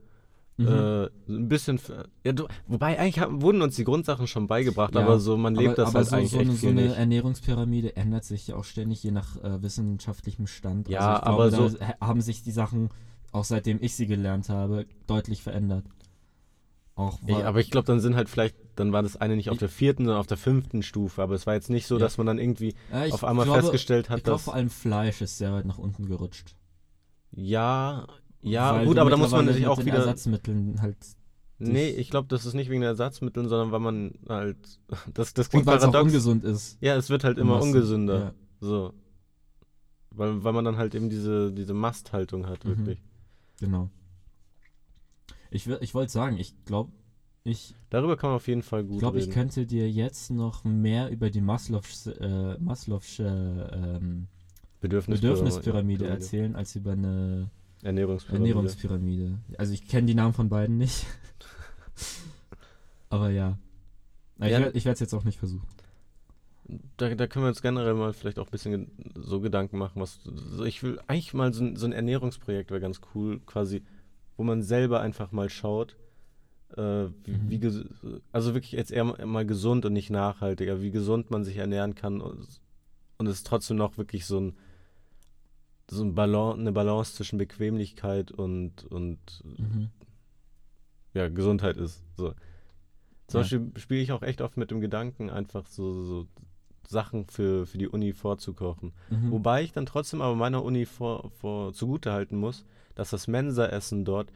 Mhm. 0.57 0.67
Äh, 0.67 1.03
ein 1.27 1.49
bisschen, 1.49 1.81
ja, 2.23 2.31
du, 2.31 2.47
wobei 2.67 2.97
eigentlich 2.97 3.19
haben, 3.19 3.41
wurden 3.41 3.61
uns 3.61 3.75
die 3.75 3.83
Grundsachen 3.83 4.25
schon 4.25 4.47
beigebracht, 4.47 4.95
Ja, 4.95 5.01
aber 5.01 5.19
so, 5.19 5.35
man 5.35 5.53
lebt 5.53 5.77
das 5.77 5.93
halt 5.93 6.07
so, 6.07 6.15
eigentlich 6.15 6.31
so, 6.31 6.37
echt 6.37 6.47
eine, 6.47 6.55
so 6.55 6.59
viel 6.61 6.69
eine 6.69 6.83
nicht. 6.83 6.97
Ernährungspyramide 6.97 7.95
ändert 7.97 8.23
sich 8.23 8.47
ja 8.47 8.55
auch 8.55 8.63
ständig 8.63 9.03
je 9.03 9.11
nach 9.11 9.35
äh, 9.43 9.61
wissenschaftlichem 9.61 10.47
Stand. 10.47 10.87
Ja, 10.87 10.99
also 10.99 11.15
ich 11.17 11.21
glaube, 11.25 11.43
aber 11.43 11.77
da 11.79 11.87
ha- 11.87 12.07
haben 12.07 12.21
sich 12.21 12.41
die 12.41 12.51
Sachen, 12.51 12.89
auch 13.33 13.43
seitdem 13.43 13.79
ich 13.81 13.95
sie 13.97 14.07
gelernt 14.07 14.47
habe, 14.47 14.85
deutlich 15.07 15.43
verändert. 15.43 15.83
Auch 16.95 17.19
Ja, 17.27 17.45
aber 17.47 17.59
ich 17.59 17.69
glaube, 17.69 17.87
dann 17.87 17.99
sind 17.99 18.15
halt 18.15 18.29
vielleicht, 18.29 18.55
dann 18.75 18.91
war 18.93 19.03
das 19.03 19.15
eine 19.17 19.35
nicht 19.35 19.49
auf 19.49 19.57
der 19.57 19.69
vierten, 19.69 20.05
sondern 20.05 20.19
auf 20.19 20.27
der 20.27 20.37
fünften 20.37 20.83
Stufe. 20.83 21.21
Aber 21.21 21.35
es 21.35 21.45
war 21.47 21.53
jetzt 21.53 21.69
nicht 21.69 21.87
so, 21.87 21.95
Ja. 21.95 21.99
dass 21.99 22.17
man 22.17 22.27
dann 22.27 22.37
irgendwie 22.39 22.75
Ja, 22.91 23.05
auf 23.13 23.23
einmal 23.23 23.45
glaube, 23.45 23.61
festgestellt 23.61 24.09
hat, 24.09 24.17
Ich 24.19 24.23
glaube 24.23 24.37
dass. 24.37 24.43
vor 24.45 24.53
allem 24.53 24.69
Fleisch 24.69 25.21
ist 25.21 25.37
sehr 25.37 25.53
weit 25.53 25.65
nach 25.65 25.77
unten 25.77 26.05
gerutscht. 26.07 26.55
Ja, 27.31 28.07
ja, 28.41 28.75
Weil 28.75 28.85
gut, 28.85 28.97
aber 28.97 29.09
da 29.09 29.17
muss 29.17 29.31
man 29.31 29.45
natürlich 29.45 29.63
mit 29.63 29.69
auch 29.71 29.77
den 29.77 29.87
wieder. 29.87 29.97
Ersatzmitteln 29.97 30.81
halt. 30.81 30.97
Nee, 31.57 31.89
ich 31.89 32.09
glaube, 32.09 32.27
das 32.27 32.45
ist 32.45 32.53
nicht 32.53 32.69
wegen 32.69 32.81
der 32.81 32.89
Ersatzmitteln, 32.91 33.47
sondern 33.47 33.71
weil 33.71 33.79
man 33.79 34.13
halt. 34.27 34.57
Das, 35.13 35.33
das 35.33 35.49
klingt 35.49 35.65
weil 35.65 35.77
es 35.77 35.83
auch 35.83 35.91
paradox. 35.91 36.11
ungesund 36.13 36.43
ist. 36.43 36.77
Ja, 36.81 36.95
es 36.95 37.09
wird 37.09 37.23
halt 37.23 37.37
immer 37.37 37.55
Massen. 37.55 37.69
ungesünder. 37.69 38.19
Ja. 38.19 38.33
So. 38.59 38.93
Weil, 40.11 40.43
weil 40.43 40.53
man 40.53 40.63
dann 40.65 40.77
halt 40.77 40.95
eben 40.95 41.09
diese, 41.09 41.51
diese 41.51 41.73
Masthaltung 41.73 42.47
hat, 42.47 42.63
Mhm. 42.65 42.69
wirklich. 42.69 43.01
Genau. 43.59 43.89
Ich, 45.49 45.67
ich 45.67 45.93
wollte 45.93 46.11
sagen, 46.11 46.37
ich 46.37 46.53
glaube, 46.65 46.91
ich, 47.43 47.75
Darüber 47.95 48.17
kann 48.17 48.31
man 48.31 48.35
auf 48.35 48.47
jeden 48.49 48.61
Fall 48.61 48.83
gut 48.83 48.95
ich, 48.95 48.99
glaub, 48.99 49.15
ich 49.15 49.29
könnte 49.29 49.65
dir 49.65 49.89
jetzt 49.89 50.29
noch 50.29 50.65
mehr 50.65 51.09
über 51.11 51.29
die 51.29 51.39
Maslow'sche, 51.39 52.11
äh, 52.19 52.57
Maslow'sche 52.61 53.23
ähm, 53.23 54.27
Bedürfnispyramide, 54.81 55.45
Bedürfnispyramide 55.45 56.07
erzählen, 56.09 56.57
als 56.57 56.75
über 56.75 56.91
eine 56.91 57.49
Ernährungspyramide. 57.83 58.49
Ernährungspyramide. 58.49 59.37
Also 59.57 59.71
ich 59.71 59.87
kenne 59.87 60.07
die 60.07 60.13
Namen 60.13 60.33
von 60.33 60.49
beiden 60.49 60.77
nicht. 60.77 61.05
Aber 63.09 63.29
ja. 63.29 63.57
Ich, 64.39 64.49
Ja. 64.49 64.67
ich 64.73 64.83
werde 64.83 64.95
es 64.95 64.99
jetzt 64.99 65.13
auch 65.13 65.23
nicht 65.23 65.39
versuchen. 65.39 65.65
Da, 66.97 67.15
da 67.15 67.27
können 67.27 67.45
wir 67.45 67.49
uns 67.49 67.61
generell 67.61 67.93
mal 67.93 68.11
vielleicht 68.11 68.39
auch 68.39 68.47
ein 68.47 68.51
bisschen 68.51 68.91
so 69.15 69.39
Gedanken 69.39 69.77
machen, 69.77 70.01
was 70.01 70.19
so 70.21 70.65
ich 70.65 70.83
will 70.83 70.99
eigentlich 71.07 71.33
mal 71.33 71.53
so 71.53 71.73
so 71.77 71.85
ein 71.85 71.93
Ernährungsprojekt 71.93 72.71
wäre 72.71 72.81
ganz 72.81 72.99
cool, 73.15 73.39
quasi, 73.45 73.83
wo 74.35 74.43
man 74.43 74.63
selber 74.63 74.99
einfach 74.99 75.31
mal 75.31 75.47
schaut, 75.49 75.95
äh, 76.77 77.07
wie, 77.23 77.31
Mhm. 77.31 77.49
wie 77.49 78.15
also 78.31 78.53
wirklich 78.53 78.71
jetzt 78.73 78.91
eher 78.91 79.03
mal- 79.05 79.25
mal 79.25 79.45
gesund 79.45 79.85
und 79.85 79.93
nicht 79.93 80.09
nachhaltiger, 80.09 80.81
wie 80.81 80.91
gesund 80.91 81.31
man 81.31 81.43
sich 81.43 81.57
ernähren 81.57 81.95
kann 81.95 82.21
und, 82.21 82.47
und 83.17 83.27
es 83.27 83.43
trotzdem 83.43 83.77
noch 83.77 83.97
wirklich 83.97 84.25
so 84.25 84.39
ein 84.39 84.53
so 85.87 86.03
ein 86.03 86.15
Balance, 86.15 86.59
eine 86.59 86.71
Balance 86.71 87.13
zwischen 87.13 87.37
Bequemlichkeit 87.37 88.31
und, 88.31 88.85
und 88.85 89.19
Mhm. 89.43 89.89
ja, 91.13 91.29
Gesundheit 91.29 91.77
ist. 91.77 92.03
So. 92.17 92.33
Zum 93.27 93.37
Ja. 93.37 93.41
Beispiel 93.41 93.71
spiele 93.77 94.01
ich 94.01 94.11
auch 94.11 94.23
echt 94.23 94.41
oft 94.41 94.57
mit 94.57 94.71
dem 94.71 94.81
Gedanken, 94.81 95.29
einfach 95.29 95.67
so, 95.67 96.03
so 96.03 96.27
Sachen 96.87 97.25
für, 97.27 97.65
für 97.67 97.77
die 97.77 97.87
Uni 97.87 98.13
vorzukochen. 98.13 98.93
Mhm. 99.11 99.31
Wobei 99.31 99.63
ich 99.63 99.73
dann 99.73 99.85
trotzdem 99.85 100.21
aber 100.21 100.35
meiner 100.35 100.63
Uni 100.63 100.85
vor, 100.87 101.29
vor 101.39 101.71
zugute 101.73 102.11
halten 102.11 102.37
muss, 102.37 102.65
dass 102.95 103.11
das 103.11 103.27
Mensaessen 103.27 104.05
dort 104.05 104.31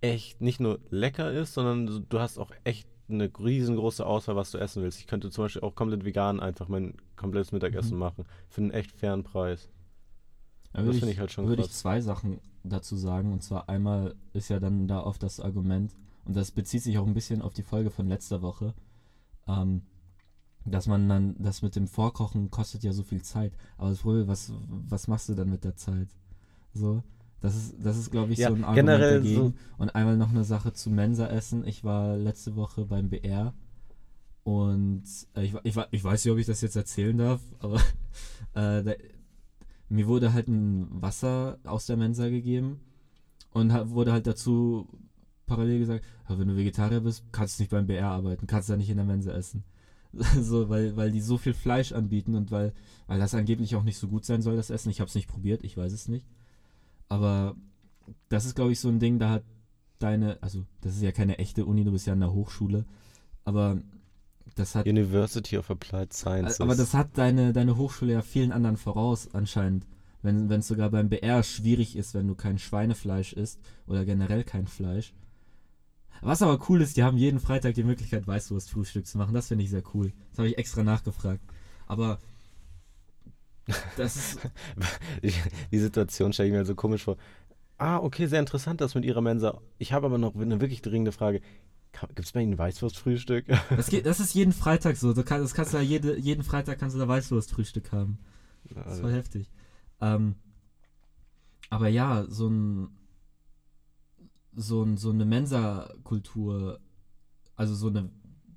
echt 0.00 0.40
nicht 0.40 0.60
nur 0.60 0.78
lecker 0.90 1.32
ist, 1.32 1.54
sondern 1.54 2.06
du- 2.08 2.18
hast 2.20 2.38
auch 2.38 2.52
echt 2.64 2.88
eine 3.08 3.30
riesengroße 3.38 4.04
Auswahl, 4.04 4.36
was 4.36 4.50
du 4.50 4.58
essen 4.58 4.82
willst. 4.82 5.00
Ich 5.00 5.06
könnte 5.06 5.30
zum 5.30 5.44
Beispiel 5.44 5.62
auch 5.62 5.74
komplett 5.74 6.04
vegan 6.04 6.40
einfach 6.40 6.68
mein 6.68 6.94
komplettes 7.16 7.52
Mittagessen 7.52 7.94
Mhm. 7.94 8.00
machen. 8.00 8.24
Für 8.48 8.60
einen 8.60 8.70
echt 8.70 8.92
fairen 8.92 9.24
Preis. 9.24 9.68
Da 10.72 10.82
Das 10.82 10.98
finde 10.98 11.12
ich 11.12 11.18
halt 11.18 11.32
schon 11.32 11.48
würde 11.48 11.62
ich 11.62 11.70
zwei 11.70 12.00
Sachen 12.02 12.40
dazu 12.62 12.96
sagen. 12.96 13.32
Und 13.32 13.42
zwar 13.42 13.68
einmal 13.68 14.14
ist 14.34 14.50
ja 14.50 14.60
dann 14.60 14.86
da 14.86 15.00
oft 15.02 15.22
das 15.22 15.40
Argument, 15.40 15.94
und 16.26 16.36
das 16.36 16.50
bezieht 16.50 16.82
sich 16.82 16.98
auch 16.98 17.06
ein 17.06 17.14
bisschen 17.14 17.40
auf 17.40 17.54
die 17.54 17.62
Folge 17.62 17.90
von 17.90 18.06
letzter 18.06 18.42
Woche, 18.42 18.74
ähm, 19.46 19.82
dass 20.66 20.86
man 20.86 21.08
dann, 21.08 21.34
das 21.38 21.62
mit 21.62 21.74
dem 21.76 21.88
Vorkochen 21.88 22.50
kostet 22.50 22.82
ja 22.84 22.92
so 22.92 23.02
viel 23.02 23.22
Zeit. 23.22 23.54
Aber 23.78 23.88
das 23.88 24.00
Problem, 24.00 24.28
was, 24.28 24.52
was 24.68 25.08
machst 25.08 25.30
du 25.30 25.34
dann 25.34 25.48
mit 25.48 25.64
der 25.64 25.76
Zeit? 25.76 26.08
So, 26.74 27.02
das 27.40 27.56
ist, 27.56 27.74
das 27.82 27.96
ist 27.96 28.10
glaube 28.10 28.32
ich, 28.32 28.38
Ja, 28.38 28.48
so 28.48 28.54
ein 28.54 28.64
Argument 28.64 28.86
generell 28.88 29.18
dagegen. 29.20 29.36
so- 29.36 29.52
Und 29.78 29.94
einmal 29.94 30.16
noch 30.16 30.30
eine 30.30 30.44
Sache 30.44 30.72
zu 30.72 30.90
Mensa-Essen. 30.90 31.66
Ich 31.66 31.84
war 31.84 32.16
letzte 32.16 32.56
Woche 32.56 32.84
beim 32.84 33.08
BR 33.10 33.54
und 34.44 35.04
äh, 35.34 35.44
ich, 35.44 35.54
ich, 35.62 35.76
ich 35.90 36.04
weiß 36.04 36.24
nicht, 36.24 36.32
ob 36.32 36.38
ich 36.38 36.46
das 36.46 36.60
jetzt 36.60 36.76
erzählen 36.76 37.16
darf, 37.16 37.40
aber 37.60 37.76
äh, 38.54 38.82
da, 38.82 38.92
mir 39.88 40.06
wurde 40.06 40.32
halt 40.32 40.48
ein 40.48 40.86
Wasser 41.02 41.58
aus 41.64 41.86
der 41.86 41.96
Mensa 41.96 42.28
gegeben 42.28 42.80
und 43.52 43.72
wurde 43.90 44.12
halt 44.12 44.26
dazu 44.26 44.88
parallel 45.46 45.78
gesagt, 45.78 46.04
"Ja, 46.28 46.38
wenn 46.38 46.48
du 46.48 46.56
Vegetarier 46.56 47.00
bist, 47.00 47.24
kannst 47.32 47.58
du 47.58 47.62
nicht 47.62 47.70
beim 47.70 47.86
BR 47.86 48.08
arbeiten, 48.08 48.46
kannst 48.46 48.68
da 48.68 48.76
nicht 48.76 48.90
in 48.90 48.96
der 48.98 49.06
Mensa 49.06 49.32
essen. 49.32 49.64
so, 50.40 50.68
weil, 50.68 50.96
weil 50.96 51.10
die 51.12 51.20
so 51.20 51.36
viel 51.38 51.54
Fleisch 51.54 51.92
anbieten 51.92 52.34
und 52.34 52.50
weil, 52.50 52.72
weil 53.06 53.18
das 53.18 53.34
angeblich 53.34 53.76
auch 53.76 53.82
nicht 53.82 53.98
so 53.98 54.08
gut 54.08 54.24
sein 54.24 54.40
soll, 54.42 54.56
das 54.56 54.70
Essen. 54.70 54.90
Ich 54.90 55.00
habe 55.00 55.08
es 55.08 55.14
nicht 55.14 55.28
probiert, 55.28 55.62
ich 55.64 55.76
weiß 55.76 55.92
es 55.92 56.08
nicht. 56.08 56.26
Aber 57.08 57.56
das 58.28 58.44
ist, 58.44 58.54
glaube 58.54 58.72
ich, 58.72 58.80
so 58.80 58.88
ein 58.88 58.98
Ding, 58.98 59.18
da 59.18 59.30
hat 59.30 59.44
deine, 59.98 60.38
also 60.42 60.64
das 60.80 60.96
ist 60.96 61.02
ja 61.02 61.12
keine 61.12 61.38
echte 61.38 61.64
Uni, 61.64 61.84
du 61.84 61.92
bist 61.92 62.06
ja 62.06 62.12
an 62.12 62.20
der 62.20 62.32
Hochschule, 62.32 62.84
aber 63.44 63.78
das 64.54 64.74
hat 64.74 64.86
University 64.86 65.56
of 65.58 65.70
Applied 65.70 66.12
Sciences. 66.12 66.60
aber 66.60 66.74
das 66.74 66.94
hat 66.94 67.16
deine, 67.16 67.52
deine 67.52 67.76
Hochschule 67.76 68.12
ja 68.12 68.22
vielen 68.22 68.52
anderen 68.52 68.76
voraus 68.76 69.28
anscheinend. 69.34 69.86
Wenn 70.20 70.50
es 70.50 70.66
sogar 70.66 70.90
beim 70.90 71.08
BR 71.08 71.44
schwierig 71.44 71.94
ist, 71.94 72.12
wenn 72.12 72.26
du 72.26 72.34
kein 72.34 72.58
Schweinefleisch 72.58 73.32
isst 73.34 73.60
oder 73.86 74.04
generell 74.04 74.42
kein 74.42 74.66
Fleisch. 74.66 75.14
Was 76.22 76.42
aber 76.42 76.58
cool 76.68 76.82
ist, 76.82 76.96
die 76.96 77.04
haben 77.04 77.16
jeden 77.16 77.38
Freitag 77.38 77.74
die 77.74 77.84
Möglichkeit, 77.84 78.26
Weißwurstfrühstück 78.26 79.06
zu 79.06 79.16
machen. 79.16 79.32
Das 79.32 79.46
finde 79.46 79.62
ich 79.62 79.70
sehr 79.70 79.84
cool. 79.94 80.12
Das 80.30 80.38
habe 80.38 80.48
ich 80.48 80.58
extra 80.58 80.82
nachgefragt. 80.82 81.40
Aber. 81.86 82.18
Die, 85.22 85.32
die 85.70 85.78
Situation 85.78 86.32
stelle 86.32 86.48
ich 86.48 86.54
mir 86.54 86.64
so 86.64 86.74
komisch 86.74 87.04
vor. 87.04 87.16
Ah, 87.76 87.98
okay, 87.98 88.26
sehr 88.26 88.40
interessant 88.40 88.80
das 88.80 88.94
mit 88.94 89.04
Ihrer 89.04 89.20
Mensa. 89.20 89.60
Ich 89.78 89.92
habe 89.92 90.06
aber 90.06 90.18
noch 90.18 90.34
eine 90.34 90.60
wirklich 90.60 90.82
dringende 90.82 91.12
Frage. 91.12 91.40
Gibt 91.92 92.20
es 92.20 92.32
bei 92.32 92.40
Ihnen 92.40 92.58
Weißwurstfrühstück? 92.58 93.46
Das, 93.70 93.88
geht, 93.88 94.06
das 94.06 94.20
ist 94.20 94.34
jeden 94.34 94.52
Freitag 94.64 94.96
so. 94.96 95.12
Du 95.12 95.22
kannst, 95.22 95.44
das 95.44 95.54
kannst 95.54 95.72
du 95.72 95.78
ja 95.78 95.82
jede, 95.82 96.18
jeden 96.18 96.42
Freitag 96.42 96.78
kannst 96.78 96.96
du 96.96 97.00
da 97.00 97.08
Weißwurstfrühstück 97.08 97.92
haben. 97.92 98.18
Das 98.74 98.94
ist 98.94 99.00
voll 99.00 99.12
heftig. 99.12 99.50
Ähm, 100.00 100.34
aber 101.70 101.88
ja, 101.88 102.24
so 102.28 102.48
ein 102.48 102.88
so, 104.58 104.82
ein, 104.82 104.96
so 104.96 105.10
eine 105.10 105.24
Mensa-Kultur, 105.24 106.80
also 107.56 107.74
so 107.74 107.88
eine 107.88 108.10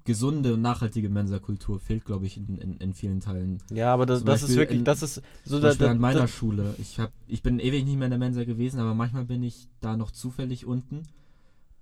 gesunde 0.03 0.53
und 0.55 0.61
nachhaltige 0.61 1.09
Mensa-Kultur 1.09 1.79
fehlt, 1.79 2.05
glaube 2.05 2.25
ich, 2.25 2.37
in, 2.37 2.57
in, 2.57 2.77
in 2.77 2.93
vielen 2.93 3.19
Teilen. 3.19 3.61
Ja, 3.71 3.93
aber 3.93 4.05
das, 4.05 4.19
Zum 4.19 4.27
das 4.27 4.43
ist 4.43 4.55
wirklich, 4.55 4.79
in- 4.79 4.85
das 4.85 5.03
ist 5.03 5.21
so 5.45 5.59
Zum 5.59 5.61
da, 5.61 5.73
da, 5.75 5.91
an 5.91 5.97
meiner 5.99 6.21
da, 6.21 6.27
Schule. 6.27 6.75
Ich, 6.79 6.99
hab, 6.99 7.11
ich 7.27 7.43
bin 7.43 7.59
ewig 7.59 7.85
nicht 7.85 7.97
mehr 7.97 8.05
in 8.07 8.11
der 8.11 8.19
Mensa 8.19 8.43
gewesen, 8.43 8.79
aber 8.79 8.93
manchmal 8.95 9.25
bin 9.25 9.43
ich 9.43 9.67
da 9.79 9.95
noch 9.97 10.11
zufällig 10.11 10.65
unten 10.65 11.03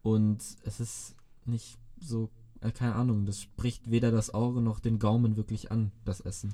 und 0.02 0.40
es 0.64 0.80
ist 0.80 1.16
nicht 1.46 1.78
so, 2.00 2.30
äh, 2.62 2.72
keine 2.72 2.96
Ahnung, 2.96 3.26
das 3.26 3.42
spricht 3.42 3.90
weder 3.90 4.12
das 4.12 4.34
Auge 4.34 4.62
noch 4.62 4.80
den 4.80 5.00
Gaumen 5.00 5.36
wirklich 5.38 5.72
an, 5.72 5.92
das 6.06 6.20
Essen. 6.22 6.54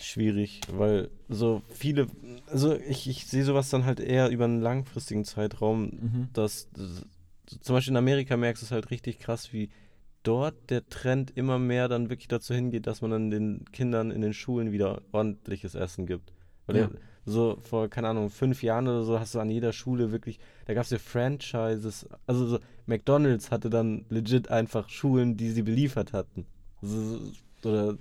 schwierig, 0.00 0.60
weil 0.70 1.10
so 1.28 1.62
viele, 1.70 2.06
also 2.46 2.74
ich, 2.76 3.08
ich 3.08 3.26
sehe 3.26 3.42
sowas 3.44 3.70
dann 3.70 3.84
halt 3.84 4.00
eher 4.00 4.28
über 4.28 4.44
einen 4.44 4.60
langfristigen 4.60 5.24
Zeitraum, 5.24 5.84
Mhm. 5.84 6.28
dass, 6.34 6.68
dass 7.46 7.60
zum 7.60 7.74
Beispiel 7.74 7.92
in 7.92 7.96
Amerika 7.98 8.36
merkst 8.36 8.62
du 8.62 8.66
es 8.66 8.72
halt 8.72 8.90
richtig 8.90 9.18
krass, 9.18 9.52
wie 9.52 9.70
dort 10.22 10.70
der 10.70 10.86
Trend 10.88 11.30
immer 11.36 11.58
mehr 11.58 11.88
dann 11.88 12.08
wirklich 12.08 12.28
dazu 12.28 12.54
hingeht, 12.54 12.86
dass 12.86 13.02
man 13.02 13.10
dann 13.10 13.30
den 13.30 13.64
Kindern 13.72 14.10
in 14.10 14.22
den 14.22 14.32
Schulen 14.32 14.72
wieder 14.72 15.02
ordentliches 15.12 15.74
Essen 15.74 16.06
gibt. 16.06 16.32
Weil 16.66 16.76
Ja. 16.76 16.90
so 17.26 17.58
vor, 17.60 17.88
keine 17.88 18.08
Ahnung, 18.08 18.30
fünf 18.30 18.62
Jahren 18.62 18.88
oder 18.88 19.04
so 19.04 19.20
hast 19.20 19.34
du 19.34 19.40
an 19.40 19.50
jeder 19.50 19.72
Schule 19.72 20.12
wirklich, 20.12 20.38
da 20.66 20.74
gab 20.74 20.84
es 20.84 20.90
ja 20.90 20.98
Franchises, 20.98 22.06
also 22.26 22.46
so 22.46 22.58
McDonalds 22.86 23.50
hatte 23.50 23.70
dann 23.70 24.06
legit 24.08 24.50
einfach 24.50 24.88
Schulen, 24.88 25.36
die 25.36 25.50
sie 25.50 25.62
beliefert 25.62 26.12
hatten. 26.12 26.46
So, 26.80 27.20
oder, 27.68 27.96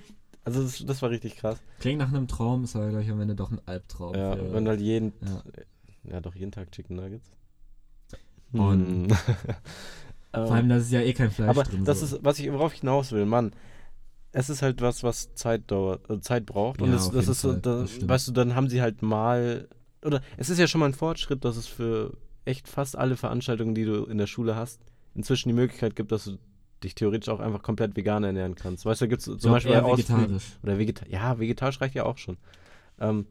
also 0.46 0.64
das, 0.64 0.84
das 0.86 1.02
war 1.02 1.10
richtig 1.10 1.36
krass. 1.38 1.62
Klingt 1.80 2.00
nach 2.00 2.10
einem 2.10 2.28
Traum, 2.28 2.64
ist 2.64 2.76
aber 2.76 2.90
gleich 2.90 3.10
am 3.10 3.20
Ende 3.20 3.36
doch 3.36 3.52
ein 3.52 3.62
Albtraum. 3.66 4.16
Ja, 4.16 4.54
wenn 4.54 4.68
halt 4.68 4.82
jeden, 4.82 5.14
ja. 5.22 5.44
ja 6.12 6.22
doch 6.22 6.36
jeden 6.36 6.52
Tag 6.52 6.72
Chicken 6.72 6.96
Nuggets. 6.96 7.32
Und- 8.54 9.10
Hm. 9.12 9.18
Vor 10.34 10.52
allem, 10.56 10.68
da 10.70 10.78
ist 10.78 10.92
ja 10.92 11.02
eh 11.02 11.14
kein 11.14 11.30
Fleisch 11.30 11.50
Aber 11.50 11.64
drin. 11.64 11.86
das 11.86 12.00
so. 12.00 12.16
ist, 12.18 12.26
was 12.26 12.40
ich 12.40 12.52
worauf 12.52 12.74
ich 12.74 12.80
hinaus 12.80 13.12
will, 13.12 13.26
Mann. 13.26 13.52
Es 14.32 14.50
ist 14.50 14.64
halt 14.64 14.82
was, 14.82 15.04
was 15.04 15.36
Zeit 15.36 15.70
dauert, 15.70 16.10
äh, 16.10 16.20
Zeit 16.22 16.48
braucht. 16.48 16.82
Und 16.82 16.88
Ja, 16.88 16.96
das, 16.96 17.08
auf 17.08 17.14
das 17.14 17.22
jeden 17.26 17.32
ist 17.34 17.42
so, 17.42 17.52
Fall, 17.52 17.60
da, 17.62 17.82
das 17.82 18.08
weißt 18.10 18.28
du, 18.30 18.32
dann 18.32 18.56
haben 18.56 18.68
sie 18.68 18.82
halt 18.82 19.04
mal. 19.04 19.68
Oder 20.04 20.22
es 20.38 20.50
ist 20.50 20.58
ja 20.58 20.66
schon 20.68 20.80
mal 20.80 20.88
ein 20.88 20.96
Fortschritt, 20.96 21.46
dass 21.46 21.56
es 21.56 21.68
für 21.68 22.18
echt 22.46 22.68
fast 22.68 22.98
alle 22.98 23.16
Veranstaltungen, 23.16 23.76
die 23.76 23.86
du 23.86 24.06
in 24.06 24.18
der 24.18 24.26
Schule 24.26 24.56
hast, 24.56 24.82
inzwischen 25.14 25.50
die 25.50 25.54
Möglichkeit 25.56 25.96
gibt, 25.96 26.12
dass 26.12 26.24
du 26.26 26.40
dich 26.84 26.96
theoretisch 26.96 27.30
auch 27.30 27.40
einfach 27.40 27.62
komplett 27.62 27.96
vegan 27.96 28.24
ernähren 28.24 28.56
kannst. 28.56 28.86
Weißt 28.88 29.02
du, 29.02 29.06
da 29.06 29.10
gibt 29.10 29.26
es 29.26 29.38
zum 29.40 29.52
Beispiel 29.52 29.72
eher 29.74 29.86
vegetarisch. 29.86 30.58
oder 30.64 30.80
Vegeta 30.80 31.06
ja, 31.08 31.38
vegetarisch 31.40 31.80
reicht 31.80 31.94
ja 31.94 32.06
auch 32.06 32.18
schon. 32.18 32.38
Ähm, 33.00 33.28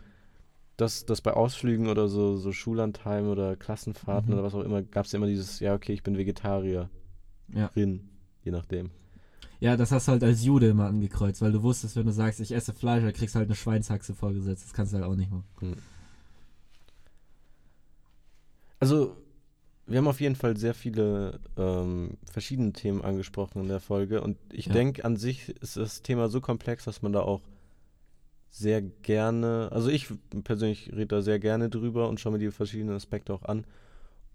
dass, 0.83 1.07
dass 1.07 1.21
bei 1.21 1.33
Ausflügen 1.33 1.89
oder 1.89 2.09
so, 2.09 2.37
so 2.37 2.53
Schullandheim 2.53 3.29
oder 3.29 3.57
Klassenfahrten 3.57 4.29
Mhm. 4.31 4.35
oder 4.35 4.43
was 4.45 4.55
auch 4.55 4.63
immer, 4.63 4.83
gab 4.83 5.07
es 5.07 5.13
ja 5.13 5.17
immer 5.19 5.27
dieses, 5.27 5.61
ja, 5.61 5.75
okay, 5.75 5.93
ich 5.93 6.03
bin 6.03 6.19
Vegetarier. 6.19 6.91
Ja. 7.55 7.71
Je 7.75 8.51
nachdem. 8.51 8.91
Ja, 9.61 9.77
das 9.77 9.93
hast 9.93 10.09
du 10.09 10.13
halt 10.13 10.25
als 10.25 10.45
Jude 10.45 10.69
immer 10.69 10.87
angekreuzt, 10.87 11.41
weil 11.41 11.53
du 11.53 11.63
wusstest, 11.63 11.95
wenn 11.97 12.07
du 12.07 12.13
sagst, 12.13 12.41
ich 12.41 12.53
esse 12.53 12.73
Fleisch, 12.75 13.03
dann 13.05 13.13
kriegst 13.13 13.35
du 13.35 13.39
halt 13.39 13.49
eine 13.49 13.55
Schweinshaxe 13.55 14.13
vorgesetzt. 14.15 14.65
Das 14.65 14.73
kannst 14.75 14.93
du 14.93 14.97
halt 14.99 15.07
auch 15.07 15.15
nicht 15.15 15.31
machen. 15.31 15.77
Also, 18.81 19.17
wir 19.87 19.99
haben 19.99 20.09
auf 20.09 20.21
jeden 20.21 20.35
Fall 20.37 20.57
sehr 20.57 20.75
viele 20.75 21.39
ähm, 21.57 22.17
verschiedene 22.25 22.73
Themen 22.73 23.03
angesprochen 23.03 23.63
in 23.63 23.69
der 23.69 23.81
Folge 23.81 24.21
und 24.21 24.37
ich 24.53 24.67
Ja. 24.67 24.73
denke, 24.73 25.05
an 25.05 25.17
sich 25.17 25.51
ist 25.61 25.77
das 25.77 26.03
Thema 26.03 26.29
so 26.29 26.41
komplex, 26.41 26.85
dass 26.85 27.03
man 27.03 27.13
da 27.13 27.21
auch 27.21 27.41
sehr 28.53 28.83
gerne, 28.83 29.71
also 29.73 29.89
ich 29.89 30.09
persönlich 30.45 30.93
rede 30.93 31.07
da 31.07 31.23
sehr 31.23 31.39
gerne 31.39 31.71
drüber 31.71 32.09
und 32.11 32.21
schaue 32.21 32.33
mir 32.33 32.39
die 32.39 32.51
verschiedenen 32.51 32.95
Aspekte 32.95 33.33
auch 33.33 33.45
an. 33.45 33.65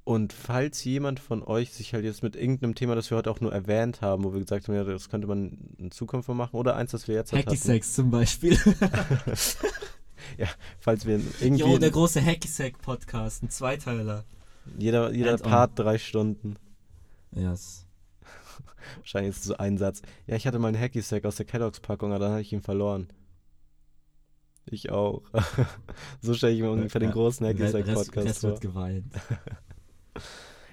Und 0.03 0.34
falls 0.34 0.84
jemand 0.84 1.19
von 1.19 1.44
euch 1.44 1.72
sich 1.72 1.94
halt 1.94 2.03
jetzt 2.03 2.23
mit 2.23 2.35
irgendeinem 2.35 2.73
Thema, 2.73 2.95
das 2.95 3.11
wir 3.11 3.18
heute 3.18 3.30
auch 3.30 3.41
nur 3.41 3.53
erwähnt 3.53 4.02
haben, 4.02 4.23
wo 4.23 4.34
wir 4.34 4.39
gesagt 4.39 4.68
haben, 4.68 4.76
ja, 4.76 4.84
das 4.84 5.10
könnte 5.10 5.27
man 5.27 5.76
in 5.77 5.91
Zukunft 5.91 6.27
mal 6.30 6.34
machen, 6.34 6.56
oder 6.56 6.76
eins, 6.76 6.91
das 6.91 7.07
wir 7.07 7.14
jetzt 7.14 7.31
halt 7.31 7.45
Hacky 7.45 7.57
hatten, 7.57 7.68
Sex 7.68 7.94
zum 7.94 8.10
Beispiel. 8.10 8.57
falls 10.80 11.06
wir 11.06 11.19
irgendwie, 11.39 11.61
Jo, 11.61 11.77
der 11.77 11.91
große 11.91 12.23
Hacky 12.26 12.48
Sack 12.48 12.81
Podcast, 12.81 13.44
ein 13.44 13.49
Zweiteiler. 13.52 14.23
jeder, 14.80 15.11
jeder. 15.11 15.38
Part 15.38 15.72
drei 15.76 15.99
Stunden. 15.99 16.56
Ja, 17.35 17.52
yes. 17.52 17.85
Wahrscheinlich 18.98 19.35
ist 19.35 19.44
so 19.44 19.57
ein 19.57 19.77
Satz. 19.77 20.02
Ja, 20.26 20.38
ich 20.38 20.48
hatte 20.48 20.57
mal 20.57 20.69
einen 20.69 20.80
Hacky 20.80 21.02
Sack 21.02 21.26
aus 21.26 21.35
der 21.35 21.45
Kellogg's 21.45 21.81
Packung, 21.81 22.11
aber 22.11 22.19
dann 22.19 22.31
habe 22.31 22.41
ich 22.41 22.52
ihn 22.52 22.61
verloren. 22.61 23.10
Ich 24.69 24.91
auch. 24.91 25.22
so 26.22 26.34
stelle 26.34 26.53
ich 26.53 26.61
mir 26.61 26.72
ungefähr 26.72 26.99
den 26.99 27.10
Ja, 27.10 27.14
großen 27.14 27.45
Hacky 27.45 27.61
Rest, 27.61 27.73
Sack 27.73 27.88
Rest, 27.88 27.95
Podcast 27.95 28.27
Rest 28.27 28.41
vor. 28.41 28.49
wird 28.52 28.61
geweint. 28.61 29.14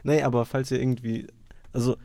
Nee, 0.07 0.23
aber 0.23 0.45
falls 0.45 0.71
ihr 0.71 0.79
irgendwie, 0.79 1.27
also 1.73 1.97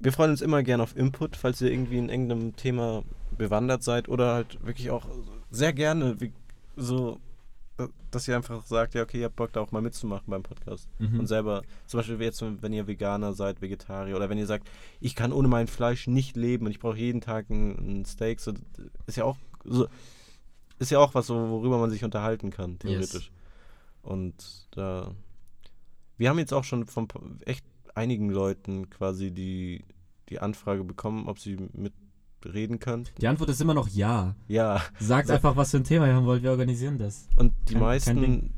wir 0.00 0.12
freuen 0.12 0.30
uns 0.30 0.40
immer 0.40 0.62
gern 0.62 0.80
auf 0.80 0.96
Input, 0.96 1.36
falls 1.36 1.60
ihr 1.60 1.70
irgendwie 1.70 1.98
in 1.98 2.08
irgendeinem 2.08 2.56
Thema 2.56 3.04
bewandert 3.36 3.82
seid 3.82 4.08
oder 4.08 4.32
halt 4.32 4.64
wirklich 4.64 4.90
auch 4.90 5.06
sehr 5.50 5.74
gerne 5.74 6.20
wie, 6.22 6.32
so, 6.76 7.20
dass 8.10 8.26
ihr 8.28 8.36
einfach 8.36 8.64
sagt, 8.64 8.94
ja, 8.94 9.02
okay, 9.02 9.18
ihr 9.18 9.26
habt 9.26 9.36
Bock 9.36 9.52
da 9.52 9.60
auch 9.60 9.72
mal 9.72 9.82
mitzumachen 9.82 10.26
beim 10.28 10.42
Podcast. 10.42 10.88
Mhm. 10.98 11.20
Und 11.20 11.26
selber, 11.26 11.62
zum 11.86 11.98
Beispiel 11.98 12.20
jetzt, 12.22 12.42
wenn 12.62 12.72
ihr 12.72 12.86
Veganer 12.86 13.34
seid, 13.34 13.60
Vegetarier 13.60 14.16
oder 14.16 14.30
wenn 14.30 14.38
ihr 14.38 14.46
sagt, 14.46 14.68
ich 15.00 15.14
kann 15.14 15.32
ohne 15.32 15.48
mein 15.48 15.66
Fleisch 15.66 16.06
nicht 16.06 16.34
leben 16.34 16.64
und 16.64 16.72
ich 16.72 16.80
brauche 16.80 16.96
jeden 16.96 17.20
Tag 17.20 17.50
ein, 17.50 18.00
ein 18.00 18.04
Steak, 18.06 18.40
so, 18.40 18.52
ist 19.06 19.16
ja 19.16 19.24
auch 19.24 19.36
so. 19.64 19.86
Ist 20.80 20.90
ja 20.90 20.98
auch 20.98 21.14
was, 21.14 21.28
worüber 21.30 21.78
man 21.78 21.90
sich 21.90 22.02
unterhalten 22.04 22.50
kann, 22.50 22.78
theoretisch. 22.78 23.30
Und 24.02 24.34
da. 24.72 25.12
Wir 26.16 26.28
haben 26.28 26.38
jetzt 26.38 26.52
auch 26.52 26.64
schon 26.64 26.86
von 26.86 27.08
echt 27.46 27.64
einigen 27.94 28.28
Leuten 28.30 28.90
quasi 28.90 29.30
die, 29.30 29.84
die 30.28 30.38
Anfrage 30.40 30.84
bekommen, 30.84 31.28
ob 31.28 31.38
sie 31.38 31.56
mitreden 31.72 32.78
können. 32.78 33.06
Die 33.20 33.26
Antwort 33.28 33.48
ist 33.50 33.60
immer 33.60 33.74
noch 33.74 33.88
ja. 33.88 34.34
Ja, 34.48 34.82
Sagt 34.98 35.28
So. 35.28 35.34
einfach, 35.34 35.56
was 35.56 35.70
für 35.70 35.78
ein 35.78 35.84
Thema 35.84 36.06
ihr 36.06 36.14
haben 36.14 36.26
wollt, 36.26 36.42
wir 36.42 36.50
organisieren 36.50 36.98
das. 36.98 37.28
und 37.36 37.52
die 37.68 37.72
Kein- 37.74 37.80
kein 37.80 37.80
meisten 37.80 38.20
Ding. 38.20 38.50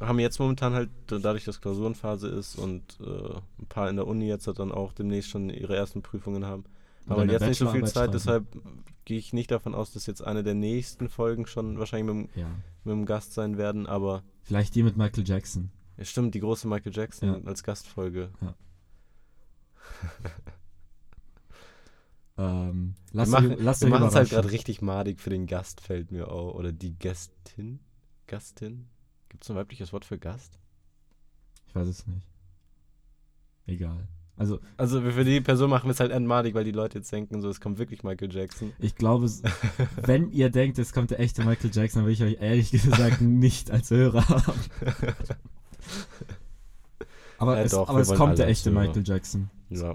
haben 0.00 0.18
jetzt 0.18 0.38
momentan 0.38 0.72
halt, 0.72 0.88
dadurch, 1.08 1.44
dass 1.44 1.60
Klausurenphase 1.60 2.28
ist 2.28 2.56
und 2.56 2.98
äh, 3.00 3.34
ein 3.58 3.66
paar 3.68 3.90
in 3.90 3.96
der 3.96 4.06
Uni 4.06 4.26
jetzt 4.26 4.46
halt 4.46 4.58
dann 4.58 4.72
auch 4.72 4.92
demnächst 4.94 5.28
schon 5.30 5.50
ihre 5.50 5.76
ersten 5.76 6.00
Prüfungen 6.02 6.46
haben, 6.46 6.64
Halt 7.18 7.30
jetzt 7.30 7.46
nicht 7.46 7.58
so 7.58 7.68
viel 7.70 7.84
Zeit, 7.86 8.14
deshalb 8.14 8.46
gehe 9.04 9.18
ich 9.18 9.32
nicht 9.32 9.50
davon 9.50 9.74
aus, 9.74 9.92
dass 9.92 10.06
jetzt 10.06 10.22
eine 10.22 10.42
der 10.42 10.54
nächsten 10.54 11.08
Folgen 11.08 11.46
schon 11.46 11.78
wahrscheinlich 11.78 12.14
mit, 12.14 12.28
dem- 12.36 12.40
Ja. 12.40 12.48
mit 12.84 12.92
dem 12.92 13.06
Gast 13.06 13.32
sein 13.34 13.58
werden, 13.58 13.86
aber 13.86 14.22
Vielleicht 14.42 14.74
die 14.74 14.82
mit 14.82 14.96
Michael 14.96 15.26
Jackson. 15.26 15.70
ja, 15.96 16.04
stimmt, 16.04 16.34
die 16.34 16.40
große 16.40 16.68
Michael 16.68 16.92
Jackson 16.94 17.28
Ja. 17.28 17.40
als 17.48 17.62
Gastfolge. 17.62 18.30
Ähm, 22.38 22.94
Wir 23.12 23.18
lass 23.18 23.28
machen, 23.28 23.52
euch- 23.52 23.60
lasst 23.60 23.82
wir 23.82 23.88
machen 23.90 24.08
es 24.08 24.14
halt 24.14 24.30
gerade 24.30 24.50
richtig 24.50 24.80
madig 24.80 25.20
für 25.20 25.30
den 25.30 25.46
Gast, 25.46 25.80
fällt 25.80 26.10
mir 26.10 26.30
auch. 26.30 26.54
Oder 26.54 26.72
die 26.72 26.94
Gästin? 26.94 27.80
Gastin? 28.26 28.88
Gibt 29.28 29.44
es 29.44 29.50
ein 29.50 29.56
weibliches 29.56 29.92
Wort 29.92 30.04
für 30.04 30.18
Gast? 30.18 30.58
Ich 31.68 31.74
weiß 31.74 31.86
es 31.88 32.06
nicht. 32.06 32.22
Egal. 33.66 34.08
Also, 34.40 34.58
Also 34.78 35.02
für 35.02 35.22
die 35.22 35.42
Person 35.42 35.68
machen 35.68 35.84
wir 35.84 35.90
es 35.90 36.00
halt 36.00 36.12
endmalig, 36.12 36.54
weil 36.54 36.64
die 36.64 36.70
Leute 36.70 36.96
jetzt 36.96 37.12
denken, 37.12 37.42
so 37.42 37.50
es 37.50 37.60
kommt 37.60 37.78
wirklich 37.78 38.04
Michael 38.04 38.32
Jackson. 38.32 38.72
ich 38.78 38.94
glaube, 38.96 39.28
wenn 40.02 40.32
ihr 40.32 40.48
denkt, 40.48 40.78
es 40.78 40.94
kommt 40.94 41.10
der 41.10 41.20
echte 41.20 41.44
Michael 41.44 41.70
Jackson, 41.70 42.00
dann 42.00 42.06
will 42.06 42.14
ich 42.14 42.22
euch 42.22 42.40
ehrlich 42.40 42.70
gesagt 42.70 43.20
nicht 43.20 43.70
als 43.70 43.90
Hörer 43.90 44.26
haben. 44.26 44.60
Aber 47.36 47.58
Ja, 47.58 47.64
es, 47.64 47.72
doch, 47.72 47.86
aber 47.86 48.00
es 48.00 48.14
kommt 48.14 48.38
der 48.38 48.48
echte 48.48 48.70
Hörer. 48.70 48.80
Michael 48.80 49.02
Jackson. 49.04 49.50
Ja. 49.68 49.94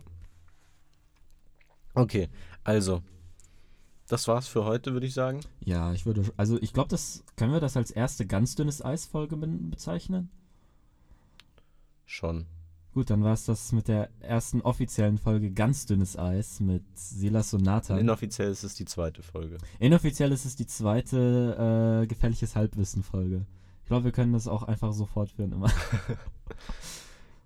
Okay, 1.96 2.30
also. 2.64 3.02
Das 4.08 4.28
war's 4.28 4.48
für 4.48 4.64
heute, 4.64 4.94
würde 4.94 5.08
ich 5.08 5.16
sagen. 5.16 5.40
Ja, 5.62 5.92
ich 5.92 6.06
würde, 6.06 6.22
also 6.38 6.62
ich 6.62 6.72
glaube, 6.72 6.90
das 6.90 7.24
können 7.36 7.52
wir 7.52 7.60
das 7.60 7.76
als 7.76 7.90
erste 7.90 8.28
ganz 8.28 8.54
dünnes 8.54 8.86
Eis-Folge 8.86 9.38
bezeichnen. 9.38 10.30
Schon. 12.06 12.46
Gut, 12.96 13.10
dann 13.10 13.24
war 13.26 13.34
es 13.34 13.44
das 13.46 13.74
mit 13.74 13.90
der 13.90 14.10
ersten 14.22 14.62
offiziellen 14.62 15.18
Folge 15.18 15.52
ganz 15.52 15.86
dünnes 15.86 16.18
Eis 16.18 16.62
mit 16.62 16.82
Silas 16.96 17.54
und 17.54 17.60
Und 17.60 17.66
Nathan. 17.66 18.00
inoffiziell 18.00 18.50
ist 18.50 18.64
es 18.64 18.74
die 18.74 18.86
zweite 18.86 19.22
Folge. 19.22 19.58
Inoffiziell 19.80 20.32
ist 20.32 20.46
es 20.46 20.56
die 20.56 20.66
zweite 20.66 22.02
äh, 22.04 22.08
gefährliches 22.08 22.56
Halbwissen-Folge. 22.56 23.46
Ich 23.84 23.88
glaube, 23.88 24.06
wir 24.06 24.12
können 24.14 24.32
das 24.32 24.48
auch 24.48 24.64
einfach 24.64 24.94
so 24.94 25.06
fortführen 25.06 25.52
immer. 25.52 25.70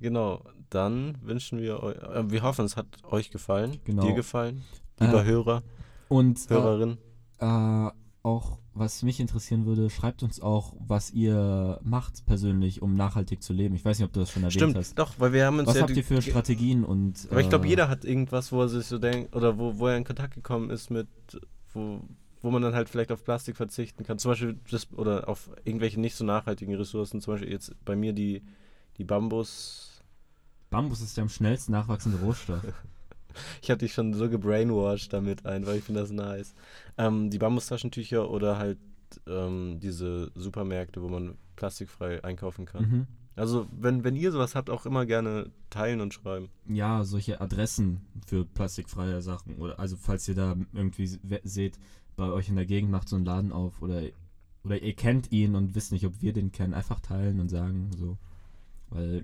Genau, 0.01 0.41
dann 0.69 1.17
wünschen 1.23 1.59
wir 1.59 1.83
euch, 1.83 1.97
äh, 1.97 2.31
wir 2.31 2.41
hoffen, 2.43 2.63
es 2.63 2.77
hat 2.77 2.85
euch 3.03 3.31
gefallen, 3.31 3.79
Genau. 3.83 4.03
dir 4.03 4.13
gefallen, 4.13 4.63
lieber 4.99 5.23
Äh, 5.23 5.25
Hörer, 5.25 5.63
Und 6.07 6.39
äh, 6.49 6.53
Hörerin. 6.53 6.97
äh, 7.39 7.89
auch, 8.23 8.59
was 8.79 9.03
mich 9.03 9.19
interessieren 9.19 9.65
würde, 9.65 9.89
schreibt 9.89 10.23
uns 10.23 10.41
auch, 10.41 10.73
was 10.79 11.11
ihr 11.11 11.79
macht 11.83 12.25
persönlich, 12.25 12.81
um 12.81 12.95
nachhaltig 12.95 13.43
zu 13.43 13.53
leben. 13.53 13.75
Ich 13.75 13.85
weiß 13.85 13.99
nicht, 13.99 14.07
ob 14.07 14.13
du 14.13 14.21
das 14.21 14.31
schon 14.31 14.43
erwähnt 14.43 14.53
Stimmt, 14.53 14.75
hast. 14.75 14.97
doch, 14.97 15.19
weil 15.19 15.33
wir 15.33 15.45
haben 15.45 15.59
uns 15.59 15.67
Was 15.67 15.75
ja 15.75 15.81
habt 15.81 15.95
ihr 15.95 16.03
für 16.03 16.21
Strategien 16.21 16.83
und 16.83 17.27
Aber 17.29 17.41
ich 17.41 17.49
glaube, 17.49 17.65
äh, 17.67 17.69
jeder 17.69 17.89
hat 17.89 18.05
irgendwas, 18.05 18.51
wo 18.51 18.61
er 18.61 18.69
sich 18.69 18.85
so 18.85 18.97
denkt, 18.97 19.35
oder 19.35 19.57
wo, 19.57 19.77
wo 19.77 19.87
er 19.87 19.97
in 19.97 20.03
Kontakt 20.05 20.33
gekommen 20.33 20.69
ist 20.69 20.89
mit, 20.89 21.07
wo, 21.73 22.01
wo 22.41 22.51
man 22.51 22.61
dann 22.61 22.73
halt 22.73 22.89
vielleicht 22.89 23.11
auf 23.11 23.23
Plastik 23.23 23.57
verzichten 23.57 24.03
kann. 24.05 24.17
Zum 24.17 24.31
Beispiel, 24.31 24.59
das, 24.71 24.91
oder 24.93 25.27
auf 25.27 25.49
irgendwelche 25.65 25.99
nicht 25.99 26.15
so 26.15 26.23
nachhaltigen 26.23 26.75
Ressourcen. 26.75 27.21
Zum 27.21 27.33
Beispiel 27.33 27.51
jetzt 27.51 27.75
bei 27.85 27.95
mir 27.95 28.13
die, 28.13 28.41
die 28.97 29.03
Bambus. 29.03 30.01
Bambus 30.69 31.01
ist 31.01 31.17
der 31.17 31.23
am 31.23 31.29
schnellsten 31.29 31.73
nachwachsende 31.73 32.19
Rohstoff. 32.19 32.63
Ich 33.61 33.69
hatte 33.69 33.85
dich 33.85 33.93
schon 33.93 34.13
so 34.13 34.29
gebrainwashed 34.29 35.13
damit 35.13 35.45
ein, 35.45 35.65
weil 35.65 35.77
ich 35.77 35.83
finde 35.83 36.01
das 36.01 36.11
nice. 36.11 36.53
Ähm, 36.97 37.29
die 37.29 37.37
Bambustaschentücher 37.37 38.29
oder 38.29 38.57
halt 38.57 38.77
ähm, 39.27 39.79
diese 39.81 40.31
Supermärkte, 40.35 41.01
wo 41.01 41.09
man 41.09 41.35
plastikfrei 41.55 42.23
einkaufen 42.23 42.65
kann. 42.65 42.89
mhm. 42.89 43.07
Also, 43.35 43.67
wenn, 43.71 44.03
wenn 44.03 44.17
ihr 44.17 44.33
sowas 44.33 44.53
habt, 44.53 44.69
auch 44.69 44.85
immer 44.85 45.05
gerne 45.05 45.49
teilen 45.69 46.01
und 46.01 46.13
schreiben. 46.13 46.49
Ja, 46.67 47.05
solche 47.05 47.39
Adressen 47.39 48.01
für 48.27 48.43
plastikfreie 48.43 49.21
Sachen. 49.21 49.55
Oder 49.55 49.79
also 49.79 49.95
falls 49.95 50.27
ihr 50.27 50.35
da 50.35 50.57
irgendwie 50.73 51.07
se- 51.07 51.19
seht, 51.43 51.79
bei 52.17 52.29
euch 52.29 52.49
in 52.49 52.57
der 52.57 52.65
Gegend 52.65 52.91
macht 52.91 53.07
so 53.07 53.15
ein 53.15 53.23
Laden 53.23 53.53
auf 53.53 53.81
oder, 53.81 54.01
oder 54.65 54.81
ihr 54.81 54.93
kennt 54.93 55.31
ihn 55.31 55.55
und 55.55 55.73
wisst 55.73 55.93
nicht, 55.93 56.05
ob 56.05 56.21
wir 56.21 56.33
den 56.33 56.51
kennen, 56.51 56.73
einfach 56.73 56.99
teilen 56.99 57.39
und 57.39 57.47
sagen 57.47 57.91
so. 57.97 58.17
Weil. 58.89 59.23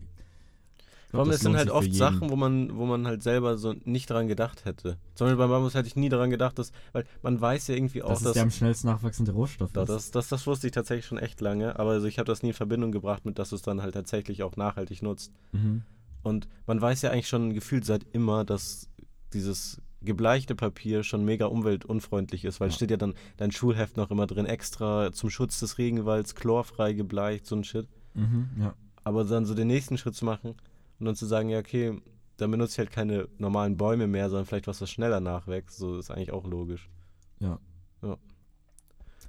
Allem, 1.14 1.28
das 1.30 1.38
es 1.38 1.42
sind 1.44 1.56
halt 1.56 1.70
oft. 1.70 1.94
Sachen, 1.94 2.30
wo 2.30 2.36
man, 2.36 2.76
wo 2.78 2.86
man 2.86 3.08
halt 3.08 3.24
selber 3.24 3.58
so 3.58 3.74
nicht 3.86 4.10
dran 4.10 4.28
gedacht 4.28 4.66
hätte. 4.66 4.98
Zum 5.14 5.26
Beispiel 5.26 5.38
beim 5.38 5.50
Bambus 5.50 5.74
hätte 5.74 5.88
ich 5.88 5.96
nie 5.96 6.10
daran 6.10 6.30
gedacht, 6.30 6.58
dass, 6.60 6.72
weil 6.94 7.06
man 7.22 7.40
weiß 7.40 7.68
ja 7.68 7.76
irgendwie 7.76 8.04
auch, 8.04 8.10
dass 8.10 8.20
es 8.20 8.24
dass, 8.26 8.34
der 8.34 8.44
am 8.44 8.52
schnellst 8.52 8.86
nachwachsende 8.86 9.32
Rohstoff 9.32 9.72
da, 9.72 9.84
ist. 9.84 9.90
das, 9.90 10.12
das, 10.12 10.28
das 10.30 10.48
wusste 10.48 10.68
ich 10.68 10.74
tatsächlich 10.74 11.06
schon 11.06 11.18
echt 11.18 11.40
lange, 11.42 11.78
aber 11.80 11.92
also 11.92 12.08
ich 12.08 12.20
habe 12.20 12.28
das 12.28 12.44
nie 12.44 12.50
in 12.50 12.54
Verbindung 12.56 12.92
gebracht 12.92 13.26
mit, 13.26 13.40
dass 13.40 13.50
du 13.50 13.56
es 13.56 13.62
dann 13.62 13.82
halt 13.82 13.94
tatsächlich 13.94 14.44
auch 14.44 14.56
nachhaltig 14.58 15.02
nutzt. 15.02 15.32
Mhm. 15.52 15.84
Und 16.24 16.48
man 16.66 16.82
weiß 16.82 17.04
ja 17.04 17.12
eigentlich 17.12 17.28
schon 17.28 17.54
gefühlt 17.54 17.86
seit 17.86 18.04
immer, 18.12 18.44
dass 18.44 18.90
dieses 19.34 19.80
gebleichte 20.02 20.56
Papier 20.56 21.04
schon 21.04 21.26
mega 21.26 21.46
umweltunfreundlich 21.48 22.46
ist, 22.46 22.60
weil 22.60 22.70
Ja. 22.70 22.76
steht 22.76 22.92
ja 22.92 22.98
dann 22.98 23.14
dein 23.38 23.52
Schulheft 23.52 23.98
noch 23.98 24.12
immer 24.12 24.28
drin, 24.28 24.46
extra 24.46 25.12
zum 25.12 25.30
Schutz 25.30 25.60
des 25.60 25.78
Regenwalds, 25.78 26.36
chlorfrei 26.36 26.94
gebleicht, 26.94 27.46
so 27.46 27.56
ein 27.56 27.64
Shit. 27.64 27.88
Mhm, 28.14 28.50
ja. 28.60 28.74
Aber 29.04 29.24
dann 29.24 29.46
so 29.46 29.54
den 29.54 29.68
nächsten 29.68 29.98
Schritt 29.98 30.16
zu 30.16 30.26
machen 30.26 30.56
und 31.00 31.06
dann 31.06 31.16
zu 31.16 31.26
sagen, 31.26 31.50
ja, 31.50 31.60
okay, 31.60 32.02
dann 32.38 32.52
benutze 32.52 32.74
ich 32.74 32.80
halt 32.80 32.92
keine 32.92 33.28
normalen 33.38 33.78
Bäume 33.78 34.08
mehr, 34.08 34.30
sondern 34.30 34.46
vielleicht 34.46 34.68
was, 34.68 34.82
was 34.82 34.90
schneller 34.92 35.20
nachwächst, 35.20 35.78
so 35.78 35.98
ist 35.98 36.12
eigentlich 36.12 36.32
auch 36.32 36.46
logisch. 36.46 36.90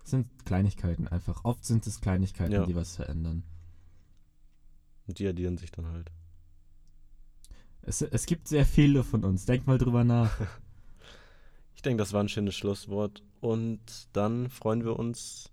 Es 0.07 0.13
sind 0.13 0.47
Kleinigkeiten 0.47 1.09
einfach. 1.09 1.45
Oft 1.45 1.65
sind 1.65 1.85
es 1.85 2.01
Kleinigkeiten, 2.01 2.53
Ja. 2.53 2.65
die 2.65 2.77
was 2.77 2.95
verändern. 2.95 3.43
Und 5.09 5.19
die 5.19 5.27
addieren 5.27 5.59
sich 5.59 5.73
dann 5.73 5.87
halt. 5.89 6.13
Es, 7.83 8.03
es 8.03 8.27
gibt 8.27 8.47
sehr 8.47 8.67
viele 8.67 9.03
von 9.03 9.25
uns. 9.25 9.47
Denkt 9.47 9.67
mal 9.67 9.79
drüber 9.79 10.05
nach. 10.05 10.31
Ich 11.75 11.83
denke, 11.83 12.01
das 12.01 12.13
war 12.13 12.23
ein 12.23 12.29
schönes 12.29 12.55
Schlusswort. 12.55 13.23
Und 13.41 13.81
dann 14.13 14.49
freuen 14.49 14.85
wir 14.85 14.97
uns 14.97 15.51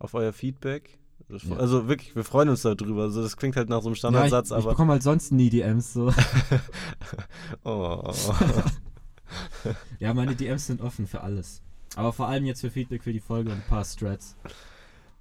auf 0.00 0.14
euer 0.14 0.32
Feedback. 0.32 0.98
Ja. 1.28 1.56
Also 1.56 1.88
wirklich, 1.88 2.14
wir 2.14 2.24
freuen 2.24 2.48
uns 2.48 2.62
darüber. 2.62 3.02
Also 3.02 3.22
das 3.22 3.36
klingt 3.36 3.56
halt 3.56 3.68
nach 3.68 3.82
so 3.82 3.88
einem 3.88 3.92
ja, 3.92 3.94
ich, 3.94 3.98
Standardsatz, 3.98 4.50
ich 4.50 4.56
aber. 4.56 4.70
bekomme 4.70 4.92
halt 4.92 5.02
sonst 5.02 5.32
nie 5.32 5.50
DMs 5.50 5.92
so. 5.92 6.12
oh. 7.64 8.12
Ja, 9.98 10.14
meine 10.14 10.36
DMs 10.36 10.66
sind 10.66 10.80
offen 10.80 11.06
für 11.06 11.22
alles. 11.22 11.62
Aber 11.96 12.12
vor 12.12 12.28
allem 12.28 12.44
jetzt 12.44 12.60
für 12.60 12.70
Feedback 12.70 13.02
für 13.02 13.12
die 13.12 13.20
Folge 13.20 13.50
und 13.50 13.56
ein 13.56 13.68
paar 13.68 13.84
Strats. 13.84 14.36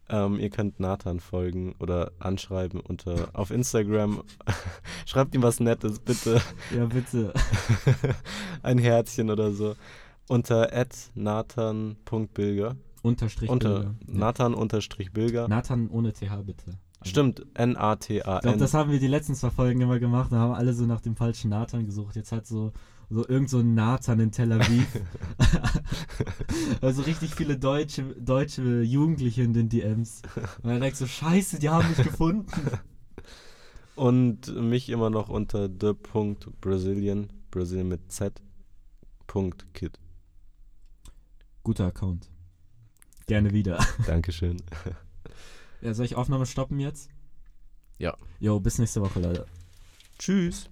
ähm, 0.09 0.37
ihr 0.37 0.49
könnt 0.49 0.79
Nathan 0.79 1.19
folgen 1.19 1.73
oder 1.79 2.11
anschreiben 2.19 2.79
unter 2.79 3.29
auf 3.33 3.49
Instagram. 3.49 4.23
Schreibt 5.05 5.33
ihm 5.33 5.41
was 5.41 5.59
Nettes, 5.59 5.99
bitte. 5.99 6.41
Ja, 6.75 6.85
bitte. 6.85 7.33
ein 8.61 8.77
Herzchen 8.77 9.31
oder 9.31 9.51
so. 9.51 9.75
Unter 10.27 10.69
nathan.bilger. 11.15 12.75
Unterstrich 13.03 13.49
Unter 13.49 13.73
Bilder. 13.81 13.95
Ja. 14.07 14.13
Nathan 14.13 14.53
unterstrich 14.53 15.11
Bilger. 15.11 15.49
Nathan 15.49 15.89
ohne 15.89 16.13
TH, 16.13 16.45
bitte. 16.45 16.63
Also, 16.99 17.09
Stimmt, 17.09 17.39
Ich 17.39 17.45
glaube, 17.53 17.61
N-A-T-A-N. 17.71 18.59
das 18.59 18.73
haben 18.73 18.91
wir 18.91 18.99
die 18.99 19.07
letzten 19.07 19.35
zwei 19.35 19.49
Folgen 19.49 19.81
immer 19.81 19.99
gemacht. 19.99 20.31
Da 20.31 20.37
haben 20.37 20.53
alle 20.53 20.73
so 20.73 20.85
nach 20.85 21.01
dem 21.01 21.17
falschen 21.17 21.49
Nathan 21.49 21.85
gesucht. 21.85 22.15
Jetzt 22.15 22.31
hat 22.31 22.47
so, 22.47 22.71
so 23.09 23.27
irgend 23.27 23.49
so 23.49 23.59
ein 23.59 23.73
Nathan 23.73 24.21
in 24.21 24.31
Tel 24.31 24.53
Aviv. 24.53 24.87
also 26.81 27.01
richtig 27.01 27.35
viele 27.35 27.57
deutsche, 27.57 28.03
deutsche 28.03 28.81
Jugendliche 28.83 29.43
in 29.43 29.51
den 29.51 29.67
DMs. 29.67 30.21
Und 30.61 30.69
dann 30.69 30.79
denkst 30.79 30.99
du, 30.99 31.05
scheiße, 31.05 31.59
die 31.59 31.67
haben 31.67 31.89
mich 31.89 32.03
gefunden. 32.03 32.47
Und 33.95 34.55
mich 34.55 34.89
immer 34.89 35.09
noch 35.09 35.27
unter 35.27 35.67
the.brazilian, 35.67 37.27
Brazilian 37.51 37.89
mit 37.89 38.11
Z. 38.11 38.41
Punkt 39.27 39.71
Kid. 39.73 39.99
Guter 41.63 41.87
Account. 41.87 42.32
Gerne 43.27 43.51
wieder. 43.51 43.85
Dankeschön. 44.07 44.61
Ja, 45.81 45.93
soll 45.93 46.05
ich 46.05 46.15
Aufnahme 46.15 46.45
stoppen 46.45 46.79
jetzt? 46.79 47.09
Ja. 47.97 48.17
Jo, 48.39 48.59
bis 48.59 48.79
nächste 48.79 49.01
Woche, 49.01 49.19
Leute. 49.19 49.45
Tschüss. 50.17 50.69